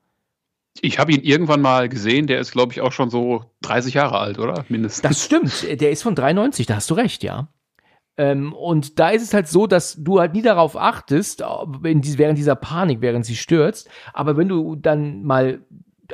Ich 0.81 0.99
habe 0.99 1.13
ihn 1.13 1.23
irgendwann 1.23 1.61
mal 1.61 1.89
gesehen, 1.89 2.27
der 2.27 2.39
ist, 2.41 2.53
glaube 2.53 2.73
ich, 2.73 2.81
auch 2.81 2.93
schon 2.93 3.11
so 3.11 3.45
30 3.63 3.95
Jahre 3.95 4.19
alt, 4.19 4.39
oder? 4.39 4.65
Mindestens. 4.69 5.03
Das 5.03 5.25
stimmt, 5.25 5.81
der 5.81 5.91
ist 5.91 6.03
von 6.03 6.15
93, 6.15 6.67
da 6.67 6.77
hast 6.77 6.91
du 6.91 6.95
recht, 6.95 7.23
ja. 7.23 7.49
Ähm, 8.17 8.53
und 8.53 8.99
da 8.99 9.11
ist 9.11 9.23
es 9.23 9.35
halt 9.35 9.49
so, 9.49 9.67
dass 9.67 9.97
du 9.97 10.21
halt 10.21 10.35
nie 10.35 10.43
darauf 10.43 10.77
achtest, 10.77 11.41
während 11.41 12.39
dieser 12.39 12.55
Panik, 12.55 13.01
während 13.01 13.25
sie 13.25 13.37
stürzt. 13.37 13.89
Aber 14.13 14.37
wenn 14.37 14.49
du 14.49 14.77
dann 14.77 15.23
mal 15.23 15.65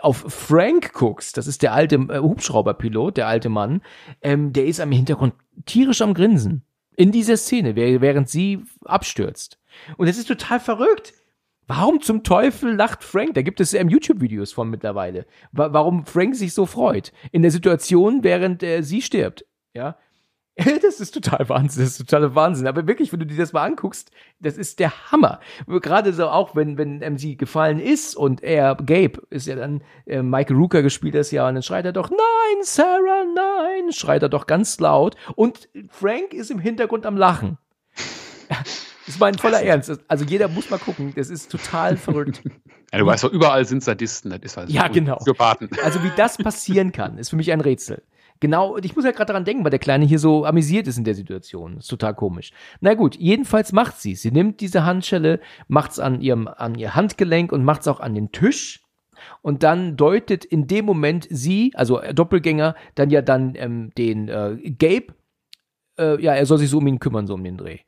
auf 0.05 0.25
Frank 0.29 0.93
guckst, 0.93 1.37
das 1.37 1.47
ist 1.47 1.63
der 1.63 1.73
alte 1.73 1.97
äh, 1.97 2.19
Hubschrauberpilot, 2.19 3.17
der 3.17 3.27
alte 3.27 3.49
Mann, 3.49 3.83
ähm, 4.23 4.53
der 4.53 4.67
ist 4.67 4.81
am 4.81 4.93
Hintergrund 4.93 5.35
tierisch 5.65 6.03
am 6.03 6.15
Grinsen. 6.15 6.63
In 6.99 7.13
dieser 7.13 7.37
Szene, 7.37 7.77
während 7.77 8.31
sie 8.31 8.65
abstürzt. 8.85 9.59
Und 9.99 10.09
es 10.09 10.17
ist 10.17 10.29
total 10.29 10.61
verrückt. 10.61 11.13
Warum 11.67 12.01
zum 12.01 12.23
Teufel 12.23 12.75
lacht 12.75 13.05
Frank? 13.05 13.35
Da 13.35 13.43
gibt 13.43 13.61
es 13.61 13.75
ähm, 13.75 13.89
YouTube-Videos 13.89 14.53
von 14.53 14.71
mittlerweile. 14.71 15.27
Wa 15.53 15.73
warum 15.73 16.07
Frank 16.07 16.37
sich 16.37 16.55
so 16.55 16.65
freut. 16.65 17.13
In 17.33 17.43
der 17.43 17.51
Situation, 17.51 18.23
während 18.23 18.63
äh, 18.63 18.83
sie 18.83 19.03
stirbt. 19.03 19.45
Ja. 19.75 19.99
Das 20.83 21.01
ist 21.01 21.13
total 21.13 21.49
Wahnsinn, 21.49 21.83
das 21.83 21.93
ist 21.93 21.99
totaler 21.99 22.35
Wahnsinn. 22.35 22.67
Aber 22.67 22.87
wirklich, 22.87 23.13
wenn 23.13 23.21
du 23.21 23.27
dir 23.27 23.37
das 23.37 23.53
mal 23.53 23.65
anguckst, 23.65 24.11
das 24.41 24.57
ist 24.57 24.79
der 24.79 25.11
Hammer. 25.11 25.41
Gerade 25.67 26.13
so 26.13 26.29
auch, 26.29 26.57
wenn, 26.57 26.79
wenn 26.79 27.19
sie 27.19 27.37
gefallen 27.37 27.79
ist 27.79 28.17
und 28.17 28.43
er, 28.43 28.75
Gabe, 28.77 29.23
ist 29.31 29.47
ja 29.47 29.57
dann, 29.57 29.83
äh, 30.07 30.23
Michael 30.23 30.57
Rooker 30.57 30.83
gespielt 30.83 31.15
das 31.15 31.31
ja, 31.31 31.47
und 31.47 31.55
dann 31.55 31.63
schreit 31.63 31.85
er 31.85 31.93
doch, 31.93 32.11
nein, 32.11 32.63
Sarah, 32.63 33.25
nein, 33.35 33.93
schreit 33.93 34.23
er 34.23 34.29
doch 34.29 34.47
ganz 34.47 34.79
laut. 34.81 35.17
Und 35.35 35.69
Frank 35.91 36.33
ist 36.33 36.51
im 36.51 36.59
Hintergrund 36.59 37.07
am 37.07 37.17
Lachen. 37.17 37.59
Das 39.07 39.15
ist 39.15 39.21
mein 39.21 39.39
voller 39.39 39.63
Ernst. 39.63 40.01
Also 40.09 40.25
jeder 40.25 40.49
muss 40.49 40.69
mal 40.69 40.79
gucken. 40.81 41.13
Das 41.15 41.31
ist 41.31 41.49
total 41.49 41.97
verrückt. 41.97 42.43
Ja, 42.93 42.99
du 42.99 43.07
weißt 43.07 43.23
doch, 43.23 43.33
überall 43.33 43.65
sind 43.65 43.85
Sadisten. 43.85 44.31
Das 44.31 44.41
ist 44.43 44.59
also 44.59 44.73
ja, 44.73 44.89
genau. 44.89 45.19
Also 45.85 46.03
wie 46.03 46.11
das 46.17 46.37
passieren 46.39 46.91
kann, 46.91 47.17
ist 47.17 47.31
für 47.31 47.37
mich 47.37 47.53
ein 47.53 47.61
Rätsel. 47.61 48.03
Genau, 48.41 48.77
ich 48.77 48.95
muss 48.95 49.05
ja 49.05 49.13
gerade 49.13 49.29
daran 49.29 49.45
denken, 49.45 49.65
weil 49.65 49.71
der 49.71 49.79
Kleine 49.79 50.05
hier 50.05 50.19
so 50.19 50.45
amüsiert 50.45 50.87
ist 50.87 50.99
in 50.99 51.05
der 51.05 51.15
Situation. 51.15 51.79
Ist 51.79 51.89
total 51.89 52.15
komisch. 52.15 52.53
Na 52.81 52.95
gut, 52.95 53.17
jedenfalls 53.17 53.73
macht 53.73 53.99
sie. 53.99 54.15
Sie 54.15 54.31
nimmt 54.31 54.61
diese 54.61 54.85
Handschelle, 54.85 55.41
macht's 55.69 55.99
an 55.99 56.21
ihrem, 56.21 56.49
an 56.49 56.75
ihr 56.75 56.95
Handgelenk 56.95 57.53
und 57.53 57.65
macht's 57.65 57.89
auch 57.89 58.01
an 58.01 58.15
den 58.15 58.33
Tisch. 58.33 58.83
Und 59.43 59.63
dann 59.63 59.97
deutet 59.97 60.45
in 60.45 60.67
dem 60.67 60.85
Moment 60.85 61.27
sie, 61.31 61.73
also 61.75 62.01
Doppelgänger, 62.13 62.75
dann 62.95 63.11
ja 63.11 63.23
dann 63.23 63.55
ähm, 63.57 63.93
den 63.97 64.29
äh, 64.29 64.57
Gabe, 64.79 65.15
äh, 65.99 66.23
ja, 66.23 66.35
er 66.35 66.47
soll 66.47 66.59
sich 66.59 66.71
so 66.71 66.79
um 66.79 66.87
ihn 66.87 66.99
kümmern, 66.99 67.27
so 67.27 67.35
um 67.35 67.43
den 67.43 67.57
Dreh. 67.57 67.79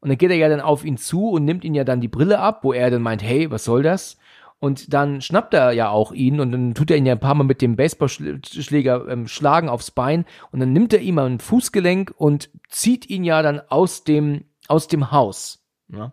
Und 0.00 0.08
dann 0.10 0.18
geht 0.18 0.30
er 0.30 0.36
ja 0.36 0.48
dann 0.48 0.60
auf 0.60 0.84
ihn 0.84 0.96
zu 0.96 1.30
und 1.30 1.44
nimmt 1.44 1.64
ihn 1.64 1.74
ja 1.74 1.84
dann 1.84 2.00
die 2.00 2.08
Brille 2.08 2.38
ab, 2.38 2.60
wo 2.62 2.72
er 2.72 2.90
dann 2.90 3.02
meint, 3.02 3.22
hey, 3.22 3.50
was 3.50 3.64
soll 3.64 3.82
das? 3.82 4.16
Und 4.60 4.92
dann 4.92 5.20
schnappt 5.20 5.54
er 5.54 5.70
ja 5.72 5.90
auch 5.90 6.12
ihn 6.12 6.40
und 6.40 6.50
dann 6.50 6.74
tut 6.74 6.90
er 6.90 6.96
ihn 6.96 7.06
ja 7.06 7.12
ein 7.12 7.20
paar 7.20 7.34
Mal 7.34 7.44
mit 7.44 7.62
dem 7.62 7.76
Baseballschläger 7.76 9.06
ähm, 9.08 9.28
schlagen 9.28 9.68
aufs 9.68 9.92
Bein 9.92 10.24
und 10.50 10.58
dann 10.58 10.72
nimmt 10.72 10.92
er 10.92 11.00
ihm 11.00 11.18
ein 11.18 11.38
Fußgelenk 11.38 12.12
und 12.16 12.50
zieht 12.68 13.08
ihn 13.08 13.22
ja 13.22 13.40
dann 13.42 13.60
aus 13.68 14.02
dem, 14.02 14.44
aus 14.66 14.88
dem 14.88 15.12
Haus. 15.12 15.64
Ja? 15.88 16.12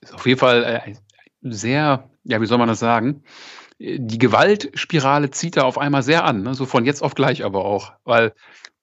Ist 0.00 0.14
auf 0.14 0.26
jeden 0.26 0.38
Fall 0.38 0.62
äh, 0.64 0.94
sehr, 1.42 2.10
ja, 2.22 2.40
wie 2.40 2.46
soll 2.46 2.58
man 2.58 2.68
das 2.68 2.78
sagen? 2.78 3.24
Die 3.80 4.18
Gewaltspirale 4.18 5.30
zieht 5.30 5.56
er 5.56 5.66
auf 5.66 5.78
einmal 5.78 6.04
sehr 6.04 6.24
an, 6.24 6.42
ne? 6.42 6.54
so 6.54 6.66
von 6.66 6.84
jetzt 6.84 7.02
auf 7.02 7.16
gleich 7.16 7.44
aber 7.44 7.64
auch. 7.64 7.92
Weil, 8.04 8.34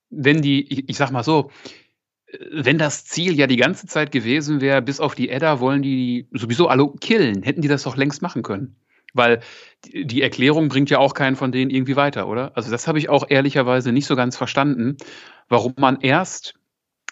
wenn 0.10 0.42
die, 0.42 0.68
ich, 0.68 0.90
ich 0.90 0.98
sag 0.98 1.12
mal 1.12 1.24
so, 1.24 1.52
wenn 2.52 2.78
das 2.78 3.06
Ziel 3.06 3.34
ja 3.38 3.48
die 3.48 3.58
ganze 3.58 3.88
Zeit 3.88 4.12
gewesen 4.12 4.62
wäre, 4.62 4.82
bis 4.82 5.00
auf 5.00 5.16
die 5.16 5.30
Edda 5.30 5.60
wollen 5.60 5.82
die 5.82 6.28
sowieso 6.32 6.68
alle 6.68 6.88
killen, 7.00 7.44
hätten 7.44 7.62
die 7.62 7.68
das 7.68 7.84
doch 7.84 7.98
längst 7.98 8.22
machen 8.22 8.44
können. 8.44 8.76
Weil 9.14 9.40
die 9.92 10.22
Erklärung 10.22 10.70
bringt 10.70 10.92
ja 10.92 11.00
auch 11.00 11.16
keinen 11.16 11.36
von 11.36 11.52
denen 11.52 11.72
irgendwie 11.72 11.96
weiter, 11.96 12.28
oder? 12.28 12.52
Also 12.56 12.70
das 12.70 12.88
habe 12.88 13.00
ich 13.00 13.10
auch 13.10 13.26
ehrlicherweise 13.28 13.92
nicht 13.92 14.06
so 14.06 14.16
ganz 14.16 14.38
verstanden, 14.38 14.98
warum 15.48 15.74
man 15.78 16.02
erst, 16.02 16.54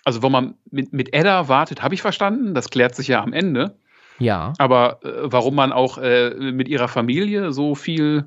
also 0.03 0.21
wo 0.21 0.29
man 0.29 0.55
mit, 0.69 0.93
mit 0.93 1.13
Edda 1.13 1.47
wartet, 1.47 1.81
habe 1.81 1.95
ich 1.95 2.01
verstanden, 2.03 2.53
das 2.53 2.69
klärt 2.69 2.93
sich 2.93 3.07
ja 3.07 3.23
am 3.23 3.33
Ende. 3.33 3.79
Ja. 4.19 4.53
Aber 4.59 4.99
äh, 5.03 5.09
warum 5.23 5.55
man 5.55 5.71
auch 5.71 5.97
äh, 5.97 6.51
mit 6.51 6.67
ihrer 6.67 6.87
Familie 6.87 7.51
so 7.51 7.73
viel 7.73 8.25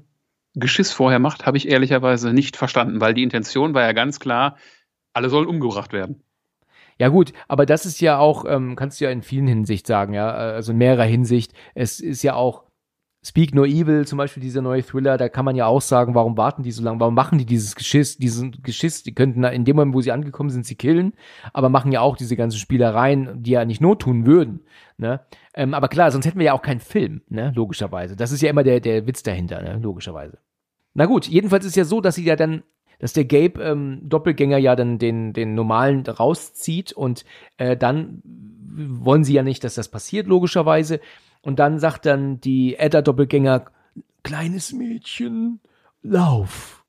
Geschiss 0.54 0.90
vorher 0.92 1.20
macht, 1.20 1.46
habe 1.46 1.56
ich 1.56 1.68
ehrlicherweise 1.68 2.32
nicht 2.32 2.56
verstanden, 2.56 3.00
weil 3.00 3.14
die 3.14 3.22
Intention 3.22 3.74
war 3.74 3.82
ja 3.82 3.92
ganz 3.92 4.18
klar, 4.18 4.56
alle 5.12 5.30
sollen 5.30 5.46
umgebracht 5.46 5.92
werden. 5.92 6.24
Ja 7.00 7.08
gut, 7.08 7.32
aber 7.48 7.64
das 7.64 7.86
ist 7.86 8.02
ja 8.02 8.18
auch, 8.18 8.44
ähm, 8.46 8.76
kannst 8.76 9.00
du 9.00 9.06
ja 9.06 9.10
in 9.10 9.22
vielen 9.22 9.46
Hinsicht 9.46 9.86
sagen, 9.86 10.12
ja, 10.12 10.30
also 10.30 10.72
in 10.72 10.76
mehrerer 10.78 11.04
Hinsicht. 11.04 11.54
Es 11.74 11.98
ist 11.98 12.22
ja 12.22 12.34
auch 12.34 12.64
Speak 13.24 13.54
No 13.54 13.64
Evil, 13.64 14.06
zum 14.06 14.18
Beispiel 14.18 14.42
dieser 14.42 14.60
neue 14.60 14.82
Thriller, 14.82 15.16
da 15.16 15.30
kann 15.30 15.46
man 15.46 15.56
ja 15.56 15.64
auch 15.64 15.80
sagen, 15.80 16.14
warum 16.14 16.36
warten 16.36 16.62
die 16.62 16.72
so 16.72 16.82
lange, 16.82 17.00
warum 17.00 17.14
machen 17.14 17.38
die 17.38 17.46
dieses 17.46 17.74
Geschiss, 17.74 18.18
diesen 18.18 18.62
Geschiss, 18.62 19.02
die 19.02 19.14
könnten 19.14 19.44
in 19.44 19.64
dem 19.64 19.76
Moment, 19.76 19.94
wo 19.94 20.02
sie 20.02 20.12
angekommen 20.12 20.50
sind, 20.50 20.66
sie 20.66 20.74
killen, 20.74 21.14
aber 21.54 21.70
machen 21.70 21.90
ja 21.90 22.02
auch 22.02 22.18
diese 22.18 22.36
ganzen 22.36 22.58
Spielereien, 22.58 23.42
die 23.42 23.52
ja 23.52 23.64
nicht 23.64 23.80
not 23.80 24.02
tun 24.02 24.26
würden, 24.26 24.60
ne? 24.98 25.20
Ähm, 25.54 25.72
aber 25.72 25.88
klar, 25.88 26.10
sonst 26.10 26.26
hätten 26.26 26.38
wir 26.38 26.46
ja 26.46 26.52
auch 26.52 26.62
keinen 26.62 26.80
Film, 26.80 27.22
ne, 27.30 27.50
logischerweise. 27.56 28.14
Das 28.14 28.30
ist 28.30 28.42
ja 28.42 28.50
immer 28.50 28.62
der, 28.62 28.80
der 28.80 29.06
Witz 29.06 29.22
dahinter, 29.22 29.62
ne, 29.62 29.78
logischerweise. 29.82 30.36
Na 30.92 31.06
gut, 31.06 31.26
jedenfalls 31.26 31.64
ist 31.64 31.76
ja 31.76 31.84
so, 31.84 32.02
dass 32.02 32.16
sie 32.16 32.24
ja 32.24 32.36
dann 32.36 32.62
dass 33.00 33.12
der 33.12 33.24
Gabe 33.24 33.62
ähm, 33.62 34.00
Doppelgänger 34.02 34.58
ja 34.58 34.76
dann 34.76 34.98
den 34.98 35.32
den 35.32 35.54
normalen 35.54 36.06
rauszieht 36.06 36.92
und 36.92 37.24
äh, 37.56 37.76
dann 37.76 38.22
wollen 38.24 39.24
sie 39.24 39.34
ja 39.34 39.42
nicht, 39.42 39.64
dass 39.64 39.74
das 39.74 39.88
passiert 39.88 40.26
logischerweise 40.26 41.00
und 41.42 41.58
dann 41.58 41.78
sagt 41.78 42.06
dann 42.06 42.40
die 42.40 42.76
Edda-Doppelgänger, 42.76 43.64
kleines 44.22 44.72
Mädchen, 44.72 45.60
lauf. 46.02 46.84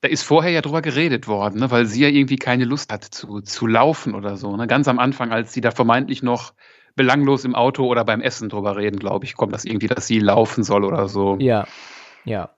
Da 0.00 0.08
ist 0.08 0.22
vorher 0.22 0.50
ja 0.52 0.60
drüber 0.60 0.82
geredet 0.82 1.26
worden, 1.26 1.60
ne, 1.60 1.70
weil 1.70 1.86
sie 1.86 2.02
ja 2.02 2.08
irgendwie 2.08 2.36
keine 2.36 2.64
Lust 2.64 2.92
hat 2.92 3.04
zu, 3.04 3.40
zu 3.40 3.66
laufen 3.66 4.14
oder 4.14 4.36
so. 4.36 4.54
Ne? 4.56 4.66
Ganz 4.66 4.86
am 4.88 4.98
Anfang, 4.98 5.32
als 5.32 5.52
sie 5.52 5.62
da 5.62 5.70
vermeintlich 5.70 6.22
noch 6.22 6.52
belanglos 6.94 7.44
im 7.44 7.54
Auto 7.54 7.86
oder 7.86 8.04
beim 8.04 8.20
Essen 8.20 8.48
drüber 8.50 8.76
reden, 8.76 8.98
glaube 8.98 9.24
ich, 9.24 9.34
kommt 9.34 9.52
das 9.52 9.64
irgendwie, 9.64 9.88
dass 9.88 10.06
sie 10.06 10.20
laufen 10.20 10.62
soll 10.62 10.84
oder 10.84 11.08
so. 11.08 11.36
Ja, 11.40 11.66
ja. 12.24 12.50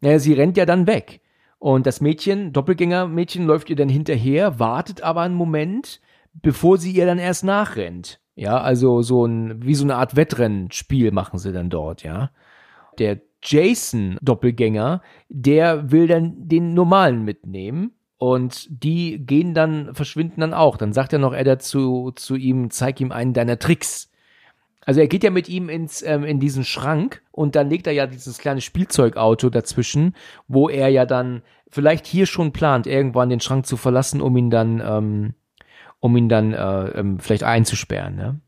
Naja, 0.00 0.18
sie 0.18 0.32
rennt 0.32 0.56
ja 0.56 0.66
dann 0.66 0.86
weg. 0.86 1.20
Und 1.60 1.86
das 1.86 2.00
Mädchen, 2.00 2.54
Doppelgänger-Mädchen, 2.54 3.46
läuft 3.46 3.68
ihr 3.68 3.76
dann 3.76 3.90
hinterher, 3.90 4.58
wartet 4.58 5.02
aber 5.02 5.20
einen 5.20 5.34
Moment, 5.34 6.00
bevor 6.32 6.78
sie 6.78 6.90
ihr 6.90 7.04
dann 7.04 7.18
erst 7.18 7.44
nachrennt. 7.44 8.18
Ja, 8.34 8.62
also 8.62 9.02
so 9.02 9.26
ein, 9.26 9.62
wie 9.62 9.74
so 9.74 9.84
eine 9.84 9.96
Art 9.96 10.16
Wettrennspiel 10.16 11.12
machen 11.12 11.38
sie 11.38 11.52
dann 11.52 11.68
dort, 11.68 12.02
ja. 12.02 12.30
Der 12.98 13.20
Jason-Doppelgänger, 13.42 15.02
der 15.28 15.90
will 15.92 16.06
dann 16.06 16.48
den 16.48 16.72
normalen 16.72 17.24
mitnehmen 17.24 17.92
und 18.16 18.66
die 18.70 19.18
gehen 19.26 19.52
dann, 19.52 19.94
verschwinden 19.94 20.40
dann 20.40 20.54
auch. 20.54 20.78
Dann 20.78 20.94
sagt 20.94 21.12
er 21.12 21.18
noch 21.18 21.34
er 21.34 21.44
dazu 21.44 22.10
zu 22.14 22.36
ihm, 22.36 22.70
zeig 22.70 23.02
ihm 23.02 23.12
einen 23.12 23.34
deiner 23.34 23.58
Tricks. 23.58 24.09
Also 24.84 25.00
er 25.00 25.08
geht 25.08 25.24
ja 25.24 25.30
mit 25.30 25.48
ihm 25.48 25.68
ins, 25.68 26.02
ähm, 26.02 26.24
in 26.24 26.40
diesen 26.40 26.64
Schrank 26.64 27.22
und 27.32 27.54
dann 27.54 27.68
legt 27.68 27.86
er 27.86 27.92
ja 27.92 28.06
dieses 28.06 28.38
kleine 28.38 28.60
Spielzeugauto 28.60 29.50
dazwischen, 29.50 30.14
wo 30.48 30.68
er 30.68 30.88
ja 30.88 31.06
dann 31.06 31.42
vielleicht 31.68 32.06
hier 32.06 32.26
schon 32.26 32.52
plant, 32.52 32.86
irgendwann 32.86 33.28
den 33.28 33.40
Schrank 33.40 33.66
zu 33.66 33.76
verlassen, 33.76 34.20
um 34.20 34.36
ihn 34.36 34.50
dann 34.50 34.82
ähm, 34.84 35.34
um 36.00 36.16
ihn 36.16 36.28
dann 36.28 36.52
äh, 36.52 36.88
ähm, 36.98 37.18
vielleicht 37.20 37.44
einzusperren. 37.44 38.16
Ne? 38.16 38.40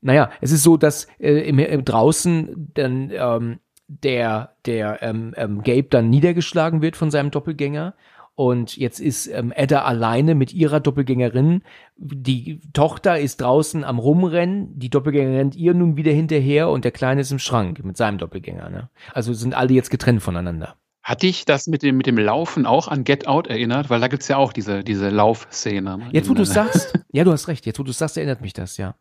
Naja, 0.00 0.30
es 0.40 0.52
ist 0.52 0.62
so, 0.62 0.76
dass 0.76 1.06
äh, 1.18 1.40
im, 1.48 1.58
im 1.58 1.84
draußen 1.84 2.70
dann 2.74 3.10
ähm, 3.12 3.58
der, 3.88 4.54
der 4.64 5.02
ähm, 5.02 5.34
ähm, 5.36 5.62
Gabe 5.62 5.88
dann 5.90 6.08
niedergeschlagen 6.08 6.80
wird 6.80 6.96
von 6.96 7.10
seinem 7.10 7.32
Doppelgänger. 7.32 7.94
Und 8.40 8.78
jetzt 8.78 9.00
ist 9.00 9.26
ähm, 9.26 9.52
Edda 9.54 9.82
alleine 9.82 10.34
mit 10.34 10.54
ihrer 10.54 10.80
Doppelgängerin. 10.80 11.60
Die 11.98 12.62
Tochter 12.72 13.20
ist 13.20 13.42
draußen 13.42 13.84
am 13.84 13.98
Rumrennen. 13.98 14.78
Die 14.78 14.88
Doppelgängerin 14.88 15.36
rennt 15.36 15.56
ihr 15.56 15.74
nun 15.74 15.98
wieder 15.98 16.10
hinterher 16.10 16.70
und 16.70 16.86
der 16.86 16.90
Kleine 16.90 17.20
ist 17.20 17.32
im 17.32 17.38
Schrank 17.38 17.84
mit 17.84 17.98
seinem 17.98 18.16
Doppelgänger. 18.16 18.70
Ne? 18.70 18.88
Also 19.12 19.34
sind 19.34 19.52
alle 19.52 19.74
jetzt 19.74 19.90
getrennt 19.90 20.22
voneinander. 20.22 20.76
Hat 21.02 21.20
dich 21.20 21.44
das 21.44 21.66
mit 21.66 21.82
dem, 21.82 21.98
mit 21.98 22.06
dem 22.06 22.16
Laufen 22.16 22.64
auch 22.64 22.88
an 22.88 23.04
Get 23.04 23.26
Out 23.26 23.46
erinnert? 23.46 23.90
Weil 23.90 24.00
da 24.00 24.08
gibt 24.08 24.22
es 24.22 24.28
ja 24.28 24.38
auch 24.38 24.54
diese, 24.54 24.84
diese 24.84 25.10
Laufszene. 25.10 25.98
Ne? 25.98 26.08
Jetzt, 26.12 26.30
wo 26.30 26.32
du 26.32 26.46
sagst, 26.46 26.98
ja, 27.12 27.24
du 27.24 27.32
hast 27.32 27.46
recht, 27.46 27.66
jetzt, 27.66 27.78
wo 27.78 27.82
du 27.82 27.92
sagst, 27.92 28.16
erinnert 28.16 28.40
mich 28.40 28.54
das, 28.54 28.78
ja. 28.78 28.94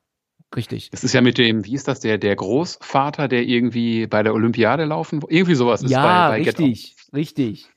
Richtig. 0.53 0.89
Das 0.89 1.05
ist 1.05 1.13
ja 1.13 1.21
mit 1.21 1.37
dem, 1.37 1.63
wie 1.63 1.75
ist 1.75 1.87
das, 1.87 2.01
der, 2.01 2.17
der 2.17 2.35
Großvater, 2.35 3.29
der 3.29 3.43
irgendwie 3.43 4.05
bei 4.05 4.21
der 4.21 4.33
Olympiade 4.33 4.83
laufen, 4.83 5.21
irgendwie 5.29 5.55
sowas 5.55 5.81
ist 5.81 5.91
ja, 5.91 6.27
bei, 6.27 6.39
bei 6.39 6.43
richtig, 6.43 6.97
richtig. 7.13 7.69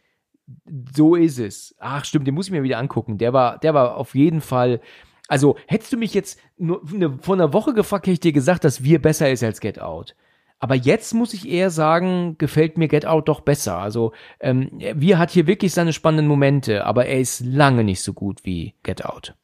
So 0.95 1.15
ist 1.15 1.39
es. 1.39 1.75
Ach, 1.79 2.05
stimmt, 2.05 2.27
den 2.27 2.35
muss 2.35 2.47
ich 2.47 2.53
mir 2.53 2.63
wieder 2.63 2.79
angucken. 2.79 3.19
Der 3.19 3.33
war, 3.33 3.59
der 3.59 3.75
war 3.75 3.97
auf 3.97 4.15
jeden 4.15 4.41
Fall, 4.41 4.81
also 5.29 5.57
hättest 5.67 5.93
du 5.93 5.97
mich 5.97 6.15
jetzt 6.15 6.39
nur 6.59 6.83
eine, 6.93 7.19
vor 7.21 7.35
einer 7.35 7.53
Woche 7.53 7.75
gefragt, 7.75 8.07
hätte 8.07 8.15
ich 8.15 8.21
dir 8.21 8.33
gesagt, 8.33 8.65
dass 8.65 8.83
wir 8.85 9.01
besser 9.01 9.31
ist 9.31 9.43
als 9.43 9.61
Get 9.61 9.81
Out. 9.81 10.15
Aber 10.59 10.77
jetzt 10.77 11.13
muss 11.13 11.35
ich 11.35 11.49
eher 11.49 11.71
sagen, 11.71 12.37
gefällt 12.39 12.79
mir 12.79 12.87
Get 12.87 13.05
Out 13.05 13.29
doch 13.29 13.41
besser. 13.41 13.79
Also 13.79 14.13
ähm, 14.39 14.71
wir 14.95 15.19
hat 15.19 15.33
hier 15.33 15.49
wirklich 15.49 15.73
seine 15.73 15.93
spannenden 15.93 16.29
Momente, 16.29 16.87
aber 16.87 17.07
er 17.07 17.19
ist 17.19 17.41
lange 17.41 17.83
nicht 17.83 18.01
so 18.01 18.13
gut 18.13 18.45
wie 18.45 18.75
Get 18.85 19.05
Out. 19.05 19.35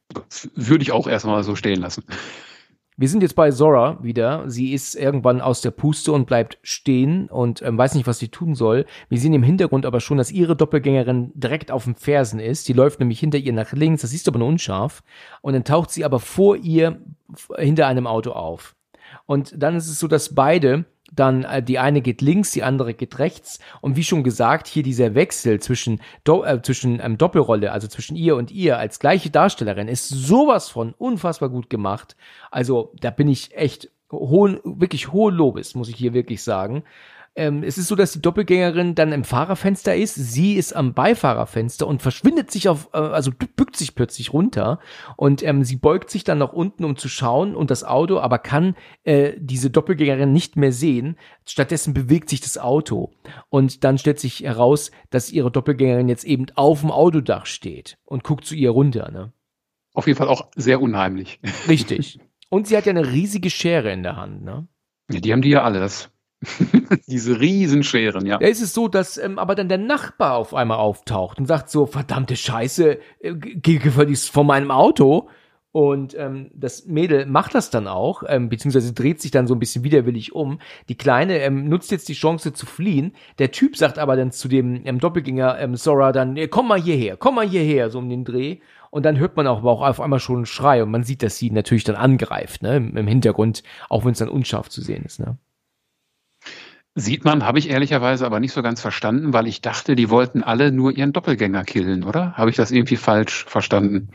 Würde 0.55 0.83
ich 0.83 0.93
auch 0.93 1.09
erstmal 1.09 1.43
so 1.43 1.57
stehen 1.57 1.81
lassen. 1.81 2.05
Wir 3.01 3.09
sind 3.09 3.22
jetzt 3.22 3.36
bei 3.36 3.53
Zora 3.53 3.96
wieder. 4.03 4.51
Sie 4.51 4.72
ist 4.72 4.96
irgendwann 4.96 5.40
aus 5.40 5.61
der 5.61 5.70
Puste 5.70 6.11
und 6.11 6.26
bleibt 6.26 6.59
stehen 6.64 7.28
und 7.28 7.62
ähm, 7.62 7.78
weiß 7.78 7.94
nicht, 7.94 8.09
was 8.09 8.18
sie 8.18 8.26
tun 8.26 8.57
soll. 8.57 8.86
Wir 9.09 9.20
sehen 9.20 9.34
im 9.34 9.44
Hintergrund 9.44 9.86
aber 9.86 10.01
schon, 10.01 10.18
dass 10.18 10.32
ihre 10.32 10.57
Doppelgängerin 10.57 11.30
direkt 11.34 11.70
auf 11.70 11.84
dem 11.84 11.94
Fersen 11.94 12.40
ist. 12.40 12.66
Die 12.66 12.72
läuft 12.72 12.99
nämlich 12.99 13.20
hinter 13.20 13.38
ihr 13.38 13.53
nach 13.53 13.72
links, 13.72 14.03
das 14.03 14.11
siehst 14.11 14.26
du 14.26 14.32
aber 14.32 14.40
nur 14.40 14.49
unscharf. 14.49 15.05
Und 15.42 15.53
dann 15.53 15.62
taucht 15.62 15.92
sie 15.92 16.05
aber 16.05 16.18
vor 16.18 16.57
ihr 16.57 17.01
hinter 17.57 17.86
einem 17.86 18.09
Auto 18.09 18.32
auf. 18.32 18.74
Und 19.26 19.55
dann 19.57 19.76
ist 19.76 19.86
es 19.86 20.01
so, 20.01 20.09
dass 20.09 20.34
beide 20.34 20.84
dann 21.13 21.45
äh, 21.45 21.63
die 21.63 21.79
eine 21.79 22.01
geht 22.01 22.21
links, 22.21 22.53
die 22.53 22.63
andere 22.63 22.95
geht 22.95 23.19
rechts. 23.19 23.59
Und 23.81 23.97
wie 23.97 24.05
schon 24.05 24.23
gesagt, 24.23 24.67
hier 24.67 24.83
dieser 24.83 25.15
Wechsel 25.15 25.61
zwischen, 25.61 26.01
Do 26.25 26.45
äh, 26.45 26.61
zwischen 26.63 27.01
ähm, 27.01 27.19
Doppelrolle, 27.19 27.73
also 27.73 27.89
zwischen 27.89 28.17
ihr 28.17 28.37
und 28.37 28.51
ihr 28.51 28.79
als 28.79 28.99
gleiche 28.99 29.31
Darstellerin, 29.31 29.89
ist 29.89 30.09
sowas 30.09 30.69
von 30.69 30.95
unfassbar 30.97 31.49
gut 31.49 31.71
gemacht. 31.71 32.17
Also 32.51 32.93
da 33.01 33.11
bin 33.11 33.29
ich 33.29 33.57
echt 33.57 33.91
hohen, 34.11 34.61
wirklich 34.65 35.13
hohen 35.13 35.35
Lobes, 35.35 35.75
muss 35.75 35.89
ich 35.89 35.97
hier 35.97 36.15
wirklich 36.15 36.43
sagen 36.43 36.85
ähm, 37.39 37.62
es 37.62 37.78
ist 37.78 37.86
so, 37.86 37.95
dass 37.95 38.12
die 38.12 38.20
Doppelgängerin 38.20 38.97
dann 38.97 39.12
im 39.12 39.22
Fahrerfenster 39.22 39.95
ist, 39.95 40.16
sie 40.16 40.55
ist 40.55 40.74
am 40.74 40.93
Beifahrerfenster 40.93 41.86
und 41.86 42.03
verschwindet 42.03 42.51
sich 42.51 42.68
auf, 42.68 42.91
äh, 42.93 42.99
also 42.99 43.30
bückt 43.30 43.76
sich 43.76 43.95
plötzlich 43.95 44.32
runter 44.32 44.80
und 45.16 45.45
ähm, 45.45 45.62
sie 45.62 45.76
beugt 45.76 46.11
sich 46.11 46.24
dann 46.24 46.39
nach 46.39 46.53
unten, 46.53 46.84
um 46.84 46.97
zu 46.97 47.09
schauen 47.09 47.55
und 47.55 47.70
das 47.70 47.84
Auto, 47.84 48.18
aber 48.18 48.39
kann 48.39 48.74
äh, 49.05 49.34
diese 49.39 49.70
Doppelgängerin 49.70 50.32
nicht 50.32 50.57
mehr 50.57 50.72
sehen. 50.72 51.16
Stattdessen 51.47 51.95
bewegt 51.95 52.28
sich 52.28 52.41
das 52.41 52.59
Auto 52.59 53.12
und 53.49 53.84
dann 53.84 53.99
stellt 53.99 54.18
sich 54.18 54.41
heraus, 54.41 54.91
dass 55.11 55.30
ihre 55.30 55.53
Doppelgängerin 55.53 56.09
jetzt 56.09 56.24
eben 56.24 56.47
auf 56.57 56.80
dem 56.80 56.91
Autodach 56.91 57.47
steht 57.47 57.99
und 58.05 58.24
guckt 58.24 58.45
zu 58.45 58.57
ihr 58.57 58.70
runter. 58.70 59.12
Ne? 59.12 59.32
Auf 59.95 60.09
jeden 60.09 60.18
Fall 60.18 60.28
auch 60.28 60.49
sehr 60.57 60.82
unheimlich. 60.82 61.41
Richtig. 61.68 62.18
Und 62.51 62.66
sie 62.66 62.76
hat 62.76 62.86
ja 62.86 62.91
eine 62.91 63.12
riesige 63.12 63.51
Schere 63.51 63.93
in 63.93 64.03
der 64.03 64.16
Hand, 64.16 64.43
ne? 64.43 64.66
Ja, 65.11 65.20
die 65.20 65.32
haben 65.32 65.43
die 65.43 65.51
ja 65.51 65.62
alle. 65.62 65.80
Das 65.80 66.11
Diese 67.09 67.41
Riesenscheren, 67.41 68.24
ja. 68.26 68.39
Da 68.39 68.47
ist 68.47 68.62
es 68.62 68.72
so, 68.72 68.89
dass 68.89 69.18
ähm, 69.18 69.39
aber 69.39 69.55
dann 69.55 69.68
der 69.68 69.78
Nachbar 69.78 70.36
auf 70.36 70.55
einmal 70.55 70.78
auftaucht 70.78 71.39
und 71.39 71.47
sagt 71.47 71.70
so, 71.70 71.86
verdammte 71.86 72.36
Scheiße, 72.36 72.99
äh, 73.20 73.34
geh 73.34 73.78
gefälligst 73.78 74.30
vor 74.30 74.45
meinem 74.45 74.70
Auto. 74.70 75.28
Und 75.70 76.16
ähm, 76.18 76.51
das 76.55 76.86
Mädel 76.86 77.26
macht 77.26 77.55
das 77.55 77.70
dann 77.70 77.89
auch, 77.89 78.22
ähm, 78.26 78.49
beziehungsweise 78.49 78.95
dreht 78.95 79.20
sich 79.20 79.30
dann 79.30 79.47
so 79.47 79.55
ein 79.55 79.59
bisschen 79.59 79.84
widerwillig 79.84 80.34
um. 80.34 80.61
Die 80.89 80.97
Kleine 80.97 81.39
ähm, 81.41 81.68
nutzt 81.68 81.91
jetzt 81.91 82.09
die 82.09 82.14
Chance 82.14 82.55
zu 82.55 82.64
fliehen. 82.64 83.12
Der 83.39 83.51
Typ 83.51 83.76
sagt 83.76 83.99
aber 83.99 84.16
dann 84.16 84.32
zu 84.32 84.49
dem 84.49 84.80
ähm, 84.86 84.99
Doppelgänger 84.99 85.59
ähm, 85.59 85.76
Sora 85.76 86.12
dann, 86.12 86.39
komm 86.49 86.68
mal 86.68 86.80
hierher, 86.80 87.16
komm 87.16 87.34
mal 87.34 87.47
hierher, 87.47 87.91
so 87.91 87.99
um 87.99 88.09
den 88.09 88.24
Dreh. 88.24 88.59
Und 88.91 89.05
dann 89.05 89.18
hört 89.18 89.36
man 89.36 89.47
auch, 89.47 89.59
aber 89.59 89.70
auch 89.70 89.82
auf 89.82 90.01
einmal 90.01 90.20
schon 90.20 90.36
einen 90.36 90.47
Schrei 90.47 90.82
und 90.82 90.91
man 90.91 91.05
sieht, 91.05 91.22
dass 91.22 91.36
sie 91.36 91.51
natürlich 91.51 91.84
dann 91.84 91.97
angreift, 91.97 92.62
ne, 92.62 92.76
im, 92.76 92.97
im 92.97 93.07
Hintergrund, 93.07 93.62
auch 93.91 94.05
wenn 94.07 94.12
es 94.12 94.18
dann 94.18 94.30
unscharf 94.30 94.70
zu 94.70 94.80
sehen 94.80 95.05
ist, 95.05 95.20
ne. 95.20 95.36
Sieht 96.99 97.24
man, 97.24 97.44
habe 97.44 97.59
ich 97.61 97.70
ehrlicherweise 97.70 98.26
aber 98.26 98.40
nicht 98.40 98.53
so 98.53 98.61
ganz 98.61 98.80
verstanden, 98.80 99.32
weil 99.32 99.46
ich 99.46 99.61
dachte, 99.61 99.94
die 99.94 100.11
wollten 100.11 100.42
alle 100.42 100.72
nur 100.72 100.96
ihren 100.96 101.12
Doppelgänger 101.12 101.62
killen, 101.62 102.03
oder? 102.03 102.32
Habe 102.32 102.51
ich 102.51 102.57
das 102.57 102.72
irgendwie 102.72 102.96
falsch 102.96 103.44
verstanden? 103.44 104.09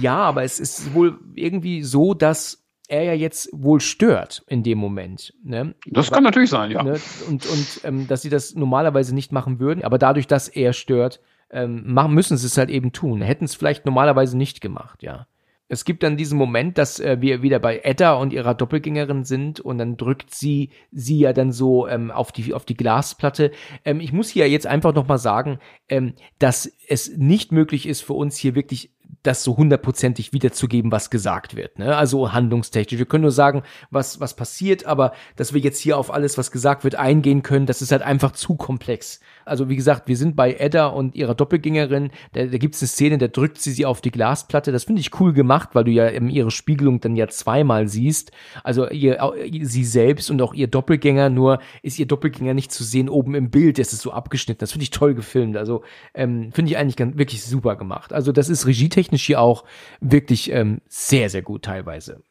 Ja, 0.00 0.16
aber 0.18 0.44
es 0.44 0.60
ist 0.60 0.94
wohl 0.94 1.18
irgendwie 1.34 1.82
so, 1.82 2.14
dass 2.14 2.64
er 2.86 3.02
ja 3.02 3.12
jetzt 3.14 3.48
wohl 3.52 3.80
stört 3.80 4.44
in 4.46 4.62
dem 4.62 4.78
Moment. 4.78 5.34
Ne? 5.42 5.74
Das 5.86 6.12
kann 6.12 6.22
natürlich 6.22 6.50
sein, 6.50 6.70
ja. 6.70 6.82
Ne? 6.82 7.00
Und, 7.28 7.44
und 7.46 7.80
ähm, 7.82 8.06
dass 8.06 8.22
sie 8.22 8.30
das 8.30 8.54
normalerweise 8.54 9.14
nicht 9.14 9.32
machen 9.32 9.58
würden, 9.58 9.82
aber 9.82 9.98
dadurch, 9.98 10.26
dass 10.26 10.48
er 10.48 10.72
stört, 10.74 11.20
ähm, 11.50 11.82
machen, 11.92 12.14
müssen 12.14 12.36
sie 12.36 12.46
es 12.46 12.56
halt 12.56 12.70
eben 12.70 12.92
tun. 12.92 13.20
Hätten 13.20 13.44
es 13.44 13.54
vielleicht 13.54 13.84
normalerweise 13.84 14.36
nicht 14.36 14.60
gemacht, 14.60 15.02
ja. 15.02 15.26
Es 15.68 15.84
gibt 15.84 16.02
dann 16.02 16.16
diesen 16.16 16.36
Moment, 16.36 16.76
dass 16.76 17.00
äh, 17.00 17.20
wir 17.20 17.42
wieder 17.42 17.58
bei 17.58 17.80
Edda 17.82 18.14
und 18.14 18.32
ihrer 18.32 18.54
Doppelgängerin 18.54 19.24
sind 19.24 19.60
und 19.60 19.78
dann 19.78 19.96
drückt 19.96 20.34
sie 20.34 20.70
sie 20.92 21.18
ja 21.18 21.32
dann 21.32 21.52
so 21.52 21.88
ähm, 21.88 22.10
auf 22.10 22.32
die 22.32 22.52
auf 22.52 22.64
die 22.64 22.76
Glasplatte. 22.76 23.50
Ähm, 23.84 24.00
ich 24.00 24.12
muss 24.12 24.28
hier 24.28 24.48
jetzt 24.48 24.66
einfach 24.66 24.94
noch 24.94 25.08
mal 25.08 25.18
sagen, 25.18 25.58
ähm, 25.88 26.14
dass 26.38 26.70
es 26.88 27.16
nicht 27.16 27.50
möglich 27.50 27.88
ist 27.88 28.02
für 28.02 28.12
uns 28.12 28.36
hier 28.36 28.54
wirklich 28.54 28.90
das 29.22 29.42
so 29.42 29.56
hundertprozentig 29.56 30.32
wiederzugeben, 30.32 30.92
was 30.92 31.10
gesagt 31.10 31.56
wird. 31.56 31.78
Ne? 31.78 31.96
Also 31.96 32.32
handlungstechnisch. 32.32 32.98
Wir 32.98 33.06
können 33.06 33.22
nur 33.22 33.32
sagen, 33.32 33.62
was, 33.90 34.20
was 34.20 34.36
passiert, 34.36 34.84
aber 34.84 35.12
dass 35.36 35.54
wir 35.54 35.60
jetzt 35.60 35.80
hier 35.80 35.96
auf 35.98 36.12
alles, 36.12 36.36
was 36.36 36.50
gesagt 36.50 36.84
wird, 36.84 36.96
eingehen 36.96 37.42
können, 37.42 37.66
das 37.66 37.80
ist 37.80 37.90
halt 37.90 38.02
einfach 38.02 38.32
zu 38.32 38.54
komplex. 38.56 39.20
Also 39.44 39.68
wie 39.68 39.76
gesagt, 39.76 40.08
wir 40.08 40.16
sind 40.16 40.36
bei 40.36 40.54
Edda 40.54 40.86
und 40.86 41.14
ihrer 41.14 41.34
Doppelgängerin. 41.34 42.10
Da, 42.32 42.46
da 42.46 42.58
gibt 42.58 42.74
es 42.74 42.82
eine 42.82 42.88
Szene, 42.88 43.18
da 43.18 43.28
drückt 43.28 43.58
sie 43.60 43.72
sie 43.72 43.86
auf 43.86 44.00
die 44.00 44.10
Glasplatte. 44.10 44.72
Das 44.72 44.84
finde 44.84 45.00
ich 45.00 45.18
cool 45.20 45.32
gemacht, 45.32 45.70
weil 45.72 45.84
du 45.84 45.90
ja 45.90 46.08
ihre 46.08 46.50
Spiegelung 46.50 47.00
dann 47.00 47.16
ja 47.16 47.28
zweimal 47.28 47.88
siehst. 47.88 48.32
Also 48.62 48.88
ihr, 48.88 49.18
sie 49.62 49.84
selbst 49.84 50.30
und 50.30 50.40
auch 50.42 50.54
ihr 50.54 50.66
Doppelgänger. 50.66 51.30
Nur 51.30 51.60
ist 51.82 51.98
ihr 51.98 52.06
Doppelgänger 52.06 52.54
nicht 52.54 52.72
zu 52.72 52.84
sehen 52.84 53.08
oben 53.08 53.34
im 53.34 53.50
Bild. 53.50 53.78
Das 53.78 53.92
ist 53.92 54.02
so 54.02 54.12
abgeschnitten. 54.12 54.60
Das 54.60 54.72
finde 54.72 54.84
ich 54.84 54.90
toll 54.90 55.14
gefilmt. 55.14 55.56
Also 55.56 55.82
ähm, 56.14 56.52
finde 56.52 56.70
ich 56.70 56.76
eigentlich 56.76 56.96
ganz, 56.96 57.16
wirklich 57.16 57.42
super 57.42 57.76
gemacht. 57.76 58.12
Also 58.12 58.32
das 58.32 58.48
ist 58.48 58.66
regietechnisch 58.66 59.24
hier 59.24 59.40
auch 59.40 59.64
wirklich 60.00 60.50
ähm, 60.50 60.80
sehr, 60.88 61.30
sehr 61.30 61.42
gut 61.42 61.62
teilweise. 61.62 62.22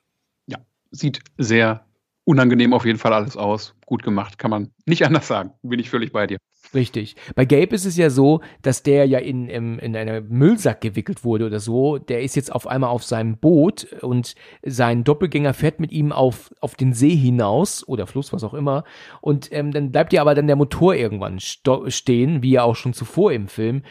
Ja, 0.48 0.60
sieht 0.92 1.20
sehr 1.38 1.86
unangenehm 2.26 2.74
auf 2.74 2.86
jeden 2.86 3.00
Fall 3.00 3.14
alles 3.14 3.38
aus. 3.38 3.76
Gut 3.86 4.04
gemacht, 4.04 4.38
kann 4.38 4.52
man 4.52 4.72
nicht 4.86 5.06
anders 5.06 5.28
sagen. 5.28 5.52
Bin 5.62 5.80
ich 5.80 5.90
völlig 5.90 6.12
bei 6.12 6.28
dir. 6.28 6.38
Richtig. 6.74 7.16
Bei 7.36 7.46
Gabe 7.46 7.76
ist 7.76 7.86
es 7.86 7.98
ja 7.98 8.10
so, 8.10 8.42
dass 8.64 8.82
der 8.82 9.06
ja 9.06 9.20
in, 9.20 9.48
in, 9.48 9.78
in 9.78 9.96
einen 9.96 10.28
Müllsack 10.30 10.82
gewickelt 10.82 11.24
wurde 11.24 11.46
oder 11.46 11.60
so. 11.60 12.00
Der 12.00 12.24
ist 12.24 12.36
jetzt 12.36 12.52
auf 12.52 12.66
einmal 12.66 12.90
auf 12.90 13.04
seinem 13.04 13.38
Boot 13.38 13.86
und 14.02 14.34
sein 14.64 15.04
Doppelgänger 15.04 15.54
fährt 15.54 15.80
mit 15.80 15.92
ihm 15.92 16.12
auf, 16.12 16.52
auf 16.62 16.76
den 16.76 16.94
See 16.94 17.16
hinaus 17.16 17.88
oder 17.88 18.08
Fluss, 18.08 18.34
was 18.34 18.44
auch 18.44 18.56
immer. 18.56 18.86
Und 19.22 19.50
ähm, 19.52 19.72
dann 19.72 19.92
bleibt 19.92 20.14
ja 20.14 20.22
aber 20.22 20.34
dann 20.34 20.48
der 20.48 20.56
Motor 20.56 20.96
irgendwann 20.96 21.40
stehen, 21.40 22.42
wie 22.42 22.52
ja 22.52 22.64
auch 22.64 22.76
schon 22.76 22.94
zuvor 22.94 23.34
im 23.34 23.48
Film. 23.48 23.84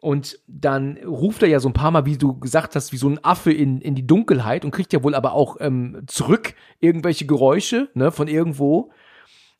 Und 0.00 0.38
dann 0.46 0.96
ruft 1.04 1.42
er 1.42 1.48
ja 1.48 1.58
so 1.58 1.68
ein 1.68 1.74
paar 1.74 1.90
Mal, 1.90 2.06
wie 2.06 2.16
du 2.16 2.38
gesagt 2.38 2.76
hast, 2.76 2.92
wie 2.92 2.96
so 2.98 3.08
ein 3.08 3.22
Affe 3.24 3.52
in, 3.52 3.80
in 3.80 3.94
die 3.94 4.06
Dunkelheit 4.06 4.64
und 4.64 4.70
kriegt 4.70 4.92
ja 4.92 5.02
wohl 5.02 5.14
aber 5.14 5.32
auch 5.32 5.56
ähm, 5.60 6.02
zurück 6.06 6.54
irgendwelche 6.78 7.26
Geräusche 7.26 7.88
ne, 7.94 8.12
von 8.12 8.28
irgendwo. 8.28 8.90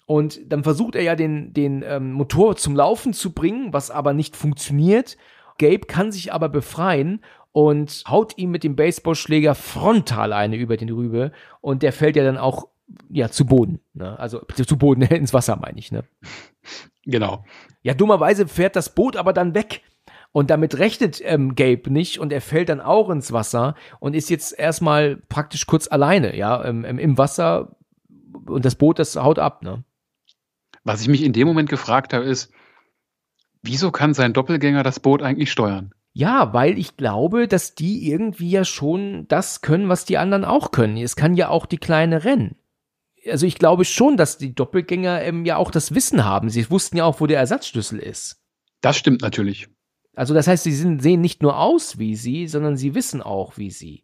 Und 0.07 0.41
dann 0.51 0.62
versucht 0.62 0.95
er 0.95 1.03
ja 1.03 1.16
den, 1.16 1.53
den 1.53 1.82
ähm, 1.86 2.12
Motor 2.12 2.57
zum 2.57 2.76
Laufen 2.76 3.12
zu 3.12 3.32
bringen, 3.32 3.72
was 3.72 3.91
aber 3.91 4.14
nicht 4.14 4.36
funktioniert. 4.36 5.16
Gabe 5.59 5.80
kann 5.80 6.12
sich 6.12 6.32
aber 6.32 6.49
befreien 6.49 7.20
und 7.53 8.05
haut 8.09 8.39
ihm 8.39 8.51
mit 8.51 8.62
dem 8.62 8.76
Baseballschläger 8.76 9.55
frontal 9.57 10.32
eine 10.32 10.57
über 10.57 10.76
den 10.76 10.91
Rübe 10.91 11.32
und 11.61 11.82
der 11.82 11.93
fällt 11.93 12.16
ja 12.16 12.22
dann 12.22 12.39
auch 12.39 12.68
ja 13.11 13.28
zu 13.30 13.45
Boden, 13.45 13.80
ne? 13.93 14.18
Also 14.18 14.41
zu 14.41 14.78
Boden 14.78 15.03
ins 15.11 15.34
Wasser 15.34 15.57
meine 15.57 15.78
ich, 15.78 15.91
ne? 15.91 16.05
Genau. 17.05 17.45
Ja, 17.82 17.95
dummerweise 17.95 18.47
fährt 18.47 18.76
das 18.76 18.95
Boot 18.95 19.16
aber 19.16 19.32
dann 19.32 19.55
weg 19.55 19.82
und 20.33 20.51
damit 20.51 20.79
rechnet 20.79 21.20
ähm, 21.24 21.55
Gabe 21.55 21.91
nicht 21.91 22.18
und 22.18 22.33
er 22.33 22.41
fällt 22.41 22.68
dann 22.68 22.81
auch 22.81 23.11
ins 23.11 23.33
Wasser 23.33 23.74
und 24.01 24.14
ist 24.14 24.31
jetzt 24.31 24.59
erstmal 24.59 25.16
praktisch 25.29 25.66
kurz 25.66 25.89
alleine, 25.89 26.37
ja, 26.37 26.62
im, 26.62 26.85
im 26.85 27.18
Wasser 27.18 27.76
und 28.47 28.64
das 28.64 28.74
Boot, 28.74 28.99
das 28.99 29.16
haut 29.16 29.39
ab, 29.39 29.62
ne? 29.62 29.85
Was 30.85 31.03
ich 31.03 31.09
mich 31.09 31.22
in 31.22 31.33
dem 31.33 31.47
Moment 31.47 31.68
gefragt 31.68 32.14
habe, 32.14 32.24
ist, 32.24 32.53
wieso 33.62 33.91
kann 33.91 34.14
sein 34.14 34.33
Doppelgänger 34.33 34.83
das 34.83 35.01
Boot 35.01 35.22
eigentlich 35.22 35.51
steuern? 35.51 35.93
Ja, 36.12 36.53
weil 36.53 36.79
ich 36.79 36.97
glaube, 36.97 37.47
dass 37.47 37.74
die 37.74 38.11
irgendwie 38.11 38.51
ja 38.51 38.64
schon 38.64 39.26
das 39.29 39.61
können, 39.61 39.89
was 39.89 40.05
die 40.05 40.18
anderen 40.18 40.45
auch 40.45 40.70
können. 40.70 40.97
Es 40.97 41.14
kann 41.14 41.35
ja 41.35 41.49
auch 41.49 41.66
die 41.66 41.79
kleine 41.79 42.24
rennen. 42.24 42.57
Also 43.31 43.47
ich 43.47 43.59
glaube 43.59 43.85
schon, 43.85 44.16
dass 44.16 44.39
die 44.39 44.55
Doppelgänger 44.55 45.22
ähm, 45.22 45.45
ja 45.45 45.57
auch 45.57 45.70
das 45.70 45.95
Wissen 45.95 46.24
haben. 46.24 46.49
Sie 46.49 46.70
wussten 46.70 46.97
ja 46.97 47.05
auch, 47.05 47.20
wo 47.20 47.26
der 47.26 47.39
Ersatzschlüssel 47.39 47.99
ist. 47.99 48.43
Das 48.81 48.97
stimmt 48.97 49.22
natürlich. 49.22 49.68
Also 50.19 50.35
das 50.35 50.49
heißt, 50.49 50.64
sie 50.64 50.73
sind, 50.73 51.01
sehen 51.01 51.21
nicht 51.21 51.43
nur 51.43 51.61
aus 51.61 52.01
wie 52.01 52.16
sie, 52.16 52.49
sondern 52.49 52.77
sie 52.77 52.97
wissen 52.97 53.23
auch 53.23 53.57
wie 53.57 53.71
sie. 53.71 54.03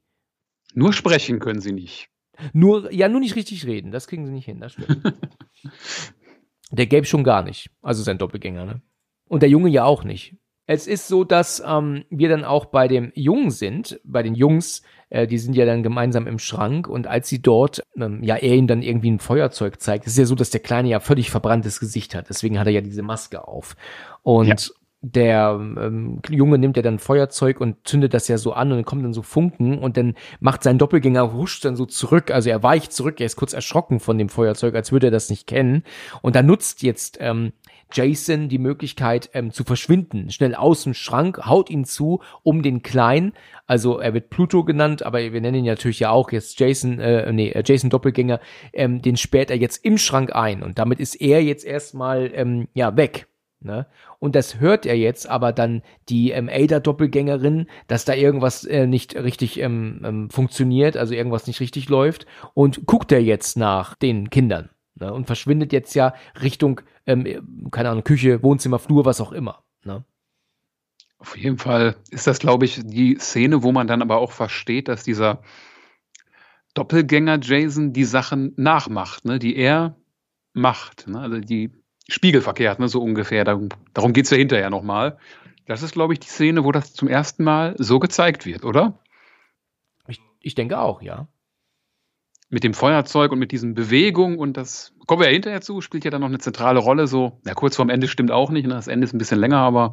Nur 0.73 0.93
sprechen 0.93 1.41
können 1.41 1.61
sie 1.61 1.73
nicht. 1.73 2.09
Nur, 2.53 2.93
ja, 2.93 3.09
nur 3.09 3.19
nicht 3.19 3.35
richtig 3.35 3.67
reden. 3.67 3.91
Das 3.91 4.07
kriegen 4.07 4.25
sie 4.25 4.33
nicht 4.33 4.45
hin, 4.45 4.61
das 4.61 4.75
stimmt. 4.75 5.03
der 6.71 6.87
Gabe 6.87 7.05
schon 7.05 7.25
gar 7.25 7.43
nicht. 7.43 7.69
Also 7.83 8.05
sein 8.05 8.19
Doppelgänger, 8.19 8.65
ne? 8.65 8.83
Und 9.29 9.43
der 9.43 9.49
Junge 9.49 9.71
ja 9.71 9.85
auch 9.85 10.05
nicht. 10.05 10.37
Es 10.67 10.87
ist 10.87 11.09
so, 11.09 11.25
dass 11.25 11.61
ähm, 11.67 12.05
wir 12.11 12.29
dann 12.29 12.45
auch 12.45 12.67
bei 12.67 12.87
dem 12.87 13.11
Jungen 13.17 13.51
sind, 13.51 14.01
bei 14.05 14.23
den 14.23 14.37
Jungs, 14.37 14.83
äh, 15.11 15.27
die 15.27 15.39
sind 15.39 15.57
ja 15.57 15.67
dann 15.67 15.83
gemeinsam 15.83 16.29
im 16.29 16.39
Schrank 16.39 16.87
und 16.87 17.09
als 17.09 17.29
sie 17.29 17.43
dort, 17.43 17.83
ähm, 17.97 18.23
ja, 18.23 18.37
er 18.37 18.55
ihnen 18.55 18.69
dann 18.69 18.83
irgendwie 18.83 19.11
ein 19.11 19.19
Feuerzeug 19.19 19.81
zeigt, 19.81 20.07
ist 20.07 20.17
ja 20.17 20.27
so, 20.27 20.37
dass 20.37 20.51
der 20.51 20.61
Kleine 20.61 20.89
ja 20.89 21.01
völlig 21.01 21.31
verbranntes 21.31 21.81
Gesicht 21.81 22.15
hat, 22.15 22.29
deswegen 22.29 22.59
hat 22.59 22.67
er 22.67 22.73
ja 22.73 22.81
diese 22.81 23.03
Maske 23.03 23.47
auf. 23.47 23.77
Und 24.23 24.47
ja 24.47 24.57
der 25.05 25.59
ähm, 25.61 26.21
Junge 26.31 26.57
nimmt 26.57 26.79
ja 26.79 26.83
dann 26.83 26.99
Feuerzeug 26.99 27.61
und 27.61 27.87
zündet 27.87 28.15
das 28.15 28.27
ja 28.29 28.39
so 28.39 28.55
an 28.55 28.71
und 28.71 28.79
dann 28.79 28.85
kommt 28.87 29.05
dann 29.05 29.13
so 29.13 29.21
Funken 29.21 29.79
und 29.79 29.99
dann 29.99 30.15
macht 30.41 30.63
sein 30.63 30.79
Doppelgänger 30.79 31.35
huscht 31.35 31.67
dann 31.67 31.77
so 31.77 31.85
zurück, 31.85 32.31
also 32.31 32.49
er 32.49 32.63
weicht 32.63 32.93
zurück, 32.93 33.21
er 33.21 33.27
ist 33.27 33.37
kurz 33.37 33.53
erschrocken 33.53 34.01
von 34.01 34.17
dem 34.17 34.31
Feuerzeug, 34.31 34.75
als 34.75 34.93
würde 34.93 35.09
er 35.09 35.11
das 35.11 35.29
nicht 35.29 35.47
kennen. 35.47 35.83
Und 36.23 36.37
da 36.37 36.43
nutzt 36.43 36.83
jetzt 36.83 37.19
ähm, 37.21 37.53
Jason 37.93 38.49
die 38.49 38.59
Möglichkeit 38.59 39.29
ähm, 39.35 39.53
zu 39.53 39.63
verschwinden, 39.65 40.31
schnell 40.31 40.55
aus 40.55 40.85
dem 40.85 40.95
Schrank, 40.95 41.45
haut 41.45 41.69
ihn 41.69 41.85
zu, 41.85 42.23
um 42.43 42.63
den 42.63 42.83
Kleinen, 42.83 43.35
also 43.67 43.99
er 43.99 44.15
wird 44.15 44.31
Pluto 44.31 44.65
genannt, 44.65 45.03
aber 45.03 45.21
wir 45.21 45.41
nennen 45.41 45.59
ihn 45.59 45.67
natürlich 45.67 46.01
ja 46.01 46.11
auch 46.11 46.33
jetzt 46.33 46.59
Jason, 46.59 46.99
äh, 46.99 47.31
nee, 47.31 47.51
äh, 47.51 47.63
Jason 47.65 47.91
Doppelgänger, 47.91 48.41
ähm, 48.73 49.03
den 49.03 49.19
sperrt 49.19 49.51
er 49.51 49.59
jetzt 49.59 49.85
im 49.85 49.99
Schrank 49.99 50.35
ein 50.35 50.63
und 50.63 50.79
damit 50.79 50.99
ist 50.99 51.15
er 51.17 51.43
jetzt 51.43 51.67
erstmal 51.67 52.31
ähm, 52.35 52.69
ja 52.73 52.97
weg 52.97 53.27
Ne? 53.65 53.87
Und 54.19 54.37
das 54.37 54.61
hört 54.61 54.85
er 54.85 54.97
jetzt 54.97 55.27
aber 55.29 55.53
dann 55.53 55.83
die 56.11 56.33
ähm, 56.33 56.51
Ada-Doppelgängerin, 56.53 57.67
dass 57.87 58.05
da 58.05 58.13
irgendwas 58.13 58.65
äh, 58.65 58.87
nicht 58.87 59.17
richtig 59.17 59.59
ähm, 59.59 60.03
ähm, 60.05 60.31
funktioniert, 60.31 60.99
also 60.99 61.15
irgendwas 61.15 61.47
nicht 61.47 61.61
richtig 61.61 61.89
läuft 61.89 62.27
und 62.53 62.87
guckt 62.87 63.11
er 63.11 63.23
jetzt 63.23 63.57
nach 63.57 63.95
den 63.95 64.29
Kindern 64.29 64.69
ne? 64.97 65.13
und 65.13 65.27
verschwindet 65.27 65.73
jetzt 65.73 65.95
ja 65.95 66.15
Richtung, 66.43 66.83
ähm, 67.07 67.71
keine 67.71 67.89
Ahnung, 67.89 68.05
Küche, 68.05 68.43
Wohnzimmer, 68.43 68.79
Flur, 68.79 69.07
was 69.07 69.23
auch 69.23 69.33
immer. 69.33 69.65
Ne? 69.83 70.05
Auf 71.19 71.35
jeden 71.39 71.57
Fall 71.57 71.97
ist 72.11 72.27
das, 72.27 72.41
glaube 72.41 72.67
ich, 72.67 72.83
die 72.85 73.17
Szene, 73.19 73.63
wo 73.63 73.73
man 73.73 73.87
dann 73.87 74.03
aber 74.03 74.19
auch 74.19 74.33
versteht, 74.33 74.89
dass 74.89 75.05
dieser 75.05 75.43
Doppelgänger 76.75 77.39
Jason 77.41 77.95
die 77.95 78.05
Sachen 78.05 78.53
nachmacht, 78.57 79.25
ne, 79.25 79.39
die 79.39 79.57
er 79.57 79.97
macht. 80.53 81.07
Ne? 81.07 81.19
Also 81.19 81.39
die 81.39 81.71
spiegelverkehrt, 82.09 82.79
ne, 82.79 82.89
so 82.89 83.03
ungefähr. 83.03 83.45
Darum, 83.45 83.69
darum 83.93 84.13
geht 84.13 84.27
es 84.27 84.31
ja 84.31 84.37
hinterher 84.37 84.71
nochmal. 84.71 85.19
Das 85.67 85.83
ist, 85.83 85.93
glaube 85.93 86.13
ich, 86.13 86.21
die 86.21 86.29
Szene, 86.29 86.65
wo 86.65 86.73
das 86.73 86.93
zum 86.93 87.09
ersten 87.09 87.45
Mal 87.45 87.75
so 87.79 87.99
gezeigt 87.99 88.45
wird, 88.45 88.65
oder? 88.65 88.99
Ich, 90.07 90.21
ich 90.41 90.55
denke 90.55 90.79
auch, 90.79 91.01
ja. 91.01 91.27
Mit 92.51 92.63
dem 92.63 92.75
Feuerzeug 92.75 93.33
und 93.33 93.39
mit 93.39 93.51
diesen 93.51 93.75
Bewegungen 93.75 94.39
und 94.39 94.57
das 94.57 94.93
kommen 95.07 95.23
wir 95.23 95.29
ja 95.29 95.33
hinterher 95.33 95.63
zu, 95.63 95.81
spielt 95.81 96.05
ja 96.05 96.11
dann 96.11 96.21
noch 96.21 96.29
eine 96.29 96.39
zentrale 96.39 96.79
Rolle. 96.79 97.07
So, 97.07 97.41
ja, 97.47 97.55
kurz 97.55 97.77
vorm 97.77 97.89
Ende 97.89 98.07
stimmt 98.07 98.31
auch 98.31 98.51
nicht, 98.51 98.67
ne? 98.67 98.75
das 98.75 98.87
Ende 98.87 99.07
ist 99.07 99.15
ein 99.15 99.19
bisschen 99.19 99.41
länger, 99.41 99.59
aber 99.59 99.93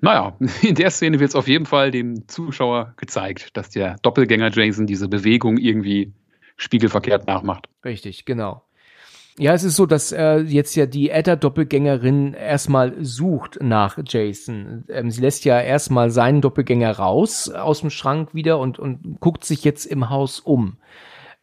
naja, 0.00 0.36
in 0.62 0.74
der 0.74 0.90
Szene 0.90 1.20
wird 1.20 1.30
es 1.30 1.36
auf 1.36 1.48
jeden 1.48 1.64
Fall 1.64 1.92
dem 1.92 2.28
Zuschauer 2.28 2.94
gezeigt, 2.96 3.56
dass 3.56 3.70
der 3.70 3.96
Doppelgänger 4.02 4.50
Jason 4.50 4.86
diese 4.86 5.08
Bewegung 5.08 5.56
irgendwie 5.56 6.12
spiegelverkehrt 6.56 7.26
nachmacht. 7.26 7.68
Richtig, 7.84 8.24
genau. 8.24 8.65
Ja, 9.38 9.52
es 9.52 9.64
ist 9.64 9.76
so, 9.76 9.84
dass 9.84 10.12
äh, 10.12 10.38
jetzt 10.38 10.74
ja 10.76 10.86
die 10.86 11.10
Edda-Doppelgängerin 11.10 12.32
erstmal 12.32 12.94
sucht 13.04 13.58
nach 13.60 13.98
Jason. 14.06 14.84
Ähm, 14.88 15.10
sie 15.10 15.20
lässt 15.20 15.44
ja 15.44 15.60
erstmal 15.60 16.10
seinen 16.10 16.40
Doppelgänger 16.40 16.92
raus 16.92 17.50
aus 17.50 17.80
dem 17.80 17.90
Schrank 17.90 18.34
wieder 18.34 18.58
und, 18.58 18.78
und 18.78 19.20
guckt 19.20 19.44
sich 19.44 19.62
jetzt 19.62 19.84
im 19.84 20.08
Haus 20.08 20.40
um. 20.40 20.78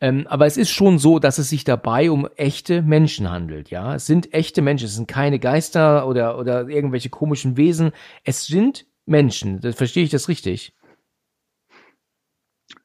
Ähm, 0.02 0.26
aber 0.28 0.48
es 0.48 0.58
ist 0.58 0.72
schon 0.72 0.98
so, 0.98 1.20
dass 1.20 1.38
es 1.38 1.50
sich 1.50 1.66
dabei 1.66 2.10
um 2.10 2.28
echte 2.36 2.82
Menschen 2.82 3.30
handelt, 3.30 3.70
ja. 3.70 3.94
Es 3.96 4.08
sind 4.08 4.34
echte 4.34 4.64
Menschen, 4.64 4.86
es 4.86 4.96
sind 4.96 5.08
keine 5.08 5.38
Geister 5.38 6.08
oder, 6.08 6.40
oder 6.40 6.68
irgendwelche 6.68 7.10
komischen 7.10 7.58
Wesen. 7.58 7.92
Es 8.24 8.48
sind 8.48 8.88
Menschen. 9.06 9.62
Das, 9.62 9.76
verstehe 9.76 10.04
ich 10.04 10.10
das 10.10 10.28
richtig? 10.30 10.74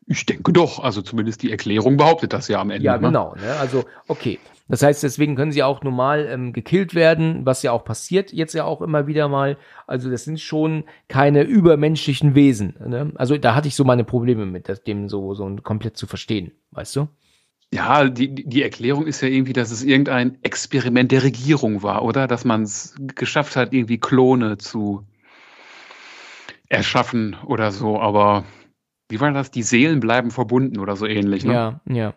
Ich 0.06 0.26
denke 0.26 0.52
doch. 0.52 0.80
Also 0.80 1.00
zumindest 1.00 1.42
die 1.42 1.50
Erklärung 1.50 1.96
behauptet 1.96 2.34
das 2.34 2.48
ja 2.48 2.61
am 2.61 2.70
Ende. 2.70 2.84
Ja, 2.84 2.98
ne? 2.98 3.09
genau. 3.09 3.34
Ne? 3.34 3.56
Also, 3.59 3.85
okay. 4.06 4.39
Das 4.69 4.82
heißt, 4.82 5.03
deswegen 5.03 5.35
können 5.35 5.51
sie 5.51 5.62
auch 5.62 5.82
normal 5.82 6.28
ähm, 6.31 6.53
gekillt 6.53 6.95
werden, 6.95 7.47
was 7.47 7.62
ja 7.62 7.73
auch 7.73 7.85
passiert 7.85 8.32
jetzt 8.32 8.53
ja 8.53 8.65
auch 8.65 8.82
immer 8.82 9.07
wieder 9.07 9.28
mal. 9.28 9.57
Also 9.86 10.11
das 10.11 10.24
sind 10.24 10.40
schon 10.40 10.85
keine 11.09 11.43
übermenschlichen 11.43 12.35
Wesen. 12.35 12.77
Ne? 12.86 13.12
Also 13.15 13.39
da 13.39 13.55
hatte 13.55 13.69
ich 13.69 13.74
so 13.74 13.85
meine 13.85 14.05
Probleme 14.05 14.45
mit, 14.45 14.69
das 14.69 14.82
dem 14.82 15.09
so, 15.09 15.35
so 15.35 15.57
komplett 15.62 15.97
zu 15.97 16.07
verstehen, 16.07 16.53
weißt 16.73 16.97
du? 16.97 17.09
Ja, 17.73 18.09
die, 18.09 18.35
die 18.35 18.62
Erklärung 18.62 19.07
ist 19.07 19.20
ja 19.20 19.28
irgendwie, 19.28 19.53
dass 19.53 19.70
es 19.70 19.82
irgendein 19.82 20.43
Experiment 20.43 21.12
der 21.12 21.23
Regierung 21.23 21.82
war, 21.82 22.03
oder? 22.03 22.27
Dass 22.27 22.45
man 22.45 22.62
es 22.62 22.95
geschafft 23.15 23.57
hat, 23.57 23.74
irgendwie 23.74 23.99
Klone 23.99 24.57
zu 24.57 25.07
erschaffen 26.66 27.36
oder 27.47 27.70
so. 27.70 28.01
Aber 28.01 28.45
wie 29.11 29.20
war 29.20 29.32
das? 29.32 29.51
Die 29.51 29.62
Seelen 29.62 30.01
bleiben 30.01 30.31
verbunden 30.31 30.78
oder 30.78 30.97
so 30.97 31.07
ähnlich, 31.07 31.45
ne? 31.45 31.53
Ja, 31.53 31.81
ja 31.86 32.15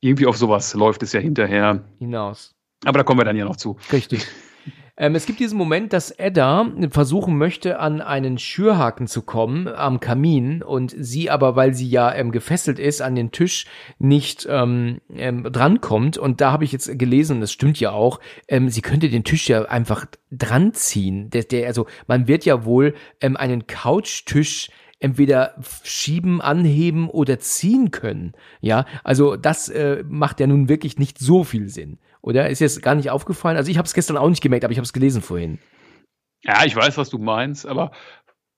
irgendwie 0.00 0.26
auf 0.26 0.36
sowas 0.36 0.74
läuft 0.74 1.02
es 1.02 1.12
ja 1.12 1.20
hinterher 1.20 1.84
hinaus. 1.98 2.54
Aber 2.84 2.98
da 2.98 3.04
kommen 3.04 3.20
wir 3.20 3.24
dann 3.24 3.36
ja 3.36 3.44
noch 3.44 3.56
zu. 3.56 3.76
Richtig. 3.92 4.26
Ähm, 4.98 5.14
es 5.14 5.26
gibt 5.26 5.40
diesen 5.40 5.58
Moment, 5.58 5.92
dass 5.92 6.10
Edda 6.10 6.72
versuchen 6.90 7.36
möchte, 7.36 7.78
an 7.78 8.00
einen 8.00 8.38
Schürhaken 8.38 9.06
zu 9.06 9.22
kommen 9.22 9.68
am 9.68 10.00
Kamin 10.00 10.62
und 10.62 10.94
sie 10.98 11.28
aber, 11.28 11.54
weil 11.54 11.74
sie 11.74 11.88
ja 11.88 12.14
ähm, 12.14 12.32
gefesselt 12.32 12.78
ist, 12.78 13.02
an 13.02 13.14
den 13.14 13.30
Tisch 13.30 13.66
nicht 13.98 14.46
ähm, 14.50 15.02
ähm, 15.14 15.42
drankommt. 15.52 16.16
Und 16.16 16.40
da 16.40 16.50
habe 16.50 16.64
ich 16.64 16.72
jetzt 16.72 16.98
gelesen, 16.98 17.36
und 17.36 17.40
das 17.42 17.52
stimmt 17.52 17.78
ja 17.78 17.90
auch, 17.90 18.20
ähm, 18.48 18.70
sie 18.70 18.80
könnte 18.80 19.10
den 19.10 19.24
Tisch 19.24 19.48
ja 19.50 19.66
einfach 19.66 20.06
dranziehen. 20.32 21.28
Der, 21.28 21.42
der, 21.42 21.66
also 21.66 21.86
man 22.06 22.26
wird 22.26 22.46
ja 22.46 22.64
wohl 22.64 22.94
ähm, 23.20 23.36
einen 23.36 23.66
Couchtisch 23.66 24.70
entweder 24.98 25.54
schieben, 25.82 26.40
anheben 26.40 27.08
oder 27.08 27.38
ziehen 27.38 27.90
können. 27.90 28.32
Ja, 28.60 28.86
also 29.04 29.36
das 29.36 29.68
äh, 29.68 30.04
macht 30.08 30.40
ja 30.40 30.46
nun 30.46 30.68
wirklich 30.68 30.98
nicht 30.98 31.18
so 31.18 31.44
viel 31.44 31.68
Sinn. 31.68 31.98
Oder 32.22 32.48
ist 32.48 32.60
jetzt 32.60 32.82
gar 32.82 32.94
nicht 32.94 33.10
aufgefallen? 33.10 33.56
Also 33.56 33.70
ich 33.70 33.78
habe 33.78 33.86
es 33.86 33.94
gestern 33.94 34.16
auch 34.16 34.28
nicht 34.28 34.42
gemerkt, 34.42 34.64
aber 34.64 34.72
ich 34.72 34.78
habe 34.78 34.86
es 34.86 34.92
gelesen 34.92 35.22
vorhin. 35.22 35.58
Ja, 36.42 36.64
ich 36.64 36.74
weiß, 36.74 36.96
was 36.96 37.10
du 37.10 37.18
meinst, 37.18 37.66
aber 37.66 37.92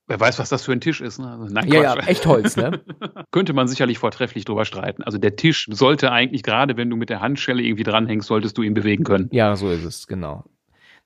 wer 0.06 0.18
weiß, 0.18 0.38
was 0.38 0.48
das 0.48 0.64
für 0.64 0.72
ein 0.72 0.80
Tisch 0.80 1.00
ist. 1.00 1.18
Ne? 1.18 1.28
Also, 1.28 1.52
nein, 1.52 1.68
ja, 1.68 1.82
ja, 1.82 1.96
echt 1.96 2.24
Holz, 2.26 2.56
ne? 2.56 2.82
Könnte 3.30 3.52
man 3.52 3.68
sicherlich 3.68 3.98
vortrefflich 3.98 4.44
drüber 4.44 4.64
streiten. 4.64 5.02
Also 5.02 5.18
der 5.18 5.36
Tisch 5.36 5.66
sollte 5.70 6.12
eigentlich, 6.12 6.42
gerade 6.42 6.76
wenn 6.76 6.88
du 6.88 6.96
mit 6.96 7.10
der 7.10 7.20
Handschelle 7.20 7.62
irgendwie 7.62 7.84
dranhängst, 7.84 8.28
solltest 8.28 8.56
du 8.56 8.62
ihn 8.62 8.74
bewegen 8.74 9.04
können. 9.04 9.28
Ja, 9.32 9.56
so 9.56 9.70
ist 9.70 9.84
es, 9.84 10.06
genau 10.06 10.44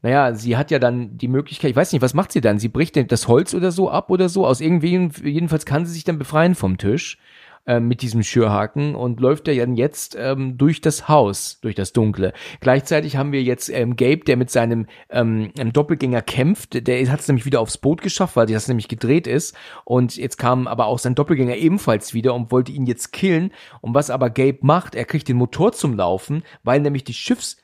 naja, 0.02 0.34
sie 0.34 0.56
hat 0.56 0.70
ja 0.70 0.78
dann 0.78 1.16
die 1.16 1.28
Möglichkeit, 1.28 1.70
ich 1.70 1.76
weiß 1.76 1.92
nicht, 1.92 2.02
was 2.02 2.14
macht 2.14 2.32
sie 2.32 2.40
dann? 2.40 2.58
Sie 2.58 2.68
bricht 2.68 2.96
das 3.10 3.28
Holz 3.28 3.54
oder 3.54 3.70
so 3.70 3.88
ab 3.88 4.10
oder 4.10 4.28
so. 4.28 4.46
Aus 4.46 4.60
irgendwie, 4.60 5.10
jedenfalls 5.22 5.64
kann 5.64 5.86
sie 5.86 5.92
sich 5.92 6.04
dann 6.04 6.18
befreien 6.18 6.56
vom 6.56 6.76
Tisch 6.76 7.18
äh, 7.64 7.78
mit 7.78 8.02
diesem 8.02 8.24
Schürhaken 8.24 8.96
und 8.96 9.20
läuft 9.20 9.46
er 9.46 9.54
dann 9.54 9.76
jetzt 9.76 10.16
ähm, 10.18 10.58
durch 10.58 10.80
das 10.80 11.08
Haus, 11.08 11.60
durch 11.60 11.76
das 11.76 11.92
Dunkle. 11.92 12.32
Gleichzeitig 12.58 13.16
haben 13.16 13.30
wir 13.30 13.44
jetzt 13.44 13.68
ähm, 13.68 13.94
Gabe, 13.94 14.24
der 14.24 14.36
mit 14.36 14.50
seinem 14.50 14.86
ähm, 15.08 15.52
Doppelgänger 15.54 16.22
kämpft. 16.22 16.88
Der 16.88 17.08
hat 17.08 17.20
es 17.20 17.28
nämlich 17.28 17.46
wieder 17.46 17.60
aufs 17.60 17.78
Boot 17.78 18.02
geschafft, 18.02 18.34
weil 18.34 18.46
das 18.46 18.66
nämlich 18.66 18.88
gedreht 18.88 19.28
ist. 19.28 19.56
Und 19.84 20.16
jetzt 20.16 20.38
kam 20.38 20.66
aber 20.66 20.86
auch 20.86 20.98
sein 20.98 21.14
Doppelgänger 21.14 21.54
ebenfalls 21.54 22.12
wieder 22.12 22.34
und 22.34 22.50
wollte 22.50 22.72
ihn 22.72 22.86
jetzt 22.86 23.12
killen. 23.12 23.52
Und 23.80 23.94
was 23.94 24.10
aber 24.10 24.30
Gabe 24.30 24.58
macht, 24.62 24.96
er 24.96 25.04
kriegt 25.04 25.28
den 25.28 25.36
Motor 25.36 25.70
zum 25.70 25.96
Laufen, 25.96 26.42
weil 26.64 26.80
nämlich 26.80 27.04
die 27.04 27.14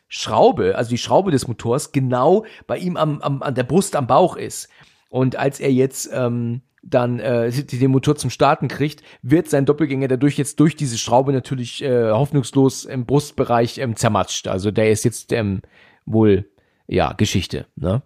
Schiffsschraube, 0.08 0.74
also 0.76 0.90
die 0.90 0.98
Schraube 0.98 1.30
des 1.30 1.46
Motors, 1.46 1.92
genau 1.92 2.44
bei 2.66 2.78
ihm 2.78 2.96
am, 2.96 3.20
am, 3.20 3.42
an 3.42 3.54
der 3.54 3.64
Brust 3.64 3.94
am 3.94 4.06
Bauch 4.06 4.36
ist. 4.36 4.68
Und 5.10 5.36
als 5.36 5.60
er 5.60 5.72
jetzt 5.72 6.10
ähm, 6.12 6.62
dann 6.82 7.18
äh, 7.18 7.50
den 7.50 7.90
Motor 7.90 8.16
zum 8.16 8.30
Starten 8.30 8.68
kriegt, 8.68 9.02
wird 9.22 9.48
sein 9.48 9.66
Doppelgänger 9.66 10.08
dadurch 10.08 10.38
jetzt 10.38 10.60
durch 10.60 10.76
diese 10.76 10.98
Schraube 10.98 11.32
natürlich 11.32 11.82
äh, 11.82 12.10
hoffnungslos 12.10 12.84
im 12.84 13.04
Brustbereich 13.04 13.78
ähm, 13.78 13.96
zermatscht. 13.96 14.48
Also 14.48 14.70
der 14.70 14.90
ist 14.90 15.04
jetzt 15.04 15.32
ähm, 15.32 15.60
wohl 16.06 16.50
ja 16.86 17.12
Geschichte. 17.12 17.66
Ne? 17.76 18.02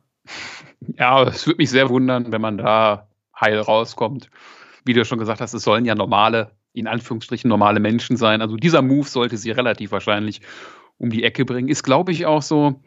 Ja, 0.98 1.22
es 1.24 1.46
würde 1.46 1.58
mich 1.58 1.70
sehr 1.70 1.88
wundern, 1.88 2.32
wenn 2.32 2.40
man 2.40 2.58
da 2.58 3.08
heil 3.38 3.58
rauskommt. 3.58 4.30
Wie 4.84 4.94
du 4.94 5.04
schon 5.04 5.18
gesagt 5.18 5.40
hast, 5.40 5.54
es 5.54 5.62
sollen 5.62 5.84
ja 5.84 5.94
normale, 5.94 6.50
in 6.72 6.88
Anführungsstrichen 6.88 7.48
normale 7.48 7.78
Menschen 7.78 8.16
sein. 8.16 8.42
Also 8.42 8.56
dieser 8.56 8.82
Move 8.82 9.06
sollte 9.06 9.36
sie 9.36 9.52
relativ 9.52 9.92
wahrscheinlich 9.92 10.40
um 10.98 11.10
die 11.10 11.24
Ecke 11.24 11.44
bringen. 11.44 11.68
Ist, 11.68 11.82
glaube 11.82 12.12
ich, 12.12 12.26
auch 12.26 12.42
so 12.42 12.82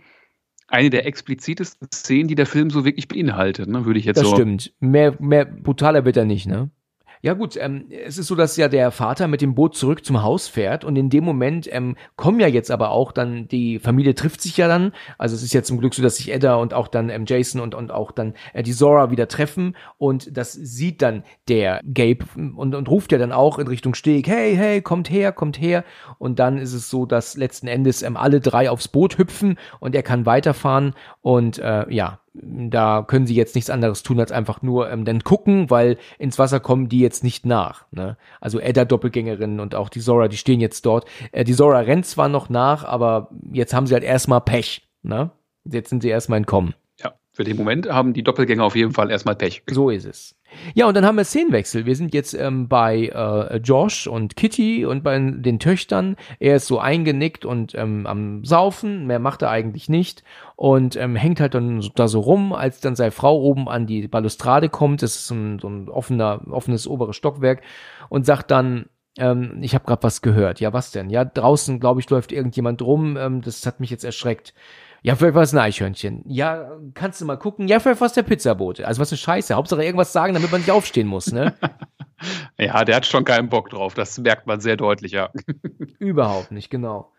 eine 0.67 0.89
der 0.89 1.05
explizitesten 1.05 1.87
Szenen, 1.93 2.27
die 2.27 2.35
der 2.35 2.45
Film 2.45 2.69
so 2.69 2.85
wirklich 2.85 3.07
beinhaltet, 3.07 3.69
ne, 3.69 3.85
würde 3.85 3.99
ich 3.99 4.05
jetzt 4.05 4.17
das 4.17 4.25
so. 4.25 4.31
Das 4.31 4.39
stimmt. 4.39 4.73
Mehr, 4.79 5.15
mehr 5.19 5.45
brutaler 5.45 6.05
wird 6.05 6.17
er 6.17 6.25
nicht, 6.25 6.47
ne? 6.47 6.71
Ja 7.25 7.33
gut, 7.33 7.57
ähm, 7.59 7.85
es 7.89 8.19
ist 8.19 8.27
so, 8.27 8.35
dass 8.35 8.55
ja 8.55 8.67
der 8.67 8.91
Vater 8.91 9.27
mit 9.27 9.41
dem 9.41 9.55
Boot 9.55 9.75
zurück 9.75 10.05
zum 10.05 10.21
Haus 10.21 10.47
fährt 10.47 10.85
und 10.85 10.95
in 10.95 11.09
dem 11.09 11.23
Moment 11.23 11.67
ähm, 11.73 11.95
kommen 12.17 12.39
ja 12.39 12.45
jetzt 12.45 12.69
aber 12.69 12.91
auch 12.91 13.11
dann, 13.11 13.47
die 13.47 13.79
Familie 13.79 14.13
trifft 14.13 14.41
sich 14.43 14.57
ja 14.57 14.67
dann, 14.67 14.91
also 15.17 15.35
es 15.35 15.41
ist 15.41 15.51
ja 15.51 15.63
zum 15.63 15.79
Glück 15.79 15.95
so, 15.95 16.03
dass 16.03 16.17
sich 16.17 16.31
Edda 16.31 16.53
und 16.53 16.75
auch 16.75 16.87
dann 16.87 17.09
ähm, 17.09 17.25
Jason 17.25 17.61
und, 17.61 17.73
und 17.73 17.91
auch 17.91 18.11
dann 18.11 18.35
äh, 18.53 18.61
die 18.61 18.73
Zora 18.73 19.09
wieder 19.09 19.27
treffen 19.27 19.75
und 19.97 20.37
das 20.37 20.53
sieht 20.53 21.01
dann 21.01 21.23
der 21.47 21.81
Gabe 21.91 22.25
und, 22.35 22.75
und 22.75 22.89
ruft 22.89 23.11
ja 23.11 23.17
dann 23.17 23.31
auch 23.31 23.57
in 23.57 23.67
Richtung 23.67 23.95
Steg, 23.95 24.27
hey, 24.27 24.55
hey, 24.55 24.83
kommt 24.83 25.09
her, 25.09 25.31
kommt 25.31 25.59
her. 25.59 25.83
Und 26.19 26.37
dann 26.37 26.59
ist 26.59 26.73
es 26.73 26.91
so, 26.91 27.07
dass 27.07 27.37
letzten 27.37 27.65
Endes 27.65 28.03
ähm, 28.03 28.17
alle 28.17 28.39
drei 28.39 28.69
aufs 28.69 28.87
Boot 28.87 29.17
hüpfen 29.17 29.57
und 29.79 29.95
er 29.95 30.03
kann 30.03 30.27
weiterfahren 30.27 30.93
und 31.23 31.57
äh, 31.57 31.91
ja, 31.91 32.19
da 32.41 33.03
können 33.07 33.27
sie 33.27 33.35
jetzt 33.35 33.55
nichts 33.55 33.69
anderes 33.69 34.03
tun, 34.03 34.19
als 34.19 34.31
einfach 34.31 34.61
nur 34.61 34.89
ähm, 34.91 35.05
dann 35.05 35.23
gucken, 35.23 35.69
weil 35.69 35.97
ins 36.19 36.37
Wasser 36.37 36.59
kommen 36.59 36.89
die 36.89 36.99
jetzt 36.99 37.23
nicht 37.23 37.45
nach. 37.45 37.85
Ne? 37.91 38.17
Also 38.41 38.59
Edda 38.59 38.85
Doppelgängerin 38.85 39.59
und 39.59 39.75
auch 39.75 39.89
die 39.89 40.01
Zora, 40.01 40.27
die 40.27 40.37
stehen 40.37 40.59
jetzt 40.59 40.85
dort. 40.85 41.05
Äh, 41.31 41.43
die 41.43 41.55
Zora 41.55 41.79
rennt 41.79 42.05
zwar 42.05 42.29
noch 42.29 42.49
nach, 42.49 42.83
aber 42.83 43.29
jetzt 43.51 43.73
haben 43.73 43.87
sie 43.87 43.93
halt 43.93 44.03
erstmal 44.03 44.41
Pech. 44.41 44.87
Ne? 45.03 45.31
Jetzt 45.63 45.89
sind 45.89 46.01
sie 46.01 46.09
erstmal 46.09 46.37
entkommen. 46.37 46.75
Für 47.35 47.43
den 47.43 47.57
Moment 47.57 47.89
haben 47.89 48.13
die 48.13 48.23
Doppelgänger 48.23 48.63
auf 48.63 48.77
jeden 48.77 48.93
Fall 48.93 49.11
erstmal 49.11 49.35
Pech. 49.35 49.63
So 49.69 49.89
ist 49.89 50.05
es. 50.05 50.35
Ja, 50.73 50.87
und 50.87 50.95
dann 50.95 51.05
haben 51.05 51.17
wir 51.17 51.25
Szenenwechsel. 51.25 51.85
Wir 51.85 51.97
sind 51.97 52.13
jetzt 52.13 52.33
ähm, 52.33 52.69
bei 52.69 53.07
äh, 53.07 53.57
Josh 53.57 54.07
und 54.07 54.37
Kitty 54.37 54.85
und 54.85 55.03
bei 55.03 55.19
den 55.19 55.59
Töchtern. 55.59 56.15
Er 56.39 56.55
ist 56.55 56.67
so 56.67 56.79
eingenickt 56.79 57.43
und 57.43 57.75
ähm, 57.75 58.07
am 58.07 58.45
Saufen. 58.45 59.05
Mehr 59.05 59.19
macht 59.19 59.41
er 59.41 59.49
eigentlich 59.49 59.89
nicht. 59.89 60.23
Und 60.55 60.95
ähm, 60.95 61.17
hängt 61.17 61.41
halt 61.41 61.55
dann 61.55 61.85
da 61.95 62.07
so 62.07 62.21
rum, 62.21 62.53
als 62.53 62.79
dann 62.79 62.95
seine 62.95 63.11
Frau 63.11 63.37
oben 63.37 63.67
an 63.67 63.85
die 63.85 64.07
Balustrade 64.07 64.69
kommt. 64.69 65.01
Das 65.01 65.17
ist 65.17 65.27
so 65.27 65.35
ein, 65.35 65.59
so 65.59 65.67
ein 65.67 65.89
offener, 65.89 66.39
offenes 66.49 66.87
oberes 66.87 67.17
Stockwerk. 67.17 67.63
Und 68.07 68.25
sagt 68.25 68.49
dann, 68.49 68.85
ähm, 69.17 69.57
ich 69.59 69.75
habe 69.75 69.83
gerade 69.83 70.03
was 70.03 70.21
gehört. 70.21 70.61
Ja, 70.61 70.71
was 70.71 70.91
denn? 70.91 71.09
Ja, 71.09 71.25
draußen, 71.25 71.81
glaube 71.81 71.99
ich, 71.99 72.09
läuft 72.09 72.31
irgendjemand 72.31 72.81
rum. 72.81 73.17
Ähm, 73.17 73.41
das 73.41 73.65
hat 73.65 73.81
mich 73.81 73.89
jetzt 73.89 74.05
erschreckt. 74.05 74.53
Ja, 75.05 75.15
vielleicht 75.15 75.35
war 75.35 75.43
es 75.43 75.53
ein 75.53 75.59
Eichhörnchen. 75.59 76.23
Ja, 76.25 76.79
kannst 76.95 77.21
du 77.21 77.25
mal 77.25 77.35
gucken. 77.35 77.67
Ja, 77.67 77.79
vielleicht 77.79 78.01
war 78.01 78.07
es 78.07 78.13
der 78.13 78.23
Pizzabote. 78.23 78.87
Also 78.87 78.99
was 78.99 79.11
eine 79.11 79.19
Scheiße. 79.19 79.53
Hauptsache 79.53 79.83
irgendwas 79.83 80.11
sagen, 80.11 80.33
damit 80.33 80.51
man 80.51 80.61
nicht 80.61 80.71
aufstehen 80.71 81.05
muss, 81.05 81.31
ne? 81.31 81.53
ja, 82.57 82.83
der 82.83 82.95
hat 82.95 83.05
schon 83.05 83.23
keinen 83.23 83.47
Bock 83.47 83.69
drauf. 83.69 83.93
Das 83.93 84.17
merkt 84.17 84.47
man 84.47 84.61
sehr 84.61 84.77
deutlich, 84.77 85.11
ja. 85.11 85.29
Überhaupt 85.99 86.49
nicht, 86.49 86.71
genau. 86.71 87.13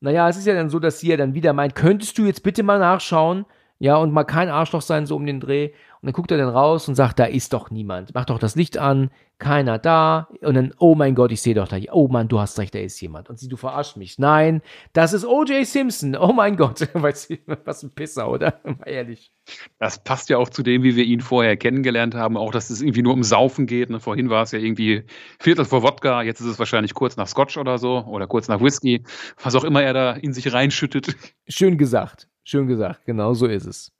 Naja, 0.00 0.28
es 0.28 0.36
ist 0.36 0.48
ja 0.48 0.54
dann 0.54 0.68
so, 0.68 0.80
dass 0.80 0.98
sie 0.98 1.10
ja 1.10 1.16
dann 1.16 1.32
wieder 1.32 1.52
meint, 1.52 1.76
könntest 1.76 2.18
du 2.18 2.26
jetzt 2.26 2.42
bitte 2.42 2.64
mal 2.64 2.80
nachschauen? 2.80 3.46
Ja, 3.82 3.96
und 3.96 4.12
mal 4.12 4.22
kein 4.22 4.48
Arschloch 4.48 4.80
sein, 4.80 5.06
so 5.06 5.16
um 5.16 5.26
den 5.26 5.40
Dreh. 5.40 5.72
Und 6.02 6.06
dann 6.06 6.12
guckt 6.12 6.30
er 6.30 6.38
dann 6.38 6.50
raus 6.50 6.86
und 6.86 6.94
sagt, 6.94 7.18
da 7.18 7.24
ist 7.24 7.52
doch 7.52 7.72
niemand. 7.72 8.14
Mach 8.14 8.24
doch 8.24 8.38
das 8.38 8.54
Licht 8.54 8.78
an, 8.78 9.10
keiner 9.40 9.76
da. 9.80 10.28
Und 10.40 10.54
dann, 10.54 10.72
oh 10.78 10.94
mein 10.94 11.16
Gott, 11.16 11.32
ich 11.32 11.42
sehe 11.42 11.54
doch 11.54 11.66
da. 11.66 11.78
Oh 11.90 12.06
Mann, 12.06 12.28
du 12.28 12.38
hast 12.38 12.60
recht, 12.60 12.76
da 12.76 12.78
ist 12.78 13.00
jemand. 13.00 13.28
Und 13.28 13.40
sie, 13.40 13.48
du 13.48 13.56
verarschst 13.56 13.96
mich. 13.96 14.20
Nein, 14.20 14.62
das 14.92 15.12
ist 15.12 15.24
O.J. 15.24 15.66
Simpson. 15.66 16.14
Oh 16.14 16.32
mein 16.32 16.56
Gott. 16.56 16.88
Weißt 16.94 17.30
du, 17.30 17.38
was 17.64 17.82
ein 17.82 17.90
Pisser, 17.90 18.30
oder? 18.30 18.60
Mal 18.64 18.86
ehrlich. 18.86 19.32
Das 19.80 20.04
passt 20.04 20.28
ja 20.28 20.38
auch 20.38 20.48
zu 20.48 20.62
dem, 20.62 20.84
wie 20.84 20.94
wir 20.94 21.04
ihn 21.04 21.20
vorher 21.20 21.56
kennengelernt 21.56 22.14
haben. 22.14 22.36
Auch, 22.36 22.52
dass 22.52 22.70
es 22.70 22.82
irgendwie 22.82 23.02
nur 23.02 23.14
um 23.14 23.24
Saufen 23.24 23.66
geht. 23.66 23.90
Ne? 23.90 23.98
Vorhin 23.98 24.30
war 24.30 24.44
es 24.44 24.52
ja 24.52 24.60
irgendwie 24.60 25.06
Viertel 25.40 25.64
vor 25.64 25.82
Wodka. 25.82 26.22
Jetzt 26.22 26.38
ist 26.38 26.46
es 26.46 26.58
wahrscheinlich 26.60 26.94
kurz 26.94 27.16
nach 27.16 27.26
Scotch 27.26 27.58
oder 27.58 27.78
so. 27.78 28.04
Oder 28.04 28.28
kurz 28.28 28.46
nach 28.46 28.60
Whisky. 28.60 29.02
Was 29.42 29.56
auch 29.56 29.64
immer 29.64 29.82
er 29.82 29.92
da 29.92 30.12
in 30.12 30.32
sich 30.32 30.52
reinschüttet. 30.52 31.16
Schön 31.48 31.78
gesagt. 31.78 32.28
Schön 32.44 32.66
gesagt. 32.66 33.04
Genau 33.04 33.34
so 33.34 33.46
ist 33.46 33.66
es. 33.66 33.92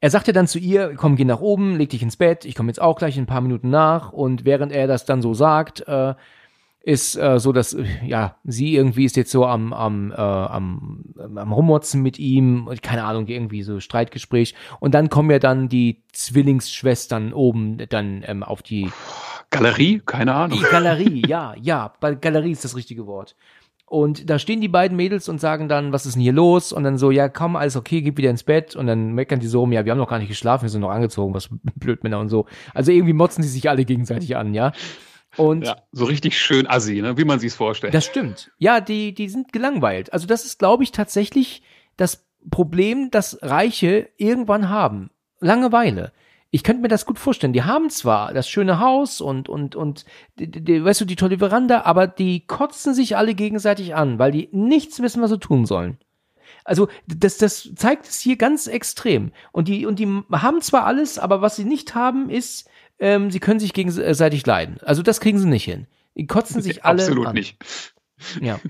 Er 0.00 0.10
sagte 0.10 0.32
dann 0.32 0.46
zu 0.46 0.58
ihr, 0.58 0.94
komm, 0.96 1.16
geh 1.16 1.24
nach 1.24 1.40
oben, 1.40 1.76
leg 1.76 1.90
dich 1.90 2.02
ins 2.02 2.16
Bett, 2.16 2.44
ich 2.44 2.54
komme 2.54 2.68
jetzt 2.68 2.82
auch 2.82 2.98
gleich 2.98 3.16
in 3.16 3.24
ein 3.24 3.26
paar 3.26 3.40
Minuten 3.40 3.70
nach. 3.70 4.12
Und 4.12 4.44
während 4.44 4.72
er 4.72 4.86
das 4.86 5.06
dann 5.06 5.22
so 5.22 5.32
sagt, 5.32 5.86
äh, 5.88 6.14
ist 6.84 7.16
äh, 7.16 7.38
so, 7.38 7.52
dass 7.52 7.76
ja 8.04 8.36
sie 8.44 8.74
irgendwie 8.74 9.06
ist 9.06 9.16
jetzt 9.16 9.30
so 9.30 9.46
am 9.46 9.72
am 9.72 10.12
äh, 10.12 10.16
am, 10.16 11.04
am 11.16 11.52
rummotzen 11.52 12.02
mit 12.02 12.18
ihm, 12.18 12.68
keine 12.82 13.04
Ahnung, 13.04 13.26
irgendwie 13.26 13.62
so 13.62 13.80
Streitgespräch. 13.80 14.54
Und 14.80 14.94
dann 14.94 15.08
kommen 15.08 15.30
ja 15.30 15.38
dann 15.38 15.70
die 15.70 16.02
Zwillingsschwestern 16.12 17.32
oben 17.32 17.78
dann 17.88 18.22
ähm, 18.26 18.42
auf 18.42 18.62
die 18.62 18.90
Galerie, 19.48 20.02
keine 20.04 20.34
Ahnung. 20.34 20.58
Die 20.58 20.64
Galerie, 20.64 21.22
ja, 21.26 21.54
ja, 21.60 21.94
Galerie 22.20 22.52
ist 22.52 22.64
das 22.64 22.76
richtige 22.76 23.06
Wort. 23.06 23.36
Und 23.86 24.30
da 24.30 24.38
stehen 24.38 24.60
die 24.60 24.68
beiden 24.68 24.96
Mädels 24.96 25.28
und 25.28 25.40
sagen 25.40 25.68
dann, 25.68 25.92
was 25.92 26.06
ist 26.06 26.14
denn 26.14 26.22
hier 26.22 26.32
los? 26.32 26.72
Und 26.72 26.84
dann 26.84 26.96
so, 26.96 27.10
ja, 27.10 27.28
komm, 27.28 27.54
alles 27.54 27.76
okay, 27.76 28.00
gib 28.00 28.16
wieder 28.16 28.30
ins 28.30 28.42
Bett. 28.42 28.74
Und 28.74 28.86
dann 28.86 29.12
meckern 29.12 29.40
die 29.40 29.46
so, 29.46 29.66
ja, 29.66 29.84
wir 29.84 29.92
haben 29.92 29.98
noch 29.98 30.08
gar 30.08 30.18
nicht 30.18 30.28
geschlafen, 30.28 30.62
wir 30.62 30.70
sind 30.70 30.80
noch 30.80 30.90
angezogen, 30.90 31.34
was 31.34 31.48
Blödmänner 31.76 32.18
und 32.18 32.28
so. 32.28 32.46
Also 32.72 32.92
irgendwie 32.92 33.12
motzen 33.12 33.42
die 33.42 33.48
sich 33.48 33.68
alle 33.68 33.84
gegenseitig 33.84 34.36
an, 34.36 34.54
ja. 34.54 34.72
Und 35.36 35.66
ja, 35.66 35.82
so 35.92 36.04
richtig 36.04 36.38
schön 36.38 36.66
assi, 36.66 37.02
ne? 37.02 37.18
wie 37.18 37.24
man 37.24 37.40
sich's 37.40 37.56
vorstellt. 37.56 37.92
Das 37.92 38.04
stimmt. 38.04 38.52
Ja, 38.58 38.80
die, 38.80 39.14
die 39.14 39.28
sind 39.28 39.52
gelangweilt. 39.52 40.12
Also 40.12 40.26
das 40.26 40.44
ist, 40.44 40.58
glaube 40.58 40.84
ich, 40.84 40.92
tatsächlich 40.92 41.62
das 41.96 42.24
Problem, 42.50 43.10
das 43.10 43.38
Reiche 43.42 44.08
irgendwann 44.16 44.68
haben. 44.68 45.10
Langeweile 45.40 46.12
ich 46.54 46.62
könnte 46.62 46.82
mir 46.82 46.88
das 46.88 47.04
gut 47.04 47.18
vorstellen. 47.18 47.52
Die 47.52 47.64
haben 47.64 47.90
zwar 47.90 48.32
das 48.32 48.48
schöne 48.48 48.78
Haus 48.78 49.20
und, 49.20 49.48
und, 49.48 49.74
und, 49.74 50.04
die, 50.38 50.48
die, 50.48 50.84
weißt 50.84 51.00
du, 51.00 51.04
die 51.04 51.16
tolle 51.16 51.38
Veranda, 51.38 51.82
aber 51.82 52.06
die 52.06 52.46
kotzen 52.46 52.94
sich 52.94 53.16
alle 53.16 53.34
gegenseitig 53.34 53.96
an, 53.96 54.20
weil 54.20 54.30
die 54.30 54.50
nichts 54.52 55.02
wissen, 55.02 55.20
was 55.20 55.30
sie 55.30 55.40
tun 55.40 55.66
sollen. 55.66 55.98
Also, 56.62 56.86
das, 57.08 57.38
das 57.38 57.70
zeigt 57.74 58.06
es 58.06 58.20
hier 58.20 58.36
ganz 58.36 58.68
extrem. 58.68 59.32
Und 59.50 59.66
die, 59.66 59.84
und 59.84 59.98
die 59.98 60.06
haben 60.30 60.60
zwar 60.60 60.86
alles, 60.86 61.18
aber 61.18 61.42
was 61.42 61.56
sie 61.56 61.64
nicht 61.64 61.96
haben, 61.96 62.30
ist, 62.30 62.70
ähm, 63.00 63.32
sie 63.32 63.40
können 63.40 63.58
sich 63.58 63.72
gegenseitig 63.72 64.46
leiden. 64.46 64.78
Also, 64.84 65.02
das 65.02 65.18
kriegen 65.18 65.40
sie 65.40 65.48
nicht 65.48 65.64
hin. 65.64 65.88
Die 66.14 66.28
kotzen 66.28 66.62
sich 66.62 66.84
alle 66.84 67.02
Absolut 67.02 67.26
an. 67.26 67.34
nicht. 67.34 67.56
Ja. 68.40 68.58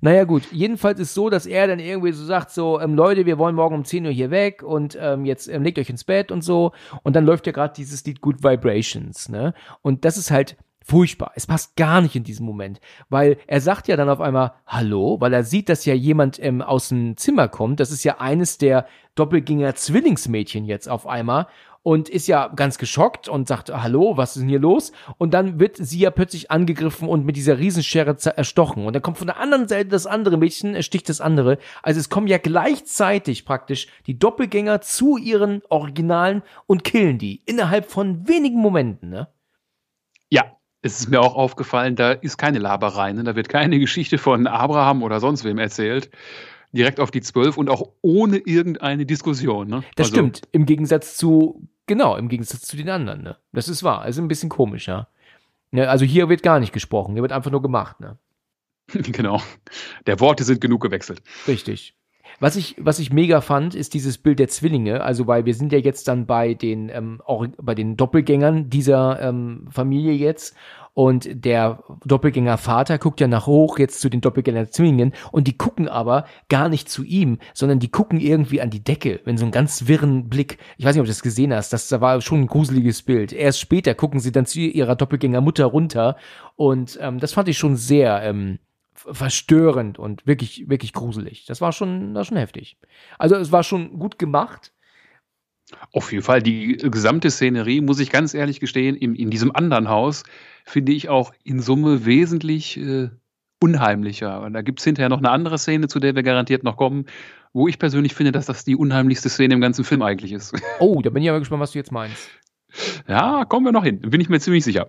Naja, 0.00 0.24
gut. 0.24 0.42
Jedenfalls 0.52 1.00
ist 1.00 1.14
so, 1.14 1.30
dass 1.30 1.46
er 1.46 1.66
dann 1.66 1.78
irgendwie 1.78 2.12
so 2.12 2.22
sagt: 2.26 2.50
so, 2.50 2.78
ähm, 2.78 2.94
Leute, 2.94 3.24
wir 3.24 3.38
wollen 3.38 3.54
morgen 3.54 3.76
um 3.76 3.84
10 3.86 4.04
Uhr 4.04 4.12
hier 4.12 4.30
weg 4.30 4.62
und 4.62 4.98
ähm, 5.00 5.24
jetzt 5.24 5.48
ähm, 5.48 5.62
legt 5.62 5.78
euch 5.78 5.88
ins 5.88 6.04
Bett 6.04 6.30
und 6.30 6.42
so. 6.42 6.72
Und 7.02 7.16
dann 7.16 7.24
läuft 7.24 7.46
ja 7.46 7.52
gerade 7.52 7.72
dieses 7.74 8.04
Lied 8.04 8.20
Good 8.20 8.44
Vibrations, 8.44 9.30
ne? 9.30 9.54
Und 9.80 10.04
das 10.04 10.18
ist 10.18 10.30
halt 10.30 10.56
furchtbar. 10.84 11.32
Es 11.34 11.46
passt 11.46 11.76
gar 11.76 12.02
nicht 12.02 12.14
in 12.14 12.24
diesem 12.24 12.44
Moment, 12.44 12.80
weil 13.08 13.38
er 13.46 13.60
sagt 13.60 13.88
ja 13.88 13.96
dann 13.96 14.10
auf 14.10 14.20
einmal 14.20 14.52
Hallo, 14.66 15.16
weil 15.20 15.32
er 15.32 15.42
sieht, 15.42 15.70
dass 15.70 15.86
ja 15.86 15.94
jemand 15.94 16.38
ähm, 16.42 16.60
aus 16.60 16.90
dem 16.90 17.16
Zimmer 17.16 17.48
kommt. 17.48 17.80
Das 17.80 17.90
ist 17.90 18.04
ja 18.04 18.18
eines 18.18 18.58
der 18.58 18.86
Doppelgänger 19.14 19.74
Zwillingsmädchen 19.74 20.66
jetzt 20.66 20.88
auf 20.88 21.06
einmal 21.06 21.46
und 21.84 22.08
ist 22.08 22.26
ja 22.26 22.48
ganz 22.48 22.78
geschockt 22.78 23.28
und 23.28 23.46
sagt, 23.46 23.68
hallo, 23.68 24.16
was 24.16 24.34
ist 24.34 24.40
denn 24.40 24.48
hier 24.48 24.58
los? 24.58 24.90
Und 25.18 25.34
dann 25.34 25.60
wird 25.60 25.76
sie 25.76 25.98
ja 25.98 26.10
plötzlich 26.10 26.50
angegriffen 26.50 27.06
und 27.08 27.26
mit 27.26 27.36
dieser 27.36 27.58
Riesenschere 27.58 28.16
erstochen. 28.36 28.86
Und 28.86 28.94
dann 28.94 29.02
kommt 29.02 29.18
von 29.18 29.26
der 29.26 29.38
anderen 29.38 29.68
Seite 29.68 29.90
das 29.90 30.06
andere 30.06 30.38
Mädchen, 30.38 30.74
ersticht 30.74 31.10
das 31.10 31.20
andere. 31.20 31.58
Also 31.82 32.00
es 32.00 32.08
kommen 32.08 32.26
ja 32.26 32.38
gleichzeitig 32.38 33.44
praktisch 33.44 33.88
die 34.06 34.18
Doppelgänger 34.18 34.80
zu 34.80 35.18
ihren 35.18 35.60
Originalen 35.68 36.42
und 36.66 36.84
killen 36.84 37.18
die 37.18 37.42
innerhalb 37.44 37.90
von 37.90 38.26
wenigen 38.26 38.60
Momenten, 38.60 39.10
ne? 39.10 39.28
Ja, 40.30 40.56
es 40.80 41.00
ist 41.00 41.10
mir 41.10 41.20
auch 41.20 41.34
aufgefallen, 41.34 41.96
da 41.96 42.12
ist 42.12 42.38
keine 42.38 42.60
Laberei, 42.60 43.12
ne? 43.12 43.24
da 43.24 43.36
wird 43.36 43.50
keine 43.50 43.78
Geschichte 43.78 44.16
von 44.16 44.46
Abraham 44.46 45.02
oder 45.02 45.20
sonst 45.20 45.44
wem 45.44 45.58
erzählt. 45.58 46.10
Direkt 46.76 47.00
auf 47.00 47.10
die 47.10 47.20
zwölf 47.20 47.56
und 47.56 47.70
auch 47.70 47.90
ohne 48.02 48.38
irgendeine 48.38 49.06
Diskussion. 49.06 49.68
Ne? 49.68 49.84
Das 49.96 50.08
also, 50.08 50.16
stimmt. 50.16 50.42
Im 50.52 50.66
Gegensatz 50.66 51.16
zu 51.16 51.68
Genau, 51.86 52.16
im 52.16 52.28
Gegensatz 52.28 52.62
zu 52.62 52.76
den 52.76 52.88
anderen, 52.88 53.22
ne? 53.22 53.36
Das 53.52 53.68
ist 53.68 53.82
wahr. 53.82 54.00
Also 54.00 54.22
ein 54.22 54.28
bisschen 54.28 54.48
komisch, 54.48 54.88
ja. 54.88 55.08
Ne, 55.70 55.88
also 55.88 56.04
hier 56.04 56.28
wird 56.28 56.42
gar 56.42 56.60
nicht 56.60 56.72
gesprochen, 56.72 57.12
hier 57.14 57.22
wird 57.22 57.32
einfach 57.32 57.50
nur 57.50 57.62
gemacht, 57.62 58.00
ne? 58.00 58.18
genau. 58.88 59.42
Der 60.06 60.20
Worte 60.20 60.44
sind 60.44 60.60
genug 60.60 60.82
gewechselt. 60.82 61.22
Richtig. 61.46 61.94
Was 62.40 62.56
ich, 62.56 62.76
was 62.78 62.98
ich 62.98 63.12
mega 63.12 63.40
fand, 63.40 63.74
ist 63.74 63.94
dieses 63.94 64.18
Bild 64.18 64.38
der 64.38 64.48
Zwillinge. 64.48 65.02
Also, 65.02 65.26
weil 65.26 65.44
wir 65.44 65.54
sind 65.54 65.72
ja 65.72 65.78
jetzt 65.78 66.08
dann 66.08 66.26
bei 66.26 66.54
den, 66.54 66.88
ähm, 66.88 67.20
auch 67.24 67.46
bei 67.60 67.74
den 67.74 67.96
Doppelgängern 67.96 68.70
dieser 68.70 69.20
ähm, 69.20 69.66
Familie 69.70 70.12
jetzt. 70.12 70.54
Und 70.94 71.44
der 71.44 71.82
Doppelgänger-Vater 72.04 72.98
guckt 72.98 73.20
ja 73.20 73.26
nach 73.26 73.46
hoch 73.46 73.80
jetzt 73.80 74.00
zu 74.00 74.08
den 74.08 74.20
Doppelgänger-Zwillingen 74.20 75.12
und 75.32 75.48
die 75.48 75.58
gucken 75.58 75.88
aber 75.88 76.24
gar 76.48 76.68
nicht 76.68 76.88
zu 76.88 77.02
ihm, 77.02 77.38
sondern 77.52 77.80
die 77.80 77.90
gucken 77.90 78.20
irgendwie 78.20 78.60
an 78.60 78.70
die 78.70 78.82
Decke, 78.82 79.20
wenn 79.24 79.36
so 79.36 79.44
einen 79.44 79.50
ganz 79.50 79.88
wirren 79.88 80.28
Blick. 80.28 80.58
Ich 80.78 80.84
weiß 80.84 80.94
nicht, 80.94 81.00
ob 81.00 81.06
du 81.06 81.10
das 81.10 81.24
gesehen 81.24 81.52
hast, 81.52 81.72
das 81.72 81.90
war 82.00 82.20
schon 82.20 82.42
ein 82.42 82.46
gruseliges 82.46 83.02
Bild. 83.02 83.32
Erst 83.32 83.58
später 83.58 83.94
gucken 83.96 84.20
sie 84.20 84.30
dann 84.30 84.46
zu 84.46 84.60
ihrer 84.60 84.94
Doppelgänger-Mutter 84.94 85.64
runter 85.64 86.16
und 86.54 86.96
ähm, 87.02 87.18
das 87.18 87.32
fand 87.32 87.48
ich 87.48 87.58
schon 87.58 87.74
sehr 87.74 88.22
ähm, 88.22 88.60
verstörend 89.10 89.98
und 89.98 90.26
wirklich, 90.26 90.68
wirklich 90.68 90.92
gruselig. 90.92 91.44
Das 91.46 91.60
war 91.60 91.72
schon, 91.72 92.14
das 92.14 92.20
war 92.20 92.24
schon 92.24 92.36
heftig. 92.38 92.78
Also 93.18 93.36
es 93.36 93.52
war 93.52 93.62
schon 93.62 93.98
gut 93.98 94.18
gemacht. 94.18 94.72
Auf 95.92 96.12
jeden 96.12 96.24
Fall, 96.24 96.42
die 96.42 96.76
gesamte 96.76 97.30
Szenerie, 97.30 97.80
muss 97.80 97.98
ich 97.98 98.10
ganz 98.10 98.34
ehrlich 98.34 98.60
gestehen, 98.60 98.96
in, 98.96 99.14
in 99.14 99.30
diesem 99.30 99.54
anderen 99.54 99.88
Haus 99.88 100.22
finde 100.64 100.92
ich 100.92 101.08
auch 101.08 101.32
in 101.42 101.60
Summe 101.60 102.04
wesentlich 102.04 102.76
äh, 102.76 103.08
unheimlicher. 103.60 104.42
Und 104.42 104.52
da 104.52 104.62
gibt 104.62 104.80
es 104.80 104.84
hinterher 104.84 105.08
noch 105.08 105.18
eine 105.18 105.30
andere 105.30 105.58
Szene, 105.58 105.88
zu 105.88 106.00
der 106.00 106.14
wir 106.14 106.22
garantiert 106.22 106.64
noch 106.64 106.76
kommen, 106.76 107.06
wo 107.54 107.66
ich 107.66 107.78
persönlich 107.78 108.14
finde, 108.14 108.32
dass 108.32 108.46
das 108.46 108.64
die 108.64 108.76
unheimlichste 108.76 109.28
Szene 109.28 109.54
im 109.54 109.60
ganzen 109.60 109.84
Film 109.84 110.02
eigentlich 110.02 110.32
ist. 110.32 110.54
Oh, 110.80 111.00
da 111.02 111.10
bin 111.10 111.22
ich 111.22 111.30
aber 111.30 111.38
gespannt, 111.38 111.62
was 111.62 111.72
du 111.72 111.78
jetzt 111.78 111.92
meinst. 111.92 112.28
Ja, 113.08 113.44
kommen 113.44 113.64
wir 113.64 113.72
noch 113.72 113.84
hin, 113.84 114.00
bin 114.00 114.20
ich 114.20 114.28
mir 114.28 114.40
ziemlich 114.40 114.64
sicher. 114.64 114.88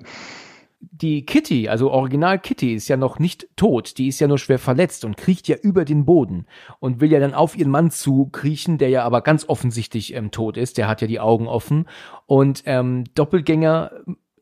Die 0.80 1.26
Kitty, 1.26 1.68
also 1.68 1.91
Original 1.91 2.39
Kitty, 2.39 2.73
ist 2.76 2.88
ja 2.88 2.97
noch 2.97 3.19
nicht 3.19 3.47
tot, 3.56 3.97
die 3.97 4.07
ist 4.07 4.19
ja 4.19 4.27
nur 4.27 4.38
schwer 4.38 4.60
verletzt 4.60 5.03
und 5.03 5.18
kriecht 5.18 5.47
ja 5.47 5.56
über 5.56 5.84
den 5.85 6.06
Boden 6.06 6.45
und 6.80 7.02
will 7.02 7.11
ja 7.11 7.19
dann 7.19 7.34
auf 7.34 7.57
ihren 7.57 7.72
Mann 7.72 7.91
zu 7.91 8.27
kriechen, 8.27 8.77
der 8.77 8.89
ja 8.89 9.03
aber 9.03 9.22
ganz 9.22 9.47
offensichtlich 9.49 10.14
ähm, 10.14 10.31
tot 10.31 10.57
ist, 10.57 10.77
der 10.77 10.88
hat 10.88 11.02
ja 11.02 11.07
die 11.07 11.19
Augen 11.19 11.47
offen. 11.47 11.88
Und 12.26 12.64
ähm, 12.65 13.03
Doppelgänger 13.15 13.91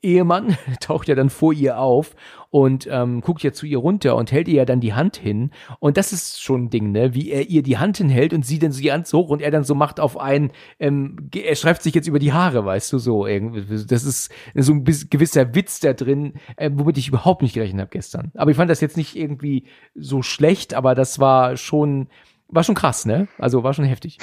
Ehemann 0.03 0.57
taucht 0.79 1.07
ja 1.07 1.15
dann 1.15 1.29
vor 1.29 1.53
ihr 1.53 1.79
auf 1.79 2.15
und 2.49 2.87
ähm, 2.91 3.21
guckt 3.21 3.41
ja 3.41 3.51
zu 3.51 3.65
ihr 3.65 3.79
runter 3.79 4.15
und 4.15 4.31
hält 4.31 4.47
ihr 4.47 4.55
ja 4.55 4.65
dann 4.65 4.79
die 4.79 4.93
Hand 4.93 5.17
hin. 5.17 5.49
Und 5.79 5.97
das 5.97 6.13
ist 6.13 6.39
schon 6.39 6.65
ein 6.65 6.69
Ding, 6.69 6.91
ne? 6.91 7.15
Wie 7.15 7.31
er 7.31 7.49
ihr 7.49 7.63
die 7.63 7.79
Hand 7.79 7.97
hinhält 7.97 8.31
und 8.31 8.45
sie 8.45 8.59
dann 8.59 8.71
so 8.71 8.79
die 8.79 8.91
Hand 8.91 9.11
hoch 9.11 9.29
und 9.29 9.41
er 9.41 9.49
dann 9.49 9.63
so 9.63 9.73
macht 9.73 9.99
auf 9.99 10.19
einen, 10.19 10.51
ähm, 10.79 11.29
er 11.33 11.55
schreibt 11.55 11.81
sich 11.81 11.95
jetzt 11.95 12.07
über 12.07 12.19
die 12.19 12.31
Haare, 12.31 12.63
weißt 12.63 12.93
du, 12.93 12.99
so 12.99 13.25
irgendwie. 13.25 13.85
Das 13.85 14.03
ist 14.03 14.31
so 14.53 14.73
ein 14.73 14.83
gewisser 14.83 15.55
Witz 15.55 15.79
da 15.79 15.93
drin, 15.93 16.33
äh, 16.57 16.69
womit 16.71 16.99
ich 16.99 17.07
überhaupt 17.07 17.41
nicht 17.41 17.55
gerechnet 17.55 17.81
habe 17.81 17.91
gestern. 17.91 18.31
Aber 18.35 18.51
ich 18.51 18.57
fand 18.57 18.69
das 18.69 18.81
jetzt 18.81 18.97
nicht 18.97 19.15
irgendwie 19.15 19.65
so 19.95 20.21
schlecht, 20.21 20.75
aber 20.75 20.93
das 20.93 21.17
war 21.17 21.57
schon, 21.57 22.07
war 22.49 22.63
schon 22.63 22.75
krass, 22.75 23.07
ne? 23.07 23.27
Also 23.39 23.63
war 23.63 23.73
schon 23.73 23.85
heftig. 23.85 24.19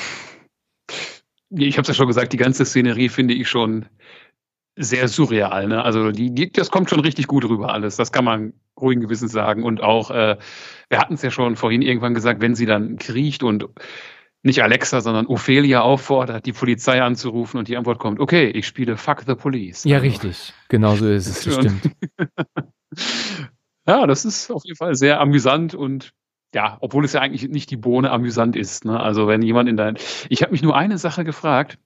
Ich 1.51 1.77
habe 1.77 1.83
es 1.83 1.89
ja 1.89 1.95
schon 1.95 2.07
gesagt, 2.07 2.33
die 2.33 2.37
ganze 2.37 2.65
Szenerie 2.65 3.09
finde 3.09 3.35
ich 3.35 3.49
schon 3.49 3.87
sehr 4.77 5.09
surreal. 5.09 5.69
Ne? 5.69 5.83
Also 5.83 6.11
die, 6.11 6.35
die, 6.35 6.53
das 6.53 6.71
kommt 6.71 6.91
schon 6.91 7.01
richtig 7.01 7.27
gut 7.27 7.45
rüber 7.49 7.73
alles. 7.73 7.97
Das 7.97 8.13
kann 8.13 8.25
man 8.25 8.53
ruhigen 8.81 9.01
Gewissens 9.01 9.33
sagen. 9.33 9.63
Und 9.65 9.83
auch, 9.83 10.11
äh, 10.11 10.39
wir 10.89 10.99
hatten 10.99 11.15
es 11.15 11.23
ja 11.23 11.31
schon 11.31 11.57
vorhin 11.57 11.83
irgendwann 11.83 12.15
gesagt, 12.15 12.41
wenn 12.41 12.55
sie 12.55 12.67
dann 12.67 12.97
kriecht 12.97 13.43
und 13.43 13.67
nicht 14.43 14.63
Alexa, 14.63 15.01
sondern 15.01 15.27
Ophelia 15.27 15.83
auffordert, 15.83 16.47
die 16.47 16.53
Polizei 16.53 17.03
anzurufen 17.03 17.59
und 17.59 17.69
die 17.69 17.77
Antwort 17.77 17.99
kommt, 17.99 18.21
okay, 18.21 18.49
ich 18.49 18.67
spiele 18.67 18.97
Fuck 18.97 19.25
the 19.27 19.35
Police. 19.35 19.85
Ja, 19.85 19.99
also, 19.99 20.09
richtig. 20.09 20.55
Genau 20.69 20.97
so 20.97 21.07
ist 21.09 21.27
es, 21.27 21.45
das 21.45 21.55
stimmt. 21.57 21.91
ja, 23.87 24.07
das 24.07 24.25
ist 24.25 24.51
auf 24.51 24.65
jeden 24.65 24.77
Fall 24.77 24.95
sehr 24.95 25.21
amüsant 25.21 25.75
und 25.75 26.13
ja, 26.55 26.79
obwohl 26.81 27.05
es 27.05 27.13
ja 27.13 27.21
eigentlich 27.21 27.49
nicht 27.49 27.71
die 27.71 27.77
Bohne 27.77 28.11
amüsant 28.11 28.57
ist. 28.57 28.85
Ne? 28.85 28.99
Also 28.99 29.29
wenn 29.29 29.43
jemand 29.43 29.69
in 29.69 29.77
dein... 29.77 29.97
Ich 30.31 30.43
habe 30.43 30.53
mich 30.53 30.63
nur 30.63 30.77
eine 30.77 30.99
Sache 30.99 31.23
gefragt, 31.23 31.79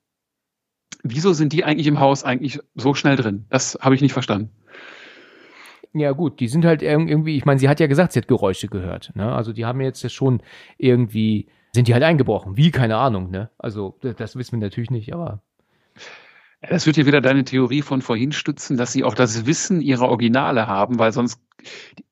wieso 1.05 1.32
sind 1.32 1.52
die 1.52 1.64
eigentlich 1.64 1.86
im 1.86 2.01
Haus 2.01 2.24
eigentlich 2.24 2.59
so 2.74 2.94
schnell 2.94 3.16
drin? 3.16 3.44
Das 3.51 3.78
habe 3.81 3.94
ich 3.94 4.01
nicht 4.01 4.12
verstanden. 4.12 4.51
Ja, 5.93 6.10
gut, 6.10 6.40
die 6.40 6.48
sind 6.48 6.64
halt 6.64 6.82
irgendwie, 6.82 7.36
ich 7.36 7.44
meine, 7.44 7.60
sie 7.60 7.68
hat 7.68 7.78
ja 7.78 7.86
gesagt, 7.86 8.12
sie 8.12 8.18
hat 8.18 8.26
Geräusche 8.26 8.66
gehört. 8.66 9.12
Ne? 9.14 9.32
Also 9.32 9.52
die 9.52 9.64
haben 9.64 9.81
jetzt 9.81 10.10
schon 10.10 10.43
irgendwie, 10.76 11.47
sind 11.72 11.86
die 11.86 11.93
halt 11.93 12.02
eingebrochen. 12.02 12.56
Wie, 12.56 12.72
keine 12.72 12.97
Ahnung, 12.97 13.31
ne? 13.31 13.51
Also, 13.59 13.97
das 14.01 14.35
wissen 14.35 14.52
wir 14.52 14.66
natürlich 14.66 14.90
nicht, 14.90 15.12
aber. 15.12 15.43
Das 16.68 16.86
wird 16.86 16.97
ja 16.97 17.05
wieder 17.05 17.20
deine 17.20 17.44
Theorie 17.44 17.82
von 17.82 18.01
vorhin 18.01 18.32
stützen, 18.32 18.76
dass 18.76 18.93
sie 18.93 19.05
auch 19.05 19.14
das 19.14 19.44
Wissen 19.44 19.81
ihrer 19.81 20.09
Originale 20.09 20.66
haben, 20.66 20.98
weil 20.98 21.12
sonst, 21.12 21.40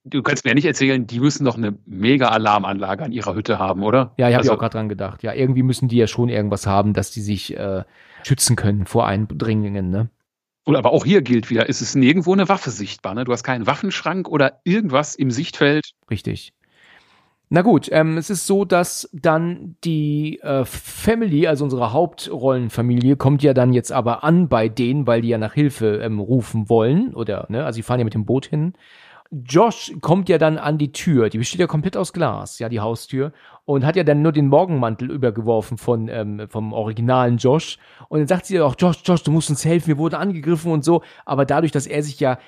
du 0.05 0.23
kannst 0.23 0.45
mir 0.45 0.51
ja 0.51 0.55
nicht 0.55 0.67
erzählen, 0.67 1.07
die 1.07 1.21
müssen 1.21 1.45
doch 1.45 1.57
eine 1.57 1.77
mega 1.87 2.29
Alarmanlage 2.29 3.05
an 3.05 3.13
ihrer 3.13 3.35
Hütte 3.35 3.59
haben, 3.59 3.83
oder? 3.83 4.13
Ja, 4.17 4.29
ich 4.29 4.35
habe 4.35 4.43
also, 4.43 4.53
auch 4.53 4.59
gerade 4.59 4.77
dran 4.77 4.89
gedacht. 4.89 5.23
Ja, 5.23 5.33
irgendwie 5.33 5.63
müssen 5.63 5.89
die 5.89 5.97
ja 5.97 6.07
schon 6.07 6.29
irgendwas 6.29 6.67
haben, 6.67 6.93
dass 6.93 7.11
die 7.11 7.21
sich 7.21 7.57
äh, 7.57 7.85
schützen 8.25 8.57
können 8.57 8.87
vor 8.87 9.07
Eindringlingen, 9.07 9.91
ne? 9.91 10.11
Oder 10.65 10.79
aber 10.79 10.93
auch 10.93 11.05
hier 11.05 11.23
gilt 11.23 11.51
wieder, 11.51 11.69
ist 11.69 11.81
es 11.81 11.97
nirgendwo 11.97 12.33
eine 12.33 12.49
Waffe 12.49 12.71
sichtbar, 12.71 13.15
ne? 13.15 13.25
Du 13.25 13.33
hast 13.33 13.43
keinen 13.43 13.67
Waffenschrank 13.67 14.29
oder 14.29 14.61
irgendwas 14.65 15.15
im 15.15 15.31
Sichtfeld. 15.31 15.93
Richtig. 16.11 16.53
Na 17.55 17.61
gut, 17.61 17.91
ähm, 17.93 18.17
es 18.17 18.31
ist 18.31 18.47
so, 18.47 18.65
dass 18.65 19.11
dann 19.13 19.77
die 19.85 20.41
äh, 20.41 20.65
Family, 20.65 21.47
also 21.47 21.65
unsere 21.65 21.93
Hauptrollenfamilie, 21.93 23.17
kommt 23.17 23.43
ja 23.43 23.53
dann 23.53 23.75
jetzt 23.75 23.93
aber 23.93 24.25
an 24.25 24.49
bei 24.49 24.71
denen, 24.71 25.07
weil 25.07 25.21
die 25.21 25.29
ja 25.29 25.37
nach 25.37 25.53
Hilfe 25.53 26.01
ähm, 26.03 26.19
rufen 26.19 26.71
wollen, 26.71 27.13
oder, 27.13 27.45
ne, 27.51 27.67
also 27.67 27.77
sie 27.77 27.83
fahren 27.83 28.01
ja 28.01 28.05
mit 28.05 28.15
dem 28.15 28.25
Boot 28.25 28.47
hin. 28.47 28.73
Josh 29.33 29.93
kommt 30.01 30.29
ja 30.29 30.39
dann 30.39 30.59
an 30.59 30.79
die 30.79 30.93
Tür, 30.93 31.31
die 31.31 31.39
besteht 31.39 31.61
ja 31.61 31.67
komplett 31.67 31.97
aus 31.97 32.13
Glas, 32.13 32.59
ja, 32.59 32.69
die 32.69 32.81
Haustür, 32.81 33.33
und 33.65 33.87
hat 33.87 33.97
ja 33.97 34.05
dann 34.05 34.23
nur 34.23 34.33
den 34.33 34.49
Morgenmantel 34.49 35.11
übergeworfen 35.11 35.79
von, 35.79 36.09
ähm, 36.09 36.47
vom 36.49 36.73
originalen 36.73 37.39
Josh. 37.39 37.79
Und 38.09 38.19
dann 38.21 38.29
sagt 38.29 38.47
sie 38.47 38.57
ja 38.57 38.65
auch, 38.65 38.77
Josh, 38.79 38.99
Josh, 39.05 39.23
du 39.23 39.31
musst 39.31 39.49
uns 39.49 39.65
helfen, 39.65 39.89
wir 39.89 39.99
wurden 39.99 40.17
angegriffen 40.17 40.71
und 40.71 40.85
so. 40.85 41.03
Aber 41.25 41.47
dadurch, 41.47 41.73
dass 41.73 41.87
er 41.87 42.03
sich 42.03 42.21
ja 42.21 42.39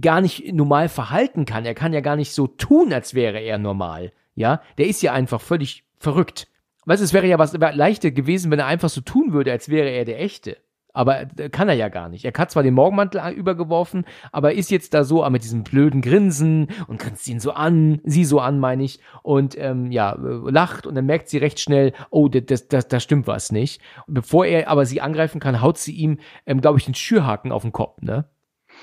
gar 0.00 0.20
nicht 0.20 0.52
normal 0.52 0.88
verhalten 0.88 1.46
kann, 1.46 1.64
er 1.64 1.74
kann 1.74 1.92
ja 1.92 2.00
gar 2.00 2.16
nicht 2.16 2.32
so 2.32 2.46
tun, 2.46 2.92
als 2.92 3.14
wäre 3.14 3.40
er 3.40 3.58
normal 3.58 4.12
ja, 4.34 4.62
der 4.78 4.86
ist 4.86 5.02
ja 5.02 5.12
einfach 5.12 5.40
völlig 5.40 5.84
verrückt. 5.98 6.48
Weißt 6.86 7.00
du, 7.00 7.04
es 7.04 7.12
wäre 7.12 7.26
ja 7.26 7.38
was 7.38 7.52
leichter 7.52 8.10
gewesen, 8.10 8.50
wenn 8.50 8.58
er 8.58 8.66
einfach 8.66 8.90
so 8.90 9.00
tun 9.00 9.32
würde, 9.32 9.52
als 9.52 9.68
wäre 9.68 9.88
er 9.88 10.04
der 10.04 10.20
Echte. 10.20 10.58
Aber 10.94 11.26
äh, 11.38 11.50
kann 11.50 11.68
er 11.68 11.74
ja 11.74 11.90
gar 11.90 12.08
nicht. 12.08 12.24
Er 12.24 12.32
hat 12.36 12.50
zwar 12.50 12.62
den 12.62 12.72
Morgenmantel 12.72 13.20
übergeworfen, 13.32 14.06
aber 14.32 14.54
ist 14.54 14.70
jetzt 14.70 14.94
da 14.94 15.04
so 15.04 15.28
mit 15.28 15.44
diesem 15.44 15.64
blöden 15.64 16.00
Grinsen 16.00 16.68
und 16.86 16.98
grinst 16.98 17.28
ihn 17.28 17.40
so 17.40 17.52
an, 17.52 18.00
sie 18.04 18.24
so 18.24 18.40
an, 18.40 18.58
meine 18.58 18.84
ich, 18.84 19.00
und 19.22 19.58
ähm, 19.58 19.90
ja, 19.90 20.12
äh, 20.12 20.50
lacht 20.50 20.86
und 20.86 20.94
dann 20.94 21.04
merkt 21.04 21.28
sie 21.28 21.38
recht 21.38 21.60
schnell, 21.60 21.92
oh, 22.10 22.28
das, 22.28 22.68
das, 22.68 22.88
das 22.88 23.02
stimmt 23.02 23.26
was 23.26 23.52
nicht. 23.52 23.82
Und 24.06 24.14
bevor 24.14 24.46
er 24.46 24.68
aber 24.68 24.86
sie 24.86 25.02
angreifen 25.02 25.40
kann, 25.40 25.60
haut 25.60 25.76
sie 25.76 25.92
ihm, 25.92 26.18
ähm, 26.46 26.60
glaube 26.60 26.78
ich, 26.78 26.86
den 26.86 26.94
Schürhaken 26.94 27.52
auf 27.52 27.62
den 27.62 27.72
Kopf, 27.72 28.00
ne? 28.00 28.26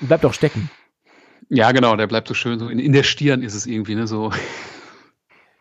Und 0.00 0.08
bleibt 0.08 0.24
auch 0.24 0.34
stecken. 0.34 0.70
Ja, 1.48 1.72
genau, 1.72 1.96
der 1.96 2.06
bleibt 2.06 2.28
so 2.28 2.34
schön 2.34 2.58
so 2.58 2.68
in, 2.68 2.78
in 2.78 2.92
der 2.92 3.02
Stirn 3.02 3.42
ist 3.42 3.54
es 3.54 3.66
irgendwie, 3.66 3.94
ne? 3.94 4.06
So. 4.06 4.30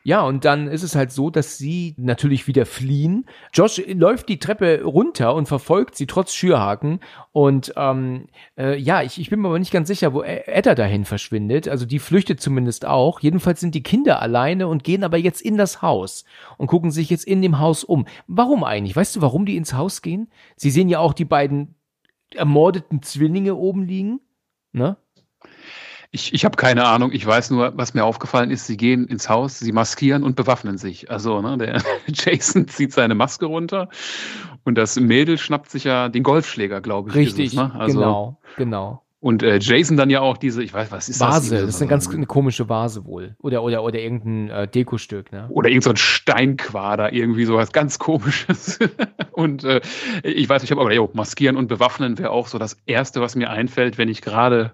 Ja, 0.04 0.22
und 0.22 0.46
dann 0.46 0.68
ist 0.68 0.82
es 0.82 0.96
halt 0.96 1.12
so, 1.12 1.30
dass 1.30 1.58
sie 1.58 1.94
natürlich 1.98 2.48
wieder 2.48 2.66
fliehen. 2.66 3.26
Josh 3.54 3.82
läuft 3.88 4.30
die 4.30 4.40
Treppe 4.40 4.84
runter 4.84 5.36
und 5.36 5.48
verfolgt 5.48 5.96
sie 5.96 6.08
trotz 6.08 6.34
Schürhaken. 6.34 7.02
Und 7.32 7.74
ähm, 7.76 8.28
äh, 8.58 8.78
ja, 8.78 9.04
ich, 9.04 9.20
ich 9.20 9.30
bin 9.30 9.40
mir 9.40 9.50
aber 9.50 9.60
nicht 9.60 9.72
ganz 9.72 9.88
sicher, 9.88 10.14
wo 10.14 10.24
Edda 10.24 10.74
dahin 10.74 11.06
verschwindet. 11.06 11.68
Also 11.68 11.86
die 11.86 12.00
flüchtet 12.00 12.42
zumindest 12.42 12.86
auch. 12.86 13.20
Jedenfalls 13.20 13.60
sind 13.60 13.76
die 13.76 13.84
Kinder 13.84 14.22
alleine 14.22 14.68
und 14.68 14.84
gehen 14.84 15.04
aber 15.04 15.18
jetzt 15.18 15.42
in 15.42 15.58
das 15.58 15.84
Haus 15.84 16.26
und 16.58 16.68
gucken 16.68 16.90
sich 16.90 17.12
jetzt 17.12 17.26
in 17.26 17.44
dem 17.44 17.60
Haus 17.60 17.84
um. 17.84 18.08
Warum 18.28 18.64
eigentlich? 18.64 18.96
Weißt 18.96 19.16
du, 19.16 19.22
warum 19.22 19.46
die 19.46 19.58
ins 19.58 19.74
Haus 19.74 20.02
gehen? 20.02 20.32
Sie 20.56 20.72
sehen 20.72 20.90
ja 20.90 20.98
auch 21.00 21.14
die 21.14 21.26
beiden 21.26 21.76
ermordeten 22.34 23.04
Zwillinge 23.04 23.56
oben 23.56 23.84
liegen. 23.84 24.20
Ne? 24.72 24.98
Ich, 26.14 26.34
ich 26.34 26.44
habe 26.44 26.58
keine 26.58 26.86
Ahnung. 26.86 27.12
Ich 27.14 27.26
weiß 27.26 27.52
nur, 27.52 27.78
was 27.78 27.94
mir 27.94 28.04
aufgefallen 28.04 28.52
ist, 28.52 28.68
sie 28.68 28.76
gehen 28.76 29.08
ins 29.08 29.30
Haus, 29.30 29.60
sie 29.60 29.72
maskieren 29.72 30.24
und 30.24 30.36
bewaffnen 30.36 30.78
sich. 30.78 31.10
Also, 31.10 31.42
ne, 31.42 31.58
der 31.58 31.82
Jason 32.08 32.68
zieht 32.68 32.92
seine 32.92 33.16
Maske 33.16 33.46
runter 33.46 33.88
und 34.66 34.78
das 34.78 35.00
Mädel 35.00 35.38
schnappt 35.38 35.72
sich 35.72 35.86
ja 35.86 36.10
den 36.10 36.24
Golfschläger, 36.24 36.82
glaube 36.82 37.10
ich. 37.10 37.16
Richtig, 37.16 37.48
es, 37.48 37.54
ne? 37.54 37.72
also, 37.74 38.00
genau, 38.00 38.38
genau. 38.58 39.02
Und 39.22 39.44
äh, 39.44 39.60
Jason 39.62 39.98
dann 39.98 40.10
ja 40.10 40.20
auch 40.20 40.36
diese, 40.36 40.64
ich 40.64 40.74
weiß, 40.74 40.92
was 40.92 41.08
ist 41.08 41.20
Vase, 41.20 41.32
das? 41.34 41.52
Vase, 41.52 41.66
das 41.68 41.76
ist 41.76 41.82
eine 41.82 41.90
ganz 41.90 42.10
eine 42.10 42.26
komische 42.26 42.68
Vase 42.68 43.06
wohl. 43.06 43.36
Oder, 43.40 43.62
oder, 43.62 43.84
oder 43.84 44.00
irgendein 44.00 44.50
äh, 44.50 44.68
Dekostück, 44.68 45.32
ne? 45.32 45.48
Oder 45.50 45.70
irgendein 45.70 45.96
so 45.96 46.02
Steinquader, 46.02 47.14
irgendwie 47.14 47.46
sowas 47.46 47.72
ganz 47.72 48.00
komisches. 48.00 48.80
und 49.32 49.64
äh, 49.64 49.80
ich 50.24 50.50
weiß, 50.50 50.64
ich 50.64 50.72
habe 50.72 50.82
aber, 50.82 50.92
jo, 50.92 51.08
maskieren 51.14 51.56
und 51.56 51.68
bewaffnen 51.68 52.18
wäre 52.18 52.32
auch 52.32 52.48
so 52.48 52.58
das 52.58 52.78
Erste, 52.88 53.22
was 53.22 53.36
mir 53.36 53.52
einfällt, 53.52 54.00
wenn 54.00 54.10
ich 54.10 54.24
gerade 54.24 54.74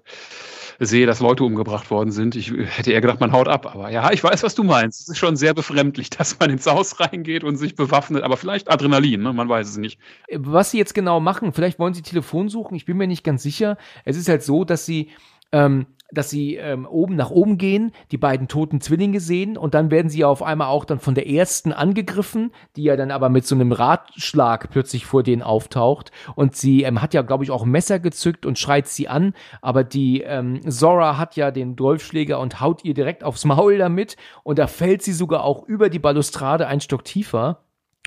sehe, 0.80 1.06
dass 1.06 1.20
Leute 1.20 1.44
umgebracht 1.44 1.90
worden 1.92 2.12
sind. 2.12 2.36
Ich 2.36 2.52
hätte 2.52 2.92
eher 2.92 3.02
gedacht, 3.02 3.20
man 3.20 3.32
haut 3.32 3.48
ab. 3.48 3.66
Aber 3.66 3.90
ja, 3.90 4.12
ich 4.12 4.24
weiß, 4.24 4.44
was 4.44 4.56
du 4.56 4.64
meinst. 4.64 5.02
Es 5.02 5.10
ist 5.10 5.18
schon 5.18 5.36
sehr 5.36 5.54
befremdlich, 5.54 6.10
dass 6.18 6.40
man 6.40 6.50
ins 6.50 6.66
Haus 6.66 7.00
reingeht 7.00 7.44
und 7.44 7.58
sich 7.58 7.76
bewaffnet. 7.76 8.24
Aber 8.24 8.38
vielleicht 8.38 8.70
Adrenalin, 8.70 9.22
ne? 9.22 9.34
man 9.34 9.50
weiß 9.50 9.68
es 9.68 9.78
nicht. 9.78 10.00
Was 10.32 10.72
sie 10.72 10.78
jetzt 10.78 10.94
genau 10.94 11.20
machen, 11.20 11.54
vielleicht 11.54 11.80
wollen 11.80 11.94
sie 11.94 12.02
Telefon 12.02 12.50
suchen, 12.50 12.76
ich 12.76 12.86
bin 12.86 12.98
mir 12.98 13.08
nicht 13.08 13.24
ganz 13.24 13.44
sicher. 13.44 13.78
Es 14.06 14.18
ist 14.18 14.30
halt 14.30 14.44
so, 14.44 14.64
dass 14.64 14.86
sie 14.86 15.10
ähm, 15.52 15.88
dass 16.12 16.30
sie 16.30 16.56
ähm, 16.56 16.86
oben 16.86 17.16
nach 17.16 17.32
oben 17.32 17.58
gehen, 17.58 17.92
die 18.12 18.18
beiden 18.18 18.48
toten 18.48 18.80
Zwillinge 18.80 19.20
sehen 19.20 19.58
und 19.58 19.74
dann 19.74 19.92
werden 19.92 20.10
sie 20.10 20.20
ja 20.20 20.28
auf 20.28 20.42
einmal 20.42 20.68
auch 20.68 20.86
dann 20.86 21.00
von 21.00 21.16
der 21.16 21.30
ersten 21.30 21.74
angegriffen, 21.74 22.52
die 22.76 22.84
ja 22.84 22.96
dann 22.96 23.12
aber 23.12 23.30
mit 23.30 23.46
so 23.46 23.56
einem 23.56 23.72
Ratschlag 23.72 24.70
plötzlich 24.72 25.06
vor 25.06 25.24
denen 25.24 25.42
auftaucht. 25.42 26.12
Und 26.36 26.56
sie 26.56 26.84
ähm, 26.84 27.02
hat 27.02 27.14
ja 27.14 27.22
glaube 27.24 27.44
ich 27.44 27.52
auch 27.52 27.64
ein 27.64 27.72
Messer 27.72 28.00
gezückt 28.00 28.46
und 28.46 28.58
schreit 28.58 28.88
sie 28.88 29.08
an, 29.08 29.34
aber 29.62 29.84
die 29.84 30.22
ähm, 30.22 30.62
Zora 30.70 31.18
hat 31.18 31.36
ja 31.36 31.52
den 31.52 31.76
Golfschläger 31.76 32.40
und 32.40 32.62
haut 32.62 32.86
ihr 32.86 32.94
direkt 32.94 33.24
aufs 33.24 33.46
Maul 33.46 33.78
damit. 33.78 34.16
Und 34.44 34.60
da 34.60 34.68
fällt 34.68 35.02
sie 35.02 35.14
sogar 35.14 35.44
auch 35.44 35.64
über 35.68 35.90
die 35.90 36.00
Balustrade 36.00 36.68
ein 36.68 36.82
Stock 36.82 37.04
tiefer 37.04 37.64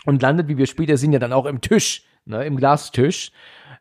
und 0.06 0.22
landet, 0.22 0.48
wie 0.48 0.56
wir 0.56 0.66
später 0.66 0.96
sehen, 0.96 1.12
ja 1.12 1.18
dann 1.18 1.32
auch 1.32 1.46
im 1.46 1.60
Tisch, 1.60 2.04
ne, 2.24 2.44
im 2.44 2.56
Glastisch. 2.56 3.32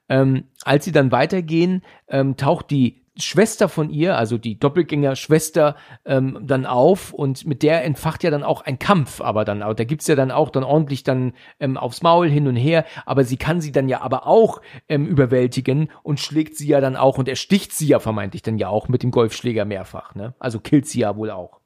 Ähm, 0.09 0.45
als 0.63 0.85
sie 0.85 0.91
dann 0.91 1.11
weitergehen, 1.11 1.83
ähm, 2.07 2.35
taucht 2.35 2.71
die 2.71 2.98
Schwester 3.19 3.69
von 3.69 3.89
ihr, 3.89 4.17
also 4.17 4.37
die 4.37 4.59
Doppelgänger-Schwester, 4.59 5.75
ähm, 6.05 6.39
dann 6.41 6.65
auf 6.65 7.13
und 7.13 7.45
mit 7.45 7.63
der 7.63 7.83
entfacht 7.83 8.23
ja 8.23 8.31
dann 8.31 8.43
auch 8.43 8.61
ein 8.61 8.79
Kampf, 8.79 9.21
aber 9.21 9.45
dann, 9.45 9.59
da 9.59 9.73
gibt's 9.83 10.07
ja 10.07 10.15
dann 10.15 10.31
auch 10.31 10.49
dann 10.49 10.63
ordentlich 10.63 11.03
dann 11.03 11.33
ähm, 11.59 11.77
aufs 11.77 12.01
Maul 12.01 12.29
hin 12.29 12.47
und 12.47 12.55
her, 12.55 12.85
aber 13.05 13.23
sie 13.23 13.37
kann 13.37 13.61
sie 13.61 13.71
dann 13.71 13.89
ja 13.89 14.01
aber 14.01 14.27
auch 14.27 14.61
ähm, 14.87 15.05
überwältigen 15.05 15.89
und 16.03 16.19
schlägt 16.19 16.55
sie 16.55 16.67
ja 16.67 16.81
dann 16.81 16.95
auch 16.95 17.17
und 17.17 17.27
ersticht 17.27 17.71
sie 17.73 17.87
ja 17.87 17.99
vermeintlich 17.99 18.41
dann 18.41 18.57
ja 18.57 18.69
auch 18.69 18.87
mit 18.87 19.03
dem 19.03 19.11
Golfschläger 19.11 19.65
mehrfach, 19.65 20.15
ne? 20.15 20.33
Also 20.39 20.59
killt 20.59 20.87
sie 20.87 20.99
ja 20.99 21.15
wohl 21.15 21.31
auch. 21.31 21.58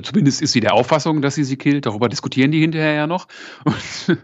Zumindest 0.00 0.40
ist 0.40 0.52
sie 0.52 0.60
der 0.60 0.72
Auffassung, 0.72 1.20
dass 1.20 1.34
sie 1.34 1.44
sie 1.44 1.56
killt. 1.56 1.84
Darüber 1.84 2.08
diskutieren 2.08 2.50
die 2.50 2.60
hinterher 2.60 2.94
ja 2.94 3.06
noch. 3.06 3.28
Und 3.64 4.18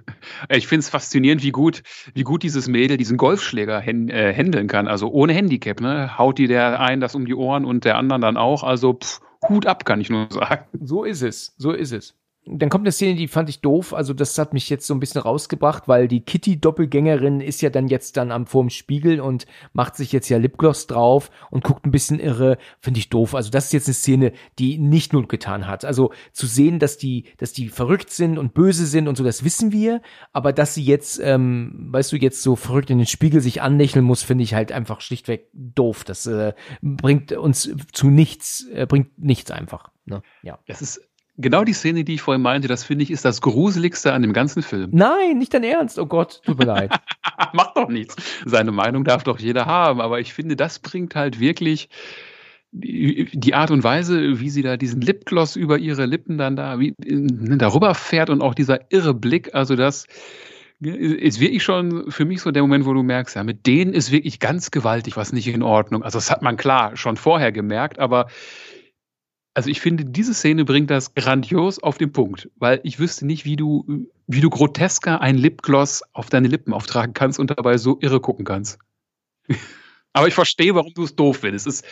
ich 0.49 0.67
finde 0.67 0.81
es 0.81 0.89
faszinierend, 0.89 1.43
wie 1.43 1.51
gut, 1.51 1.83
wie 2.15 2.23
gut 2.23 2.43
dieses 2.43 2.69
Mädel 2.69 2.97
diesen 2.97 3.19
Golfschläger 3.19 3.87
äh, 3.87 4.35
handeln 4.35 4.67
kann. 4.67 4.89
Also 4.89 5.11
ohne 5.11 5.35
Handicap. 5.35 5.81
Ne? 5.81 6.17
Haut 6.17 6.39
die 6.39 6.47
der 6.47 6.81
einen 6.81 7.01
das 7.01 7.15
um 7.15 7.27
die 7.27 7.35
Ohren 7.35 7.65
und 7.65 7.85
der 7.85 7.99
anderen 7.99 8.23
dann 8.23 8.37
auch. 8.37 8.63
Also 8.63 8.95
pff, 8.95 9.21
Hut 9.49 9.67
ab, 9.67 9.85
kann 9.85 10.01
ich 10.01 10.09
nur 10.09 10.29
sagen. 10.31 10.65
So 10.81 11.05
ist 11.05 11.23
es. 11.23 11.55
So 11.59 11.73
ist 11.73 11.93
es 11.93 12.18
dann 12.51 12.71
kommt 12.71 12.85
eine 12.85 12.93
Szene, 12.93 13.15
die 13.15 13.29
fand 13.29 13.51
ich 13.51 13.61
doof. 13.61 13.93
Also 13.93 14.15
das 14.15 14.39
hat 14.39 14.53
mich 14.53 14.71
jetzt 14.71 14.87
so 14.87 14.95
ein 14.95 15.01
bisschen 15.01 15.21
rausgebracht, 15.21 15.87
weil 15.87 16.09
die 16.09 16.21
Kitty-Doppelgängerin 16.21 17.41
ist 17.41 17.61
ja 17.61 17.71
dann 17.71 17.89
jetzt 17.89 18.17
dann 18.17 18.33
am 18.33 18.47
vorm 18.47 18.71
Spiegel 18.71 19.21
und 19.21 19.47
macht 19.73 19.97
sich 19.97 20.13
jetzt 20.13 20.29
ja 20.29 20.39
Lipgloss 20.39 20.87
drauf 20.87 21.31
und 21.51 21.65
guckt 21.65 21.85
ein 21.85 21.91
bisschen 21.91 22.21
irre. 22.21 22.59
Finde 22.81 23.01
ich 23.01 23.11
doof. 23.11 23.35
Also 23.35 23.51
das 23.51 23.67
ist 23.67 23.73
jetzt 23.73 23.89
eine 23.89 23.95
Szene, 23.95 24.33
die 24.59 24.79
nicht 24.79 25.13
nur 25.13 25.27
getan 25.29 25.67
hat. 25.67 25.85
Also 25.85 26.13
zu 26.33 26.47
sehen, 26.47 26.79
dass 26.79 26.97
die, 26.97 27.25
dass 27.37 27.53
die 27.53 27.69
verrückt 27.69 28.11
sind 28.11 28.39
und 28.39 28.55
böse 28.55 28.87
sind 28.87 29.09
und 29.09 29.17
so, 29.17 29.25
das 29.25 29.45
wissen 29.45 29.73
wir. 29.73 30.01
Aber 30.33 30.53
dass 30.53 30.75
sie 30.75 30.85
jetzt, 30.85 31.21
ähm, 31.23 31.89
weißt 31.91 32.13
du, 32.13 32.17
jetzt 32.17 32.43
so 32.43 32.57
verrückt 32.57 32.91
in 32.91 32.99
den 32.99 33.07
Spiegel 33.07 33.41
sich 33.41 33.63
anlächeln 33.63 34.05
muss, 34.05 34.23
finde 34.23 34.45
ich 34.45 34.55
halt 34.55 34.73
einfach 34.73 35.01
schlichtweg 35.01 35.49
doof. 35.53 36.05
Das 36.05 36.27
äh, 36.27 36.55
bringt 36.81 37.33
uns 37.33 37.71
zu 37.93 38.09
nichts, 38.09 38.67
äh, 38.73 38.87
bringt 38.87 39.19
nichts 39.19 39.51
einfach. 39.51 39.91
Ne? 40.07 40.23
Ja. 40.43 40.59
Das 40.67 40.81
ist 40.81 41.08
Genau 41.41 41.63
die 41.63 41.73
Szene, 41.73 42.03
die 42.03 42.15
ich 42.15 42.23
vorhin 42.23 42.43
meinte, 42.43 42.67
das 42.67 42.83
finde 42.83 43.05
ich, 43.05 43.13
ist 43.13 43.25
das 43.25 43.41
Gruseligste 43.41 44.13
an 44.13 44.23
dem 44.23 44.33
ganzen 44.33 44.61
Film. 44.63 44.91
Nein, 44.93 45.39
nicht 45.39 45.55
dein 45.55 45.63
Ernst. 45.63 45.99
Oh 45.99 46.07
Gott, 46.07 46.43
tut 46.45 46.59
mir 46.59 46.65
leid. 46.65 46.91
Macht 47.53 47.77
doch 47.77 47.89
nichts. 47.89 48.17
Seine 48.45 48.73
Meinung 48.73 49.05
darf 49.05 49.23
doch 49.23 49.39
jeder 49.39 49.67
haben. 49.67 50.01
Aber 50.01 50.19
ich 50.19 50.35
finde, 50.35 50.57
das 50.57 50.81
bringt 50.81 51.15
halt 51.15 51.39
wirklich 51.39 51.89
die, 52.73 53.55
Art 53.55 53.71
und 53.71 53.85
Weise, 53.85 54.41
wie 54.41 54.51
sie 54.51 54.63
da 54.63 54.77
diesen 54.77 55.01
Lipgloss 55.01 55.57
über 55.57 55.79
ihre 55.79 56.07
Lippen 56.07 56.39
dann 56.39 56.57
da 56.57 56.79
wie, 56.81 56.95
ne, 56.99 57.57
darüber 57.57 57.95
fährt 57.95 58.31
und 58.31 58.43
auch 58.43 58.55
dieser 58.55 58.93
irre 58.93 59.15
Blick. 59.15 59.55
Also 59.55 59.77
das 59.77 60.07
ist 60.81 61.41
wirklich 61.41 61.63
schon 61.63 62.11
für 62.11 62.25
mich 62.25 62.41
so 62.41 62.51
der 62.51 62.63
Moment, 62.63 62.85
wo 62.85 62.93
du 62.93 63.03
merkst, 63.03 63.37
ja, 63.37 63.45
mit 63.45 63.67
denen 63.67 63.95
ist 63.95 64.13
wirklich 64.13 64.39
ganz 64.39 64.71
gewaltig 64.71 65.17
was 65.17 65.33
nicht 65.33 65.49
in 65.49 65.63
Ordnung. 65.63 66.03
Also 66.03 66.19
das 66.19 66.31
hat 66.31 66.43
man 66.43 66.57
klar 66.57 66.97
schon 66.97 67.17
vorher 67.17 67.53
gemerkt, 67.53 67.99
aber 67.99 68.27
also 69.59 69.71
ich 69.71 69.81
finde, 69.81 70.05
diese 70.05 70.35
Szene 70.35 70.65
bringt 70.65 70.89
das 70.89 71.17
grandios 71.17 71.83
auf 71.83 71.99
den 71.99 72.13
Punkt, 72.13 72.49
weil 72.59 72.79
ich 72.85 73.01
wüsste 73.01 73.27
nicht, 73.27 73.45
wie 73.45 73.57
du, 73.57 74.07
wie 74.29 74.41
du 74.41 74.51
grotesker 74.51 75.21
ein 75.21 75.37
Lipgloss 75.37 76.05
auf 76.13 76.31
deine 76.31 76.47
Lippen 76.47 76.73
auftragen 76.73 77.13
kannst 77.13 77.41
und 77.41 77.51
dabei 77.51 77.77
so 77.77 77.99
irre 78.01 78.21
gucken 78.21 78.45
kannst. 78.45 78.79
Aber 80.13 80.29
ich 80.29 80.35
verstehe, 80.35 80.77
warum 80.77 80.95
du 80.95 81.03
es 81.03 81.17
doof 81.17 81.39
findest. 81.39 81.67
Es 81.67 81.81
ist, 81.81 81.87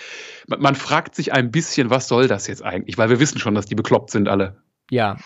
man 0.46 0.76
fragt 0.76 1.16
sich 1.16 1.32
ein 1.32 1.50
bisschen, 1.50 1.90
was 1.90 2.06
soll 2.06 2.28
das 2.28 2.46
jetzt 2.46 2.62
eigentlich? 2.62 2.98
Weil 2.98 3.10
wir 3.10 3.18
wissen 3.18 3.40
schon, 3.40 3.56
dass 3.56 3.66
die 3.66 3.74
bekloppt 3.74 4.10
sind 4.10 4.28
alle. 4.28 4.62
Ja, 4.88 5.16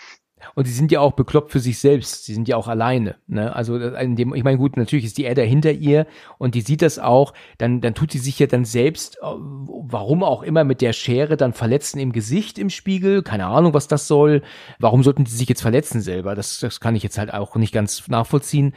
und 0.55 0.67
die 0.67 0.71
sind 0.71 0.91
ja 0.91 0.99
auch 0.99 1.13
bekloppt 1.13 1.51
für 1.51 1.59
sich 1.59 1.79
selbst. 1.79 2.25
Sie 2.25 2.33
sind 2.33 2.47
ja 2.47 2.57
auch 2.57 2.67
alleine. 2.67 3.15
Ne? 3.27 3.55
Also 3.55 3.77
in 3.77 4.15
dem, 4.15 4.33
ich 4.33 4.43
meine, 4.43 4.57
gut, 4.57 4.77
natürlich 4.77 5.05
ist 5.05 5.17
die 5.17 5.25
Edda 5.25 5.41
hinter 5.41 5.71
ihr 5.71 6.07
und 6.37 6.55
die 6.55 6.61
sieht 6.61 6.81
das 6.81 6.99
auch. 6.99 7.33
Dann, 7.57 7.81
dann 7.81 7.93
tut 7.93 8.11
sie 8.11 8.19
sich 8.19 8.39
ja 8.39 8.47
dann 8.47 8.65
selbst, 8.65 9.17
äh, 9.17 9.25
warum 9.25 10.23
auch 10.23 10.43
immer, 10.43 10.63
mit 10.63 10.81
der 10.81 10.93
Schere 10.93 11.37
dann 11.37 11.53
verletzen 11.53 11.99
im 11.99 12.11
Gesicht 12.11 12.59
im 12.59 12.69
Spiegel. 12.69 13.23
Keine 13.23 13.47
Ahnung, 13.47 13.73
was 13.73 13.87
das 13.87 14.07
soll. 14.07 14.41
Warum 14.79 15.03
sollten 15.03 15.25
sie 15.25 15.35
sich 15.35 15.49
jetzt 15.49 15.61
verletzen 15.61 16.01
selber? 16.01 16.35
Das, 16.35 16.59
das 16.59 16.79
kann 16.79 16.95
ich 16.95 17.03
jetzt 17.03 17.17
halt 17.17 17.33
auch 17.33 17.55
nicht 17.55 17.73
ganz 17.73 18.07
nachvollziehen. 18.07 18.73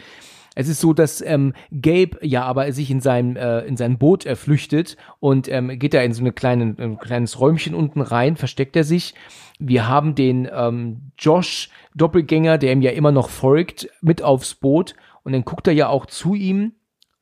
Es 0.54 0.68
ist 0.68 0.80
so, 0.80 0.92
dass 0.92 1.20
ähm, 1.20 1.52
Gabe 1.70 2.18
ja 2.22 2.44
aber 2.44 2.70
sich 2.72 2.90
in 2.90 3.00
sein, 3.00 3.36
äh, 3.36 3.60
in 3.60 3.76
sein 3.76 3.98
Boot 3.98 4.26
äh, 4.26 4.36
flüchtet 4.36 4.96
und 5.20 5.48
ähm, 5.48 5.78
geht 5.78 5.94
da 5.94 6.00
in 6.00 6.12
so 6.12 6.20
eine 6.20 6.32
kleine, 6.32 6.74
ein 6.78 6.98
kleines 6.98 7.40
Räumchen 7.40 7.74
unten 7.74 8.00
rein, 8.00 8.36
versteckt 8.36 8.76
er 8.76 8.84
sich. 8.84 9.14
Wir 9.58 9.88
haben 9.88 10.14
den 10.14 10.48
ähm, 10.52 11.12
Josh 11.18 11.70
Doppelgänger, 11.94 12.58
der 12.58 12.72
ihm 12.72 12.82
ja 12.82 12.90
immer 12.90 13.12
noch 13.12 13.30
folgt, 13.30 13.88
mit 14.00 14.22
aufs 14.22 14.54
Boot 14.54 14.94
und 15.22 15.32
dann 15.32 15.44
guckt 15.44 15.66
er 15.66 15.74
ja 15.74 15.88
auch 15.88 16.06
zu 16.06 16.34
ihm 16.34 16.72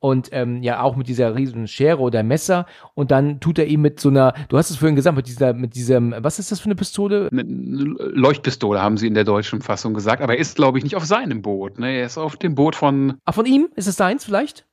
und 0.03 0.27
ähm, 0.33 0.61
ja 0.61 0.81
auch 0.81 0.97
mit 0.97 1.07
dieser 1.07 1.33
riesen 1.33 1.65
Schere 1.65 1.99
oder 1.99 2.23
Messer 2.23 2.65
und 2.93 3.09
dann 3.09 3.39
tut 3.39 3.57
er 3.57 3.67
ihm 3.67 3.79
mit 3.79 4.01
so 4.01 4.09
einer, 4.09 4.33
du 4.49 4.57
hast 4.57 4.69
es 4.69 4.75
vorhin 4.75 4.97
gesagt, 4.97 5.15
mit 5.15 5.27
dieser, 5.27 5.53
mit 5.53 5.75
diesem, 5.75 6.13
was 6.17 6.39
ist 6.39 6.51
das 6.51 6.59
für 6.59 6.65
eine 6.65 6.75
Pistole? 6.75 7.29
Eine 7.31 7.43
Leuchtpistole 7.43 8.81
haben 8.81 8.97
sie 8.97 9.07
in 9.07 9.13
der 9.13 9.23
deutschen 9.23 9.61
Fassung 9.61 9.93
gesagt, 9.93 10.21
aber 10.21 10.33
er 10.33 10.39
ist 10.39 10.57
glaube 10.57 10.77
ich 10.77 10.83
nicht 10.83 10.97
auf 10.97 11.05
seinem 11.05 11.41
Boot, 11.41 11.79
ne? 11.79 11.99
Er 11.99 12.05
ist 12.05 12.17
auf 12.17 12.35
dem 12.35 12.53
Boot 12.53 12.75
von. 12.75 13.13
Ah, 13.23 13.31
von 13.31 13.45
ihm? 13.45 13.69
Ist 13.77 13.87
es 13.87 13.95
seins 13.95 14.25
vielleicht? 14.25 14.67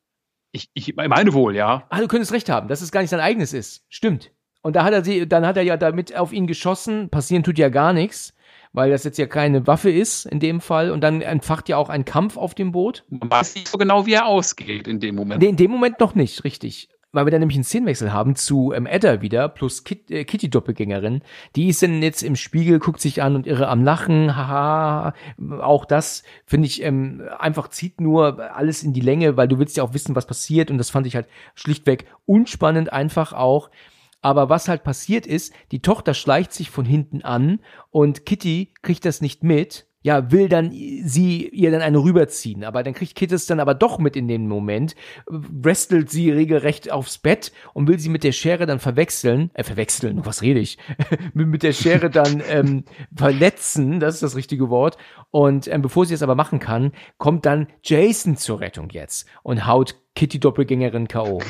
Ich, 0.51 0.69
ich 0.75 0.97
meine 0.97 1.33
wohl, 1.33 1.55
ja. 1.55 1.85
Ah, 1.91 2.01
du 2.01 2.09
könntest 2.09 2.33
recht 2.33 2.49
haben, 2.49 2.67
dass 2.67 2.83
es 2.83 2.91
gar 2.91 3.01
nicht 3.01 3.11
sein 3.11 3.21
eigenes 3.21 3.53
ist. 3.53 3.85
Stimmt. 3.89 4.33
Und 4.63 4.75
da 4.75 4.83
hat 4.83 4.93
er 4.93 5.05
sie, 5.05 5.29
dann 5.29 5.47
hat 5.47 5.57
er 5.57 5.63
ja 5.63 5.77
damit 5.77 6.17
auf 6.17 6.33
ihn 6.33 6.49
geschossen. 6.49 7.09
Passieren 7.09 7.45
tut 7.45 7.57
ja 7.57 7.69
gar 7.69 7.93
nichts 7.93 8.35
weil 8.73 8.91
das 8.91 9.05
jetzt 9.05 9.19
ja 9.19 9.27
keine 9.27 9.67
Waffe 9.67 9.91
ist 9.91 10.27
in 10.27 10.41
dem 10.41 10.61
Fall. 10.61 10.91
Und 10.91 11.03
dann 11.03 11.21
entfacht 11.23 11.69
ja 11.69 11.77
auch 11.77 11.89
ein 11.89 12.05
Kampf 12.05 12.37
auf 12.37 12.55
dem 12.55 12.73
Boot. 12.73 13.05
Man 13.09 13.31
weiß 13.31 13.55
nicht 13.55 13.69
so 13.69 13.79
genau, 13.79 14.07
wie 14.07 14.15
er 14.15 14.27
ausgeht 14.27 14.89
in 14.89 15.01
dem 15.01 15.15
Moment. 15.15 15.43
In 15.43 15.57
dem 15.57 15.71
Moment 15.71 16.01
noch 16.01 16.15
nicht, 16.15 16.45
richtig 16.45 16.89
weil 17.13 17.27
wir 17.27 17.31
dann 17.31 17.41
nämlich 17.41 17.57
einen 17.57 17.65
Szenenwechsel 17.65 18.13
haben 18.13 18.37
zu 18.37 18.73
ähm, 18.73 18.87
Edda 18.87 19.21
wieder 19.21 19.49
plus 19.49 19.85
Kit, 19.85 20.11
äh, 20.11 20.25
Kitty 20.25 20.49
Doppelgängerin. 20.49 21.23
Die 21.57 21.69
ist 21.69 21.83
dann 21.83 22.03
jetzt 22.03 22.23
im 22.23 22.37
Spiegel, 22.37 22.79
guckt 22.79 23.01
sich 23.01 23.23
an 23.23 23.35
und 23.35 23.47
irre 23.47 23.69
am 23.69 23.83
Lachen. 23.83 24.37
Haha, 24.37 25.15
auch 25.61 25.85
das 25.85 26.23
finde 26.47 26.67
ich 26.67 26.83
ähm, 26.83 27.23
einfach 27.39 27.69
zieht 27.69 28.01
nur 28.01 28.55
alles 28.55 28.83
in 28.83 28.93
die 28.93 29.01
Länge, 29.01 29.37
weil 29.37 29.49
du 29.49 29.59
willst 29.59 29.77
ja 29.77 29.83
auch 29.83 29.95
wissen, 29.95 30.15
was 30.15 30.27
passiert 30.27 30.71
und 30.71 30.79
das 30.79 30.91
fand 30.91 31.07
ich 31.07 31.17
halt 31.17 31.27
schlichtweg 31.55 32.07
unspannend 32.27 32.93
einfach 32.93 33.33
auch. 33.33 33.71
Aber 34.23 34.49
was 34.49 34.69
halt 34.69 34.83
passiert 34.83 35.27
ist, 35.27 35.53
die 35.73 35.81
Tochter 35.81 36.15
schleicht 36.15 36.53
sich 36.53 36.71
von 36.71 36.85
hinten 36.85 37.23
an 37.23 37.61
und 37.91 38.27
Kitty 38.27 38.73
kriegt 38.83 39.05
das 39.05 39.21
nicht 39.21 39.43
mit. 39.43 39.87
Ja, 40.03 40.31
will 40.33 40.49
dann 40.49 40.71
sie 40.71 41.47
ihr 41.49 41.71
dann 41.71 41.83
eine 41.83 41.99
rüberziehen, 41.99 42.65
aber 42.65 42.83
dann 42.83 42.95
kriegt 42.95 43.15
Kit 43.15 43.33
es 43.33 43.45
dann 43.45 43.61
aber 43.61 43.75
doch 43.75 43.99
mit 43.99 44.17
in 44.17 44.29
den 44.29 44.49
Moment, 44.49 44.95
wrestelt 45.27 46.09
sie 46.09 46.31
regelrecht 46.31 46.91
aufs 46.91 47.19
Bett 47.19 47.53
und 47.75 47.87
will 47.87 47.99
sie 47.99 48.09
mit 48.09 48.25
der 48.25 48.33
Schere 48.33 48.65
dann 48.65 48.79
verwechseln, 48.79 49.51
äh, 49.53 49.63
verwechseln, 49.63 50.25
was 50.25 50.41
rede 50.41 50.59
ich, 50.59 50.79
mit 51.35 51.63
der 51.63 51.73
Schere 51.73 52.09
dann 52.09 52.43
ähm, 52.49 52.85
verletzen, 53.15 54.01
das 54.01 54.15
ist 54.15 54.23
das 54.23 54.37
richtige 54.37 54.71
Wort, 54.71 54.97
und 55.31 55.69
ähm, 55.69 55.83
bevor 55.83 56.07
sie 56.07 56.15
es 56.15 56.23
aber 56.23 56.35
machen 56.35 56.61
kann, 56.61 56.93
kommt 57.19 57.45
dann 57.45 57.67
Jason 57.83 58.39
zur 58.39 58.61
Rettung 58.61 58.89
jetzt 58.89 59.29
und 59.43 59.67
haut 59.67 59.97
Kitty 60.15 60.41
Doppelgängerin 60.41 61.09
K.O. 61.09 61.43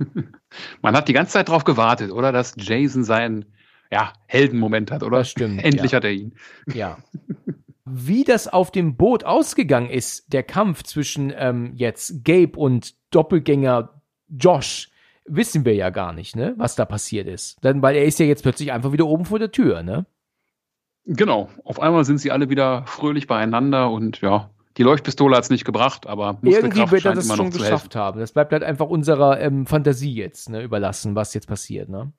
Man 0.82 0.96
hat 0.96 1.08
die 1.08 1.12
ganze 1.12 1.32
Zeit 1.32 1.48
drauf 1.48 1.64
gewartet, 1.64 2.10
oder, 2.10 2.32
dass 2.32 2.54
Jason 2.56 3.04
seinen 3.04 3.46
ja, 3.90 4.12
Heldenmoment 4.26 4.90
hat, 4.90 5.02
oder? 5.02 5.18
Das 5.18 5.30
stimmt. 5.30 5.62
Endlich 5.64 5.92
ja. 5.92 5.96
hat 5.96 6.04
er 6.04 6.12
ihn. 6.12 6.34
Ja. 6.72 6.98
Wie 7.84 8.24
das 8.24 8.46
auf 8.46 8.70
dem 8.70 8.96
Boot 8.96 9.24
ausgegangen 9.24 9.90
ist, 9.90 10.32
der 10.32 10.44
Kampf 10.44 10.84
zwischen 10.84 11.32
ähm, 11.36 11.72
jetzt 11.74 12.24
Gabe 12.24 12.56
und 12.56 12.94
Doppelgänger 13.10 14.00
Josh, 14.28 14.90
wissen 15.24 15.64
wir 15.64 15.74
ja 15.74 15.90
gar 15.90 16.12
nicht, 16.12 16.36
ne, 16.36 16.54
was 16.56 16.76
da 16.76 16.84
passiert 16.84 17.26
ist. 17.26 17.58
Dann, 17.62 17.82
weil 17.82 17.96
er 17.96 18.04
ist 18.04 18.20
ja 18.20 18.26
jetzt 18.26 18.42
plötzlich 18.42 18.70
einfach 18.70 18.92
wieder 18.92 19.06
oben 19.06 19.24
vor 19.24 19.38
der 19.38 19.50
Tür, 19.50 19.82
ne? 19.82 20.06
Genau. 21.04 21.48
Auf 21.64 21.80
einmal 21.80 22.04
sind 22.04 22.18
sie 22.18 22.30
alle 22.30 22.50
wieder 22.50 22.84
fröhlich 22.86 23.26
beieinander 23.26 23.90
und 23.90 24.20
ja, 24.20 24.50
die 24.80 24.84
Leuchtpistole 24.84 25.36
hat 25.36 25.44
es 25.44 25.50
nicht 25.50 25.66
gebracht, 25.66 26.06
aber 26.06 26.38
irgendwie 26.40 26.90
wird 26.90 27.04
er 27.04 27.12
das 27.12 27.36
schon 27.36 27.50
geschafft 27.50 27.94
haben. 27.94 28.18
Das 28.18 28.32
bleibt 28.32 28.50
halt 28.50 28.62
einfach 28.62 28.86
unserer 28.86 29.38
ähm, 29.38 29.66
Fantasie 29.66 30.14
jetzt 30.14 30.48
ne, 30.48 30.62
überlassen, 30.62 31.14
was 31.14 31.34
jetzt 31.34 31.46
passiert, 31.46 31.90
ne? 31.90 32.14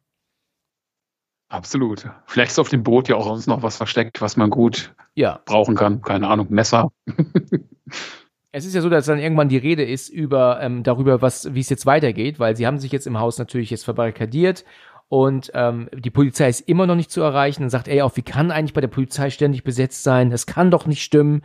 Absolut. 1.50 2.08
Vielleicht 2.28 2.52
ist 2.52 2.60
auf 2.60 2.70
dem 2.70 2.84
Boot 2.84 3.10
ja 3.10 3.16
auch 3.16 3.26
sonst 3.26 3.48
noch 3.48 3.64
was 3.64 3.78
versteckt, 3.78 4.22
was 4.22 4.38
man 4.38 4.52
gut 4.52 4.94
ja. 5.16 5.42
brauchen 5.46 5.74
kann. 5.74 6.04
Keine 6.04 6.28
Ahnung, 6.28 6.48
Messer. 6.52 6.92
es 8.52 8.66
ist 8.66 8.76
ja 8.76 8.82
so, 8.82 8.90
dass 8.90 9.08
dann 9.08 9.18
irgendwann 9.18 9.50
die 9.50 9.58
Rede 9.58 9.84
ist 9.84 10.10
über 10.10 10.62
ähm, 10.62 10.84
darüber, 10.84 11.24
was 11.24 11.56
wie 11.56 11.62
es 11.62 11.70
jetzt 11.70 11.88
weitergeht, 11.88 12.40
weil 12.40 12.56
sie 12.56 12.68
haben 12.68 12.78
sich 12.78 12.92
jetzt 12.92 13.08
im 13.08 13.20
Haus 13.20 13.40
natürlich 13.40 13.72
jetzt 13.72 13.86
verbarrikadiert 13.86 14.66
und 15.10 15.50
ähm, 15.56 15.90
die 15.96 16.12
Polizei 16.12 16.48
ist 16.48 16.62
immer 16.70 16.86
noch 16.86 16.96
nicht 16.96 17.10
zu 17.10 17.22
erreichen. 17.22 17.64
Dann 17.64 17.70
sagt 17.72 17.88
er 17.88 17.96
ja 17.96 18.04
auch, 18.04 18.16
wie 18.18 18.22
kann 18.22 18.52
eigentlich 18.52 18.74
bei 18.74 18.82
der 18.82 18.88
Polizei 18.88 19.32
ständig 19.32 19.64
besetzt 19.64 20.04
sein? 20.04 20.30
Das 20.30 20.46
kann 20.46 20.70
doch 20.70 20.86
nicht 20.86 21.02
stimmen 21.02 21.42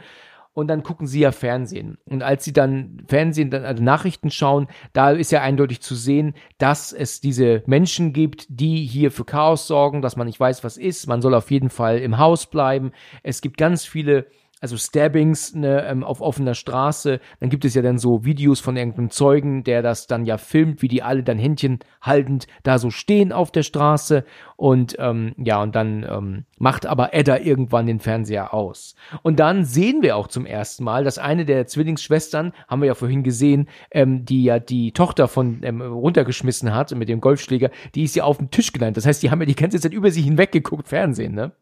und 0.56 0.68
dann 0.68 0.82
gucken 0.82 1.06
sie 1.06 1.20
ja 1.20 1.32
Fernsehen. 1.32 1.98
Und 2.06 2.22
als 2.22 2.42
sie 2.42 2.54
dann 2.54 3.02
Fernsehen, 3.08 3.50
dann 3.50 3.66
also 3.66 3.82
Nachrichten 3.82 4.30
schauen, 4.30 4.68
da 4.94 5.10
ist 5.10 5.30
ja 5.30 5.42
eindeutig 5.42 5.82
zu 5.82 5.94
sehen, 5.94 6.32
dass 6.56 6.94
es 6.94 7.20
diese 7.20 7.62
Menschen 7.66 8.14
gibt, 8.14 8.46
die 8.48 8.86
hier 8.86 9.10
für 9.10 9.26
Chaos 9.26 9.66
sorgen, 9.66 10.00
dass 10.00 10.16
man 10.16 10.26
nicht 10.26 10.40
weiß, 10.40 10.64
was 10.64 10.78
ist. 10.78 11.08
Man 11.08 11.20
soll 11.20 11.34
auf 11.34 11.50
jeden 11.50 11.68
Fall 11.68 11.98
im 11.98 12.16
Haus 12.16 12.46
bleiben. 12.46 12.92
Es 13.22 13.42
gibt 13.42 13.58
ganz 13.58 13.84
viele 13.84 14.28
also 14.66 14.76
Stabbings 14.76 15.54
ne, 15.54 15.86
ähm, 15.86 16.02
auf 16.02 16.20
offener 16.20 16.54
Straße. 16.54 17.20
Dann 17.38 17.50
gibt 17.50 17.64
es 17.64 17.74
ja 17.74 17.82
dann 17.82 17.98
so 17.98 18.24
Videos 18.24 18.58
von 18.58 18.76
irgendeinem 18.76 19.10
Zeugen, 19.10 19.62
der 19.62 19.80
das 19.80 20.08
dann 20.08 20.26
ja 20.26 20.38
filmt, 20.38 20.82
wie 20.82 20.88
die 20.88 21.04
alle 21.04 21.22
dann 21.22 21.38
Händchen 21.38 21.78
haltend 22.02 22.48
da 22.64 22.78
so 22.80 22.90
stehen 22.90 23.32
auf 23.32 23.52
der 23.52 23.62
Straße. 23.62 24.24
Und 24.56 24.96
ähm, 24.98 25.34
ja, 25.36 25.62
und 25.62 25.76
dann 25.76 26.04
ähm, 26.08 26.46
macht 26.58 26.84
aber 26.84 27.14
Edda 27.14 27.38
irgendwann 27.38 27.86
den 27.86 28.00
Fernseher 28.00 28.52
aus. 28.52 28.96
Und 29.22 29.38
dann 29.38 29.64
sehen 29.64 30.02
wir 30.02 30.16
auch 30.16 30.26
zum 30.26 30.46
ersten 30.46 30.82
Mal, 30.82 31.04
dass 31.04 31.18
eine 31.18 31.44
der 31.44 31.68
Zwillingsschwestern, 31.68 32.52
haben 32.66 32.80
wir 32.80 32.88
ja 32.88 32.94
vorhin 32.94 33.22
gesehen, 33.22 33.68
ähm, 33.92 34.24
die 34.24 34.42
ja 34.42 34.58
die 34.58 34.90
Tochter 34.90 35.28
von 35.28 35.60
ähm, 35.62 35.80
runtergeschmissen 35.80 36.74
hat 36.74 36.92
mit 36.96 37.08
dem 37.08 37.20
Golfschläger, 37.20 37.70
die 37.94 38.02
ist 38.02 38.16
ja 38.16 38.24
auf 38.24 38.38
dem 38.38 38.50
Tisch 38.50 38.72
gelandet. 38.72 38.96
Das 38.96 39.06
heißt, 39.06 39.22
die 39.22 39.30
haben 39.30 39.40
ja 39.40 39.46
die 39.46 39.54
ganze 39.54 39.78
Zeit 39.78 39.92
über 39.92 40.10
sie 40.10 40.22
hinweg 40.22 40.50
geguckt, 40.50 40.88
Fernsehen, 40.88 41.36
ne? 41.36 41.52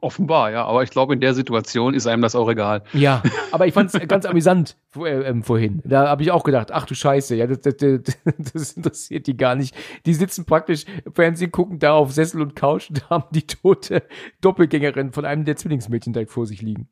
Offenbar, 0.00 0.50
ja. 0.50 0.64
Aber 0.64 0.82
ich 0.82 0.90
glaube, 0.90 1.14
in 1.14 1.20
der 1.20 1.34
Situation 1.34 1.94
ist 1.94 2.06
einem 2.06 2.22
das 2.22 2.34
auch 2.34 2.48
egal. 2.48 2.82
Ja, 2.92 3.22
aber 3.52 3.66
ich 3.66 3.74
fand 3.74 3.92
es 3.92 4.08
ganz 4.08 4.24
amüsant 4.24 4.76
äh, 4.96 5.08
äh, 5.08 5.42
vorhin. 5.42 5.82
Da 5.84 6.08
habe 6.08 6.22
ich 6.22 6.30
auch 6.30 6.44
gedacht, 6.44 6.70
ach 6.72 6.86
du 6.86 6.94
Scheiße, 6.94 7.34
ja, 7.34 7.46
das, 7.46 7.60
das, 7.60 7.76
das, 8.52 8.72
interessiert 8.72 9.26
die 9.26 9.36
gar 9.36 9.54
nicht. 9.54 9.74
Die 10.04 10.14
sitzen 10.14 10.44
praktisch 10.44 10.84
Fernsehen, 11.14 11.50
gucken 11.50 11.78
da 11.78 11.94
auf 11.94 12.12
Sessel 12.12 12.42
und 12.42 12.54
Couch 12.54 12.90
und 12.90 13.08
haben 13.10 13.26
die 13.32 13.46
tote 13.46 14.02
Doppelgängerin 14.40 15.12
von 15.12 15.24
einem 15.24 15.44
der 15.44 15.56
Zwillingsmädchen 15.56 16.12
direkt 16.12 16.30
vor 16.30 16.46
sich 16.46 16.62
liegen. 16.62 16.88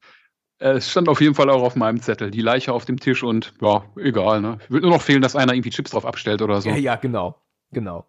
Äh, 0.59 0.73
es 0.73 0.91
stand 0.91 1.09
auf 1.09 1.21
jeden 1.21 1.35
Fall 1.35 1.51
auch 1.51 1.63
auf 1.63 1.77
meinem 1.77 2.01
Zettel. 2.01 2.31
Die 2.31 2.43
Leiche 2.43 2.73
auf 2.73 2.85
dem 2.85 2.99
Tisch 2.99 3.23
und 3.23 3.55
ja, 3.61 3.85
egal, 3.97 4.41
ne? 4.41 4.59
Wird 4.69 4.83
nur 4.83 4.93
noch 4.93 5.03
fehlen, 5.03 5.23
dass 5.23 5.37
einer 5.37 5.53
irgendwie 5.53 5.71
Chips 5.71 5.91
drauf 5.91 6.07
abstellt 6.07 6.43
oder 6.43 6.61
so. 6.61 6.71
Ja, 6.71 6.77
ja, 6.77 6.97
genau. 6.97 7.37
Genau. 7.71 8.07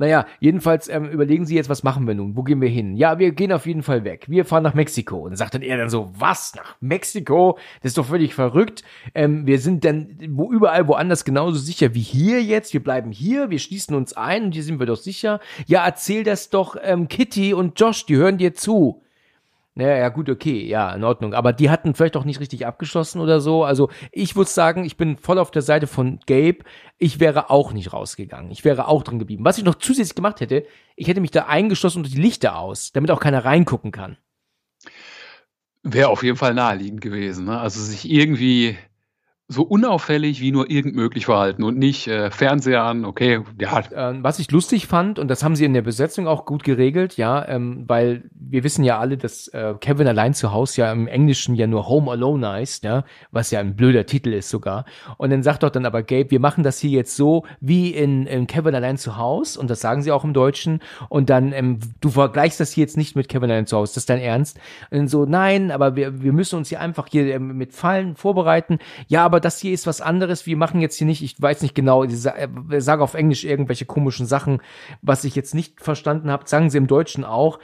Naja, 0.00 0.24
jedenfalls 0.40 0.88
ähm, 0.88 1.10
überlegen 1.10 1.44
sie 1.44 1.54
jetzt, 1.54 1.68
was 1.68 1.82
machen 1.82 2.06
wir 2.06 2.14
nun? 2.14 2.34
Wo 2.34 2.42
gehen 2.42 2.62
wir 2.62 2.70
hin? 2.70 2.96
Ja, 2.96 3.18
wir 3.18 3.32
gehen 3.32 3.52
auf 3.52 3.66
jeden 3.66 3.82
Fall 3.82 4.02
weg. 4.02 4.24
Wir 4.28 4.46
fahren 4.46 4.62
nach 4.62 4.72
Mexiko. 4.72 5.18
Und 5.18 5.36
sagt 5.36 5.52
dann 5.52 5.60
er 5.60 5.76
dann 5.76 5.90
so, 5.90 6.10
was? 6.18 6.54
Nach 6.56 6.76
Mexiko? 6.80 7.58
Das 7.82 7.90
ist 7.90 7.98
doch 7.98 8.06
völlig 8.06 8.34
verrückt. 8.34 8.82
Ähm, 9.14 9.46
wir 9.46 9.58
sind 9.58 9.84
dann 9.84 10.16
wo 10.30 10.50
überall 10.50 10.88
woanders 10.88 11.26
genauso 11.26 11.58
sicher 11.58 11.94
wie 11.94 12.00
hier 12.00 12.42
jetzt. 12.42 12.72
Wir 12.72 12.82
bleiben 12.82 13.12
hier, 13.12 13.50
wir 13.50 13.58
schließen 13.58 13.94
uns 13.94 14.14
ein 14.14 14.44
und 14.44 14.52
hier 14.52 14.62
sind 14.62 14.80
wir 14.80 14.86
doch 14.86 14.96
sicher. 14.96 15.38
Ja, 15.66 15.84
erzähl 15.84 16.24
das 16.24 16.48
doch 16.48 16.76
ähm, 16.82 17.08
Kitty 17.08 17.52
und 17.52 17.78
Josh, 17.78 18.06
die 18.06 18.16
hören 18.16 18.38
dir 18.38 18.54
zu. 18.54 19.02
Naja, 19.74 19.96
ja, 19.96 20.08
gut, 20.08 20.28
okay, 20.28 20.66
ja, 20.66 20.92
in 20.94 21.04
Ordnung. 21.04 21.32
Aber 21.32 21.52
die 21.52 21.70
hatten 21.70 21.94
vielleicht 21.94 22.16
auch 22.16 22.24
nicht 22.24 22.40
richtig 22.40 22.66
abgeschlossen 22.66 23.20
oder 23.20 23.40
so. 23.40 23.64
Also 23.64 23.88
ich 24.10 24.34
würde 24.34 24.50
sagen, 24.50 24.84
ich 24.84 24.96
bin 24.96 25.16
voll 25.16 25.38
auf 25.38 25.52
der 25.52 25.62
Seite 25.62 25.86
von 25.86 26.18
Gabe. 26.26 26.58
Ich 26.98 27.20
wäre 27.20 27.50
auch 27.50 27.72
nicht 27.72 27.92
rausgegangen. 27.92 28.50
Ich 28.50 28.64
wäre 28.64 28.88
auch 28.88 29.04
drin 29.04 29.20
geblieben. 29.20 29.44
Was 29.44 29.58
ich 29.58 29.64
noch 29.64 29.76
zusätzlich 29.76 30.16
gemacht 30.16 30.40
hätte, 30.40 30.66
ich 30.96 31.06
hätte 31.06 31.20
mich 31.20 31.30
da 31.30 31.46
eingeschlossen 31.46 31.98
unter 31.98 32.10
die 32.10 32.20
Lichter 32.20 32.58
aus, 32.58 32.90
damit 32.92 33.10
auch 33.12 33.20
keiner 33.20 33.44
reingucken 33.44 33.92
kann. 33.92 34.16
Wäre 35.82 36.08
auf 36.08 36.24
jeden 36.24 36.36
Fall 36.36 36.52
naheliegend 36.52 37.00
gewesen. 37.00 37.46
Ne? 37.46 37.58
Also 37.58 37.80
sich 37.80 38.10
irgendwie 38.10 38.76
so 39.50 39.64
unauffällig 39.64 40.40
wie 40.40 40.52
nur 40.52 40.70
irgend 40.70 40.94
möglich 40.94 41.26
verhalten 41.26 41.64
und 41.64 41.76
nicht 41.76 42.06
äh, 42.06 42.30
Fernseher 42.30 42.84
an, 42.84 43.04
okay, 43.04 43.40
ja. 43.60 43.82
Ähm, 43.92 44.22
was 44.22 44.38
ich 44.38 44.48
lustig 44.52 44.86
fand, 44.86 45.18
und 45.18 45.26
das 45.26 45.42
haben 45.42 45.56
sie 45.56 45.64
in 45.64 45.74
der 45.74 45.82
Besetzung 45.82 46.28
auch 46.28 46.44
gut 46.44 46.62
geregelt, 46.62 47.16
ja, 47.16 47.46
ähm, 47.48 47.84
weil 47.88 48.30
wir 48.32 48.62
wissen 48.62 48.84
ja 48.84 49.00
alle, 49.00 49.16
dass 49.16 49.48
äh, 49.48 49.74
Kevin 49.80 50.06
allein 50.06 50.34
zu 50.34 50.52
Hause 50.52 50.82
ja 50.82 50.92
im 50.92 51.08
Englischen 51.08 51.56
ja 51.56 51.66
nur 51.66 51.88
Home 51.88 52.12
Alone 52.12 52.48
heißt, 52.48 52.84
ja, 52.84 53.02
was 53.32 53.50
ja 53.50 53.58
ein 53.58 53.74
blöder 53.74 54.06
Titel 54.06 54.32
ist 54.32 54.50
sogar. 54.50 54.84
Und 55.16 55.30
dann 55.30 55.42
sagt 55.42 55.64
doch 55.64 55.70
dann 55.70 55.84
aber 55.84 56.04
Gabe, 56.04 56.30
wir 56.30 56.40
machen 56.40 56.62
das 56.62 56.78
hier 56.78 56.90
jetzt 56.90 57.16
so 57.16 57.44
wie 57.60 57.90
in, 57.90 58.26
in 58.26 58.46
Kevin 58.46 58.76
allein 58.76 58.98
zu 58.98 59.16
Hause, 59.16 59.58
und 59.58 59.68
das 59.68 59.80
sagen 59.80 60.02
sie 60.02 60.12
auch 60.12 60.22
im 60.22 60.32
Deutschen, 60.32 60.78
und 61.08 61.28
dann, 61.28 61.52
ähm, 61.52 61.80
du 62.00 62.10
vergleichst 62.10 62.60
das 62.60 62.70
hier 62.70 62.82
jetzt 62.82 62.96
nicht 62.96 63.16
mit 63.16 63.28
Kevin 63.28 63.50
allein 63.50 63.66
zu 63.66 63.76
Hause, 63.76 63.94
das 63.94 64.02
ist 64.02 64.10
dein 64.10 64.20
Ernst? 64.20 64.60
Und 64.92 65.08
so, 65.08 65.24
nein, 65.24 65.72
aber 65.72 65.96
wir, 65.96 66.22
wir 66.22 66.32
müssen 66.32 66.56
uns 66.56 66.68
hier 66.68 66.80
einfach 66.80 67.08
hier 67.08 67.34
ähm, 67.34 67.56
mit 67.56 67.72
Fallen 67.72 68.14
vorbereiten. 68.14 68.78
Ja, 69.08 69.24
aber 69.24 69.39
das 69.40 69.58
hier 69.58 69.72
ist 69.72 69.86
was 69.86 70.00
anderes. 70.00 70.46
Wir 70.46 70.56
machen 70.56 70.80
jetzt 70.80 70.96
hier 70.96 71.06
nicht, 71.06 71.22
ich 71.22 71.40
weiß 71.40 71.62
nicht 71.62 71.74
genau, 71.74 72.04
ich 72.04 72.16
sage 72.18 73.02
auf 73.02 73.14
Englisch 73.14 73.44
irgendwelche 73.44 73.86
komischen 73.86 74.26
Sachen, 74.26 74.60
was 75.02 75.24
ich 75.24 75.34
jetzt 75.34 75.54
nicht 75.54 75.80
verstanden 75.80 76.30
habe, 76.30 76.48
sagen 76.48 76.70
sie 76.70 76.78
im 76.78 76.86
Deutschen 76.86 77.24
auch. 77.24 77.58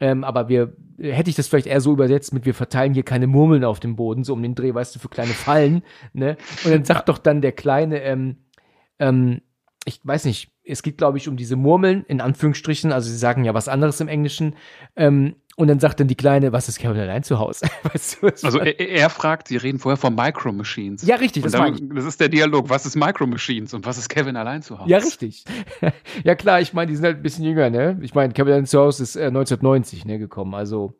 Ähm, 0.00 0.22
aber 0.22 0.48
wir, 0.48 0.76
hätte 1.00 1.30
ich 1.30 1.36
das 1.36 1.48
vielleicht 1.48 1.66
eher 1.66 1.80
so 1.80 1.92
übersetzt 1.92 2.32
mit, 2.32 2.46
wir 2.46 2.54
verteilen 2.54 2.94
hier 2.94 3.02
keine 3.02 3.26
Murmeln 3.26 3.64
auf 3.64 3.80
dem 3.80 3.96
Boden, 3.96 4.24
so 4.24 4.32
um 4.32 4.42
den 4.42 4.54
Dreh, 4.54 4.72
weißt 4.72 4.94
du, 4.94 5.00
für 5.00 5.08
kleine 5.08 5.32
Fallen, 5.32 5.82
ne? 6.12 6.36
Und 6.64 6.72
dann 6.72 6.84
sagt 6.84 7.08
doch 7.08 7.18
dann 7.18 7.40
der 7.40 7.52
Kleine, 7.52 8.00
ähm, 8.02 8.36
ähm, 9.00 9.40
ich 9.84 10.00
weiß 10.04 10.26
nicht, 10.26 10.52
es 10.64 10.82
geht, 10.82 10.98
glaube 10.98 11.18
ich, 11.18 11.28
um 11.28 11.36
diese 11.36 11.56
Murmeln, 11.56 12.04
in 12.06 12.20
Anführungsstrichen, 12.20 12.92
also 12.92 13.08
sie 13.10 13.16
sagen 13.16 13.44
ja 13.44 13.54
was 13.54 13.68
anderes 13.68 14.00
im 14.00 14.08
Englischen, 14.08 14.54
ähm, 14.96 15.36
und 15.58 15.66
dann 15.66 15.80
sagt 15.80 15.98
dann 15.98 16.06
die 16.06 16.14
Kleine, 16.14 16.52
was 16.52 16.68
ist 16.68 16.78
Kevin 16.78 17.00
allein 17.00 17.24
zu 17.24 17.40
Hause? 17.40 17.66
weißt 17.92 18.22
du, 18.22 18.28
also 18.28 18.60
er, 18.60 18.78
er, 18.78 19.10
fragt, 19.10 19.48
sie 19.48 19.56
reden 19.56 19.80
vorher 19.80 19.96
von 19.96 20.14
Micro 20.14 20.52
Machines. 20.52 21.04
Ja, 21.04 21.16
richtig. 21.16 21.42
Das, 21.42 21.50
dann, 21.50 21.90
das, 21.92 22.04
ist 22.04 22.20
der 22.20 22.28
Dialog, 22.28 22.70
was 22.70 22.86
ist 22.86 22.94
Micro 22.94 23.26
Machines 23.26 23.74
und 23.74 23.84
was 23.84 23.98
ist 23.98 24.08
Kevin 24.08 24.36
allein 24.36 24.62
zu 24.62 24.78
Hause? 24.78 24.88
Ja, 24.88 24.98
richtig. 24.98 25.44
ja 26.24 26.36
klar, 26.36 26.60
ich 26.60 26.74
meine, 26.74 26.86
die 26.88 26.94
sind 26.94 27.04
halt 27.04 27.16
ein 27.16 27.22
bisschen 27.22 27.44
jünger, 27.44 27.70
ne? 27.70 27.98
Ich 28.02 28.14
meine, 28.14 28.32
Kevin 28.34 28.52
allein 28.52 28.66
zu 28.66 28.78
Hause 28.78 29.02
ist 29.02 29.16
äh, 29.16 29.24
1990 29.24 30.04
ne, 30.04 30.20
gekommen, 30.20 30.54
also 30.54 30.94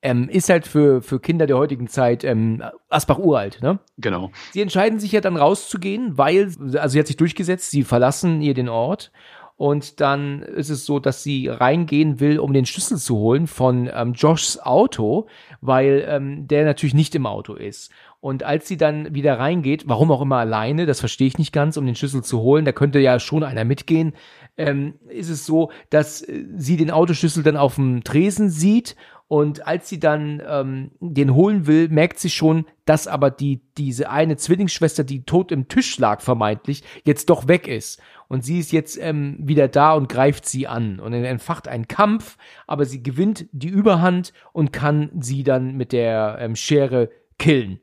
ähm, 0.00 0.30
ist 0.30 0.48
halt 0.48 0.66
für, 0.66 1.02
für 1.02 1.20
Kinder 1.20 1.46
der 1.46 1.58
heutigen 1.58 1.88
Zeit 1.88 2.24
ähm, 2.24 2.62
Asbach 2.88 3.18
uralt, 3.18 3.60
ne? 3.60 3.80
Genau. 3.98 4.30
Sie 4.52 4.62
entscheiden 4.62 4.98
sich 4.98 5.12
ja 5.12 5.20
dann 5.20 5.36
rauszugehen, 5.36 6.16
weil, 6.16 6.54
also 6.74 6.88
sie 6.88 7.00
hat 7.00 7.06
sich 7.06 7.16
durchgesetzt, 7.16 7.70
sie 7.70 7.84
verlassen 7.84 8.40
ihr 8.40 8.54
den 8.54 8.70
Ort 8.70 9.12
und 9.58 10.00
dann 10.00 10.42
ist 10.42 10.70
es 10.70 10.86
so, 10.86 11.00
dass 11.00 11.24
sie 11.24 11.48
reingehen 11.48 12.20
will, 12.20 12.38
um 12.38 12.52
den 12.52 12.64
Schlüssel 12.64 12.96
zu 12.96 13.16
holen 13.16 13.48
von 13.48 13.90
ähm, 13.92 14.12
Joshs 14.12 14.60
Auto, 14.60 15.26
weil 15.60 16.06
ähm, 16.08 16.46
der 16.46 16.64
natürlich 16.64 16.94
nicht 16.94 17.12
im 17.16 17.26
Auto 17.26 17.54
ist. 17.54 17.90
Und 18.20 18.44
als 18.44 18.68
sie 18.68 18.76
dann 18.76 19.14
wieder 19.16 19.40
reingeht, 19.40 19.88
warum 19.88 20.12
auch 20.12 20.22
immer 20.22 20.36
alleine, 20.36 20.86
das 20.86 21.00
verstehe 21.00 21.26
ich 21.26 21.38
nicht 21.38 21.52
ganz, 21.52 21.76
um 21.76 21.86
den 21.86 21.96
Schlüssel 21.96 22.22
zu 22.22 22.40
holen, 22.40 22.64
da 22.64 22.70
könnte 22.70 23.00
ja 23.00 23.18
schon 23.18 23.42
einer 23.42 23.64
mitgehen, 23.64 24.14
ähm, 24.56 24.94
ist 25.08 25.28
es 25.28 25.44
so, 25.44 25.72
dass 25.90 26.22
äh, 26.22 26.44
sie 26.56 26.76
den 26.76 26.92
Autoschlüssel 26.92 27.42
dann 27.42 27.56
auf 27.56 27.74
dem 27.74 28.04
Tresen 28.04 28.50
sieht 28.50 28.94
Und 29.28 29.66
als 29.66 29.90
sie 29.90 30.00
dann 30.00 30.42
ähm, 30.48 30.90
den 31.00 31.34
holen 31.34 31.66
will, 31.66 31.90
merkt 31.90 32.18
sie 32.18 32.30
schon, 32.30 32.64
dass 32.86 33.06
aber 33.06 33.30
die, 33.30 33.60
diese 33.76 34.08
eine 34.08 34.38
Zwillingsschwester, 34.38 35.04
die 35.04 35.24
tot 35.24 35.52
im 35.52 35.68
Tisch 35.68 35.98
lag, 35.98 36.22
vermeintlich, 36.22 36.82
jetzt 37.04 37.28
doch 37.28 37.46
weg 37.46 37.68
ist. 37.68 38.00
Und 38.28 38.42
sie 38.42 38.58
ist 38.58 38.72
jetzt 38.72 38.98
ähm, 38.98 39.36
wieder 39.38 39.68
da 39.68 39.92
und 39.92 40.08
greift 40.08 40.46
sie 40.46 40.66
an. 40.66 40.98
Und 40.98 41.12
entfacht 41.12 41.68
ein 41.68 41.86
Kampf, 41.88 42.38
aber 42.66 42.86
sie 42.86 43.02
gewinnt 43.02 43.46
die 43.52 43.68
Überhand 43.68 44.32
und 44.52 44.72
kann 44.72 45.10
sie 45.20 45.44
dann 45.44 45.76
mit 45.76 45.92
der 45.92 46.38
ähm, 46.40 46.56
Schere 46.56 47.10
killen. 47.38 47.80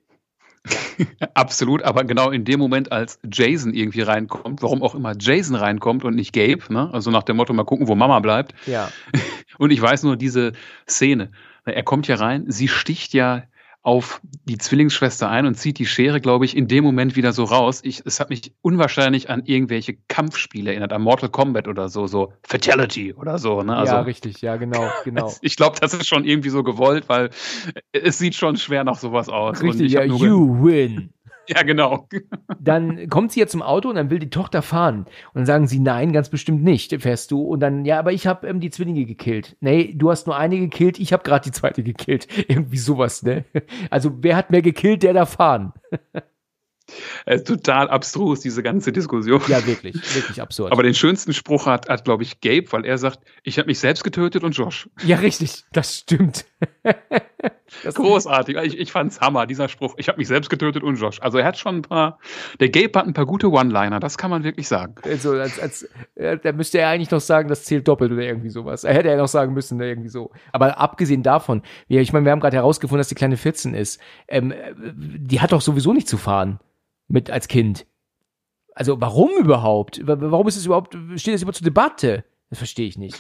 Absolut, 1.34 1.84
aber 1.84 2.04
genau 2.04 2.32
in 2.32 2.46
dem 2.46 2.60
Moment, 2.60 2.92
als 2.92 3.20
Jason 3.32 3.74
irgendwie 3.74 4.02
reinkommt, 4.02 4.62
warum 4.62 4.82
auch 4.82 4.96
immer 4.96 5.14
Jason 5.20 5.56
reinkommt 5.56 6.04
und 6.04 6.16
nicht 6.16 6.34
Gabe, 6.34 6.62
ne? 6.70 6.90
also 6.94 7.12
nach 7.12 7.24
dem 7.24 7.38
Motto, 7.38 7.54
mal 7.54 7.66
gucken, 7.66 7.88
wo 7.88 7.96
Mama 7.96 8.20
bleibt. 8.20 8.54
Ja. 8.66 8.90
Und 9.58 9.72
ich 9.72 9.82
weiß 9.82 10.04
nur 10.04 10.18
diese 10.18 10.52
Szene. 10.86 11.32
Er 11.64 11.84
kommt 11.84 12.08
ja 12.08 12.16
rein, 12.16 12.46
sie 12.48 12.68
sticht 12.68 13.14
ja 13.14 13.44
auf 13.86 14.20
die 14.46 14.58
Zwillingsschwester 14.58 15.30
ein 15.30 15.46
und 15.46 15.54
zieht 15.54 15.78
die 15.78 15.86
Schere, 15.86 16.20
glaube 16.20 16.44
ich, 16.44 16.58
in 16.58 16.68
dem 16.68 16.84
Moment 16.84 17.16
wieder 17.16 17.34
so 17.34 17.44
raus. 17.44 17.82
Ich, 17.84 18.02
es 18.04 18.20
hat 18.20 18.32
mich 18.32 18.52
unwahrscheinlich 18.64 19.30
an 19.30 19.44
irgendwelche 19.46 19.96
Kampfspiele 20.08 20.72
erinnert, 20.72 20.92
an 20.92 21.04
Mortal 21.04 21.30
Kombat 21.30 21.68
oder 21.68 21.88
so, 21.88 22.08
so 22.08 22.34
Fatality 22.42 23.14
oder 23.14 23.38
so. 23.38 23.62
Ne? 23.62 23.78
Also, 23.78 23.94
ja, 23.94 24.02
richtig, 24.02 24.42
ja, 24.42 24.56
genau, 24.58 24.90
genau. 25.04 25.32
ich 25.42 25.56
glaube, 25.56 25.78
das 25.80 25.94
ist 25.94 26.08
schon 26.08 26.26
irgendwie 26.26 26.50
so 26.50 26.64
gewollt, 26.64 27.08
weil 27.10 27.30
es 27.92 28.18
sieht 28.18 28.34
schon 28.34 28.58
schwer 28.58 28.84
nach 28.84 28.98
sowas 28.98 29.30
aus. 29.30 29.62
Richtig, 29.62 29.92
ja, 29.92 30.04
you 30.04 30.66
win. 30.66 31.14
Ja, 31.56 31.62
genau. 31.64 32.08
Dann 32.60 33.08
kommt 33.10 33.32
sie 33.32 33.40
ja 33.40 33.48
zum 33.48 33.62
Auto 33.62 33.90
und 33.90 33.96
dann 33.96 34.10
will 34.10 34.20
die 34.20 34.30
Tochter 34.30 34.62
fahren. 34.62 35.06
Und 35.34 35.36
dann 35.36 35.46
sagen 35.46 35.68
sie, 35.68 35.80
nein, 35.80 36.12
ganz 36.12 36.30
bestimmt 36.30 36.64
nicht, 36.64 37.00
fährst 37.02 37.32
du. 37.32 37.42
Und 37.42 37.60
dann, 37.60 37.86
ja, 37.86 38.00
aber 38.00 38.14
ich 38.14 38.26
habe 38.28 38.48
ähm, 38.48 38.60
die 38.60 38.72
Zwillinge 38.72 39.06
gekillt. 39.06 39.56
Nee, 39.60 39.94
du 39.96 40.10
hast 40.10 40.28
nur 40.28 40.38
eine 40.38 40.58
gekillt, 40.58 41.00
ich 41.00 41.14
habe 41.14 41.24
gerade 41.24 41.44
die 41.44 41.52
zweite 41.52 41.84
gekillt. 41.84 42.28
Irgendwie 42.48 42.78
sowas, 42.78 43.24
ne? 43.24 43.46
Also 43.90 44.12
wer 44.22 44.36
hat 44.36 44.50
mehr 44.50 44.62
gekillt, 44.62 45.04
der 45.04 45.14
da 45.14 45.26
fahren. 45.26 45.74
Äh, 47.26 47.40
total 47.42 47.90
abstrus, 47.90 48.42
diese 48.42 48.62
ganze 48.62 48.92
Diskussion. 48.92 49.42
Ja, 49.48 49.66
wirklich, 49.66 49.96
wirklich 50.16 50.42
absurd. 50.42 50.72
Aber 50.72 50.84
den 50.84 50.94
schönsten 50.94 51.34
Spruch 51.34 51.66
hat, 51.66 51.90
hat 51.90 52.06
glaube 52.06 52.24
ich, 52.24 52.42
Gabe, 52.42 52.72
weil 52.72 52.86
er 52.86 52.98
sagt, 52.98 53.20
ich 53.44 53.58
habe 53.58 53.68
mich 53.68 53.80
selbst 53.80 54.04
getötet 54.04 54.44
und 54.44 54.52
Josh. 54.52 54.88
Ja, 55.04 55.18
richtig, 55.18 55.64
das 55.72 55.98
stimmt. 55.98 56.46
das 57.84 57.96
Großartig. 57.96 58.58
Ich, 58.58 58.80
ich 58.80 58.92
fand's 58.92 59.20
Hammer, 59.22 59.46
dieser 59.46 59.68
Spruch. 59.68 59.96
Ich 59.98 60.08
habe 60.08 60.18
mich 60.18 60.28
selbst 60.28 60.50
getötet 60.50 60.84
und 60.84 60.96
Josh. 60.96 61.22
Also 61.22 61.38
er 61.38 61.46
hat 61.46 61.58
schon 61.58 61.78
ein 61.78 61.82
paar, 61.82 62.20
der 62.60 62.70
Gabe 62.70 63.00
hat 63.00 63.08
ein 63.08 63.14
paar 63.14 63.26
gute 63.26 63.52
One-Liner, 63.52 64.00
das 64.00 64.18
kann 64.18 64.30
man 64.30 64.44
wirklich 64.44 64.68
sagen. 64.68 64.96
Also, 65.04 65.32
als, 65.32 65.60
als, 65.60 65.90
da 66.16 66.52
müsste 66.54 66.80
er 66.80 66.90
eigentlich 66.90 67.12
noch 67.12 67.20
sagen, 67.20 67.50
das 67.50 67.66
zählt 67.66 67.88
doppelt 67.88 68.12
oder 68.12 68.24
irgendwie 68.24 68.50
sowas. 68.50 68.84
Er 68.84 68.94
hätte 68.94 69.10
ja 69.10 69.18
noch 69.18 69.28
sagen 69.28 69.54
müssen, 69.54 69.78
ne, 69.78 69.88
irgendwie 69.88 70.10
so. 70.10 70.32
Aber 70.52 70.78
abgesehen 70.80 71.24
davon, 71.24 71.62
ich 71.88 72.14
meine, 72.14 72.26
wir 72.26 72.32
haben 72.32 72.40
gerade 72.40 72.58
herausgefunden, 72.58 73.00
dass 73.00 73.10
die 73.10 73.16
kleine 73.16 73.38
14 73.38 73.74
ist. 73.74 74.00
Ähm, 74.28 74.54
die 74.86 75.42
hat 75.42 75.52
doch 75.52 75.62
sowieso 75.62 75.94
nicht 75.94 76.08
zu 76.08 76.18
fahren 76.18 76.60
mit 77.08 77.30
als 77.30 77.48
Kind. 77.48 77.86
Also 78.74 79.00
warum 79.00 79.32
überhaupt? 79.40 80.02
Warum 80.04 80.48
ist 80.48 80.58
es 80.58 80.66
überhaupt, 80.66 80.98
steht 81.16 81.34
das 81.34 81.42
überhaupt 81.42 81.58
zur 81.58 81.66
Debatte? 81.66 82.26
Das 82.50 82.60
verstehe 82.60 82.88
ich 82.88 82.98
nicht. 82.98 83.18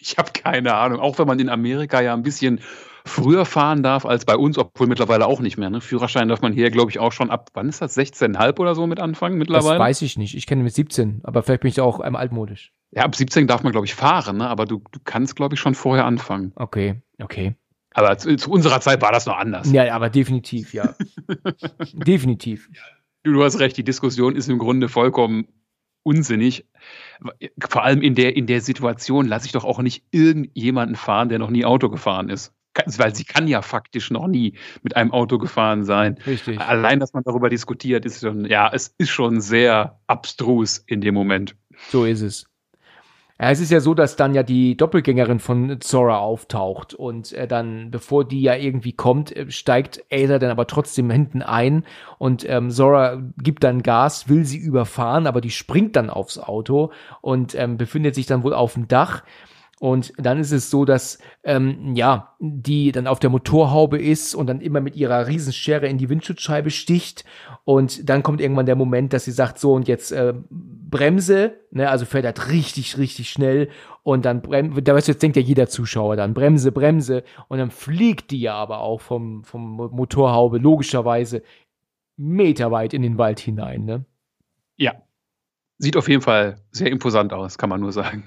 Ich 0.00 0.18
habe 0.18 0.32
keine 0.32 0.74
Ahnung. 0.74 1.00
Auch 1.00 1.18
wenn 1.18 1.26
man 1.26 1.38
in 1.38 1.48
Amerika 1.48 2.00
ja 2.00 2.14
ein 2.14 2.22
bisschen 2.22 2.60
früher 3.08 3.44
fahren 3.44 3.82
darf 3.82 4.06
als 4.06 4.24
bei 4.24 4.36
uns, 4.36 4.58
obwohl 4.58 4.86
mittlerweile 4.86 5.26
auch 5.26 5.40
nicht 5.40 5.56
mehr. 5.56 5.70
Ne? 5.70 5.80
Führerschein 5.80 6.28
darf 6.28 6.42
man 6.42 6.52
hier, 6.52 6.70
glaube 6.70 6.90
ich, 6.90 6.98
auch 6.98 7.12
schon 7.12 7.30
ab, 7.30 7.50
wann 7.54 7.68
ist 7.68 7.82
das, 7.82 7.96
16,5 7.96 8.58
oder 8.58 8.74
so 8.74 8.86
mit 8.86 9.00
anfangen 9.00 9.38
mittlerweile? 9.38 9.78
Das 9.78 9.86
weiß 9.86 10.02
ich 10.02 10.16
nicht. 10.16 10.36
Ich 10.36 10.46
kenne 10.46 10.62
mit 10.62 10.74
17, 10.74 11.20
aber 11.24 11.42
vielleicht 11.42 11.62
bin 11.62 11.70
ich 11.70 11.76
da 11.76 11.82
auch 11.82 12.04
ähm, 12.04 12.16
altmodisch. 12.16 12.72
Ja, 12.90 13.02
ab 13.02 13.14
17 13.14 13.46
darf 13.46 13.62
man, 13.62 13.72
glaube 13.72 13.86
ich, 13.86 13.94
fahren, 13.94 14.38
ne? 14.38 14.48
aber 14.48 14.64
du, 14.64 14.82
du 14.92 15.00
kannst, 15.02 15.36
glaube 15.36 15.54
ich, 15.54 15.60
schon 15.60 15.74
vorher 15.74 16.04
anfangen. 16.04 16.52
Okay, 16.56 17.02
okay. 17.20 17.54
Aber 17.92 18.16
zu, 18.16 18.36
zu, 18.36 18.50
unserer 18.50 18.80
Zeit 18.80 19.02
war 19.02 19.12
das 19.12 19.26
noch 19.26 19.36
anders. 19.36 19.72
Ja, 19.72 19.92
aber 19.94 20.10
definitiv, 20.10 20.72
ja. 20.72 20.94
definitiv. 21.92 22.68
Du 23.24 23.42
hast 23.42 23.58
recht, 23.58 23.76
die 23.76 23.84
Diskussion 23.84 24.36
ist 24.36 24.48
im 24.48 24.58
Grunde 24.58 24.88
vollkommen 24.88 25.48
unsinnig. 26.08 26.66
Vor 27.68 27.84
allem 27.84 28.00
in 28.00 28.14
der, 28.14 28.34
in 28.34 28.46
der 28.46 28.62
Situation 28.62 29.26
lasse 29.26 29.46
ich 29.46 29.52
doch 29.52 29.64
auch 29.64 29.80
nicht 29.80 30.04
irgendjemanden 30.10 30.96
fahren, 30.96 31.28
der 31.28 31.38
noch 31.38 31.50
nie 31.50 31.64
Auto 31.64 31.90
gefahren 31.90 32.30
ist. 32.30 32.54
Weil 32.96 33.14
sie 33.14 33.24
kann 33.24 33.48
ja 33.48 33.60
faktisch 33.60 34.10
noch 34.10 34.28
nie 34.28 34.54
mit 34.82 34.96
einem 34.96 35.10
Auto 35.10 35.38
gefahren 35.38 35.84
sein. 35.84 36.16
Richtig. 36.26 36.60
Allein, 36.60 37.00
dass 37.00 37.12
man 37.12 37.24
darüber 37.24 37.48
diskutiert, 37.48 38.06
ist 38.06 38.20
schon, 38.20 38.44
ja, 38.44 38.70
es 38.72 38.94
ist 38.98 39.10
schon 39.10 39.40
sehr 39.40 40.00
abstrus 40.06 40.78
in 40.86 41.00
dem 41.00 41.14
Moment. 41.14 41.56
So 41.90 42.04
ist 42.04 42.22
es. 42.22 42.46
Ja, 43.40 43.50
es 43.52 43.60
ist 43.60 43.70
ja 43.70 43.78
so, 43.78 43.94
dass 43.94 44.16
dann 44.16 44.34
ja 44.34 44.42
die 44.42 44.76
Doppelgängerin 44.76 45.38
von 45.38 45.80
Zora 45.80 46.18
auftaucht 46.18 46.92
und 46.94 47.32
äh, 47.32 47.46
dann, 47.46 47.92
bevor 47.92 48.26
die 48.26 48.42
ja 48.42 48.56
irgendwie 48.56 48.92
kommt, 48.92 49.34
äh, 49.36 49.48
steigt 49.50 50.04
Ada 50.10 50.40
dann 50.40 50.50
aber 50.50 50.66
trotzdem 50.66 51.08
hinten 51.08 51.42
ein 51.42 51.84
und 52.18 52.44
ähm, 52.48 52.70
Zora 52.70 53.22
gibt 53.40 53.62
dann 53.62 53.82
Gas, 53.84 54.28
will 54.28 54.44
sie 54.44 54.58
überfahren, 54.58 55.28
aber 55.28 55.40
die 55.40 55.50
springt 55.50 55.94
dann 55.94 56.10
aufs 56.10 56.38
Auto 56.38 56.90
und 57.20 57.54
ähm, 57.54 57.76
befindet 57.76 58.16
sich 58.16 58.26
dann 58.26 58.42
wohl 58.42 58.54
auf 58.54 58.74
dem 58.74 58.88
Dach 58.88 59.22
und 59.80 60.12
dann 60.16 60.38
ist 60.38 60.52
es 60.52 60.70
so, 60.70 60.84
dass 60.84 61.18
ähm, 61.44 61.94
ja 61.94 62.34
die 62.40 62.92
dann 62.92 63.06
auf 63.06 63.20
der 63.20 63.30
Motorhaube 63.30 63.98
ist 63.98 64.34
und 64.34 64.48
dann 64.48 64.60
immer 64.60 64.80
mit 64.80 64.96
ihrer 64.96 65.26
Riesenschere 65.26 65.86
in 65.86 65.98
die 65.98 66.08
Windschutzscheibe 66.08 66.70
sticht. 66.70 67.24
Und 67.64 68.08
dann 68.08 68.22
kommt 68.22 68.40
irgendwann 68.40 68.66
der 68.66 68.76
Moment, 68.76 69.12
dass 69.12 69.24
sie 69.24 69.32
sagt, 69.32 69.58
so 69.58 69.74
und 69.74 69.88
jetzt 69.88 70.12
äh, 70.12 70.34
Bremse, 70.50 71.54
ne, 71.70 71.88
also 71.88 72.06
fährt 72.06 72.24
halt 72.24 72.50
richtig, 72.50 72.98
richtig 72.98 73.30
schnell 73.30 73.68
und 74.02 74.24
dann 74.24 74.42
bremse, 74.42 74.82
da 74.82 74.94
weißt 74.94 75.08
du, 75.08 75.12
jetzt 75.12 75.22
denkt 75.22 75.36
ja 75.36 75.42
jeder 75.42 75.68
Zuschauer 75.68 76.16
dann, 76.16 76.34
Bremse, 76.34 76.72
Bremse 76.72 77.24
und 77.48 77.58
dann 77.58 77.70
fliegt 77.70 78.30
die 78.30 78.40
ja 78.40 78.54
aber 78.54 78.80
auch 78.80 79.00
vom, 79.00 79.44
vom 79.44 79.76
Motorhaube 79.76 80.58
logischerweise 80.58 81.42
meterweit 82.16 82.94
in 82.94 83.02
den 83.02 83.18
Wald 83.18 83.38
hinein, 83.38 83.84
ne? 83.84 84.04
Ja. 84.76 84.94
Sieht 85.78 85.96
auf 85.96 86.08
jeden 86.08 86.22
Fall 86.22 86.56
sehr 86.72 86.90
imposant 86.90 87.32
aus, 87.32 87.58
kann 87.58 87.68
man 87.68 87.80
nur 87.80 87.92
sagen. 87.92 88.24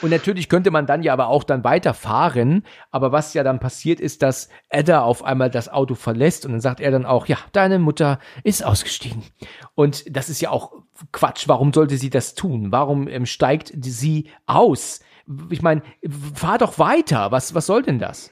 Und 0.00 0.10
natürlich 0.10 0.48
könnte 0.48 0.70
man 0.70 0.86
dann 0.86 1.02
ja 1.02 1.12
aber 1.12 1.28
auch 1.28 1.44
dann 1.44 1.64
weiterfahren. 1.64 2.64
Aber 2.90 3.12
was 3.12 3.34
ja 3.34 3.42
dann 3.42 3.60
passiert 3.60 4.00
ist, 4.00 4.22
dass 4.22 4.48
Edda 4.68 5.02
auf 5.02 5.24
einmal 5.24 5.50
das 5.50 5.68
Auto 5.68 5.94
verlässt 5.94 6.46
und 6.46 6.52
dann 6.52 6.60
sagt 6.60 6.80
er 6.80 6.90
dann 6.90 7.04
auch, 7.04 7.26
ja, 7.26 7.38
deine 7.52 7.78
Mutter 7.78 8.18
ist 8.42 8.64
ausgestiegen. 8.64 9.22
Und 9.74 10.04
das 10.16 10.28
ist 10.28 10.40
ja 10.40 10.50
auch 10.50 10.72
Quatsch. 11.12 11.48
Warum 11.48 11.72
sollte 11.72 11.98
sie 11.98 12.10
das 12.10 12.34
tun? 12.34 12.72
Warum 12.72 13.08
ähm, 13.08 13.26
steigt 13.26 13.72
sie 13.80 14.30
aus? 14.46 15.00
Ich 15.50 15.62
meine, 15.62 15.82
fahr 16.34 16.58
doch 16.58 16.78
weiter. 16.78 17.30
Was, 17.30 17.54
was 17.54 17.66
soll 17.66 17.82
denn 17.82 17.98
das? 17.98 18.30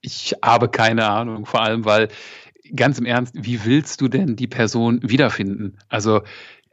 Ich 0.00 0.34
habe 0.42 0.68
keine 0.68 1.08
Ahnung. 1.08 1.46
Vor 1.46 1.62
allem, 1.62 1.84
weil 1.84 2.08
ganz 2.74 2.98
im 2.98 3.06
Ernst, 3.06 3.34
wie 3.36 3.64
willst 3.64 4.00
du 4.00 4.08
denn 4.08 4.36
die 4.36 4.46
Person 4.46 5.00
wiederfinden? 5.02 5.78
Also 5.88 6.22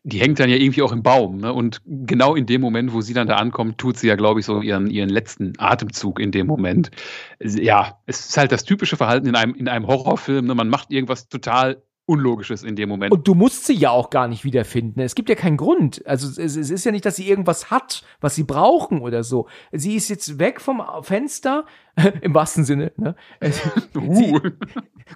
die 0.03 0.19
hängt 0.19 0.39
dann 0.39 0.49
ja 0.49 0.57
irgendwie 0.57 0.81
auch 0.81 0.91
im 0.91 1.01
Baum. 1.01 1.37
Ne? 1.37 1.53
Und 1.53 1.81
genau 1.85 2.35
in 2.35 2.45
dem 2.45 2.59
Moment, 2.59 2.93
wo 2.93 3.01
sie 3.01 3.13
dann 3.13 3.27
da 3.27 3.37
ankommt, 3.37 3.77
tut 3.77 3.97
sie 3.97 4.07
ja, 4.07 4.15
glaube 4.15 4.41
ich, 4.41 4.45
so 4.45 4.61
ihren, 4.61 4.89
ihren 4.89 5.09
letzten 5.09 5.53
Atemzug 5.57 6.19
in 6.19 6.31
dem 6.31 6.45
Moment. 6.45 6.91
Ja, 7.39 7.99
es 8.05 8.27
ist 8.27 8.37
halt 8.37 8.51
das 8.51 8.65
typische 8.65 8.97
Verhalten 8.97 9.27
in 9.27 9.35
einem, 9.35 9.55
in 9.55 9.69
einem 9.69 9.87
Horrorfilm. 9.87 10.45
Ne? 10.45 10.55
Man 10.55 10.69
macht 10.69 10.91
irgendwas 10.91 11.29
total 11.29 11.81
Unlogisches 12.05 12.63
in 12.63 12.75
dem 12.75 12.89
Moment. 12.89 13.13
Und 13.13 13.29
du 13.29 13.33
musst 13.33 13.65
sie 13.65 13.75
ja 13.75 13.89
auch 13.91 14.09
gar 14.09 14.27
nicht 14.27 14.43
wiederfinden. 14.43 14.99
Es 14.99 15.15
gibt 15.15 15.29
ja 15.29 15.35
keinen 15.35 15.55
Grund. 15.55 16.05
Also 16.05 16.27
es, 16.27 16.57
es 16.57 16.69
ist 16.69 16.83
ja 16.83 16.91
nicht, 16.91 17.05
dass 17.05 17.15
sie 17.15 17.29
irgendwas 17.29 17.71
hat, 17.71 18.03
was 18.19 18.35
sie 18.35 18.43
brauchen 18.43 18.99
oder 18.99 19.23
so. 19.23 19.47
Sie 19.71 19.95
ist 19.95 20.09
jetzt 20.09 20.37
weg 20.37 20.59
vom 20.59 20.83
Fenster, 21.01 21.65
im 22.21 22.33
wahrsten 22.33 22.65
Sinne. 22.65 22.91
Ne? 22.97 23.15
Uh. 23.95 24.15
Sie, 24.15 24.33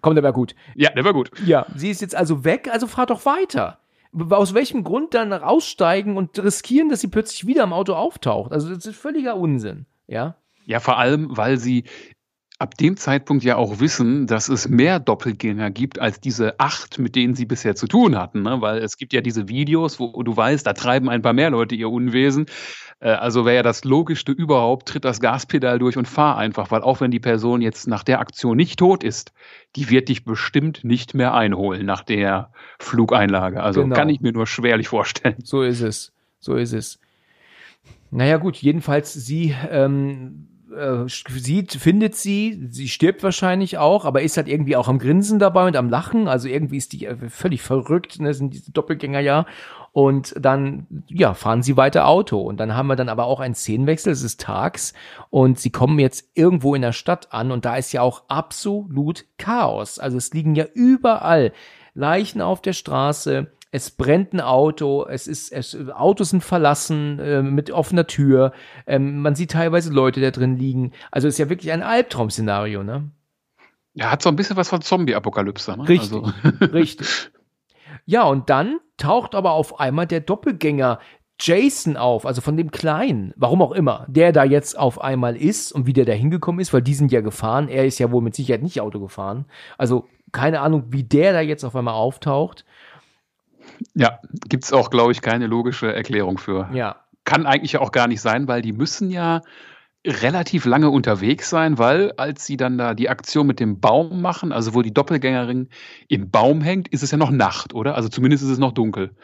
komm, 0.01 0.15
der 0.15 0.23
war 0.23 0.31
gut. 0.31 0.55
Ja, 0.75 0.91
der 0.91 1.03
war 1.03 1.11
gut. 1.11 1.29
Ja, 1.45 1.65
sie 1.75 1.89
ist 1.89 1.99
jetzt 1.99 2.15
also 2.15 2.45
weg, 2.45 2.69
also 2.71 2.87
fahr 2.87 3.05
doch 3.05 3.25
weiter 3.25 3.79
aus 4.29 4.53
welchem 4.53 4.83
Grund 4.83 5.13
dann 5.13 5.33
raussteigen 5.33 6.17
und 6.17 6.37
riskieren, 6.39 6.89
dass 6.89 7.01
sie 7.01 7.07
plötzlich 7.07 7.47
wieder 7.47 7.63
im 7.63 7.73
Auto 7.73 7.93
auftaucht. 7.93 8.51
Also 8.51 8.73
das 8.73 8.85
ist 8.85 8.97
völliger 8.97 9.37
Unsinn, 9.37 9.85
ja. 10.07 10.35
Ja, 10.65 10.79
vor 10.79 10.97
allem, 10.97 11.37
weil 11.37 11.57
sie 11.57 11.85
ab 12.59 12.75
dem 12.75 12.97
Zeitpunkt 12.97 13.43
ja 13.43 13.55
auch 13.55 13.79
wissen, 13.79 14.25
dass 14.25 14.49
es 14.49 14.67
mehr 14.67 14.99
Doppelgänger 14.99 15.69
gibt 15.69 15.99
als 15.99 16.19
diese 16.19 16.59
acht, 16.59 16.97
mit 16.97 17.15
denen 17.15 17.35
sie 17.35 17.45
bisher 17.45 17.75
zu 17.75 17.87
tun 17.87 18.17
hatten. 18.17 18.41
Ne? 18.41 18.61
Weil 18.61 18.79
es 18.79 18.97
gibt 18.97 19.13
ja 19.13 19.21
diese 19.21 19.47
Videos, 19.47 19.99
wo 19.99 20.23
du 20.23 20.35
weißt, 20.35 20.65
da 20.65 20.73
treiben 20.73 21.09
ein 21.09 21.21
paar 21.21 21.33
mehr 21.33 21.51
Leute 21.51 21.75
ihr 21.75 21.89
Unwesen. 21.89 22.47
Äh, 22.99 23.09
also 23.09 23.45
wäre 23.45 23.57
ja 23.57 23.63
das 23.63 23.83
Logischste 23.83 24.31
überhaupt, 24.31 24.87
tritt 24.87 25.05
das 25.05 25.19
Gaspedal 25.19 25.77
durch 25.77 25.97
und 25.97 26.07
fahr 26.07 26.37
einfach, 26.37 26.71
weil 26.71 26.81
auch 26.81 26.99
wenn 26.99 27.11
die 27.11 27.19
Person 27.19 27.61
jetzt 27.61 27.87
nach 27.87 28.03
der 28.03 28.19
Aktion 28.19 28.57
nicht 28.57 28.79
tot 28.79 29.03
ist, 29.03 29.33
die 29.75 29.91
wird 29.91 30.09
dich 30.09 30.25
bestimmt 30.25 30.83
nicht 30.83 31.13
mehr 31.13 31.35
einholen 31.35 31.85
nach 31.85 32.03
der 32.03 32.51
Flugeinlage. 32.79 33.61
Also 33.61 33.83
genau. 33.83 33.95
kann 33.95 34.09
ich 34.09 34.21
mir 34.21 34.31
nur 34.31 34.47
schwerlich 34.47 34.87
vorstellen. 34.87 35.37
So 35.43 35.61
ist 35.61 35.81
es. 35.81 36.11
So 36.39 36.55
ist 36.55 36.73
es. 36.73 36.99
Naja, 38.09 38.37
gut, 38.37 38.57
jedenfalls 38.57 39.13
sie 39.13 39.53
ähm, 39.69 40.47
äh, 40.77 41.05
sieht, 41.07 41.73
findet 41.73 42.15
sie, 42.15 42.67
sie 42.69 42.87
stirbt 42.87 43.23
wahrscheinlich 43.23 43.77
auch, 43.77 44.05
aber 44.05 44.21
ist 44.21 44.37
halt 44.37 44.47
irgendwie 44.47 44.75
auch 44.75 44.87
am 44.87 44.99
Grinsen 44.99 45.39
dabei 45.39 45.67
und 45.67 45.75
am 45.75 45.89
Lachen. 45.89 46.27
Also 46.27 46.47
irgendwie 46.47 46.77
ist 46.77 46.93
die 46.93 47.05
äh, 47.05 47.29
völlig 47.29 47.61
verrückt, 47.61 48.19
ne, 48.19 48.33
sind 48.33 48.53
diese 48.53 48.71
Doppelgänger 48.71 49.19
ja. 49.19 49.45
Und 49.91 50.35
dann, 50.39 50.85
ja, 51.07 51.33
fahren 51.33 51.63
sie 51.63 51.75
weiter 51.75 52.07
Auto. 52.07 52.39
Und 52.39 52.59
dann 52.59 52.75
haben 52.75 52.87
wir 52.87 52.95
dann 52.95 53.09
aber 53.09 53.25
auch 53.25 53.39
einen 53.39 53.55
Szenenwechsel, 53.55 54.13
es 54.13 54.21
ist 54.21 54.39
tags. 54.39 54.93
Und 55.31 55.59
sie 55.59 55.71
kommen 55.71 55.97
jetzt 55.97 56.29
irgendwo 56.35 56.75
in 56.75 56.83
der 56.83 56.93
Stadt 56.93 57.33
an 57.33 57.51
und 57.51 57.65
da 57.65 57.75
ist 57.77 57.91
ja 57.93 58.01
auch 58.01 58.23
absolut 58.27 59.25
Chaos. 59.37 59.97
Also 59.97 60.17
es 60.17 60.31
liegen 60.33 60.53
ja 60.53 60.65
überall 60.73 61.51
Leichen 61.95 62.41
auf 62.41 62.61
der 62.61 62.73
Straße 62.73 63.47
es 63.71 63.91
brennt 63.91 64.33
ein 64.33 64.41
Auto, 64.41 65.05
es 65.05 65.27
ist, 65.27 65.51
es, 65.51 65.77
Autos 65.89 66.29
sind 66.29 66.43
verlassen 66.43 67.19
äh, 67.19 67.41
mit 67.41 67.71
offener 67.71 68.07
Tür, 68.07 68.53
ähm, 68.85 69.21
man 69.21 69.35
sieht 69.35 69.51
teilweise 69.51 69.91
Leute 69.91 70.21
da 70.21 70.31
drin 70.31 70.57
liegen. 70.57 70.93
Also 71.11 71.27
ist 71.27 71.37
ja 71.37 71.49
wirklich 71.49 71.71
ein 71.71 71.83
Albtraum-Szenario, 71.83 72.83
ne? 72.83 73.11
Ja, 73.93 74.11
hat 74.11 74.21
so 74.21 74.29
ein 74.29 74.35
bisschen 74.35 74.57
was 74.57 74.69
von 74.69 74.81
Zombie-Apokalypse, 74.81 75.75
ne? 75.77 75.87
Richtig, 75.87 76.13
also. 76.13 76.31
richtig. 76.73 77.31
Ja, 78.05 78.23
und 78.23 78.49
dann 78.49 78.79
taucht 78.97 79.35
aber 79.35 79.51
auf 79.51 79.79
einmal 79.79 80.07
der 80.07 80.21
Doppelgänger 80.21 80.99
Jason 81.39 81.97
auf, 81.97 82.25
also 82.25 82.41
von 82.41 82.57
dem 82.57 82.71
Kleinen, 82.71 83.33
warum 83.35 83.61
auch 83.61 83.71
immer, 83.71 84.05
der 84.07 84.31
da 84.31 84.43
jetzt 84.43 84.77
auf 84.77 84.99
einmal 84.99 85.35
ist 85.35 85.71
und 85.71 85.85
wie 85.85 85.93
der 85.93 86.05
da 86.05 86.13
hingekommen 86.13 86.59
ist, 86.59 86.73
weil 86.73 86.81
die 86.81 86.95
sind 86.95 87.11
ja 87.11 87.21
gefahren. 87.21 87.69
Er 87.69 87.85
ist 87.85 87.99
ja 87.99 88.11
wohl 88.11 88.23
mit 88.23 88.35
Sicherheit 88.35 88.63
nicht 88.63 88.81
Auto 88.81 88.99
gefahren. 88.99 89.45
Also 89.77 90.07
keine 90.31 90.61
Ahnung, 90.61 90.85
wie 90.89 91.03
der 91.03 91.33
da 91.33 91.41
jetzt 91.41 91.63
auf 91.63 91.75
einmal 91.75 91.93
auftaucht. 91.93 92.65
Ja, 93.93 94.19
gibt 94.47 94.63
es 94.63 94.73
auch, 94.73 94.89
glaube 94.89 95.11
ich, 95.11 95.21
keine 95.21 95.47
logische 95.47 95.93
Erklärung 95.93 96.37
für. 96.37 96.69
Ja. 96.73 96.97
Kann 97.23 97.45
eigentlich 97.45 97.77
auch 97.77 97.91
gar 97.91 98.07
nicht 98.07 98.21
sein, 98.21 98.47
weil 98.47 98.61
die 98.61 98.73
müssen 98.73 99.09
ja 99.09 99.41
relativ 100.05 100.65
lange 100.65 100.89
unterwegs 100.89 101.49
sein, 101.49 101.77
weil 101.77 102.13
als 102.13 102.45
sie 102.45 102.55
dann 102.55 102.77
da 102.77 102.93
die 102.93 103.09
Aktion 103.09 103.47
mit 103.47 103.59
dem 103.59 103.79
Baum 103.79 104.21
machen, 104.21 104.53
also 104.53 104.73
wo 104.73 104.81
die 104.81 104.93
Doppelgängerin 104.93 105.69
im 106.07 106.29
Baum 106.29 106.61
hängt, 106.61 106.87
ist 106.87 107.03
es 107.03 107.11
ja 107.11 107.17
noch 107.17 107.31
Nacht, 107.31 107.73
oder? 107.73 107.95
Also 107.95 108.07
zumindest 108.07 108.43
ist 108.43 108.49
es 108.49 108.57
noch 108.57 108.71
dunkel. 108.71 109.15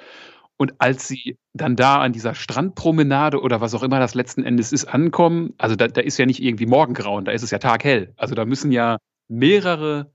Und 0.57 0.73
als 0.79 1.07
sie 1.07 1.37
dann 1.53 1.75
da 1.75 1.99
an 1.99 2.13
dieser 2.13 2.35
Strandpromenade 2.35 3.41
oder 3.41 3.61
was 3.61 3.73
auch 3.73 3.83
immer 3.83 3.99
das 3.99 4.13
letzten 4.13 4.43
Endes 4.43 4.71
ist, 4.71 4.85
ankommen, 4.85 5.53
also 5.57 5.75
da, 5.75 5.87
da 5.87 6.01
ist 6.01 6.17
ja 6.17 6.25
nicht 6.25 6.41
irgendwie 6.41 6.65
Morgengrauen, 6.65 7.25
da 7.25 7.31
ist 7.31 7.43
es 7.43 7.51
ja 7.51 7.57
taghell. 7.57 8.13
Also 8.17 8.35
da 8.35 8.45
müssen 8.45 8.71
ja 8.71 8.97
mehrere 9.27 10.11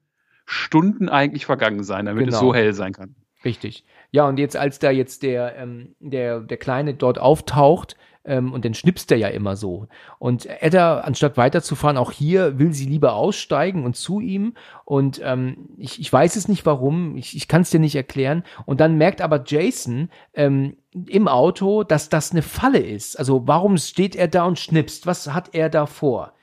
Stunden 0.46 1.08
eigentlich 1.08 1.46
vergangen 1.46 1.82
sein, 1.82 2.06
damit 2.06 2.26
genau. 2.26 2.36
es 2.36 2.40
so 2.40 2.54
hell 2.54 2.72
sein 2.72 2.92
kann. 2.92 3.14
Richtig. 3.44 3.84
Ja, 4.10 4.26
und 4.26 4.38
jetzt, 4.38 4.56
als 4.56 4.78
da 4.78 4.90
jetzt 4.90 5.22
der, 5.22 5.56
ähm, 5.56 5.94
der, 6.00 6.40
der 6.40 6.56
Kleine 6.56 6.94
dort 6.94 7.18
auftaucht, 7.18 7.96
ähm, 8.28 8.52
und 8.52 8.64
dann 8.64 8.74
schnipst 8.74 9.10
er 9.10 9.16
ja 9.16 9.28
immer 9.28 9.56
so. 9.56 9.88
Und 10.18 10.46
Edda, 10.46 11.00
anstatt 11.00 11.36
weiterzufahren, 11.36 11.96
auch 11.96 12.12
hier 12.12 12.58
will 12.58 12.74
sie 12.74 12.84
lieber 12.84 13.14
aussteigen 13.14 13.84
und 13.84 13.96
zu 13.96 14.20
ihm. 14.20 14.54
Und 14.84 15.20
ähm, 15.24 15.70
ich, 15.78 15.98
ich 15.98 16.12
weiß 16.12 16.36
es 16.36 16.46
nicht 16.46 16.66
warum, 16.66 17.16
ich, 17.16 17.34
ich 17.34 17.48
kann 17.48 17.62
es 17.62 17.70
dir 17.70 17.80
nicht 17.80 17.96
erklären. 17.96 18.44
Und 18.66 18.80
dann 18.80 18.98
merkt 18.98 19.22
aber 19.22 19.42
Jason 19.46 20.10
ähm, 20.34 20.76
im 21.06 21.26
Auto, 21.26 21.84
dass 21.84 22.10
das 22.10 22.32
eine 22.32 22.42
Falle 22.42 22.80
ist. 22.80 23.18
Also 23.18 23.46
warum 23.46 23.78
steht 23.78 24.14
er 24.14 24.28
da 24.28 24.44
und 24.44 24.58
schnipst? 24.58 25.06
Was 25.06 25.32
hat 25.32 25.54
er 25.54 25.70
da 25.70 25.86
vor? 25.86 26.34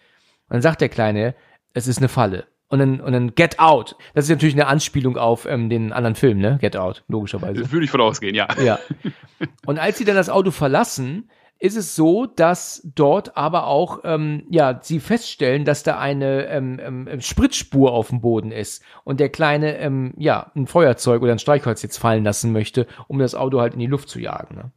Und 0.49 0.55
dann 0.55 0.61
sagt 0.63 0.81
der 0.81 0.89
Kleine, 0.89 1.35
es 1.73 1.87
ist 1.87 1.99
eine 1.99 2.07
Falle 2.07 2.45
und 2.67 2.79
dann, 2.79 2.99
und 2.99 3.13
dann 3.13 3.35
Get 3.35 3.59
Out. 3.59 3.95
Das 4.13 4.25
ist 4.25 4.29
natürlich 4.29 4.55
eine 4.55 4.67
Anspielung 4.67 5.17
auf 5.17 5.45
ähm, 5.45 5.69
den 5.69 5.93
anderen 5.93 6.15
Film, 6.15 6.39
ne? 6.39 6.57
Get 6.59 6.75
Out, 6.75 7.03
logischerweise. 7.07 7.71
Würde 7.71 7.85
ich 7.85 7.91
von 7.91 8.01
ausgehen, 8.01 8.35
ja. 8.35 8.47
Ja. 8.61 8.79
Und 9.65 9.79
als 9.79 9.97
sie 9.97 10.05
dann 10.05 10.15
das 10.15 10.29
Auto 10.29 10.51
verlassen, 10.51 11.29
ist 11.59 11.77
es 11.77 11.95
so, 11.95 12.25
dass 12.25 12.81
dort 12.95 13.37
aber 13.37 13.67
auch, 13.67 14.01
ähm, 14.03 14.45
ja, 14.49 14.79
sie 14.81 14.99
feststellen, 14.99 15.63
dass 15.63 15.83
da 15.83 15.97
eine 15.97 16.47
ähm, 16.47 16.79
ähm, 16.81 17.21
Spritzspur 17.21 17.93
auf 17.93 18.09
dem 18.09 18.21
Boden 18.21 18.51
ist 18.51 18.83
und 19.03 19.19
der 19.19 19.29
Kleine, 19.29 19.77
ähm, 19.77 20.13
ja, 20.17 20.51
ein 20.55 20.67
Feuerzeug 20.67 21.21
oder 21.21 21.31
ein 21.31 21.39
Streichholz 21.39 21.81
jetzt 21.81 21.97
fallen 21.97 22.23
lassen 22.23 22.51
möchte, 22.51 22.87
um 23.07 23.19
das 23.19 23.35
Auto 23.35 23.61
halt 23.61 23.73
in 23.73 23.79
die 23.79 23.87
Luft 23.87 24.09
zu 24.09 24.19
jagen. 24.19 24.55
Ne? 24.55 24.71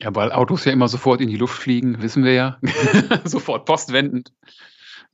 Ja, 0.00 0.14
weil 0.14 0.32
Autos 0.32 0.64
ja 0.64 0.72
immer 0.72 0.88
sofort 0.88 1.20
in 1.20 1.28
die 1.28 1.36
Luft 1.36 1.56
fliegen, 1.62 2.02
wissen 2.02 2.24
wir 2.24 2.32
ja. 2.32 2.58
sofort 3.24 3.64
postwendend 3.64 4.32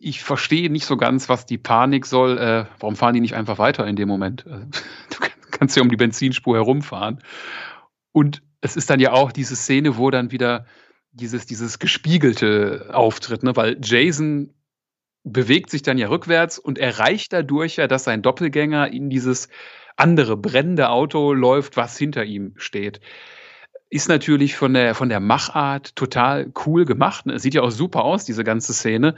ich 0.00 0.22
verstehe 0.22 0.70
nicht 0.70 0.86
so 0.86 0.96
ganz, 0.96 1.28
was 1.28 1.44
die 1.44 1.58
Panik 1.58 2.06
soll. 2.06 2.38
Äh, 2.38 2.64
warum 2.80 2.96
fahren 2.96 3.14
die 3.14 3.20
nicht 3.20 3.34
einfach 3.34 3.58
weiter 3.58 3.86
in 3.86 3.96
dem 3.96 4.08
Moment? 4.08 4.46
Äh, 4.46 4.66
du 5.10 5.18
kannst 5.50 5.76
ja 5.76 5.82
um 5.82 5.90
die 5.90 5.96
Benzinspur 5.96 6.56
herumfahren. 6.56 7.22
Und 8.10 8.42
es 8.62 8.76
ist 8.76 8.88
dann 8.88 8.98
ja 8.98 9.12
auch 9.12 9.30
diese 9.30 9.54
Szene, 9.54 9.98
wo 9.98 10.10
dann 10.10 10.32
wieder 10.32 10.64
dieses, 11.12 11.44
dieses 11.44 11.78
gespiegelte 11.78 12.90
auftritt, 12.92 13.42
ne? 13.42 13.54
weil 13.56 13.78
Jason 13.82 14.54
bewegt 15.22 15.68
sich 15.68 15.82
dann 15.82 15.98
ja 15.98 16.08
rückwärts 16.08 16.58
und 16.58 16.78
erreicht 16.78 17.32
dadurch 17.32 17.76
ja, 17.76 17.86
dass 17.86 18.04
sein 18.04 18.22
Doppelgänger 18.22 18.90
in 18.90 19.10
dieses 19.10 19.48
andere 19.96 20.38
brennende 20.38 20.88
Auto 20.88 21.34
läuft, 21.34 21.76
was 21.76 21.98
hinter 21.98 22.24
ihm 22.24 22.54
steht. 22.56 23.00
Ist 23.90 24.08
natürlich 24.08 24.56
von 24.56 24.72
der, 24.72 24.94
von 24.94 25.10
der 25.10 25.20
Machart 25.20 25.94
total 25.94 26.52
cool 26.64 26.86
gemacht. 26.86 27.26
Ne? 27.26 27.38
Sieht 27.38 27.54
ja 27.54 27.62
auch 27.62 27.70
super 27.70 28.04
aus, 28.04 28.24
diese 28.24 28.44
ganze 28.44 28.72
Szene. 28.72 29.14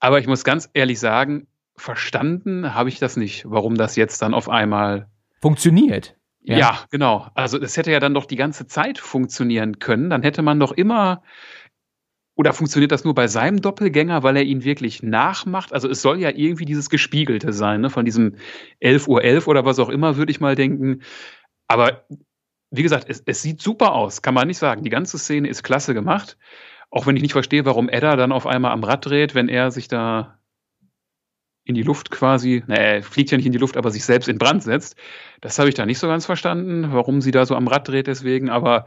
Aber 0.00 0.18
ich 0.18 0.26
muss 0.26 0.44
ganz 0.44 0.68
ehrlich 0.72 0.98
sagen, 0.98 1.46
verstanden 1.76 2.74
habe 2.74 2.88
ich 2.88 2.98
das 2.98 3.16
nicht, 3.16 3.44
warum 3.46 3.76
das 3.76 3.96
jetzt 3.96 4.20
dann 4.22 4.34
auf 4.34 4.48
einmal 4.48 5.08
funktioniert. 5.40 6.16
Ja. 6.42 6.58
ja, 6.58 6.78
genau. 6.90 7.28
Also 7.34 7.58
das 7.58 7.76
hätte 7.76 7.92
ja 7.92 8.00
dann 8.00 8.14
doch 8.14 8.24
die 8.24 8.36
ganze 8.36 8.66
Zeit 8.66 8.98
funktionieren 8.98 9.78
können. 9.78 10.10
Dann 10.10 10.22
hätte 10.22 10.42
man 10.42 10.58
doch 10.58 10.72
immer 10.72 11.22
oder 12.40 12.54
funktioniert 12.54 12.90
das 12.90 13.04
nur 13.04 13.14
bei 13.14 13.28
seinem 13.28 13.60
Doppelgänger, 13.60 14.22
weil 14.22 14.34
er 14.34 14.44
ihn 14.44 14.64
wirklich 14.64 15.02
nachmacht? 15.02 15.74
Also 15.74 15.90
es 15.90 16.00
soll 16.00 16.20
ja 16.20 16.30
irgendwie 16.30 16.64
dieses 16.64 16.88
Gespiegelte 16.88 17.52
sein, 17.52 17.82
ne? 17.82 17.90
von 17.90 18.06
diesem 18.06 18.36
11.11 18.82 19.08
Uhr 19.08 19.22
11 19.22 19.46
oder 19.46 19.64
was 19.66 19.78
auch 19.78 19.90
immer, 19.90 20.16
würde 20.16 20.32
ich 20.32 20.40
mal 20.40 20.54
denken. 20.54 21.02
Aber 21.68 22.06
wie 22.70 22.82
gesagt, 22.82 23.06
es, 23.08 23.22
es, 23.26 23.42
sieht 23.42 23.60
super 23.60 23.92
aus, 23.92 24.22
kann 24.22 24.32
man 24.32 24.46
nicht 24.46 24.56
sagen. 24.56 24.84
Die 24.84 24.90
ganze 24.90 25.18
Szene 25.18 25.48
ist 25.48 25.62
klasse 25.62 25.92
gemacht. 25.92 26.38
Auch 26.90 27.06
wenn 27.06 27.16
ich 27.16 27.22
nicht 27.22 27.32
verstehe, 27.32 27.64
warum 27.64 27.88
Edda 27.88 28.16
dann 28.16 28.32
auf 28.32 28.46
einmal 28.46 28.72
am 28.72 28.84
Rad 28.84 29.06
dreht, 29.06 29.34
wenn 29.34 29.48
er 29.48 29.70
sich 29.70 29.88
da 29.88 30.38
in 31.64 31.74
die 31.74 31.82
Luft 31.82 32.10
quasi, 32.10 32.64
naja, 32.66 32.82
er 32.82 33.02
fliegt 33.02 33.30
ja 33.30 33.36
nicht 33.36 33.46
in 33.46 33.52
die 33.52 33.58
Luft, 33.58 33.76
aber 33.76 33.90
sich 33.90 34.04
selbst 34.04 34.28
in 34.28 34.38
Brand 34.38 34.62
setzt. 34.62 34.96
Das 35.40 35.58
habe 35.58 35.68
ich 35.68 35.74
da 35.74 35.86
nicht 35.86 35.98
so 35.98 36.08
ganz 36.08 36.26
verstanden, 36.26 36.92
warum 36.92 37.20
sie 37.20 37.30
da 37.30 37.46
so 37.46 37.54
am 37.54 37.68
Rad 37.68 37.86
dreht 37.86 38.08
deswegen, 38.08 38.50
aber 38.50 38.86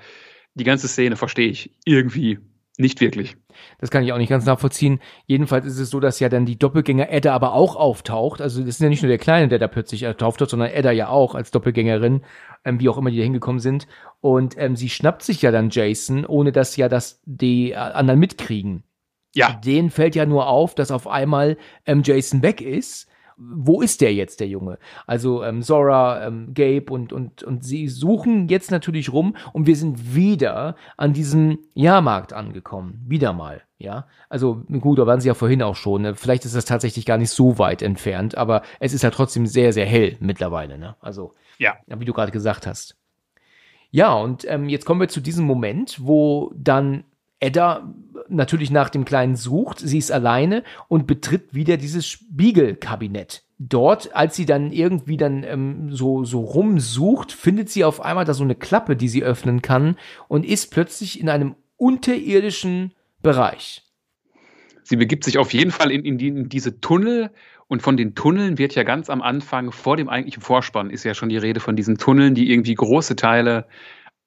die 0.54 0.66
ganze 0.66 0.88
Szene 0.88 1.16
verstehe 1.16 1.48
ich 1.48 1.72
irgendwie 1.86 2.40
nicht 2.78 3.02
wirklich. 3.02 3.36
Das 3.80 3.92
kann 3.92 4.04
ich 4.04 4.12
auch 4.14 4.18
nicht 4.18 4.30
ganz 4.30 4.46
nachvollziehen. 4.46 5.00
Jedenfalls 5.28 5.66
ist 5.66 5.78
es 5.78 5.92
so, 5.92 6.00
dass 6.00 6.20
ja 6.20 6.30
dann 6.30 6.46
die 6.46 6.58
Doppelgänger 6.58 7.12
Edda 7.12 7.34
aber 7.34 7.54
auch 7.54 7.76
auftaucht. 7.76 8.42
Also 8.42 8.62
das 8.62 8.70
ist 8.70 8.82
ja 8.82 8.90
nicht 8.90 9.04
nur 9.04 9.10
der 9.10 9.20
Kleine, 9.20 9.48
der 9.48 9.60
da 9.60 9.68
plötzlich 9.68 10.08
auftaucht, 10.08 10.50
sondern 10.50 10.72
Edda 10.72 10.92
ja 10.92 11.10
auch 11.10 11.36
als 11.36 11.52
Doppelgängerin, 11.52 12.22
ähm, 12.66 12.80
wie 12.80 12.90
auch 12.90 12.98
immer 12.98 13.12
die 13.12 13.18
da 13.18 13.24
hingekommen 13.24 13.60
sind. 13.60 13.88
Und 14.22 14.56
ähm, 14.58 14.76
sie 14.76 14.90
schnappt 14.90 15.22
sich 15.22 15.42
ja 15.44 15.52
dann 15.52 15.70
Jason, 15.70 16.26
ohne 16.26 16.52
dass 16.52 16.76
ja 16.76 16.90
das 16.90 17.22
die 17.26 17.76
anderen 17.76 18.20
mitkriegen. 18.20 18.84
Ja. 19.36 19.54
Den 19.64 19.90
fällt 19.90 20.16
ja 20.16 20.26
nur 20.26 20.48
auf, 20.48 20.74
dass 20.74 20.92
auf 20.92 21.08
einmal 21.08 21.58
ähm, 21.86 22.02
Jason 22.04 22.42
weg 22.42 22.62
ist 22.62 23.08
wo 23.52 23.82
ist 23.82 24.02
der 24.02 24.14
jetzt, 24.14 24.40
der 24.40 24.48
Junge? 24.48 24.78
Also 25.08 25.44
ähm, 25.44 25.62
Zora, 25.62 26.26
ähm, 26.26 26.54
Gabe 26.54 26.92
und, 26.92 27.14
und, 27.14 27.44
und 27.44 27.64
sie 27.64 27.88
suchen 27.88 28.48
jetzt 28.48 28.72
natürlich 28.72 29.12
rum 29.12 29.36
und 29.54 29.68
wir 29.68 29.76
sind 29.76 30.16
wieder 30.16 30.76
an 30.98 31.14
diesem 31.14 31.60
Jahrmarkt 31.74 32.34
angekommen. 32.34 33.04
Wieder 33.08 33.34
mal, 33.34 33.62
ja. 33.78 34.08
Also 34.30 34.64
gut, 34.80 35.00
da 35.00 35.08
waren 35.08 35.22
sie 35.22 35.28
ja 35.28 35.34
vorhin 35.34 35.62
auch 35.62 35.76
schon. 35.76 36.04
Ne? 36.04 36.16
Vielleicht 36.16 36.46
ist 36.46 36.56
das 36.56 36.66
tatsächlich 36.66 37.06
gar 37.06 37.18
nicht 37.18 37.32
so 37.32 37.60
weit 37.60 37.82
entfernt, 37.82 38.38
aber 38.38 38.64
es 38.80 38.94
ist 38.94 39.04
ja 39.04 39.12
trotzdem 39.12 39.46
sehr, 39.46 39.74
sehr 39.74 39.86
hell 39.86 40.18
mittlerweile, 40.20 40.78
ne? 40.78 40.96
Also, 41.00 41.34
ja. 41.58 41.78
wie 41.88 42.06
du 42.06 42.14
gerade 42.14 42.32
gesagt 42.32 42.66
hast. 42.68 42.98
Ja, 43.92 44.14
und 44.14 44.44
ähm, 44.50 44.70
jetzt 44.70 44.86
kommen 44.86 45.02
wir 45.02 45.08
zu 45.08 45.22
diesem 45.22 45.46
Moment, 45.46 46.00
wo 46.02 46.52
dann 46.56 47.04
Edda 47.44 47.94
natürlich 48.30 48.72
nach 48.72 48.90
dem 48.90 49.04
Kleinen 49.04 49.36
sucht, 49.36 49.80
sie 49.80 49.98
ist 49.98 50.12
alleine 50.12 50.64
und 50.88 51.08
betritt 51.08 51.54
wieder 51.54 51.76
dieses 51.76 52.08
Spiegelkabinett. 52.08 53.44
Dort, 53.60 54.16
als 54.16 54.36
sie 54.36 54.46
dann 54.46 54.72
irgendwie 54.72 55.18
dann 55.18 55.44
ähm, 55.44 55.92
so, 55.92 56.24
so 56.24 56.40
rumsucht, 56.40 57.34
findet 57.34 57.70
sie 57.70 57.84
auf 57.84 58.02
einmal 58.02 58.24
da 58.24 58.34
so 58.34 58.44
eine 58.44 58.56
Klappe, 58.56 58.96
die 58.96 59.10
sie 59.10 59.24
öffnen 59.24 59.62
kann 59.62 59.98
und 60.28 60.46
ist 60.46 60.72
plötzlich 60.72 61.20
in 61.20 61.30
einem 61.30 61.56
unterirdischen 61.76 62.94
Bereich. 63.22 63.84
Sie 64.84 64.96
begibt 64.96 65.26
sich 65.26 65.38
auf 65.38 65.54
jeden 65.54 65.72
Fall 65.72 65.92
in, 65.92 66.06
in, 66.06 66.18
die, 66.18 66.28
in 66.30 66.50
diese 66.50 66.80
Tunnel 66.80 67.30
und 67.68 67.82
von 67.82 67.98
den 67.98 68.16
Tunneln 68.16 68.58
wird 68.58 68.76
ja 68.76 68.84
ganz 68.84 69.10
am 69.10 69.22
Anfang, 69.22 69.72
vor 69.72 69.98
dem 69.98 70.10
eigentlichen 70.10 70.42
Vorspann, 70.42 70.90
ist 70.90 71.04
ja 71.04 71.14
schon 71.14 71.30
die 71.30 71.38
Rede 71.38 71.60
von 71.60 71.76
diesen 71.76 71.98
Tunneln, 71.98 72.36
die 72.36 72.52
irgendwie 72.52 72.76
große 72.76 73.16
Teile 73.16 73.66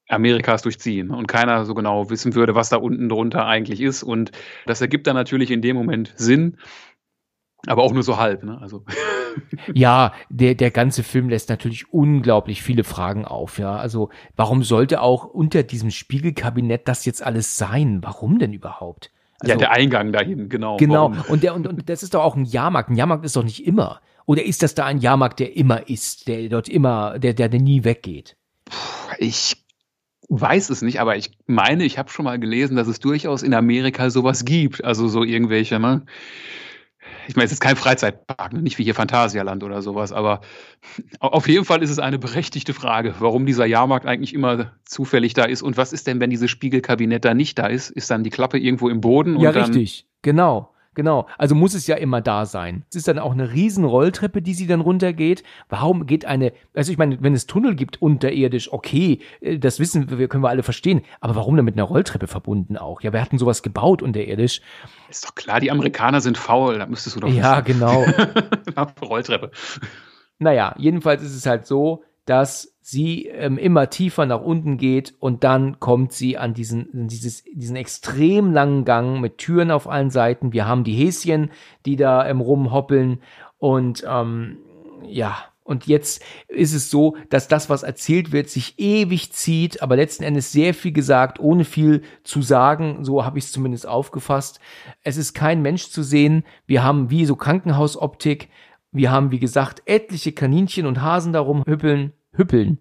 Amerikas 0.09 0.63
durchziehen 0.63 1.11
und 1.11 1.27
keiner 1.27 1.65
so 1.65 1.75
genau 1.75 2.11
wissen 2.11 2.35
würde, 2.35 2.55
was 2.55 2.69
da 2.69 2.77
unten 2.77 3.09
drunter 3.09 3.47
eigentlich 3.47 3.81
ist. 3.81 4.03
Und 4.03 4.33
das 4.67 4.81
ergibt 4.81 5.07
dann 5.07 5.17
natürlich 5.17 5.51
in 5.51 5.63
dem 5.63 5.77
Moment 5.77 6.13
Sinn, 6.17 6.59
aber 7.67 7.83
auch 7.83 7.93
nur 7.93 8.03
so 8.03 8.17
halb. 8.17 8.43
Ne? 8.43 8.59
Also. 8.61 8.85
Ja, 9.75 10.15
der, 10.31 10.55
der 10.55 10.71
ganze 10.71 11.03
Film 11.03 11.29
lässt 11.29 11.51
natürlich 11.51 11.93
unglaublich 11.93 12.63
viele 12.63 12.85
Fragen 12.85 13.27
auf. 13.27 13.59
Ja, 13.59 13.77
also 13.77 14.09
warum 14.35 14.63
sollte 14.63 15.03
auch 15.03 15.27
unter 15.27 15.63
diesem 15.63 15.91
Spiegelkabinett 15.91 16.89
das 16.89 17.05
jetzt 17.05 17.23
alles 17.23 17.59
sein? 17.59 17.99
Warum 18.03 18.39
denn 18.39 18.55
überhaupt? 18.55 19.11
Also, 19.41 19.53
ja, 19.53 19.59
der 19.59 19.73
Eingang 19.73 20.11
dahin, 20.11 20.49
genau. 20.49 20.79
Genau. 20.79 21.13
Und, 21.29 21.43
der, 21.43 21.55
und, 21.55 21.67
und 21.67 21.87
das 21.87 22.03
ist 22.03 22.15
doch 22.15 22.23
auch 22.23 22.35
ein 22.35 22.47
Jahrmarkt. 22.47 22.89
Ein 22.89 22.97
Jahrmarkt 22.97 23.27
ist 23.27 23.37
doch 23.37 23.45
nicht 23.45 23.67
immer. 23.67 24.01
Oder 24.25 24.43
ist 24.43 24.63
das 24.63 24.75
da 24.75 24.87
ein 24.87 24.99
Jahrmarkt, 24.99 25.39
der 25.39 25.55
immer 25.55 25.87
ist, 25.87 26.29
der 26.29 26.49
dort 26.49 26.71
immer, 26.71 27.19
der, 27.19 27.35
der, 27.35 27.51
der 27.51 27.61
nie 27.61 27.85
weggeht? 27.85 28.37
Ich 29.19 29.66
weiß 30.29 30.71
es 30.71 30.83
nicht, 30.83 31.01
aber 31.01 31.17
ich 31.17 31.31
meine, 31.47 31.85
ich 31.85 31.99
habe 31.99 32.11
schon 32.11 32.25
mal 32.25 32.39
gelesen, 32.39 32.77
dass 32.77 32.89
es 32.89 33.01
durchaus 33.01 33.43
in 33.43 33.55
Amerika 33.55 34.11
sowas 34.11 34.45
gibt. 34.45 34.85
Also 34.85 35.09
so 35.09 35.25
irgendwelche, 35.25 35.79
ne? 35.79 36.03
Ich 37.29 37.37
meine, 37.37 37.47
es 37.47 37.53
ist 37.53 37.61
kein 37.61 37.77
Freizeitpark, 37.77 38.53
ne? 38.53 38.63
nicht 38.63 38.79
wie 38.79 38.85
hier 38.85 38.95
Phantasialand 38.95 39.65
oder 39.65 39.83
sowas, 39.83 40.13
aber 40.13 40.41
auf 41.19 41.49
jeden 41.49 41.65
Fall 41.65 41.83
ist 41.83 41.91
es 41.91 41.99
eine 41.99 42.19
berechtigte 42.19 42.73
Frage, 42.73 43.15
warum 43.19 43.47
dieser 43.47 43.67
Jahrmarkt 43.67 44.07
eigentlich 44.07 44.33
immer 44.33 44.73
zufällig 44.85 45.35
da 45.35 45.45
ist 45.45 45.63
und 45.63 45.77
was 45.77 45.93
ist 45.93 46.07
denn, 46.07 46.21
wenn 46.21 46.31
dieses 46.31 46.51
Spiegelkabinett 46.51 47.25
da 47.25 47.35
nicht 47.35 47.59
da 47.59 47.67
ist? 47.67 47.91
Ist 47.91 48.11
dann 48.11 48.23
die 48.23 48.31
Klappe 48.31 48.59
irgendwo 48.59 48.89
im 48.89 49.01
Boden? 49.01 49.39
ja, 49.41 49.51
richtig, 49.51 50.07
genau. 50.23 50.73
Genau, 50.97 51.27
also 51.37 51.55
muss 51.55 51.75
es 51.75 51.87
ja 51.87 51.95
immer 51.97 52.23
da 52.23 52.47
sein. 52.47 52.85
Es 52.89 52.97
ist 52.97 53.07
dann 53.07 53.19
auch 53.19 53.33
eine 53.33 53.53
riesen 53.53 53.85
Rolltreppe, 53.85 54.41
die 54.41 54.55
sie 54.55 54.67
dann 54.67 54.81
runtergeht. 54.81 55.43
Warum 55.69 56.07
geht 56.07 56.25
eine, 56.25 56.55
also 56.75 56.91
ich 56.91 56.97
meine, 56.97 57.23
wenn 57.23 57.35
es 57.35 57.47
Tunnel 57.47 57.75
gibt 57.75 58.01
unterirdisch, 58.01 58.73
okay, 58.73 59.21
äh, 59.43 59.59
das 59.59 59.79
wissen 59.79 60.19
wir, 60.19 60.27
können 60.27 60.43
wir 60.43 60.49
alle 60.49 60.63
verstehen. 60.63 61.03
Aber 61.21 61.37
warum 61.37 61.55
dann 61.55 61.67
mit 61.67 61.75
einer 61.75 61.85
Rolltreppe 61.85 62.27
verbunden 62.27 62.79
auch? 62.79 63.03
Ja, 63.03 63.13
wir 63.13 63.21
hatten 63.21 63.37
sowas 63.37 63.63
gebaut 63.63 64.01
unterirdisch. 64.01 64.63
Ist 65.11 65.27
doch 65.27 65.35
klar, 65.35 65.61
die 65.61 65.71
Amerikaner 65.71 66.23
sind 66.23 66.39
faul, 66.39 66.79
da 66.79 66.87
müsstest 66.87 67.17
du 67.17 67.21
doch 67.21 67.29
Ja, 67.29 67.65
wissen. 67.67 67.79
genau. 67.79 68.07
Rolltreppe. 69.03 69.51
Naja, 70.39 70.75
jedenfalls 70.79 71.23
ist 71.23 71.35
es 71.37 71.45
halt 71.45 71.67
so, 71.67 72.05
dass 72.27 72.75
sie 72.83 73.27
ähm, 73.27 73.59
immer 73.59 73.91
tiefer 73.91 74.27
nach 74.27 74.43
unten 74.43 74.77
geht 74.77 75.15
und 75.19 75.43
dann 75.43 75.81
kommt 75.81 76.13
sie 76.13 76.39
an 76.39 76.55
diesen, 76.55 77.09
dieses, 77.09 77.43
diesen 77.45 77.77
extrem 77.77 78.53
langen 78.53 78.85
Gang 78.85 79.21
mit 79.21 79.39
Türen 79.39 79.71
auf 79.71 79.89
allen 79.89 80.11
Seiten. 80.11 80.53
Wir 80.53 80.67
haben 80.67 80.85
die 80.85 80.93
Häschen, 80.93 81.51
die 81.85 81.97
da 81.97 82.29
ähm, 82.29 82.41
rumhoppeln 82.41 83.21
und 83.59 84.05
ähm, 84.09 84.59
ja, 85.03 85.37
und 85.67 85.89
jetzt 85.89 86.23
ist 86.47 86.75
es 86.75 86.91
so, 86.91 87.17
dass 87.29 87.49
das, 87.49 87.69
was 87.69 87.83
erzählt 87.83 88.31
wird, 88.31 88.49
sich 88.49 88.79
ewig 88.79 89.33
zieht, 89.33 89.83
aber 89.83 89.97
letzten 89.97 90.23
Endes 90.23 90.53
sehr 90.53 90.75
viel 90.75 90.93
gesagt, 90.93 91.41
ohne 91.41 91.65
viel 91.65 92.03
zu 92.23 92.41
sagen. 92.41 93.05
So 93.05 93.25
habe 93.25 93.39
ich 93.39 93.47
es 93.47 93.53
zumindest 93.53 93.87
aufgefasst. 93.87 94.61
Es 95.03 95.17
ist 95.17 95.35
kein 95.35 95.63
Mensch 95.63 95.89
zu 95.89 96.05
sehen. 96.05 96.45
Wir 96.67 96.85
haben 96.85 97.11
wie 97.11 97.27
so 97.27 97.35
Krankenhausoptik. 97.35 98.49
Wir 98.93 99.11
haben, 99.11 99.33
wie 99.33 99.41
gesagt, 99.41 99.83
etliche 99.87 100.31
Kaninchen 100.31 100.87
und 100.87 101.03
Hasen 101.03 101.33
darum 101.33 101.65
hüppeln. 101.67 102.13
Hüppeln. 102.37 102.79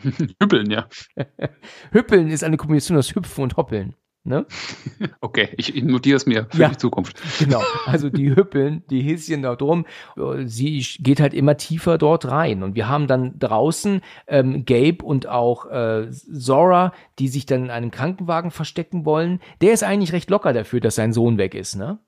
Hüppeln, 0.40 0.70
ja. 0.70 0.88
Hüppeln 1.90 2.28
ist 2.28 2.44
eine 2.44 2.56
Kombination 2.56 2.98
aus 2.98 3.14
Hüpfen 3.14 3.44
und 3.44 3.56
Hoppeln. 3.56 3.94
Ne? 4.24 4.46
Okay, 5.20 5.48
ich 5.56 5.82
notiere 5.82 6.16
es 6.16 6.26
mir 6.26 6.46
für 6.50 6.62
ja, 6.62 6.68
die 6.68 6.76
Zukunft. 6.76 7.20
Genau, 7.38 7.62
also 7.86 8.08
die 8.08 8.34
Hüppeln, 8.34 8.84
die 8.90 9.00
Häschen 9.00 9.42
da 9.42 9.56
drum, 9.56 9.86
sie 10.44 10.84
geht 11.00 11.20
halt 11.20 11.34
immer 11.34 11.56
tiefer 11.56 11.98
dort 11.98 12.26
rein. 12.26 12.62
Und 12.62 12.74
wir 12.74 12.88
haben 12.88 13.06
dann 13.06 13.38
draußen 13.38 14.00
ähm, 14.26 14.64
Gabe 14.64 15.04
und 15.04 15.26
auch 15.26 15.66
äh, 15.66 16.10
Zora, 16.10 16.92
die 17.18 17.28
sich 17.28 17.46
dann 17.46 17.64
in 17.64 17.70
einem 17.70 17.90
Krankenwagen 17.90 18.50
verstecken 18.50 19.04
wollen. 19.04 19.40
Der 19.60 19.72
ist 19.72 19.82
eigentlich 19.82 20.12
recht 20.12 20.30
locker 20.30 20.52
dafür, 20.52 20.80
dass 20.80 20.94
sein 20.94 21.12
Sohn 21.12 21.38
weg 21.38 21.54
ist, 21.54 21.76
ne? 21.76 21.98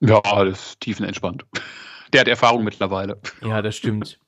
Ja, 0.00 0.20
das 0.22 0.70
ist 0.70 0.80
tiefenentspannt. 0.80 1.44
Der 2.12 2.22
hat 2.22 2.28
Erfahrung 2.28 2.64
mittlerweile. 2.64 3.20
Ja, 3.42 3.62
das 3.62 3.76
stimmt. 3.76 4.18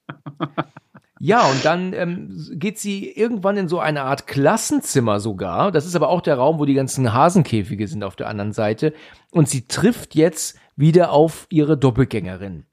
Ja, 1.22 1.46
und 1.50 1.66
dann 1.66 1.92
ähm, 1.92 2.48
geht 2.54 2.78
sie 2.78 3.10
irgendwann 3.10 3.58
in 3.58 3.68
so 3.68 3.78
eine 3.78 4.04
Art 4.04 4.26
Klassenzimmer 4.26 5.20
sogar. 5.20 5.70
Das 5.70 5.84
ist 5.84 5.94
aber 5.94 6.08
auch 6.08 6.22
der 6.22 6.36
Raum, 6.36 6.58
wo 6.58 6.64
die 6.64 6.72
ganzen 6.72 7.12
Hasenkäfige 7.12 7.86
sind 7.86 8.02
auf 8.02 8.16
der 8.16 8.26
anderen 8.26 8.54
Seite. 8.54 8.94
Und 9.30 9.46
sie 9.46 9.68
trifft 9.68 10.14
jetzt 10.14 10.58
wieder 10.76 11.12
auf 11.12 11.46
ihre 11.50 11.76
Doppelgängerin. 11.76 12.64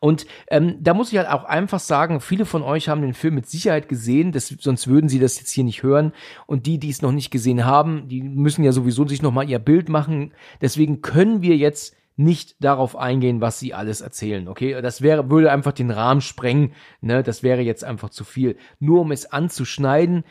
Und 0.00 0.26
ähm, 0.48 0.78
da 0.80 0.92
muss 0.92 1.12
ich 1.12 1.18
halt 1.18 1.28
auch 1.28 1.44
einfach 1.44 1.78
sagen, 1.78 2.20
viele 2.20 2.46
von 2.46 2.62
euch 2.62 2.88
haben 2.88 3.02
den 3.02 3.14
Film 3.14 3.36
mit 3.36 3.48
Sicherheit 3.48 3.88
gesehen, 3.88 4.32
das, 4.32 4.48
sonst 4.48 4.88
würden 4.88 5.08
sie 5.08 5.20
das 5.20 5.38
jetzt 5.38 5.50
hier 5.52 5.64
nicht 5.64 5.84
hören. 5.84 6.12
Und 6.46 6.66
die, 6.66 6.78
die 6.78 6.90
es 6.90 7.00
noch 7.00 7.12
nicht 7.12 7.30
gesehen 7.30 7.64
haben, 7.64 8.08
die 8.08 8.22
müssen 8.22 8.64
ja 8.64 8.72
sowieso 8.72 9.06
sich 9.06 9.22
nochmal 9.22 9.48
ihr 9.48 9.60
Bild 9.60 9.88
machen. 9.88 10.32
Deswegen 10.60 11.00
können 11.00 11.42
wir 11.42 11.56
jetzt 11.56 11.94
nicht 12.18 12.56
darauf 12.62 12.96
eingehen, 12.96 13.40
was 13.40 13.58
sie 13.60 13.74
alles 13.74 14.00
erzählen, 14.00 14.48
okay? 14.48 14.80
Das 14.82 15.02
wäre, 15.02 15.30
würde 15.30 15.52
einfach 15.52 15.72
den 15.72 15.90
Rahmen 15.90 16.20
sprengen, 16.20 16.72
ne? 17.00 17.22
Das 17.22 17.42
wäre 17.42 17.62
jetzt 17.62 17.84
einfach 17.84 18.10
zu 18.10 18.24
viel. 18.24 18.56
Nur 18.80 19.02
um 19.02 19.12
es 19.12 19.30
anzuschneiden, 19.30 20.24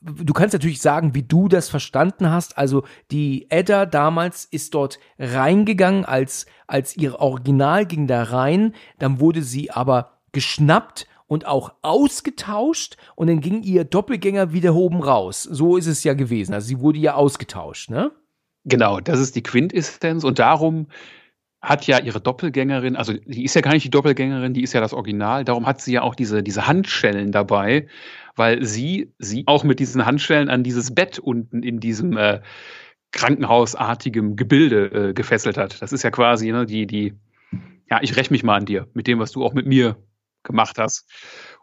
du 0.00 0.32
kannst 0.32 0.52
natürlich 0.52 0.80
sagen, 0.80 1.14
wie 1.14 1.22
du 1.22 1.48
das 1.48 1.68
verstanden 1.68 2.30
hast. 2.30 2.58
Also 2.58 2.84
die 3.10 3.46
Edda 3.50 3.86
damals 3.86 4.44
ist 4.44 4.74
dort 4.74 4.98
reingegangen, 5.18 6.04
als, 6.04 6.46
als 6.66 6.96
ihr 6.96 7.20
Original 7.20 7.86
ging 7.86 8.06
da 8.06 8.22
rein. 8.22 8.74
Dann 8.98 9.20
wurde 9.20 9.42
sie 9.42 9.70
aber 9.70 10.18
geschnappt 10.32 11.06
und 11.26 11.46
auch 11.46 11.74
ausgetauscht 11.82 12.96
und 13.16 13.28
dann 13.28 13.40
ging 13.40 13.62
ihr 13.62 13.84
Doppelgänger 13.84 14.52
wieder 14.52 14.74
oben 14.74 15.02
raus. 15.02 15.42
So 15.42 15.76
ist 15.76 15.86
es 15.86 16.04
ja 16.04 16.14
gewesen. 16.14 16.52
Also 16.54 16.68
sie 16.68 16.80
wurde 16.80 16.98
ja 16.98 17.14
ausgetauscht, 17.14 17.90
ne? 17.90 18.12
Genau, 18.64 19.00
das 19.00 19.18
ist 19.20 19.34
die 19.34 19.42
Quintessenz 19.42 20.24
und 20.24 20.38
darum 20.38 20.86
hat 21.60 21.86
ja 21.86 22.00
ihre 22.00 22.20
Doppelgängerin, 22.20 22.96
also 22.96 23.12
die 23.12 23.44
ist 23.44 23.54
ja 23.54 23.60
gar 23.60 23.72
nicht 23.72 23.84
die 23.84 23.90
Doppelgängerin, 23.90 24.52
die 24.52 24.62
ist 24.62 24.72
ja 24.72 24.80
das 24.80 24.92
Original, 24.92 25.44
darum 25.44 25.66
hat 25.66 25.80
sie 25.80 25.92
ja 25.92 26.02
auch 26.02 26.16
diese, 26.16 26.42
diese 26.42 26.66
Handschellen 26.66 27.30
dabei, 27.30 27.86
weil 28.34 28.64
sie 28.64 29.12
sie 29.18 29.44
auch 29.46 29.62
mit 29.62 29.78
diesen 29.78 30.04
Handschellen 30.04 30.48
an 30.48 30.64
dieses 30.64 30.94
Bett 30.94 31.20
unten 31.20 31.62
in 31.62 31.78
diesem 31.78 32.16
äh, 32.16 32.40
krankenhausartigem 33.12 34.34
Gebilde 34.34 35.10
äh, 35.10 35.12
gefesselt 35.12 35.56
hat. 35.56 35.80
Das 35.80 35.92
ist 35.92 36.02
ja 36.02 36.10
quasi 36.10 36.50
ne, 36.50 36.66
die, 36.66 36.86
die, 36.86 37.14
ja, 37.88 38.00
ich 38.02 38.16
räche 38.16 38.32
mich 38.32 38.42
mal 38.42 38.56
an 38.56 38.66
dir, 38.66 38.88
mit 38.94 39.06
dem, 39.06 39.20
was 39.20 39.30
du 39.30 39.44
auch 39.44 39.54
mit 39.54 39.66
mir 39.66 39.96
gemacht 40.42 40.78
hast. 40.78 41.08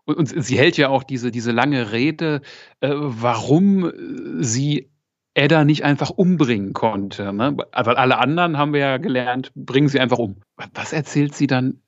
Und, 0.05 0.17
und 0.17 0.27
sie 0.27 0.57
hält 0.57 0.77
ja 0.77 0.89
auch 0.89 1.03
diese, 1.03 1.31
diese 1.31 1.51
lange 1.51 1.91
Rede, 1.91 2.41
äh, 2.80 2.91
warum 2.93 3.91
sie 4.39 4.89
Edda 5.39 5.65
nicht 5.65 5.83
einfach 5.83 6.09
umbringen 6.09 6.73
konnte. 6.73 7.33
Ne? 7.33 7.57
Weil 7.57 7.95
alle 7.95 8.17
anderen, 8.17 8.57
haben 8.57 8.73
wir 8.73 8.79
ja 8.79 8.97
gelernt, 8.97 9.51
bringen 9.55 9.87
sie 9.87 9.99
einfach 9.99 10.19
um. 10.19 10.37
Was 10.73 10.93
erzählt 10.93 11.35
sie 11.35 11.47
dann, 11.47 11.81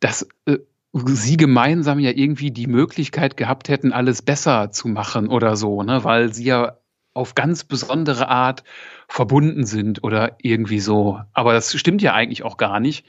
dass 0.00 0.28
äh, 0.46 0.58
sie 0.92 1.36
gemeinsam 1.36 1.98
ja 1.98 2.10
irgendwie 2.10 2.50
die 2.50 2.66
Möglichkeit 2.66 3.36
gehabt 3.36 3.68
hätten, 3.68 3.92
alles 3.92 4.22
besser 4.22 4.70
zu 4.70 4.88
machen 4.88 5.28
oder 5.28 5.56
so, 5.56 5.82
ne? 5.82 6.04
weil 6.04 6.32
sie 6.32 6.44
ja 6.44 6.78
auf 7.12 7.34
ganz 7.34 7.64
besondere 7.64 8.28
Art 8.28 8.62
verbunden 9.08 9.66
sind 9.66 10.04
oder 10.04 10.36
irgendwie 10.42 10.80
so. 10.80 11.20
Aber 11.32 11.52
das 11.52 11.74
stimmt 11.74 12.02
ja 12.02 12.14
eigentlich 12.14 12.44
auch 12.44 12.56
gar 12.56 12.80
nicht, 12.80 13.04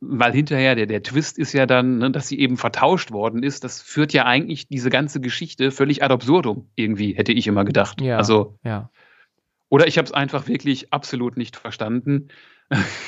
weil 0.00 0.32
hinterher 0.32 0.74
der, 0.74 0.86
der 0.86 1.02
Twist 1.02 1.38
ist 1.38 1.52
ja 1.52 1.66
dann, 1.66 1.98
ne, 1.98 2.10
dass 2.10 2.28
sie 2.28 2.38
eben 2.38 2.56
vertauscht 2.56 3.10
worden 3.10 3.42
ist. 3.42 3.64
Das 3.64 3.82
führt 3.82 4.12
ja 4.12 4.24
eigentlich 4.24 4.68
diese 4.68 4.90
ganze 4.90 5.20
Geschichte 5.20 5.70
völlig 5.70 6.02
ad 6.02 6.12
absurdum, 6.12 6.70
irgendwie, 6.74 7.14
hätte 7.14 7.32
ich 7.32 7.46
immer 7.46 7.64
gedacht. 7.64 8.00
Ja, 8.00 8.16
also, 8.16 8.58
ja. 8.62 8.90
Oder 9.68 9.86
ich 9.86 9.98
habe 9.98 10.06
es 10.06 10.12
einfach 10.12 10.48
wirklich 10.48 10.92
absolut 10.92 11.36
nicht 11.36 11.56
verstanden. 11.56 12.28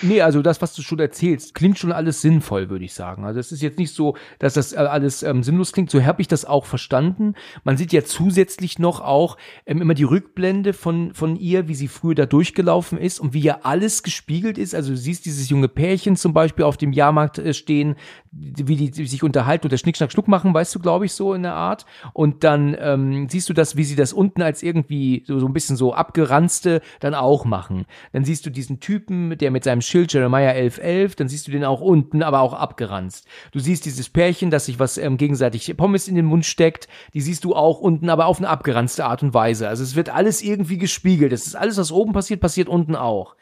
Nee, 0.02 0.22
also 0.22 0.40
das, 0.40 0.62
was 0.62 0.74
du 0.74 0.82
schon 0.82 1.00
erzählst, 1.00 1.54
klingt 1.54 1.78
schon 1.78 1.90
alles 1.90 2.20
sinnvoll, 2.20 2.70
würde 2.70 2.84
ich 2.84 2.94
sagen. 2.94 3.24
Also 3.24 3.40
es 3.40 3.50
ist 3.50 3.60
jetzt 3.60 3.78
nicht 3.78 3.92
so, 3.92 4.16
dass 4.38 4.54
das 4.54 4.72
äh, 4.72 4.76
alles 4.76 5.24
ähm, 5.24 5.42
sinnlos 5.42 5.72
klingt. 5.72 5.90
So 5.90 6.04
habe 6.04 6.20
ich 6.20 6.28
das 6.28 6.44
auch 6.44 6.64
verstanden. 6.64 7.34
Man 7.64 7.76
sieht 7.76 7.92
ja 7.92 8.04
zusätzlich 8.04 8.78
noch 8.78 9.00
auch 9.00 9.36
ähm, 9.66 9.82
immer 9.82 9.94
die 9.94 10.04
Rückblende 10.04 10.72
von, 10.72 11.12
von 11.12 11.34
ihr, 11.34 11.66
wie 11.66 11.74
sie 11.74 11.88
früher 11.88 12.14
da 12.14 12.26
durchgelaufen 12.26 12.98
ist 12.98 13.18
und 13.18 13.34
wie 13.34 13.40
ja 13.40 13.60
alles 13.62 14.04
gespiegelt 14.04 14.58
ist. 14.58 14.76
Also 14.76 14.92
du 14.92 14.96
siehst 14.96 15.24
dieses 15.24 15.48
junge 15.48 15.68
Pärchen 15.68 16.14
zum 16.14 16.32
Beispiel 16.32 16.64
auf 16.64 16.76
dem 16.76 16.92
Jahrmarkt 16.92 17.38
äh, 17.38 17.52
stehen, 17.52 17.96
wie 18.30 18.76
die, 18.76 19.06
sich 19.06 19.22
unterhalten 19.24 19.66
oder 19.66 19.78
Schnick, 19.78 19.96
Schnack, 19.96 20.12
Schnuck 20.12 20.28
machen, 20.28 20.54
weißt 20.54 20.74
du, 20.74 20.78
glaube 20.78 21.06
ich, 21.06 21.12
so 21.12 21.34
in 21.34 21.42
der 21.42 21.54
Art. 21.54 21.84
Und 22.12 22.44
dann 22.44 22.76
ähm, 22.78 23.28
siehst 23.28 23.48
du 23.48 23.54
das, 23.54 23.76
wie 23.76 23.84
sie 23.84 23.96
das 23.96 24.12
unten 24.12 24.42
als 24.42 24.62
irgendwie 24.62 25.24
so, 25.26 25.40
so 25.40 25.46
ein 25.46 25.52
bisschen 25.52 25.76
so 25.76 25.94
abgeranzte 25.94 26.80
dann 27.00 27.14
auch 27.14 27.44
machen. 27.44 27.86
Dann 28.12 28.24
siehst 28.24 28.46
du 28.46 28.50
diesen 28.50 28.80
Typen, 28.80 29.36
der 29.36 29.47
mit 29.50 29.64
seinem 29.64 29.80
Schild 29.80 30.12
Jeremiah 30.12 30.50
1111, 30.50 31.16
dann 31.16 31.28
siehst 31.28 31.46
du 31.46 31.50
den 31.50 31.64
auch 31.64 31.80
unten, 31.80 32.22
aber 32.22 32.40
auch 32.40 32.52
abgeranzt. 32.52 33.26
Du 33.52 33.58
siehst 33.58 33.84
dieses 33.84 34.08
Pärchen, 34.08 34.50
das 34.50 34.66
sich 34.66 34.78
was 34.78 34.98
ähm, 34.98 35.16
gegenseitig 35.16 35.76
Pommes 35.76 36.08
in 36.08 36.14
den 36.14 36.24
Mund 36.24 36.46
steckt, 36.46 36.88
die 37.14 37.20
siehst 37.20 37.44
du 37.44 37.54
auch 37.54 37.80
unten, 37.80 38.10
aber 38.10 38.26
auf 38.26 38.38
eine 38.38 38.48
abgeranzte 38.48 39.04
Art 39.04 39.22
und 39.22 39.34
Weise. 39.34 39.68
Also 39.68 39.82
es 39.82 39.94
wird 39.96 40.08
alles 40.08 40.42
irgendwie 40.42 40.78
gespiegelt. 40.78 41.32
Es 41.32 41.46
ist 41.46 41.56
alles, 41.56 41.78
was 41.78 41.92
oben 41.92 42.12
passiert, 42.12 42.40
passiert 42.40 42.68
unten 42.68 42.96
auch. 42.96 43.36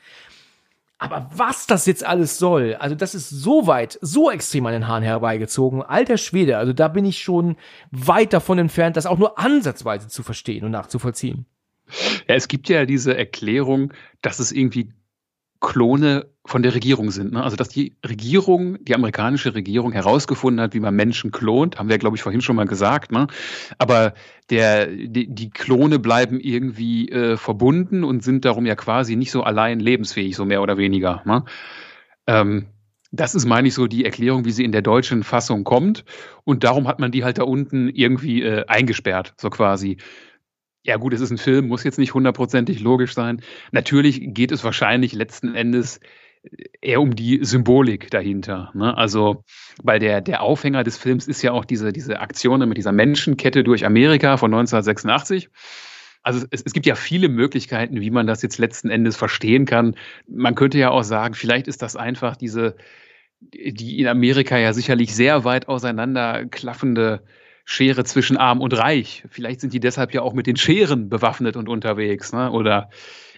Aber 0.98 1.28
was 1.34 1.66
das 1.66 1.84
jetzt 1.84 2.06
alles 2.06 2.38
soll, 2.38 2.74
also 2.76 2.94
das 2.94 3.14
ist 3.14 3.28
so 3.28 3.66
weit, 3.66 3.98
so 4.00 4.30
extrem 4.30 4.64
an 4.64 4.72
den 4.72 4.88
Haaren 4.88 5.02
herbeigezogen. 5.02 5.82
Alter 5.82 6.16
Schwede, 6.16 6.56
also 6.56 6.72
da 6.72 6.88
bin 6.88 7.04
ich 7.04 7.22
schon 7.22 7.56
weit 7.90 8.32
davon 8.32 8.58
entfernt, 8.58 8.96
das 8.96 9.04
auch 9.04 9.18
nur 9.18 9.38
ansatzweise 9.38 10.08
zu 10.08 10.22
verstehen 10.22 10.64
und 10.64 10.70
nachzuvollziehen. 10.70 11.44
Ja, 12.26 12.34
es 12.34 12.48
gibt 12.48 12.68
ja 12.68 12.86
diese 12.86 13.16
Erklärung, 13.16 13.92
dass 14.22 14.38
es 14.38 14.52
irgendwie 14.52 14.92
Klone 15.60 16.26
von 16.44 16.62
der 16.62 16.74
Regierung 16.74 17.10
sind. 17.10 17.32
Ne? 17.32 17.42
Also 17.42 17.56
dass 17.56 17.68
die 17.68 17.96
Regierung, 18.06 18.82
die 18.84 18.94
amerikanische 18.94 19.54
Regierung 19.54 19.92
herausgefunden 19.92 20.60
hat, 20.60 20.74
wie 20.74 20.80
man 20.80 20.94
Menschen 20.94 21.30
klont, 21.30 21.78
haben 21.78 21.88
wir, 21.88 21.98
glaube 21.98 22.16
ich, 22.16 22.22
vorhin 22.22 22.40
schon 22.40 22.56
mal 22.56 22.66
gesagt. 22.66 23.12
Ne? 23.12 23.26
Aber 23.78 24.14
der, 24.50 24.86
die, 24.86 25.26
die 25.28 25.50
Klone 25.50 25.98
bleiben 25.98 26.38
irgendwie 26.40 27.08
äh, 27.08 27.36
verbunden 27.36 28.04
und 28.04 28.22
sind 28.22 28.44
darum 28.44 28.66
ja 28.66 28.74
quasi 28.74 29.16
nicht 29.16 29.30
so 29.30 29.42
allein 29.42 29.80
lebensfähig, 29.80 30.36
so 30.36 30.44
mehr 30.44 30.62
oder 30.62 30.78
weniger. 30.78 31.22
Ne? 31.24 31.44
Ähm, 32.26 32.66
das 33.12 33.34
ist, 33.34 33.46
meine 33.46 33.68
ich, 33.68 33.74
so 33.74 33.86
die 33.86 34.04
Erklärung, 34.04 34.44
wie 34.44 34.50
sie 34.50 34.64
in 34.64 34.72
der 34.72 34.82
deutschen 34.82 35.22
Fassung 35.22 35.64
kommt. 35.64 36.04
Und 36.44 36.64
darum 36.64 36.86
hat 36.86 36.98
man 36.98 37.12
die 37.12 37.24
halt 37.24 37.38
da 37.38 37.44
unten 37.44 37.88
irgendwie 37.88 38.42
äh, 38.42 38.64
eingesperrt, 38.66 39.34
so 39.40 39.50
quasi. 39.50 39.98
Ja, 40.86 40.98
gut, 40.98 41.12
es 41.12 41.20
ist 41.20 41.32
ein 41.32 41.38
Film, 41.38 41.66
muss 41.66 41.82
jetzt 41.82 41.98
nicht 41.98 42.14
hundertprozentig 42.14 42.78
logisch 42.78 43.12
sein. 43.12 43.42
Natürlich 43.72 44.20
geht 44.22 44.52
es 44.52 44.62
wahrscheinlich 44.62 45.12
letzten 45.14 45.56
Endes 45.56 45.98
eher 46.80 47.00
um 47.00 47.16
die 47.16 47.40
Symbolik 47.42 48.08
dahinter. 48.08 48.70
Ne? 48.72 48.96
Also, 48.96 49.42
weil 49.82 49.98
der, 49.98 50.20
der 50.20 50.42
Aufhänger 50.42 50.84
des 50.84 50.96
Films 50.96 51.26
ist 51.26 51.42
ja 51.42 51.50
auch 51.50 51.64
diese, 51.64 51.92
diese 51.92 52.20
Aktion 52.20 52.66
mit 52.68 52.78
dieser 52.78 52.92
Menschenkette 52.92 53.64
durch 53.64 53.84
Amerika 53.84 54.36
von 54.36 54.54
1986. 54.54 55.48
Also 56.22 56.46
es, 56.52 56.62
es 56.62 56.72
gibt 56.72 56.86
ja 56.86 56.94
viele 56.94 57.28
Möglichkeiten, 57.28 58.00
wie 58.00 58.12
man 58.12 58.28
das 58.28 58.42
jetzt 58.42 58.58
letzten 58.58 58.88
Endes 58.88 59.16
verstehen 59.16 59.66
kann. 59.66 59.96
Man 60.28 60.54
könnte 60.54 60.78
ja 60.78 60.90
auch 60.90 61.02
sagen, 61.02 61.34
vielleicht 61.34 61.66
ist 61.66 61.82
das 61.82 61.96
einfach 61.96 62.36
diese, 62.36 62.76
die 63.40 63.98
in 63.98 64.06
Amerika 64.06 64.56
ja 64.56 64.72
sicherlich 64.72 65.16
sehr 65.16 65.42
weit 65.42 65.66
auseinander 65.66 66.46
klaffende 66.46 67.24
Schere 67.68 68.05
zwischen 68.05 68.36
Arm 68.36 68.60
und 68.60 68.72
Reich. 68.78 69.24
Vielleicht 69.28 69.60
sind 69.60 69.72
die 69.72 69.80
deshalb 69.80 70.14
ja 70.14 70.22
auch 70.22 70.32
mit 70.32 70.47
den 70.47 70.56
Scheren 70.56 71.09
bewaffnet 71.09 71.56
und 71.56 71.68
unterwegs. 71.68 72.32
Ne? 72.32 72.51
Oder 72.52 72.90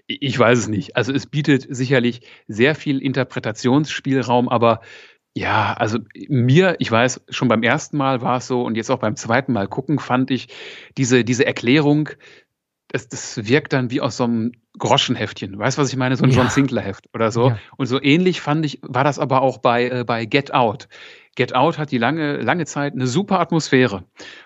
ich 0.07 0.39
weiß 0.39 0.59
es 0.59 0.69
nicht. 0.69 0.97
Also 0.97 1.15
es 1.15 1.27
bietet 1.27 1.67
sicherlich 1.69 2.21
sehr 2.47 2.75
viel 2.75 3.01
Interpretationsspielraum, 3.01 4.51
aber 4.51 4.81
ja, 5.35 5.73
also 5.73 5.99
mir, 6.29 6.77
ich 6.79 6.91
weiß, 6.91 7.25
schon 7.31 7.49
beim 7.49 7.63
ersten 7.63 7.97
Mal 7.97 8.21
war 8.21 8.37
es 8.37 8.47
so 8.47 8.63
und 8.63 8.77
jetzt 8.77 8.91
auch 8.91 8.99
beim 8.99 9.17
zweiten 9.17 9.53
Mal 9.53 9.67
gucken, 9.67 9.99
fand 9.99 10.31
ich 10.31 10.49
diese, 10.99 11.25
diese 11.25 11.47
Erklärung, 11.47 12.11
das, 12.89 13.09
das 13.09 13.49
wirkt 13.49 13.73
dann 13.73 13.91
wie 13.91 14.01
aus 14.01 14.19
so 14.19 14.25
einem 14.25 14.53
Groschenheftchen. 14.79 15.59
Weißt 15.59 15.79
du, 15.79 15.83
was 15.83 15.91
ich 15.91 15.97
meine? 15.97 16.17
So 16.17 16.25
ein 16.25 16.31
ja. 16.31 16.37
John 16.37 16.51
Sinclair-Heft 16.51 17.09
oder 17.15 17.31
so. 17.31 17.51
Ja. 17.51 17.59
Und 17.77 17.87
so 17.87 18.03
ähnlich 18.03 18.41
fand 18.41 18.65
ich, 18.67 18.81
war 18.83 19.05
das 19.05 19.19
aber 19.19 19.41
auch 19.41 19.59
bei, 19.59 19.89
äh, 19.89 20.05
bei 20.05 20.27
Get 20.27 20.53
Out. 20.53 20.89
Get 21.39 21.55
Out 21.55 21.79
hat 21.79 21.93
die 21.93 21.99
lange, 21.99 22.39
lange 22.39 22.67
Zeit 22.67 22.95
eine 22.95 23.07
super 23.07 23.39
Atmosphäre. 23.39 24.03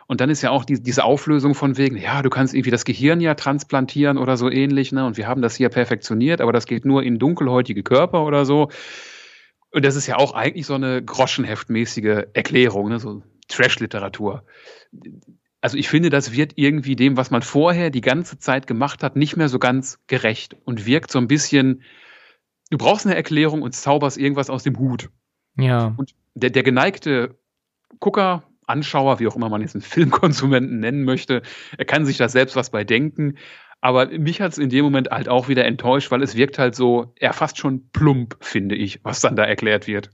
Und 0.09 0.21
dann 0.21 0.29
ist 0.29 0.43
ja 0.43 0.51
auch 0.51 0.67
die, 0.67 0.83
diese 0.83 1.05
Auflösung 1.05 1.55
von 1.55 1.79
wegen, 1.79 1.97
ja, 1.97 2.21
du 2.21 2.29
kannst 2.29 2.53
irgendwie 2.53 2.71
das 2.71 2.85
Gehirn 2.85 3.23
ja 3.23 3.35
transplantieren 3.35 4.19
oder 4.19 4.37
so 4.37 4.51
ähnlich, 4.51 4.93
ne? 4.93 5.07
Und 5.07 5.17
wir 5.17 5.27
haben 5.27 5.41
das 5.41 5.57
hier 5.57 5.71
perfektioniert, 5.71 6.43
aber 6.43 6.53
das 6.53 6.67
geht 6.67 6.85
nur 6.85 7.03
in 7.03 7.19
dunkelhäutige 7.19 7.83
Körper 7.83 8.27
oder 8.27 8.45
so. 8.45 8.69
Und 9.71 9.87
das 9.87 9.97
ist 9.97 10.07
ja 10.07 10.17
auch 10.17 10.35
eigentlich 10.35 10.67
so 10.67 10.75
eine 10.75 11.03
groschenheftmäßige 11.03 12.27
Erklärung, 12.35 12.91
ne? 12.91 12.99
so 12.99 13.23
Trash-Literatur. 13.49 14.45
Also 15.63 15.79
ich 15.79 15.89
finde, 15.89 16.11
das 16.11 16.33
wird 16.33 16.53
irgendwie 16.57 16.95
dem, 16.95 17.17
was 17.17 17.31
man 17.31 17.41
vorher 17.41 17.89
die 17.89 18.03
ganze 18.03 18.39
Zeit 18.39 18.67
gemacht 18.67 19.03
hat, 19.03 19.17
nicht 19.17 19.39
mehr 19.39 19.49
so 19.49 19.59
ganz 19.59 19.99
gerecht 20.09 20.59
und 20.67 20.85
wirkt 20.85 21.11
so 21.11 21.19
ein 21.19 21.27
bisschen, 21.27 21.85
du 22.69 22.77
brauchst 22.77 23.07
eine 23.07 23.15
Erklärung 23.15 23.63
und 23.63 23.75
zauberst 23.75 24.19
irgendwas 24.19 24.51
aus 24.51 24.63
dem 24.63 24.79
Hut. 24.79 25.09
Ja. 25.57 25.95
Und 25.97 26.15
der, 26.35 26.51
der 26.51 26.63
geneigte 26.63 27.39
Gucker, 28.01 28.45
Anschauer, 28.67 29.19
wie 29.19 29.27
auch 29.27 29.37
immer 29.37 29.49
man 29.49 29.61
jetzt 29.61 29.75
einen 29.75 29.83
Filmkonsumenten 29.83 30.81
nennen 30.81 31.05
möchte, 31.05 31.43
er 31.77 31.85
kann 31.85 32.07
sich 32.07 32.17
da 32.17 32.29
selbst 32.29 32.57
was 32.57 32.71
bei 32.71 32.85
denken. 32.85 33.37
Aber 33.81 34.07
mich 34.07 34.41
hat 34.41 34.53
es 34.53 34.59
in 34.59 34.71
dem 34.71 34.85
Moment 34.85 35.11
halt 35.11 35.29
auch 35.29 35.49
wieder 35.49 35.65
enttäuscht, 35.65 36.13
weil 36.13 36.23
es 36.23 36.37
wirkt 36.37 36.59
halt 36.59 36.77
so, 36.77 37.13
ja, 37.21 37.33
fast 37.33 37.59
schon 37.59 37.91
plump, 37.91 38.37
finde 38.41 38.77
ich, 38.77 39.01
was 39.05 39.21
dann 39.21 39.35
da 39.35 39.45
erklärt 39.45 39.89
wird. 39.89 40.11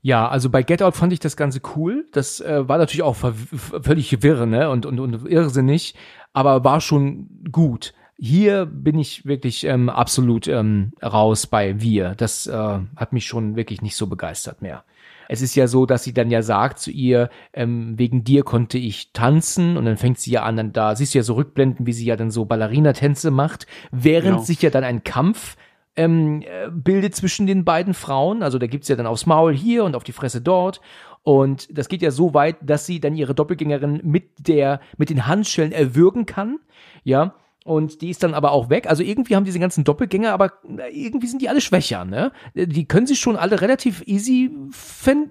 Ja, 0.00 0.28
also 0.28 0.50
bei 0.50 0.62
Get 0.62 0.82
Out 0.82 0.96
fand 0.96 1.12
ich 1.12 1.20
das 1.20 1.36
Ganze 1.36 1.60
cool. 1.76 2.06
Das 2.12 2.40
äh, 2.40 2.68
war 2.68 2.78
natürlich 2.78 3.02
auch 3.02 3.16
völlig 3.16 4.22
wirr, 4.22 4.46
ne, 4.46 4.70
und, 4.70 4.86
und, 4.86 4.98
und 4.98 5.26
irrsinnig, 5.26 5.94
aber 6.32 6.64
war 6.64 6.80
schon 6.80 7.28
gut. 7.50 7.94
Hier 8.18 8.66
bin 8.66 8.98
ich 8.98 9.26
wirklich 9.26 9.64
ähm, 9.64 9.88
absolut 9.88 10.46
ähm, 10.46 10.92
raus 11.02 11.46
bei 11.46 11.80
Wir. 11.80 12.14
Das 12.14 12.46
äh, 12.46 12.78
hat 12.96 13.12
mich 13.12 13.26
schon 13.26 13.56
wirklich 13.56 13.82
nicht 13.82 13.96
so 13.96 14.06
begeistert 14.06 14.62
mehr. 14.62 14.84
Es 15.28 15.42
ist 15.42 15.54
ja 15.54 15.66
so, 15.66 15.86
dass 15.86 16.04
sie 16.04 16.12
dann 16.12 16.30
ja 16.30 16.42
sagt 16.42 16.78
zu 16.78 16.90
ihr, 16.90 17.30
ähm, 17.52 17.98
wegen 17.98 18.24
dir 18.24 18.42
konnte 18.42 18.78
ich 18.78 19.12
tanzen 19.12 19.76
und 19.76 19.84
dann 19.86 19.96
fängt 19.96 20.18
sie 20.18 20.32
ja 20.32 20.42
an, 20.42 20.56
dann 20.56 20.72
da 20.72 20.94
siehst 20.94 21.14
du 21.14 21.18
ja 21.18 21.22
so 21.22 21.34
Rückblenden, 21.34 21.86
wie 21.86 21.92
sie 21.92 22.04
ja 22.04 22.16
dann 22.16 22.30
so 22.30 22.44
Ballerina-Tänze 22.44 23.30
macht, 23.30 23.66
während 23.90 24.34
genau. 24.34 24.42
sich 24.42 24.62
ja 24.62 24.70
dann 24.70 24.84
ein 24.84 25.02
Kampf 25.02 25.56
ähm, 25.96 26.42
äh, 26.42 26.70
bildet 26.70 27.14
zwischen 27.14 27.46
den 27.46 27.64
beiden 27.64 27.94
Frauen. 27.94 28.42
Also 28.42 28.58
da 28.58 28.66
gibt's 28.66 28.88
ja 28.88 28.96
dann 28.96 29.06
aufs 29.06 29.26
Maul 29.26 29.54
hier 29.54 29.84
und 29.84 29.96
auf 29.96 30.04
die 30.04 30.12
Fresse 30.12 30.40
dort. 30.40 30.80
Und 31.22 31.76
das 31.76 31.88
geht 31.88 32.02
ja 32.02 32.10
so 32.10 32.34
weit, 32.34 32.56
dass 32.60 32.84
sie 32.84 33.00
dann 33.00 33.14
ihre 33.14 33.34
Doppelgängerin 33.34 34.00
mit 34.04 34.46
der, 34.46 34.80
mit 34.98 35.08
den 35.08 35.26
Handschellen 35.26 35.72
erwürgen 35.72 36.26
kann. 36.26 36.58
Ja. 37.02 37.34
Und 37.64 38.02
die 38.02 38.10
ist 38.10 38.22
dann 38.22 38.34
aber 38.34 38.52
auch 38.52 38.68
weg. 38.68 38.86
Also 38.86 39.02
irgendwie 39.02 39.34
haben 39.34 39.46
diese 39.46 39.58
ganzen 39.58 39.84
Doppelgänger, 39.84 40.32
aber 40.32 40.52
irgendwie 40.92 41.26
sind 41.26 41.40
die 41.40 41.48
alle 41.48 41.62
schwächer, 41.62 42.04
ne? 42.04 42.30
Die 42.54 42.86
können 42.86 43.06
sich 43.06 43.18
schon 43.20 43.36
alle 43.36 43.62
relativ 43.62 44.02
easy 44.06 44.54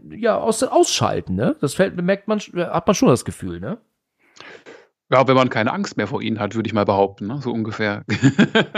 ja, 0.09 0.39
aus, 0.39 0.63
ausschalten, 0.63 1.35
ne? 1.35 1.55
Das 1.61 1.75
fällt, 1.75 1.95
merkt 1.95 2.27
man, 2.27 2.39
hat 2.39 2.87
man 2.87 2.95
schon 2.95 3.09
das 3.09 3.23
Gefühl, 3.23 3.59
ne? 3.59 3.77
Ja, 5.11 5.27
wenn 5.27 5.35
man 5.35 5.51
keine 5.51 5.71
Angst 5.71 5.95
mehr 5.95 6.07
vor 6.07 6.23
ihnen 6.23 6.39
hat, 6.39 6.55
würde 6.55 6.65
ich 6.65 6.73
mal 6.73 6.85
behaupten, 6.85 7.27
ne? 7.27 7.39
so 7.39 7.51
ungefähr. 7.51 8.03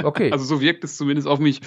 Okay. 0.04 0.30
also 0.34 0.44
so 0.44 0.60
wirkt 0.60 0.84
es 0.84 0.98
zumindest 0.98 1.26
auf 1.26 1.40
mich. 1.40 1.62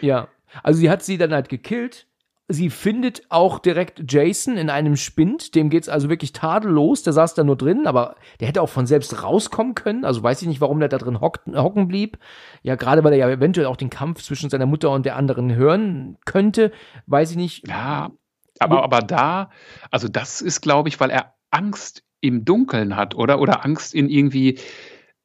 Ja, 0.00 0.28
also 0.62 0.78
sie 0.78 0.88
hat 0.88 1.02
sie 1.02 1.18
dann 1.18 1.32
halt 1.32 1.48
gekillt 1.48 2.06
Sie 2.46 2.68
findet 2.68 3.22
auch 3.30 3.58
direkt 3.58 4.12
Jason 4.12 4.58
in 4.58 4.68
einem 4.68 4.96
Spind, 4.96 5.54
dem 5.54 5.70
geht's 5.70 5.88
also 5.88 6.10
wirklich 6.10 6.32
tadellos, 6.32 7.02
der 7.02 7.14
saß 7.14 7.32
da 7.32 7.42
nur 7.42 7.56
drin, 7.56 7.86
aber 7.86 8.16
der 8.38 8.48
hätte 8.48 8.60
auch 8.60 8.68
von 8.68 8.86
selbst 8.86 9.22
rauskommen 9.22 9.74
können, 9.74 10.04
also 10.04 10.22
weiß 10.22 10.42
ich 10.42 10.48
nicht, 10.48 10.60
warum 10.60 10.78
der 10.78 10.90
da 10.90 10.98
drin 10.98 11.22
hockt, 11.22 11.46
hocken 11.54 11.88
blieb. 11.88 12.18
Ja, 12.62 12.74
gerade 12.74 13.02
weil 13.02 13.14
er 13.14 13.18
ja 13.18 13.30
eventuell 13.30 13.66
auch 13.66 13.76
den 13.76 13.88
Kampf 13.88 14.22
zwischen 14.22 14.50
seiner 14.50 14.66
Mutter 14.66 14.90
und 14.90 15.06
der 15.06 15.16
anderen 15.16 15.54
hören 15.54 16.18
könnte, 16.26 16.70
weiß 17.06 17.30
ich 17.30 17.36
nicht. 17.38 17.66
Ja, 17.66 18.10
aber, 18.58 18.84
aber 18.84 18.98
da, 18.98 19.50
also 19.90 20.08
das 20.08 20.42
ist, 20.42 20.60
glaube 20.60 20.90
ich, 20.90 21.00
weil 21.00 21.10
er 21.10 21.34
Angst 21.50 22.04
im 22.20 22.44
Dunkeln 22.44 22.94
hat, 22.94 23.14
oder? 23.14 23.40
Oder 23.40 23.64
Angst 23.64 23.94
in 23.94 24.10
irgendwie, 24.10 24.58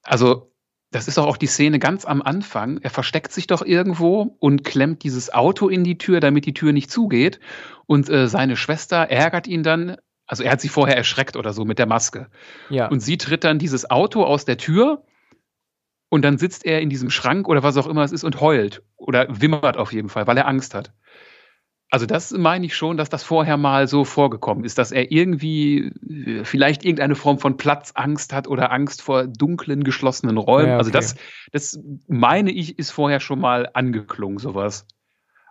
also 0.04 0.49
das 0.92 1.08
ist 1.08 1.18
doch 1.18 1.28
auch 1.28 1.38
die 1.38 1.48
Szene 1.48 1.78
ganz 1.78 2.06
am 2.06 2.22
Anfang. 2.22 2.80
Er 2.82 2.90
versteckt 2.90 3.32
sich 3.32 3.48
doch 3.48 3.62
irgendwo 3.64 4.36
und 4.40 4.64
klemmt 4.64 5.04
dieses 5.04 5.32
Auto 5.32 5.70
in 5.70 5.84
die 5.84 5.98
Tür, 5.98 6.20
damit 6.20 6.46
die 6.46 6.54
Tür 6.54 6.74
nicht 6.74 6.90
zugeht. 6.90 7.40
Und 7.86 8.10
äh, 8.10 8.28
seine 8.28 8.56
Schwester 8.56 8.98
ärgert 8.98 9.48
ihn 9.48 9.62
dann. 9.62 9.98
Also 10.26 10.44
er 10.44 10.52
hat 10.52 10.62
sich 10.62 10.72
vorher 10.72 10.98
erschreckt 10.98 11.36
oder 11.36 11.54
so 11.54 11.64
mit 11.64 11.80
der 11.80 11.86
Maske. 11.86 12.28
Ja. 12.70 12.88
Und 12.88 13.02
sie 13.02 13.18
tritt 13.18 13.44
dann 13.44 13.60
dieses 13.60 13.90
Auto 13.90 14.24
aus 14.24 14.46
der 14.46 14.58
Tür 14.58 15.04
und 16.10 16.24
dann 16.24 16.40
sitzt 16.40 16.66
er 16.66 16.82
in 16.82 16.90
diesem 16.90 17.12
Schrank 17.12 17.48
oder 17.48 17.62
was 17.62 17.78
auch 17.78 17.88
immer 17.88 18.04
es 18.04 18.12
ist 18.12 18.24
und 18.24 18.42
heult 18.42 18.84
oder 18.98 19.28
wimmert 19.42 19.78
auf 19.78 19.94
jeden 19.94 20.10
Fall, 20.10 20.26
weil 20.26 20.38
er 20.38 20.48
Angst 20.48 20.74
hat. 20.74 20.92
Also 21.92 22.06
das 22.06 22.32
meine 22.32 22.68
ich 22.68 22.76
schon, 22.76 22.98
dass 22.98 23.10
das 23.10 23.24
vorher 23.24 23.58
mal 23.58 23.88
so 23.88 24.06
vorgekommen 24.06 24.64
ist, 24.64 24.78
dass 24.78 24.92
er 24.92 25.12
irgendwie 25.12 25.92
äh, 26.08 26.44
vielleicht 26.44 26.86
irgendeine 26.86 27.16
Form 27.16 27.40
von 27.40 27.58
Platzangst 27.58 28.32
hat 28.32 28.48
oder 28.48 28.72
Angst 28.72 29.02
vor 29.02 29.26
dunklen, 29.26 29.84
geschlossenen 29.84 30.38
Räumen. 30.38 30.70
Ja, 30.70 30.78
also 30.78 30.90
okay. 30.90 30.98
Also 30.98 31.16
das, 31.52 31.74
das 31.74 31.84
meine 32.08 32.52
ich, 32.52 32.78
ist 32.78 32.92
vorher 32.92 33.20
schon 33.20 33.40
mal 33.40 33.70
angeklungen, 33.74 34.38
sowas. 34.38 34.86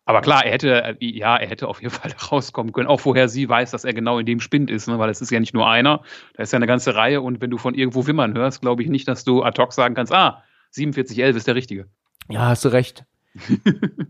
Aber 0.04 0.20
klar, 0.20 0.44
er 0.44 0.52
hätte, 0.52 0.82
äh, 0.84 0.96
ja, 1.00 1.36
er 1.36 1.48
hätte 1.48 1.66
auf 1.66 1.82
jeden 1.82 1.92
Fall 1.92 2.12
rauskommen 2.32 2.72
können, 2.72 2.86
auch 2.86 3.00
vorher 3.00 3.28
sie 3.28 3.48
weiß, 3.48 3.72
dass 3.72 3.84
er 3.84 3.92
genau 3.92 4.20
in 4.20 4.26
dem 4.26 4.38
Spind 4.38 4.70
ist, 4.70 4.86
ne? 4.86 4.98
weil 5.00 5.10
es 5.10 5.20
ist 5.20 5.32
ja 5.32 5.40
nicht 5.40 5.54
nur 5.54 5.68
einer, 5.68 6.02
da 6.34 6.44
ist 6.44 6.52
ja 6.52 6.56
eine 6.56 6.68
ganze 6.68 6.94
Reihe 6.94 7.20
und 7.20 7.40
wenn 7.40 7.50
du 7.50 7.58
von 7.58 7.74
irgendwo 7.74 8.06
wimmern 8.06 8.34
hörst, 8.34 8.60
glaube 8.60 8.84
ich 8.84 8.88
nicht, 8.88 9.08
dass 9.08 9.24
du 9.24 9.42
ad 9.42 9.60
hoc 9.60 9.72
sagen 9.72 9.96
kannst, 9.96 10.12
ah, 10.12 10.44
4711 10.70 11.36
ist 11.36 11.46
der 11.48 11.56
Richtige. 11.56 11.88
Ja, 12.28 12.46
hast 12.46 12.64
du 12.64 12.68
recht 12.68 13.04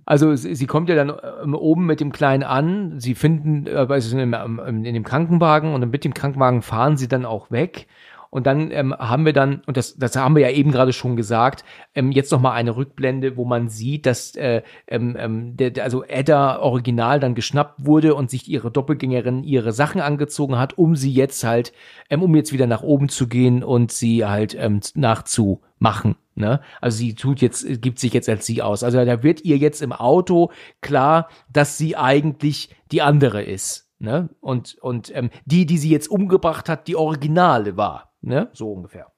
also 0.05 0.35
sie, 0.35 0.55
sie, 0.55 0.67
kommt 0.67 0.89
ja 0.89 0.95
dann 0.95 1.13
ähm, 1.43 1.55
oben 1.55 1.87
mit 1.87 2.01
dem 2.01 2.13
Kleinen 2.13 2.43
an, 2.43 2.99
sie 2.99 3.15
finden, 3.15 3.67
äh, 3.67 3.87
also 3.89 4.19
in, 4.19 4.33
in, 4.33 4.85
in 4.85 4.95
dem 4.95 5.05
Krankenwagen 5.05 5.75
und 5.75 5.91
mit 5.91 6.05
dem 6.05 6.15
Krankenwagen 6.15 6.63
fahren 6.63 6.97
sie 6.97 7.09
dann 7.09 7.25
auch 7.25 7.51
weg. 7.51 7.87
Und 8.31 8.47
dann 8.47 8.71
ähm, 8.73 8.95
haben 8.99 9.25
wir 9.25 9.33
dann, 9.33 9.63
und 9.67 9.77
das, 9.77 9.97
das 9.97 10.15
haben 10.17 10.37
wir 10.37 10.43
ja 10.43 10.51
eben 10.51 10.71
gerade 10.71 10.93
schon 10.93 11.17
gesagt, 11.17 11.65
ähm, 11.95 12.13
jetzt 12.13 12.31
nochmal 12.31 12.53
eine 12.53 12.77
Rückblende, 12.77 13.37
wo 13.37 13.47
man 13.47 13.69
sieht, 13.69 14.05
dass 14.05 14.35
äh, 14.37 14.63
ähm, 14.87 15.17
ähm, 15.19 15.57
der, 15.57 15.83
also 15.83 16.05
Edda 16.05 16.59
original 16.59 17.21
dann 17.21 17.35
geschnappt 17.35 17.87
wurde 17.87 18.15
und 18.15 18.29
sich 18.29 18.49
ihre 18.49 18.71
Doppelgängerin 18.71 19.45
ihre 19.45 19.73
Sachen 19.73 20.03
angezogen 20.03 20.59
hat, 20.59 20.77
um 20.77 20.95
sie 20.95 21.13
jetzt 21.13 21.43
halt, 21.45 21.73
ähm, 22.11 22.23
um 22.23 22.35
jetzt 22.35 22.53
wieder 22.53 22.67
nach 22.67 22.83
oben 22.83 23.09
zu 23.09 23.29
gehen 23.29 23.65
und 23.65 23.93
sie 23.93 24.27
halt 24.27 24.55
ähm, 24.59 24.81
nachzumachen. 24.95 26.17
Ne? 26.39 26.61
Also 26.81 26.99
sie 26.99 27.15
tut 27.15 27.41
jetzt, 27.41 27.67
gibt 27.83 27.99
sich 27.99 28.13
jetzt 28.13 28.29
als 28.29 28.47
sie 28.47 28.63
aus. 28.63 28.85
Also 28.85 29.05
da 29.05 29.23
wird 29.25 29.45
ihr 29.45 29.57
jetzt 29.57 29.83
im 29.83 29.93
Auto 29.93 30.53
klar, 30.81 31.29
dass 31.53 31.77
sie 31.77 31.97
eigentlich 31.97 32.75
die 32.93 33.03
andere 33.03 33.43
ist. 33.43 33.91
Ne? 33.99 34.31
Und, 34.41 34.77
und 34.81 35.15
ähm, 35.17 35.31
die, 35.45 35.67
die 35.67 35.79
sie 35.79 35.91
jetzt 35.91 36.09
umgebracht 36.09 36.69
hat, 36.69 36.87
die 36.87 36.95
Originale 36.95 37.77
war. 37.77 38.13
Ne? 38.21 38.51
So 38.53 38.73
ungefähr. 38.73 39.13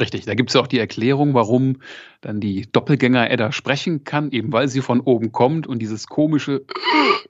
Richtig, 0.00 0.26
da 0.26 0.34
gibt 0.34 0.50
es 0.50 0.56
auch 0.56 0.68
die 0.68 0.78
Erklärung, 0.78 1.34
warum 1.34 1.82
dann 2.20 2.38
die 2.38 2.70
Doppelgänger-Edda 2.70 3.50
sprechen 3.50 4.04
kann, 4.04 4.30
eben 4.30 4.52
weil 4.52 4.68
sie 4.68 4.80
von 4.80 5.00
oben 5.00 5.32
kommt 5.32 5.66
und 5.66 5.80
dieses 5.80 6.06
komische 6.06 6.64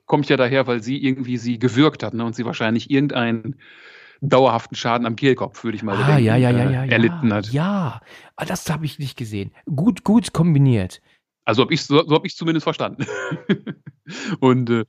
kommt 0.04 0.28
ja 0.28 0.36
daher, 0.36 0.66
weil 0.66 0.82
sie 0.82 1.02
irgendwie 1.02 1.38
sie 1.38 1.58
gewürgt 1.58 2.02
hat 2.02 2.12
ne, 2.12 2.22
und 2.22 2.36
sie 2.36 2.44
wahrscheinlich 2.44 2.90
irgendeinen 2.90 3.56
dauerhaften 4.20 4.76
Schaden 4.76 5.06
am 5.06 5.16
Kehlkopf, 5.16 5.62
würde 5.64 5.76
ich 5.76 5.82
mal 5.82 5.96
Ah, 5.96 6.06
denken, 6.06 6.24
ja, 6.24 6.36
ja, 6.36 6.50
ja, 6.50 6.70
äh, 6.70 6.72
ja, 6.72 6.84
erlitten 6.84 7.28
ja. 7.28 7.34
hat. 7.36 7.52
Ja, 7.52 8.00
Ah, 8.36 8.44
das 8.44 8.70
habe 8.70 8.84
ich 8.86 9.00
nicht 9.00 9.16
gesehen. 9.16 9.50
Gut, 9.66 10.04
gut 10.04 10.32
kombiniert. 10.32 11.00
Also 11.44 11.62
hab 11.62 11.72
ich, 11.72 11.82
so, 11.82 12.06
so 12.06 12.14
habe 12.14 12.26
ich 12.26 12.36
zumindest 12.36 12.62
verstanden. 12.64 13.04
und 14.40 14.70
äh, 14.70 14.84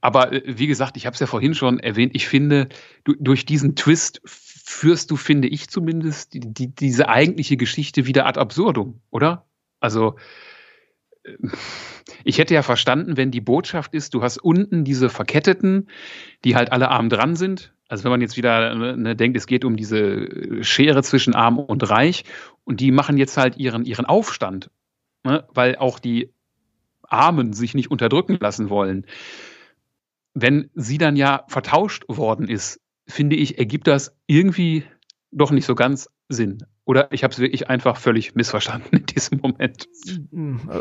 aber 0.00 0.32
äh, 0.32 0.42
wie 0.46 0.66
gesagt, 0.66 0.96
ich 0.96 1.04
habe 1.04 1.14
es 1.14 1.20
ja 1.20 1.26
vorhin 1.26 1.54
schon 1.54 1.78
erwähnt, 1.80 2.12
ich 2.14 2.26
finde, 2.28 2.68
du, 3.04 3.14
durch 3.18 3.44
diesen 3.44 3.76
Twist 3.76 4.22
führst 4.24 5.10
du, 5.10 5.16
finde 5.16 5.48
ich 5.48 5.68
zumindest, 5.68 6.32
die, 6.32 6.40
die, 6.40 6.74
diese 6.74 7.10
eigentliche 7.10 7.58
Geschichte 7.58 8.06
wieder 8.06 8.24
ad 8.26 8.40
absurdum, 8.40 9.00
oder? 9.10 9.44
Also 9.80 10.16
äh, 11.24 11.32
ich 12.24 12.38
hätte 12.38 12.54
ja 12.54 12.62
verstanden, 12.62 13.18
wenn 13.18 13.30
die 13.30 13.42
Botschaft 13.42 13.92
ist, 13.94 14.14
du 14.14 14.22
hast 14.22 14.38
unten 14.38 14.84
diese 14.84 15.10
Verketteten, 15.10 15.90
die 16.44 16.56
halt 16.56 16.72
alle 16.72 16.90
arm 16.90 17.10
dran 17.10 17.36
sind. 17.36 17.73
Also 17.88 18.04
wenn 18.04 18.10
man 18.10 18.20
jetzt 18.20 18.36
wieder 18.36 18.74
ne, 18.74 19.14
denkt, 19.14 19.36
es 19.36 19.46
geht 19.46 19.64
um 19.64 19.76
diese 19.76 20.62
Schere 20.64 21.02
zwischen 21.02 21.34
arm 21.34 21.58
und 21.58 21.88
reich 21.88 22.24
und 22.64 22.80
die 22.80 22.90
machen 22.90 23.18
jetzt 23.18 23.36
halt 23.36 23.58
ihren, 23.58 23.84
ihren 23.84 24.06
Aufstand, 24.06 24.70
ne, 25.22 25.46
weil 25.52 25.76
auch 25.76 25.98
die 25.98 26.32
Armen 27.02 27.52
sich 27.52 27.74
nicht 27.74 27.90
unterdrücken 27.90 28.38
lassen 28.40 28.70
wollen. 28.70 29.06
Wenn 30.32 30.70
sie 30.74 30.98
dann 30.98 31.16
ja 31.16 31.44
vertauscht 31.48 32.04
worden 32.08 32.48
ist, 32.48 32.80
finde 33.06 33.36
ich, 33.36 33.58
ergibt 33.58 33.86
das 33.86 34.16
irgendwie 34.26 34.84
doch 35.30 35.50
nicht 35.50 35.66
so 35.66 35.74
ganz 35.74 36.08
Sinn. 36.28 36.58
Oder 36.86 37.10
ich 37.12 37.24
habe 37.24 37.32
es 37.32 37.38
wirklich 37.38 37.68
einfach 37.70 37.96
völlig 37.96 38.34
missverstanden 38.34 38.98
in 38.98 39.06
diesem 39.06 39.40
Moment. 39.40 39.88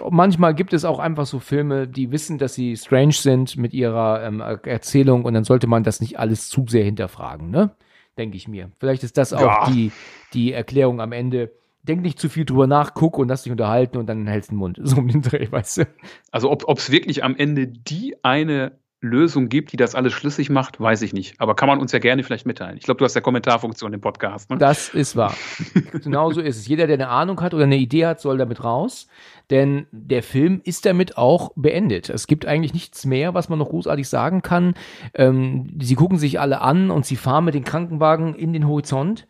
Manchmal 0.09 0.53
gibt 0.53 0.73
es 0.73 0.85
auch 0.85 0.99
einfach 0.99 1.25
so 1.25 1.39
Filme, 1.39 1.87
die 1.87 2.11
wissen, 2.11 2.37
dass 2.37 2.53
sie 2.53 2.75
strange 2.75 3.13
sind 3.13 3.57
mit 3.57 3.73
ihrer 3.73 4.23
ähm, 4.23 4.41
Erzählung 4.41 5.23
und 5.25 5.33
dann 5.33 5.43
sollte 5.43 5.67
man 5.67 5.83
das 5.83 6.01
nicht 6.01 6.19
alles 6.19 6.49
zu 6.49 6.65
sehr 6.67 6.83
hinterfragen, 6.83 7.49
ne? 7.49 7.71
Denke 8.17 8.37
ich 8.37 8.47
mir. 8.47 8.69
Vielleicht 8.79 9.03
ist 9.03 9.17
das 9.17 9.33
auch 9.33 9.41
Ja. 9.41 9.69
die, 9.71 9.91
die 10.33 10.51
Erklärung 10.53 11.01
am 11.01 11.11
Ende. 11.13 11.51
Denk 11.83 12.01
nicht 12.01 12.19
zu 12.19 12.29
viel 12.29 12.45
drüber 12.45 12.67
nach, 12.67 12.93
guck 12.93 13.17
und 13.17 13.27
lass 13.27 13.43
dich 13.43 13.51
unterhalten 13.51 13.97
und 13.97 14.05
dann 14.07 14.27
hältst 14.27 14.51
den 14.51 14.57
Mund. 14.57 14.79
So 14.83 14.97
um 14.97 15.07
den 15.07 15.21
Dreh, 15.21 15.51
weißt 15.51 15.77
du? 15.79 15.87
Also 16.31 16.51
ob 16.51 16.77
es 16.77 16.91
wirklich 16.91 17.23
am 17.23 17.35
Ende 17.35 17.67
die 17.67 18.15
eine 18.23 18.73
Lösung 19.03 19.49
gibt, 19.49 19.73
die 19.73 19.77
das 19.77 19.95
alles 19.95 20.13
schlüssig 20.13 20.49
macht, 20.49 20.79
weiß 20.79 21.01
ich 21.01 21.13
nicht. 21.13 21.39
Aber 21.39 21.55
kann 21.55 21.67
man 21.67 21.79
uns 21.79 21.91
ja 21.91 21.99
gerne 21.99 22.23
vielleicht 22.23 22.45
mitteilen. 22.45 22.77
Ich 22.77 22.83
glaube, 22.83 22.99
du 22.99 23.05
hast 23.05 23.15
ja 23.15 23.21
Kommentarfunktion 23.21 23.91
im 23.93 24.01
Podcast. 24.01 24.49
Ne? 24.49 24.57
Das 24.57 24.89
ist 24.89 25.15
wahr. 25.17 25.35
genau 25.91 26.31
so 26.31 26.39
ist 26.39 26.57
es. 26.57 26.67
Jeder, 26.67 26.87
der 26.87 26.95
eine 26.95 27.09
Ahnung 27.09 27.41
hat 27.41 27.53
oder 27.53 27.65
eine 27.65 27.75
Idee 27.75 28.05
hat, 28.05 28.21
soll 28.21 28.37
damit 28.37 28.63
raus. 28.63 29.07
Denn 29.49 29.87
der 29.91 30.23
Film 30.23 30.61
ist 30.63 30.85
damit 30.85 31.17
auch 31.17 31.51
beendet. 31.55 32.09
Es 32.09 32.27
gibt 32.27 32.45
eigentlich 32.45 32.73
nichts 32.73 33.05
mehr, 33.05 33.33
was 33.33 33.49
man 33.49 33.59
noch 33.59 33.69
großartig 33.69 34.07
sagen 34.07 34.41
kann. 34.41 34.73
Ähm, 35.13 35.77
sie 35.81 35.95
gucken 35.95 36.17
sich 36.17 36.39
alle 36.39 36.61
an 36.61 36.89
und 36.89 37.05
sie 37.05 37.17
fahren 37.17 37.43
mit 37.43 37.55
den 37.55 37.65
Krankenwagen 37.65 38.35
in 38.35 38.53
den 38.53 38.67
Horizont. 38.67 39.27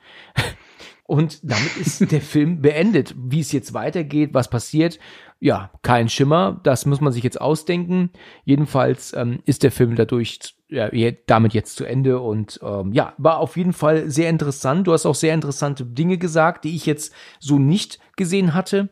Und 1.05 1.39
damit 1.43 1.75
ist 1.77 2.11
der 2.11 2.21
Film 2.21 2.61
beendet. 2.61 3.13
Wie 3.17 3.41
es 3.41 3.51
jetzt 3.51 3.73
weitergeht, 3.73 4.33
was 4.33 4.49
passiert, 4.49 4.99
ja, 5.39 5.71
kein 5.81 6.07
Schimmer. 6.07 6.61
Das 6.63 6.85
muss 6.85 7.01
man 7.01 7.11
sich 7.11 7.23
jetzt 7.23 7.41
ausdenken. 7.41 8.11
Jedenfalls 8.45 9.13
ähm, 9.13 9.39
ist 9.45 9.63
der 9.63 9.71
Film 9.71 9.95
dadurch 9.95 10.39
ja, 10.69 10.89
damit 11.27 11.53
jetzt 11.53 11.75
zu 11.75 11.85
Ende 11.85 12.19
und 12.19 12.59
ähm, 12.63 12.93
ja, 12.93 13.13
war 13.17 13.37
auf 13.37 13.57
jeden 13.57 13.73
Fall 13.73 14.09
sehr 14.09 14.29
interessant. 14.29 14.87
Du 14.87 14.93
hast 14.93 15.05
auch 15.05 15.15
sehr 15.15 15.33
interessante 15.33 15.85
Dinge 15.85 16.17
gesagt, 16.17 16.63
die 16.63 16.75
ich 16.75 16.85
jetzt 16.85 17.13
so 17.39 17.59
nicht 17.59 17.99
gesehen 18.15 18.53
hatte. 18.53 18.89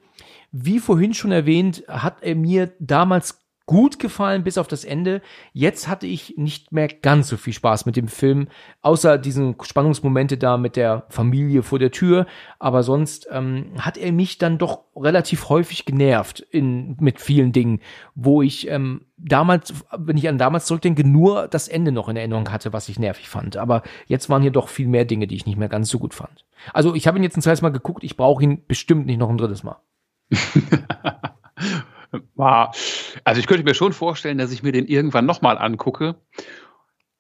Wie 0.52 0.80
vorhin 0.80 1.14
schon 1.14 1.32
erwähnt, 1.32 1.84
hat 1.88 2.18
er 2.22 2.36
mir 2.36 2.74
damals 2.80 3.41
gut 3.72 4.00
gefallen 4.00 4.44
bis 4.44 4.58
auf 4.58 4.68
das 4.68 4.84
Ende. 4.84 5.22
Jetzt 5.54 5.88
hatte 5.88 6.06
ich 6.06 6.36
nicht 6.36 6.74
mehr 6.74 6.90
ganz 6.90 7.30
so 7.30 7.38
viel 7.38 7.54
Spaß 7.54 7.86
mit 7.86 7.96
dem 7.96 8.10
Film, 8.10 8.50
außer 8.82 9.18
diesen 9.18 9.56
Spannungsmomente 9.62 10.38
da 10.38 10.58
mit 10.58 10.76
der 10.76 11.06
Familie 11.08 11.64
vor 11.64 11.80
der 11.80 11.92
Tür. 11.92 12.26
Aber 12.60 12.84
sonst 12.84 13.30
ähm, 13.32 13.72
hat 13.80 13.98
er 13.98 14.12
mich 14.12 14.38
dann 14.38 14.58
doch 14.58 14.82
relativ 14.94 15.48
häufig 15.48 15.86
genervt 15.86 16.42
in, 16.42 16.98
mit 17.00 17.22
vielen 17.22 17.54
Dingen, 17.54 17.80
wo 18.14 18.42
ich 18.42 18.68
ähm, 18.68 19.06
damals, 19.16 19.74
wenn 19.98 20.18
ich 20.18 20.28
an 20.28 20.38
damals 20.38 20.66
zurückdenke, 20.66 21.08
nur 21.08 21.48
das 21.48 21.70
Ende 21.70 21.94
noch 21.94 22.10
in 22.10 22.18
Erinnerung 22.18 22.52
hatte, 22.52 22.74
was 22.74 22.90
ich 22.90 23.00
nervig 23.00 23.30
fand. 23.30 23.56
Aber 23.56 23.84
jetzt 24.06 24.30
waren 24.30 24.42
hier 24.42 24.52
doch 24.52 24.68
viel 24.68 24.90
mehr 24.90 25.06
Dinge, 25.06 25.28
die 25.28 25.36
ich 25.36 25.46
nicht 25.46 25.58
mehr 25.58 25.70
ganz 25.70 25.88
so 25.88 25.98
gut 25.98 26.14
fand. 26.14 26.44
Also 26.74 26.94
ich 26.94 27.08
habe 27.08 27.18
ihn 27.18 27.24
jetzt 27.24 27.38
ein 27.38 27.42
zweites 27.42 27.62
Mal 27.62 27.70
geguckt, 27.70 28.04
ich 28.04 28.18
brauche 28.18 28.44
ihn 28.44 28.66
bestimmt 28.68 29.06
nicht 29.06 29.18
noch 29.18 29.30
ein 29.30 29.38
drittes 29.38 29.64
Mal. 29.64 29.78
War, 32.36 32.74
also 33.24 33.40
ich 33.40 33.48
könnte 33.48 33.64
mir 33.64 33.74
schon 33.74 33.94
vorstellen, 33.94 34.38
dass 34.38 34.52
ich 34.52 34.64
mir 34.64 34.72
den 34.72 34.86
irgendwann 34.86 35.26
nochmal 35.26 35.58
angucke. 35.58 36.16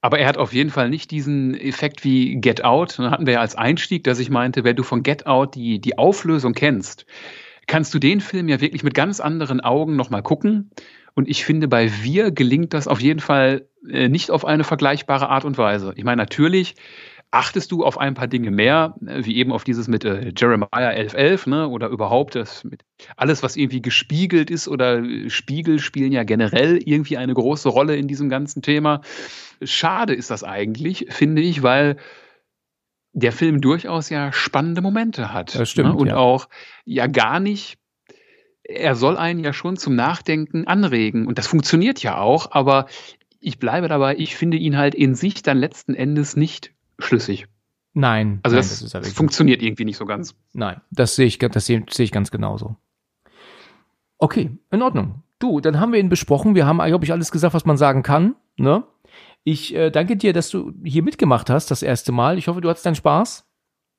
Aber 0.02 0.18
er 0.18 0.28
hat 0.28 0.38
auf 0.38 0.52
jeden 0.52 0.72
Fall 0.72 0.90
nicht 0.90 1.12
diesen 1.12 1.54
Effekt 1.54 2.04
wie 2.04 2.36
Get 2.42 2.64
Out. 2.64 2.98
Dann 2.98 3.12
hatten 3.12 3.26
wir 3.28 3.34
ja 3.34 3.42
als 3.42 3.56
Einstieg, 3.56 4.04
dass 4.04 4.20
ich 4.20 4.30
meinte, 4.30 4.64
wenn 4.64 4.76
du 4.76 4.84
von 4.84 5.04
Get 5.04 5.28
Out 5.28 5.56
die, 5.56 5.80
die 5.80 5.98
Auflösung 5.98 6.54
kennst, 6.54 7.06
kannst 7.68 7.94
du 7.94 8.00
den 8.00 8.20
Film 8.20 8.50
ja 8.50 8.60
wirklich 8.60 8.84
mit 8.84 8.96
ganz 8.96 9.20
anderen 9.20 9.62
Augen 9.62 9.96
nochmal 9.96 10.24
gucken. 10.24 10.72
Und 11.14 11.30
ich 11.30 11.46
finde, 11.46 11.68
bei 11.68 11.92
Wir 12.04 12.32
gelingt 12.32 12.74
das 12.74 12.88
auf 12.88 13.00
jeden 13.00 13.20
Fall 13.20 13.68
äh, 13.88 14.10
nicht 14.10 14.32
auf 14.32 14.44
eine 14.44 14.64
vergleichbare 14.64 15.30
Art 15.30 15.46
und 15.46 15.58
Weise. 15.58 15.94
Ich 15.96 16.04
meine, 16.04 16.22
natürlich 16.22 16.76
achtest 17.32 17.72
du 17.72 17.86
auf 17.86 17.98
ein 17.98 18.14
paar 18.14 18.28
Dinge 18.28 18.52
mehr, 18.52 18.96
äh, 19.06 19.26
wie 19.26 19.38
eben 19.38 19.52
auf 19.52 19.64
dieses 19.64 19.88
mit 19.88 20.04
äh, 20.04 20.34
Jeremiah 20.38 20.68
1111, 20.72 21.48
ne, 21.48 21.68
oder 21.68 21.88
überhaupt 21.88 22.36
das 22.36 22.64
mit 22.64 22.84
alles, 23.16 23.42
was 23.42 23.56
irgendwie 23.56 23.82
gespiegelt 23.82 24.52
ist 24.52 24.68
oder 24.68 25.00
äh, 25.00 25.30
Spiegel 25.30 25.80
spielen 25.80 26.12
ja 26.12 26.24
generell 26.24 26.78
irgendwie 26.78 27.18
eine 27.18 27.34
große 27.34 27.70
Rolle 27.70 27.96
in 27.96 28.08
diesem 28.08 28.30
ganzen 28.30 28.62
Thema. 28.62 29.02
Schade 29.64 30.14
ist 30.14 30.30
das 30.30 30.44
eigentlich, 30.44 31.08
finde 31.10 31.42
ich, 31.42 31.64
weil 31.64 31.96
der 33.14 33.32
Film 33.32 33.62
durchaus 33.62 34.10
ja 34.10 34.32
spannende 34.34 34.82
Momente 34.82 35.34
hat. 35.34 35.56
Das 35.56 35.70
stimmt, 35.70 35.90
ne? 35.90 35.96
Und 35.96 36.08
ja. 36.08 36.18
auch 36.18 36.48
ja 36.86 37.08
gar 37.08 37.40
nicht, 37.40 37.78
er 38.64 38.96
soll 38.96 39.18
einen 39.18 39.44
ja 39.44 39.54
schon 39.54 39.78
zum 39.78 39.96
Nachdenken 39.96 40.68
anregen. 40.68 41.28
Und 41.28 41.38
das 41.38 41.48
funktioniert 41.48 42.04
ja 42.04 42.18
auch, 42.18 42.52
aber 42.52 42.88
ich 43.40 43.58
bleibe 43.58 43.88
dabei, 43.88 44.16
ich 44.18 44.36
finde 44.36 44.58
ihn 44.58 44.78
halt 44.78 44.96
in 44.96 45.16
sich 45.16 45.42
dann 45.42 45.58
letzten 45.58 45.94
Endes 45.94 46.36
nicht 46.36 46.74
schlüssig. 47.02 47.48
Nein, 47.94 48.40
Also 48.44 48.56
nein, 48.56 48.64
das, 48.64 48.80
das 48.80 48.94
wirklich. 48.94 49.14
funktioniert 49.14 49.62
irgendwie 49.62 49.86
nicht 49.86 49.98
so 49.98 50.06
ganz. 50.06 50.36
Nein, 50.54 50.80
das 50.92 51.16
sehe 51.16 51.26
ich, 51.26 51.40
das 51.40 51.66
sehe, 51.66 51.84
sehe 51.90 52.06
ich 52.06 52.12
ganz 52.12 52.32
genauso. 52.32 52.78
Okay, 54.18 54.58
in 54.70 54.82
Ordnung. 54.82 55.24
Du, 55.40 55.60
dann 55.60 55.80
haben 55.80 55.92
wir 55.92 56.00
ihn 56.00 56.10
besprochen. 56.10 56.56
Wir 56.56 56.66
haben, 56.68 56.78
glaube 56.78 57.04
ich, 57.04 57.12
alles 57.12 57.32
gesagt, 57.32 57.54
was 57.54 57.66
man 57.66 57.76
sagen 57.76 58.04
kann. 58.04 58.36
Ne? 58.56 58.84
Ich 59.44 59.76
äh, 59.76 59.90
danke 59.90 60.16
dir, 60.16 60.34
dass 60.34 60.50
du 60.52 60.74
hier 60.84 61.02
mitgemacht 61.02 61.50
hast, 61.50 61.72
das 61.72 61.82
erste 61.82 62.12
Mal. 62.12 62.38
Ich 62.38 62.48
hoffe, 62.48 62.62
du 62.62 62.70
hattest 62.70 62.86
deinen 62.86 62.96
Spaß. 62.96 63.48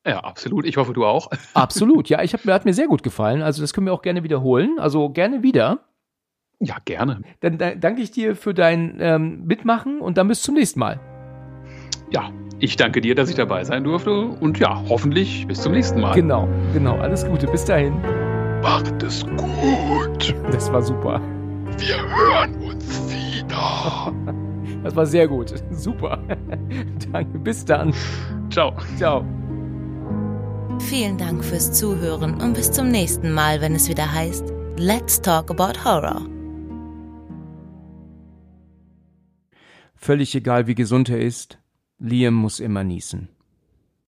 Ja, 0.07 0.21
absolut. 0.21 0.65
Ich 0.67 0.77
hoffe, 0.77 0.93
du 0.93 1.05
auch. 1.05 1.31
Absolut, 1.55 2.09
ja, 2.09 2.23
ich 2.23 2.33
hab, 2.35 2.45
hat 2.47 2.65
mir 2.65 2.75
sehr 2.75 2.89
gut 2.89 3.05
gefallen. 3.05 3.41
Also 3.41 3.63
das 3.63 3.73
können 3.73 3.87
wir 3.87 3.93
auch 3.93 4.03
gerne 4.03 4.25
wiederholen. 4.25 4.79
Also 4.81 5.11
gerne 5.11 5.45
wieder. 5.45 5.85
Ja, 6.59 6.79
gerne. 6.85 7.23
Dann 7.41 7.59
da, 7.59 7.75
danke 7.77 8.03
ich 8.03 8.11
dir 8.11 8.35
für 8.35 8.53
dein 8.53 8.97
ähm, 9.01 9.45
Mitmachen 9.45 10.01
und 10.01 10.19
dann 10.19 10.27
bis 10.27 10.43
zum 10.43 10.57
nächsten 10.57 10.81
Mal. 10.81 10.99
Ja, 12.11 12.33
ich 12.63 12.77
danke 12.77 13.01
dir, 13.01 13.17
dass 13.17 13.29
ich 13.29 13.35
dabei 13.35 13.65
sein 13.65 13.83
durfte. 13.83 14.13
Und 14.13 14.59
ja, 14.61 14.81
hoffentlich 14.89 15.47
bis 15.49 15.61
zum 15.61 15.73
nächsten 15.73 16.01
Mal. 16.01 16.15
Genau, 16.15 16.49
genau. 16.73 16.97
Alles 16.97 17.27
Gute. 17.27 17.49
Bis 17.49 17.65
dahin. 17.65 18.01
Macht 18.63 19.03
es 19.03 19.27
gut. 19.27 20.35
Das 20.53 20.73
war 20.73 20.81
super. 20.81 21.21
Wir 21.79 21.97
hören 21.97 22.55
uns 22.63 23.13
wieder. 23.13 24.15
Das 24.85 24.97
war 24.97 25.07
sehr 25.07 25.29
gut. 25.29 25.55
Super. 25.71 26.19
Danke. 27.13 27.39
Bis 27.39 27.65
dann. 27.65 27.95
Ciao. 28.51 28.75
Ciao. 28.97 29.25
Vielen 30.81 31.17
Dank 31.17 31.45
fürs 31.45 31.71
Zuhören 31.73 32.41
und 32.41 32.55
bis 32.55 32.73
zum 32.73 32.89
nächsten 32.89 33.31
Mal, 33.33 33.61
wenn 33.61 33.77
es 33.77 33.89
wieder 33.89 34.13
heißt 34.13 34.53
Let's 34.79 35.21
Talk 35.21 35.53
About 35.53 35.85
Horror. 35.85 36.27
Völlig 39.95 40.35
egal, 40.35 40.67
wie 40.67 40.75
gesund 40.75 41.09
er 41.09 41.21
ist, 41.21 41.62
Liam 42.05 42.35
muss 42.35 42.59
immer 42.59 42.83
niesen. 42.83 43.29